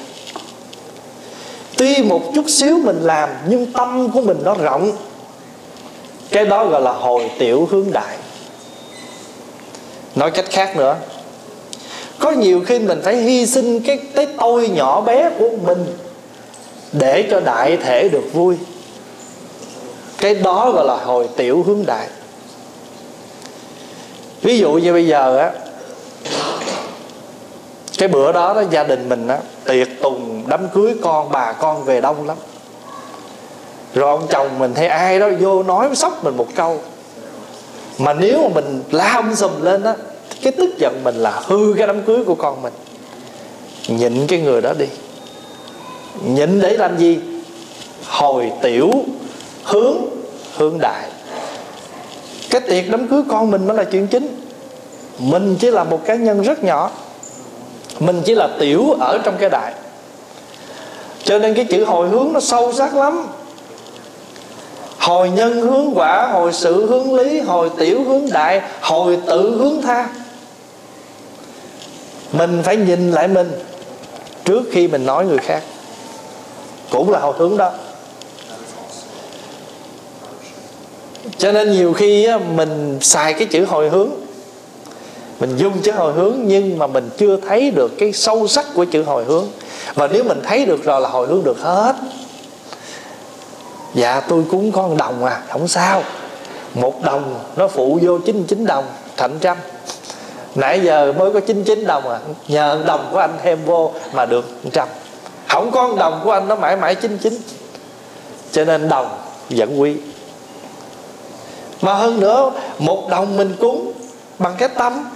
Tuy 1.76 2.02
một 2.02 2.22
chút 2.34 2.44
xíu 2.48 2.78
mình 2.84 3.00
làm, 3.02 3.28
nhưng 3.48 3.72
tâm 3.72 4.10
của 4.10 4.20
mình 4.20 4.38
nó 4.44 4.54
rộng. 4.54 4.92
Cái 6.30 6.46
đó 6.46 6.66
gọi 6.66 6.82
là 6.82 6.92
hồi 6.92 7.30
tiểu 7.38 7.68
hướng 7.70 7.92
đại. 7.92 8.16
Nói 10.14 10.30
cách 10.30 10.44
khác 10.50 10.76
nữa, 10.76 10.96
có 12.18 12.30
nhiều 12.30 12.62
khi 12.66 12.78
mình 12.78 13.00
phải 13.04 13.16
hy 13.16 13.46
sinh 13.46 13.80
cái 13.80 13.98
cái 14.14 14.26
tôi 14.38 14.68
nhỏ 14.68 15.00
bé 15.00 15.30
của 15.38 15.50
mình 15.66 15.86
để 16.92 17.28
cho 17.30 17.40
đại 17.40 17.76
thể 17.76 18.08
được 18.08 18.32
vui. 18.32 18.56
Cái 20.18 20.34
đó 20.34 20.70
gọi 20.70 20.84
là 20.84 20.96
hồi 20.96 21.28
tiểu 21.36 21.64
hướng 21.66 21.86
đại 21.86 22.08
ví 24.42 24.58
dụ 24.58 24.72
như 24.72 24.92
bây 24.92 25.06
giờ 25.06 25.38
á, 25.38 25.50
cái 27.98 28.08
bữa 28.08 28.32
đó 28.32 28.54
đó, 28.54 28.62
gia 28.70 28.84
đình 28.84 29.08
mình 29.08 29.28
á, 29.28 29.38
tiệc 29.64 29.88
tùng 30.02 30.44
đám 30.46 30.68
cưới 30.68 30.94
con, 31.02 31.30
bà 31.30 31.52
con 31.52 31.84
về 31.84 32.00
đông 32.00 32.26
lắm. 32.26 32.36
Rồi 33.94 34.10
ông 34.10 34.26
chồng 34.30 34.58
mình 34.58 34.74
thấy 34.74 34.86
ai 34.86 35.18
đó 35.18 35.28
vô 35.40 35.62
nói 35.62 35.88
sốc 35.94 36.24
mình 36.24 36.36
một 36.36 36.46
câu. 36.54 36.80
Mà 37.98 38.12
nếu 38.12 38.42
mà 38.42 38.48
mình 38.54 38.82
la 38.90 39.22
sùm 39.36 39.62
lên 39.62 39.84
á, 39.84 39.94
cái 40.42 40.52
tức 40.52 40.78
giận 40.78 41.00
mình 41.04 41.14
là 41.14 41.42
hư 41.46 41.74
cái 41.78 41.86
đám 41.86 42.02
cưới 42.02 42.24
của 42.24 42.34
con 42.34 42.62
mình. 42.62 42.72
Nhịn 43.88 44.26
cái 44.26 44.40
người 44.40 44.60
đó 44.60 44.72
đi. 44.78 44.86
Nhịn 46.24 46.60
để 46.60 46.76
làm 46.76 46.98
gì? 46.98 47.18
Hồi 48.06 48.52
tiểu 48.62 48.90
hướng 49.64 49.96
hướng 50.56 50.78
đại 50.80 51.08
cái 52.51 52.60
tiệc 52.60 52.90
đám 52.90 53.09
cưới 53.09 53.22
con 53.28 53.51
mình 53.51 53.66
mới 53.66 53.77
là 53.77 53.85
chuyện 53.85 54.06
chính. 54.06 54.40
Mình 55.18 55.56
chỉ 55.60 55.70
là 55.70 55.85
một 55.85 56.05
cá 56.05 56.14
nhân 56.14 56.43
rất 56.43 56.64
nhỏ. 56.64 56.90
Mình 58.01 58.22
chỉ 58.24 58.35
là 58.35 58.48
tiểu 58.59 58.97
ở 59.01 59.18
trong 59.24 59.36
cái 59.40 59.51
đại. 59.51 59.72
Cho 61.24 61.39
nên 61.39 61.55
cái 61.55 61.64
chữ 61.64 61.85
hồi 61.85 62.09
hướng 62.09 62.32
nó 62.32 62.40
sâu 62.40 62.72
sắc 62.72 62.94
lắm. 62.94 63.27
Hồi 64.98 65.31
nhân 65.31 65.60
hướng 65.60 65.93
quả, 65.94 66.28
hồi 66.32 66.52
sự 66.52 66.86
hướng 66.86 67.14
lý, 67.14 67.40
hồi 67.40 67.70
tiểu 67.78 68.05
hướng 68.05 68.31
đại, 68.32 68.62
hồi 68.81 69.18
tự 69.27 69.59
hướng 69.59 69.82
tha. 69.82 70.09
Mình 72.32 72.62
phải 72.64 72.77
nhìn 72.77 73.10
lại 73.10 73.28
mình 73.28 73.52
trước 74.44 74.62
khi 74.72 74.89
mình 74.89 75.06
nói 75.06 75.24
người 75.24 75.39
khác. 75.39 75.62
Cũng 76.90 77.10
là 77.10 77.18
hồi 77.18 77.35
hướng 77.39 77.56
đó. 77.56 77.70
Cho 81.39 81.52
nên 81.52 81.73
nhiều 81.73 81.93
khi 81.93 82.28
mình 82.57 82.98
xài 83.01 83.32
cái 83.32 83.44
chữ 83.44 83.65
hồi 83.65 83.89
hướng. 83.89 84.11
Mình 85.40 85.57
dùng 85.57 85.82
chữ 85.82 85.93
hồi 85.93 86.12
hướng 86.12 86.36
nhưng 86.44 86.78
mà 86.78 86.86
mình 86.86 87.11
chưa 87.19 87.36
thấy 87.36 87.70
được 87.70 87.98
cái 87.98 88.12
sâu 88.12 88.48
sắc 88.48 88.66
của 88.74 88.85
chữ 88.85 89.02
hồi 89.02 89.24
hướng. 89.24 89.47
Và 89.94 90.09
nếu 90.09 90.24
mình 90.24 90.40
thấy 90.44 90.66
được 90.66 90.85
rồi 90.85 91.01
là 91.01 91.09
hồi 91.09 91.27
hướng 91.27 91.44
được 91.44 91.59
hết. 91.61 91.97
Dạ 93.94 94.20
tôi 94.20 94.44
cúng 94.51 94.73
con 94.73 94.97
đồng 94.97 95.24
à 95.24 95.43
không 95.51 95.69
sao. 95.69 96.02
Một 96.74 97.02
đồng 97.02 97.39
nó 97.57 97.69
phụ 97.69 97.98
vô 98.02 98.19
99 98.19 98.66
đồng, 98.66 98.85
thành 99.16 99.39
trăm. 99.40 99.57
Nãy 100.55 100.81
giờ 100.85 101.12
mới 101.19 101.32
có 101.32 101.40
99 101.40 101.86
đồng 101.86 102.09
à 102.09 102.19
nhờ 102.48 102.82
đồng 102.86 103.09
của 103.12 103.19
anh 103.19 103.39
thêm 103.43 103.59
vô 103.65 103.93
mà 104.12 104.27
được 104.27 104.44
trăm. 104.73 104.89
Không 105.48 105.70
có 105.70 105.94
đồng 105.98 106.20
của 106.24 106.31
anh 106.31 106.48
nó 106.48 106.57
mãi 106.57 106.77
mãi 106.77 106.94
99 106.94 107.39
cho 108.52 108.65
nên 108.65 108.89
đồng 108.89 109.09
vẫn 109.51 109.81
quý 109.81 109.97
mà 111.81 111.94
hơn 111.94 112.20
nữa, 112.20 112.52
một 112.78 113.09
đồng 113.11 113.36
mình 113.36 113.57
cúng 113.61 113.93
bằng 114.39 114.55
cái 114.59 114.69
tâm 114.69 115.11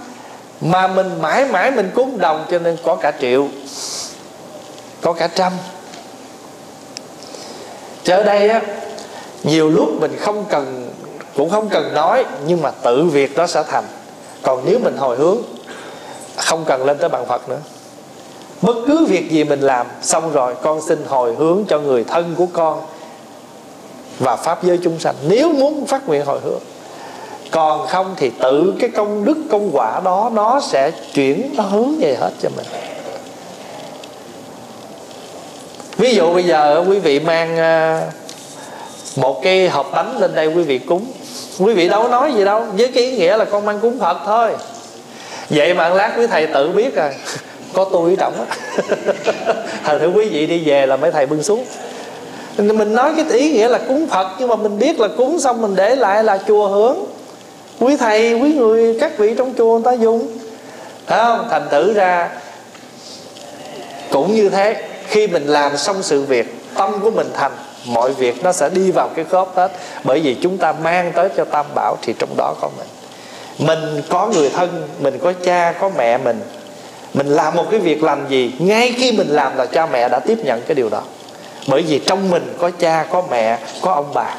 mà 0.61 0.87
mình 0.87 1.21
mãi 1.21 1.45
mãi 1.45 1.71
mình 1.71 1.91
cúng 1.95 2.17
đồng 2.17 2.45
cho 2.51 2.59
nên 2.59 2.77
có 2.83 2.95
cả 2.95 3.11
triệu, 3.21 3.47
có 5.01 5.13
cả 5.13 5.27
trăm. 5.27 5.53
Cho 8.03 8.23
đây 8.23 8.49
á, 8.49 8.61
nhiều 9.43 9.69
lúc 9.69 9.89
mình 10.01 10.17
không 10.19 10.45
cần, 10.49 10.91
cũng 11.35 11.49
không 11.49 11.69
cần 11.69 11.93
nói, 11.93 12.25
nhưng 12.47 12.61
mà 12.61 12.71
tự 12.71 13.03
việc 13.03 13.37
đó 13.37 13.47
sẽ 13.47 13.63
thành. 13.63 13.85
Còn 14.41 14.61
nếu 14.65 14.79
mình 14.79 14.97
hồi 14.97 15.17
hướng, 15.17 15.37
không 16.35 16.65
cần 16.65 16.85
lên 16.85 16.97
tới 16.97 17.09
bàn 17.09 17.25
phật 17.25 17.49
nữa. 17.49 17.59
Bất 18.61 18.75
cứ 18.87 19.05
việc 19.05 19.31
gì 19.31 19.43
mình 19.43 19.61
làm 19.61 19.87
xong 20.01 20.31
rồi, 20.31 20.55
con 20.61 20.81
xin 20.81 21.05
hồi 21.07 21.35
hướng 21.35 21.63
cho 21.67 21.79
người 21.79 22.03
thân 22.03 22.35
của 22.37 22.47
con 22.53 22.81
và 24.19 24.35
pháp 24.35 24.63
giới 24.63 24.79
chúng 24.83 24.99
sanh. 24.99 25.15
Nếu 25.27 25.51
muốn 25.51 25.85
phát 25.85 26.07
nguyện 26.07 26.25
hồi 26.25 26.39
hướng 26.43 26.59
còn 27.51 27.87
không 27.87 28.15
thì 28.17 28.31
tự 28.39 28.73
cái 28.79 28.89
công 28.89 29.25
đức, 29.25 29.37
công 29.51 29.69
quả 29.73 30.01
đó, 30.03 30.31
nó 30.33 30.59
sẽ 30.59 30.91
chuyển 31.13 31.53
nó 31.57 31.63
hướng 31.63 31.95
về 31.99 32.15
hết 32.19 32.31
cho 32.41 32.49
mình. 32.55 32.65
Ví 35.97 36.15
dụ 36.15 36.33
bây 36.33 36.43
giờ 36.43 36.85
quý 36.89 36.99
vị 36.99 37.19
mang 37.19 37.57
à, 37.57 38.01
một 39.15 39.41
cái 39.43 39.69
hộp 39.69 39.91
bánh 39.91 40.17
lên 40.19 40.35
đây 40.35 40.47
quý 40.47 40.63
vị 40.63 40.79
cúng. 40.79 41.05
Quý 41.59 41.73
vị 41.73 41.89
đâu 41.89 42.03
có 42.03 42.09
nói 42.09 42.33
gì 42.33 42.45
đâu, 42.45 42.65
với 42.77 42.87
cái 42.87 43.03
ý 43.03 43.17
nghĩa 43.17 43.37
là 43.37 43.45
con 43.45 43.65
mang 43.65 43.79
cúng 43.79 43.99
phật 43.99 44.17
thôi. 44.25 44.51
Vậy 45.49 45.73
mà 45.73 45.89
lát 45.89 46.13
quý 46.17 46.27
thầy 46.27 46.47
tự 46.47 46.71
biết 46.71 46.95
à 46.95 47.13
có 47.73 47.85
tôi 47.91 48.11
ở 48.11 48.15
trọng 48.15 48.33
á 48.49 48.55
thành 49.83 49.99
thử 49.99 50.07
quý 50.07 50.29
vị 50.29 50.45
đi 50.45 50.63
về 50.65 50.85
là 50.85 50.95
mấy 50.95 51.11
thầy 51.11 51.25
bưng 51.25 51.43
xuống 51.43 51.65
mình 52.57 52.93
nói 52.93 53.13
cái 53.15 53.39
ý 53.39 53.51
nghĩa 53.51 53.67
là 53.67 53.79
cúng 53.87 54.07
phật, 54.07 54.27
nhưng 54.39 54.47
mà 54.47 54.55
mình 54.55 54.79
biết 54.79 54.99
là 54.99 55.07
cúng 55.17 55.39
xong 55.39 55.61
mình 55.61 55.75
để 55.75 55.95
lại 55.95 56.23
là 56.23 56.39
chùa 56.47 56.67
hướng 56.67 56.97
quý 57.79 57.97
thầy, 57.97 58.33
quý 58.33 58.53
người, 58.53 58.97
các 58.99 59.17
vị 59.17 59.33
trong 59.37 59.53
chùa 59.57 59.73
người 59.73 59.85
ta 59.85 59.91
dùng. 59.91 60.27
Thấy 61.07 61.19
không? 61.19 61.47
Thành 61.49 61.67
thử 61.71 61.93
ra 61.93 62.29
cũng 64.11 64.35
như 64.35 64.49
thế. 64.49 64.83
Khi 65.07 65.27
mình 65.27 65.47
làm 65.47 65.77
xong 65.77 66.03
sự 66.03 66.21
việc, 66.21 66.55
tâm 66.75 66.99
của 67.01 67.11
mình 67.11 67.27
thành, 67.33 67.51
mọi 67.85 68.13
việc 68.13 68.43
nó 68.43 68.51
sẽ 68.51 68.69
đi 68.69 68.91
vào 68.91 69.09
cái 69.15 69.25
khớp 69.25 69.47
hết. 69.55 69.71
Bởi 70.03 70.19
vì 70.19 70.35
chúng 70.41 70.57
ta 70.57 70.73
mang 70.83 71.11
tới 71.15 71.29
cho 71.37 71.45
tam 71.45 71.65
bảo 71.75 71.97
thì 72.01 72.13
trong 72.19 72.29
đó 72.37 72.55
có 72.61 72.69
mình. 72.77 72.87
Mình 73.67 74.01
có 74.09 74.27
người 74.27 74.49
thân, 74.49 74.87
mình 74.99 75.19
có 75.23 75.33
cha, 75.45 75.73
có 75.79 75.89
mẹ 75.97 76.17
mình. 76.17 76.41
Mình 77.13 77.27
làm 77.27 77.55
một 77.55 77.65
cái 77.71 77.79
việc 77.79 78.03
làm 78.03 78.29
gì, 78.29 78.51
ngay 78.59 78.93
khi 78.97 79.11
mình 79.11 79.27
làm 79.27 79.57
là 79.57 79.65
cha 79.65 79.85
mẹ 79.85 80.09
đã 80.09 80.19
tiếp 80.19 80.37
nhận 80.43 80.61
cái 80.67 80.75
điều 80.75 80.89
đó 80.89 81.01
bởi 81.67 81.81
vì 81.81 81.99
trong 81.99 82.29
mình 82.29 82.53
có 82.59 82.71
cha, 82.79 83.05
có 83.11 83.23
mẹ, 83.31 83.59
có 83.81 83.93
ông 83.93 84.11
bà. 84.13 84.35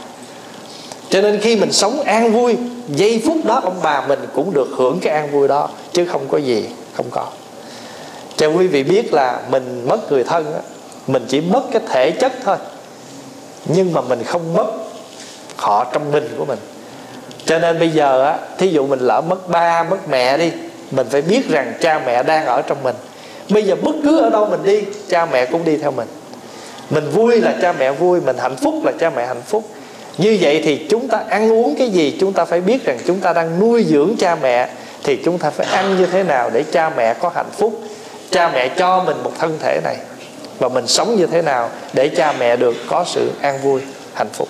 Cho 1.10 1.20
nên 1.20 1.40
khi 1.40 1.56
mình 1.56 1.72
sống 1.72 2.00
an 2.00 2.32
vui, 2.32 2.56
giây 2.88 3.22
phút 3.26 3.36
đó 3.44 3.60
ông 3.64 3.76
bà 3.82 4.06
mình 4.06 4.18
cũng 4.34 4.54
được 4.54 4.68
hưởng 4.76 4.98
cái 5.02 5.12
an 5.12 5.30
vui 5.30 5.48
đó, 5.48 5.68
chứ 5.92 6.06
không 6.06 6.28
có 6.28 6.38
gì 6.38 6.68
không 6.94 7.06
có. 7.10 7.26
Cho 8.36 8.48
quý 8.48 8.66
vị 8.66 8.82
biết 8.82 9.14
là 9.14 9.40
mình 9.50 9.86
mất 9.88 10.12
người 10.12 10.24
thân 10.24 10.52
á, 10.52 10.60
mình 11.06 11.24
chỉ 11.28 11.40
mất 11.40 11.62
cái 11.72 11.82
thể 11.88 12.10
chất 12.10 12.32
thôi. 12.44 12.56
Nhưng 13.64 13.92
mà 13.92 14.00
mình 14.00 14.24
không 14.24 14.54
mất 14.54 14.66
họ 15.56 15.84
trong 15.92 16.12
mình 16.12 16.34
của 16.38 16.44
mình. 16.44 16.58
Cho 17.44 17.58
nên 17.58 17.78
bây 17.78 17.90
giờ 17.90 18.24
á, 18.24 18.38
thí 18.58 18.68
dụ 18.68 18.86
mình 18.86 18.98
lỡ 18.98 19.20
mất 19.20 19.48
ba, 19.48 19.82
mất 19.82 20.08
mẹ 20.08 20.38
đi, 20.38 20.52
mình 20.90 21.06
phải 21.10 21.22
biết 21.22 21.48
rằng 21.48 21.72
cha 21.80 22.02
mẹ 22.06 22.22
đang 22.22 22.46
ở 22.46 22.62
trong 22.62 22.78
mình. 22.82 22.96
Bây 23.48 23.62
giờ 23.62 23.76
bất 23.82 23.94
cứ 24.02 24.20
ở 24.20 24.30
đâu 24.30 24.46
mình 24.50 24.62
đi, 24.64 24.82
cha 25.08 25.26
mẹ 25.26 25.46
cũng 25.46 25.64
đi 25.64 25.76
theo 25.76 25.90
mình 25.90 26.08
mình 26.90 27.10
vui 27.10 27.40
là 27.40 27.54
cha 27.62 27.72
mẹ 27.72 27.92
vui, 27.92 28.20
mình 28.20 28.38
hạnh 28.38 28.56
phúc 28.56 28.74
là 28.84 28.92
cha 29.00 29.10
mẹ 29.10 29.26
hạnh 29.26 29.42
phúc. 29.46 29.64
Như 30.18 30.38
vậy 30.40 30.62
thì 30.64 30.86
chúng 30.90 31.08
ta 31.08 31.22
ăn 31.28 31.52
uống 31.52 31.74
cái 31.78 31.90
gì 31.90 32.16
chúng 32.20 32.32
ta 32.32 32.44
phải 32.44 32.60
biết 32.60 32.84
rằng 32.84 32.98
chúng 33.06 33.20
ta 33.20 33.32
đang 33.32 33.60
nuôi 33.60 33.84
dưỡng 33.84 34.14
cha 34.18 34.36
mẹ, 34.42 34.68
thì 35.04 35.16
chúng 35.24 35.38
ta 35.38 35.50
phải 35.50 35.66
ăn 35.66 35.96
như 35.96 36.06
thế 36.06 36.22
nào 36.22 36.50
để 36.50 36.62
cha 36.72 36.90
mẹ 36.96 37.14
có 37.14 37.30
hạnh 37.34 37.50
phúc. 37.52 37.80
Cha 38.30 38.50
mẹ 38.54 38.68
cho 38.68 39.04
mình 39.04 39.16
một 39.24 39.32
thân 39.38 39.58
thể 39.62 39.80
này, 39.84 39.96
và 40.58 40.68
mình 40.68 40.86
sống 40.86 41.16
như 41.16 41.26
thế 41.26 41.42
nào 41.42 41.70
để 41.92 42.08
cha 42.08 42.34
mẹ 42.38 42.56
được 42.56 42.74
có 42.86 43.04
sự 43.06 43.32
an 43.40 43.58
vui, 43.62 43.80
hạnh 44.14 44.30
phúc. 44.32 44.48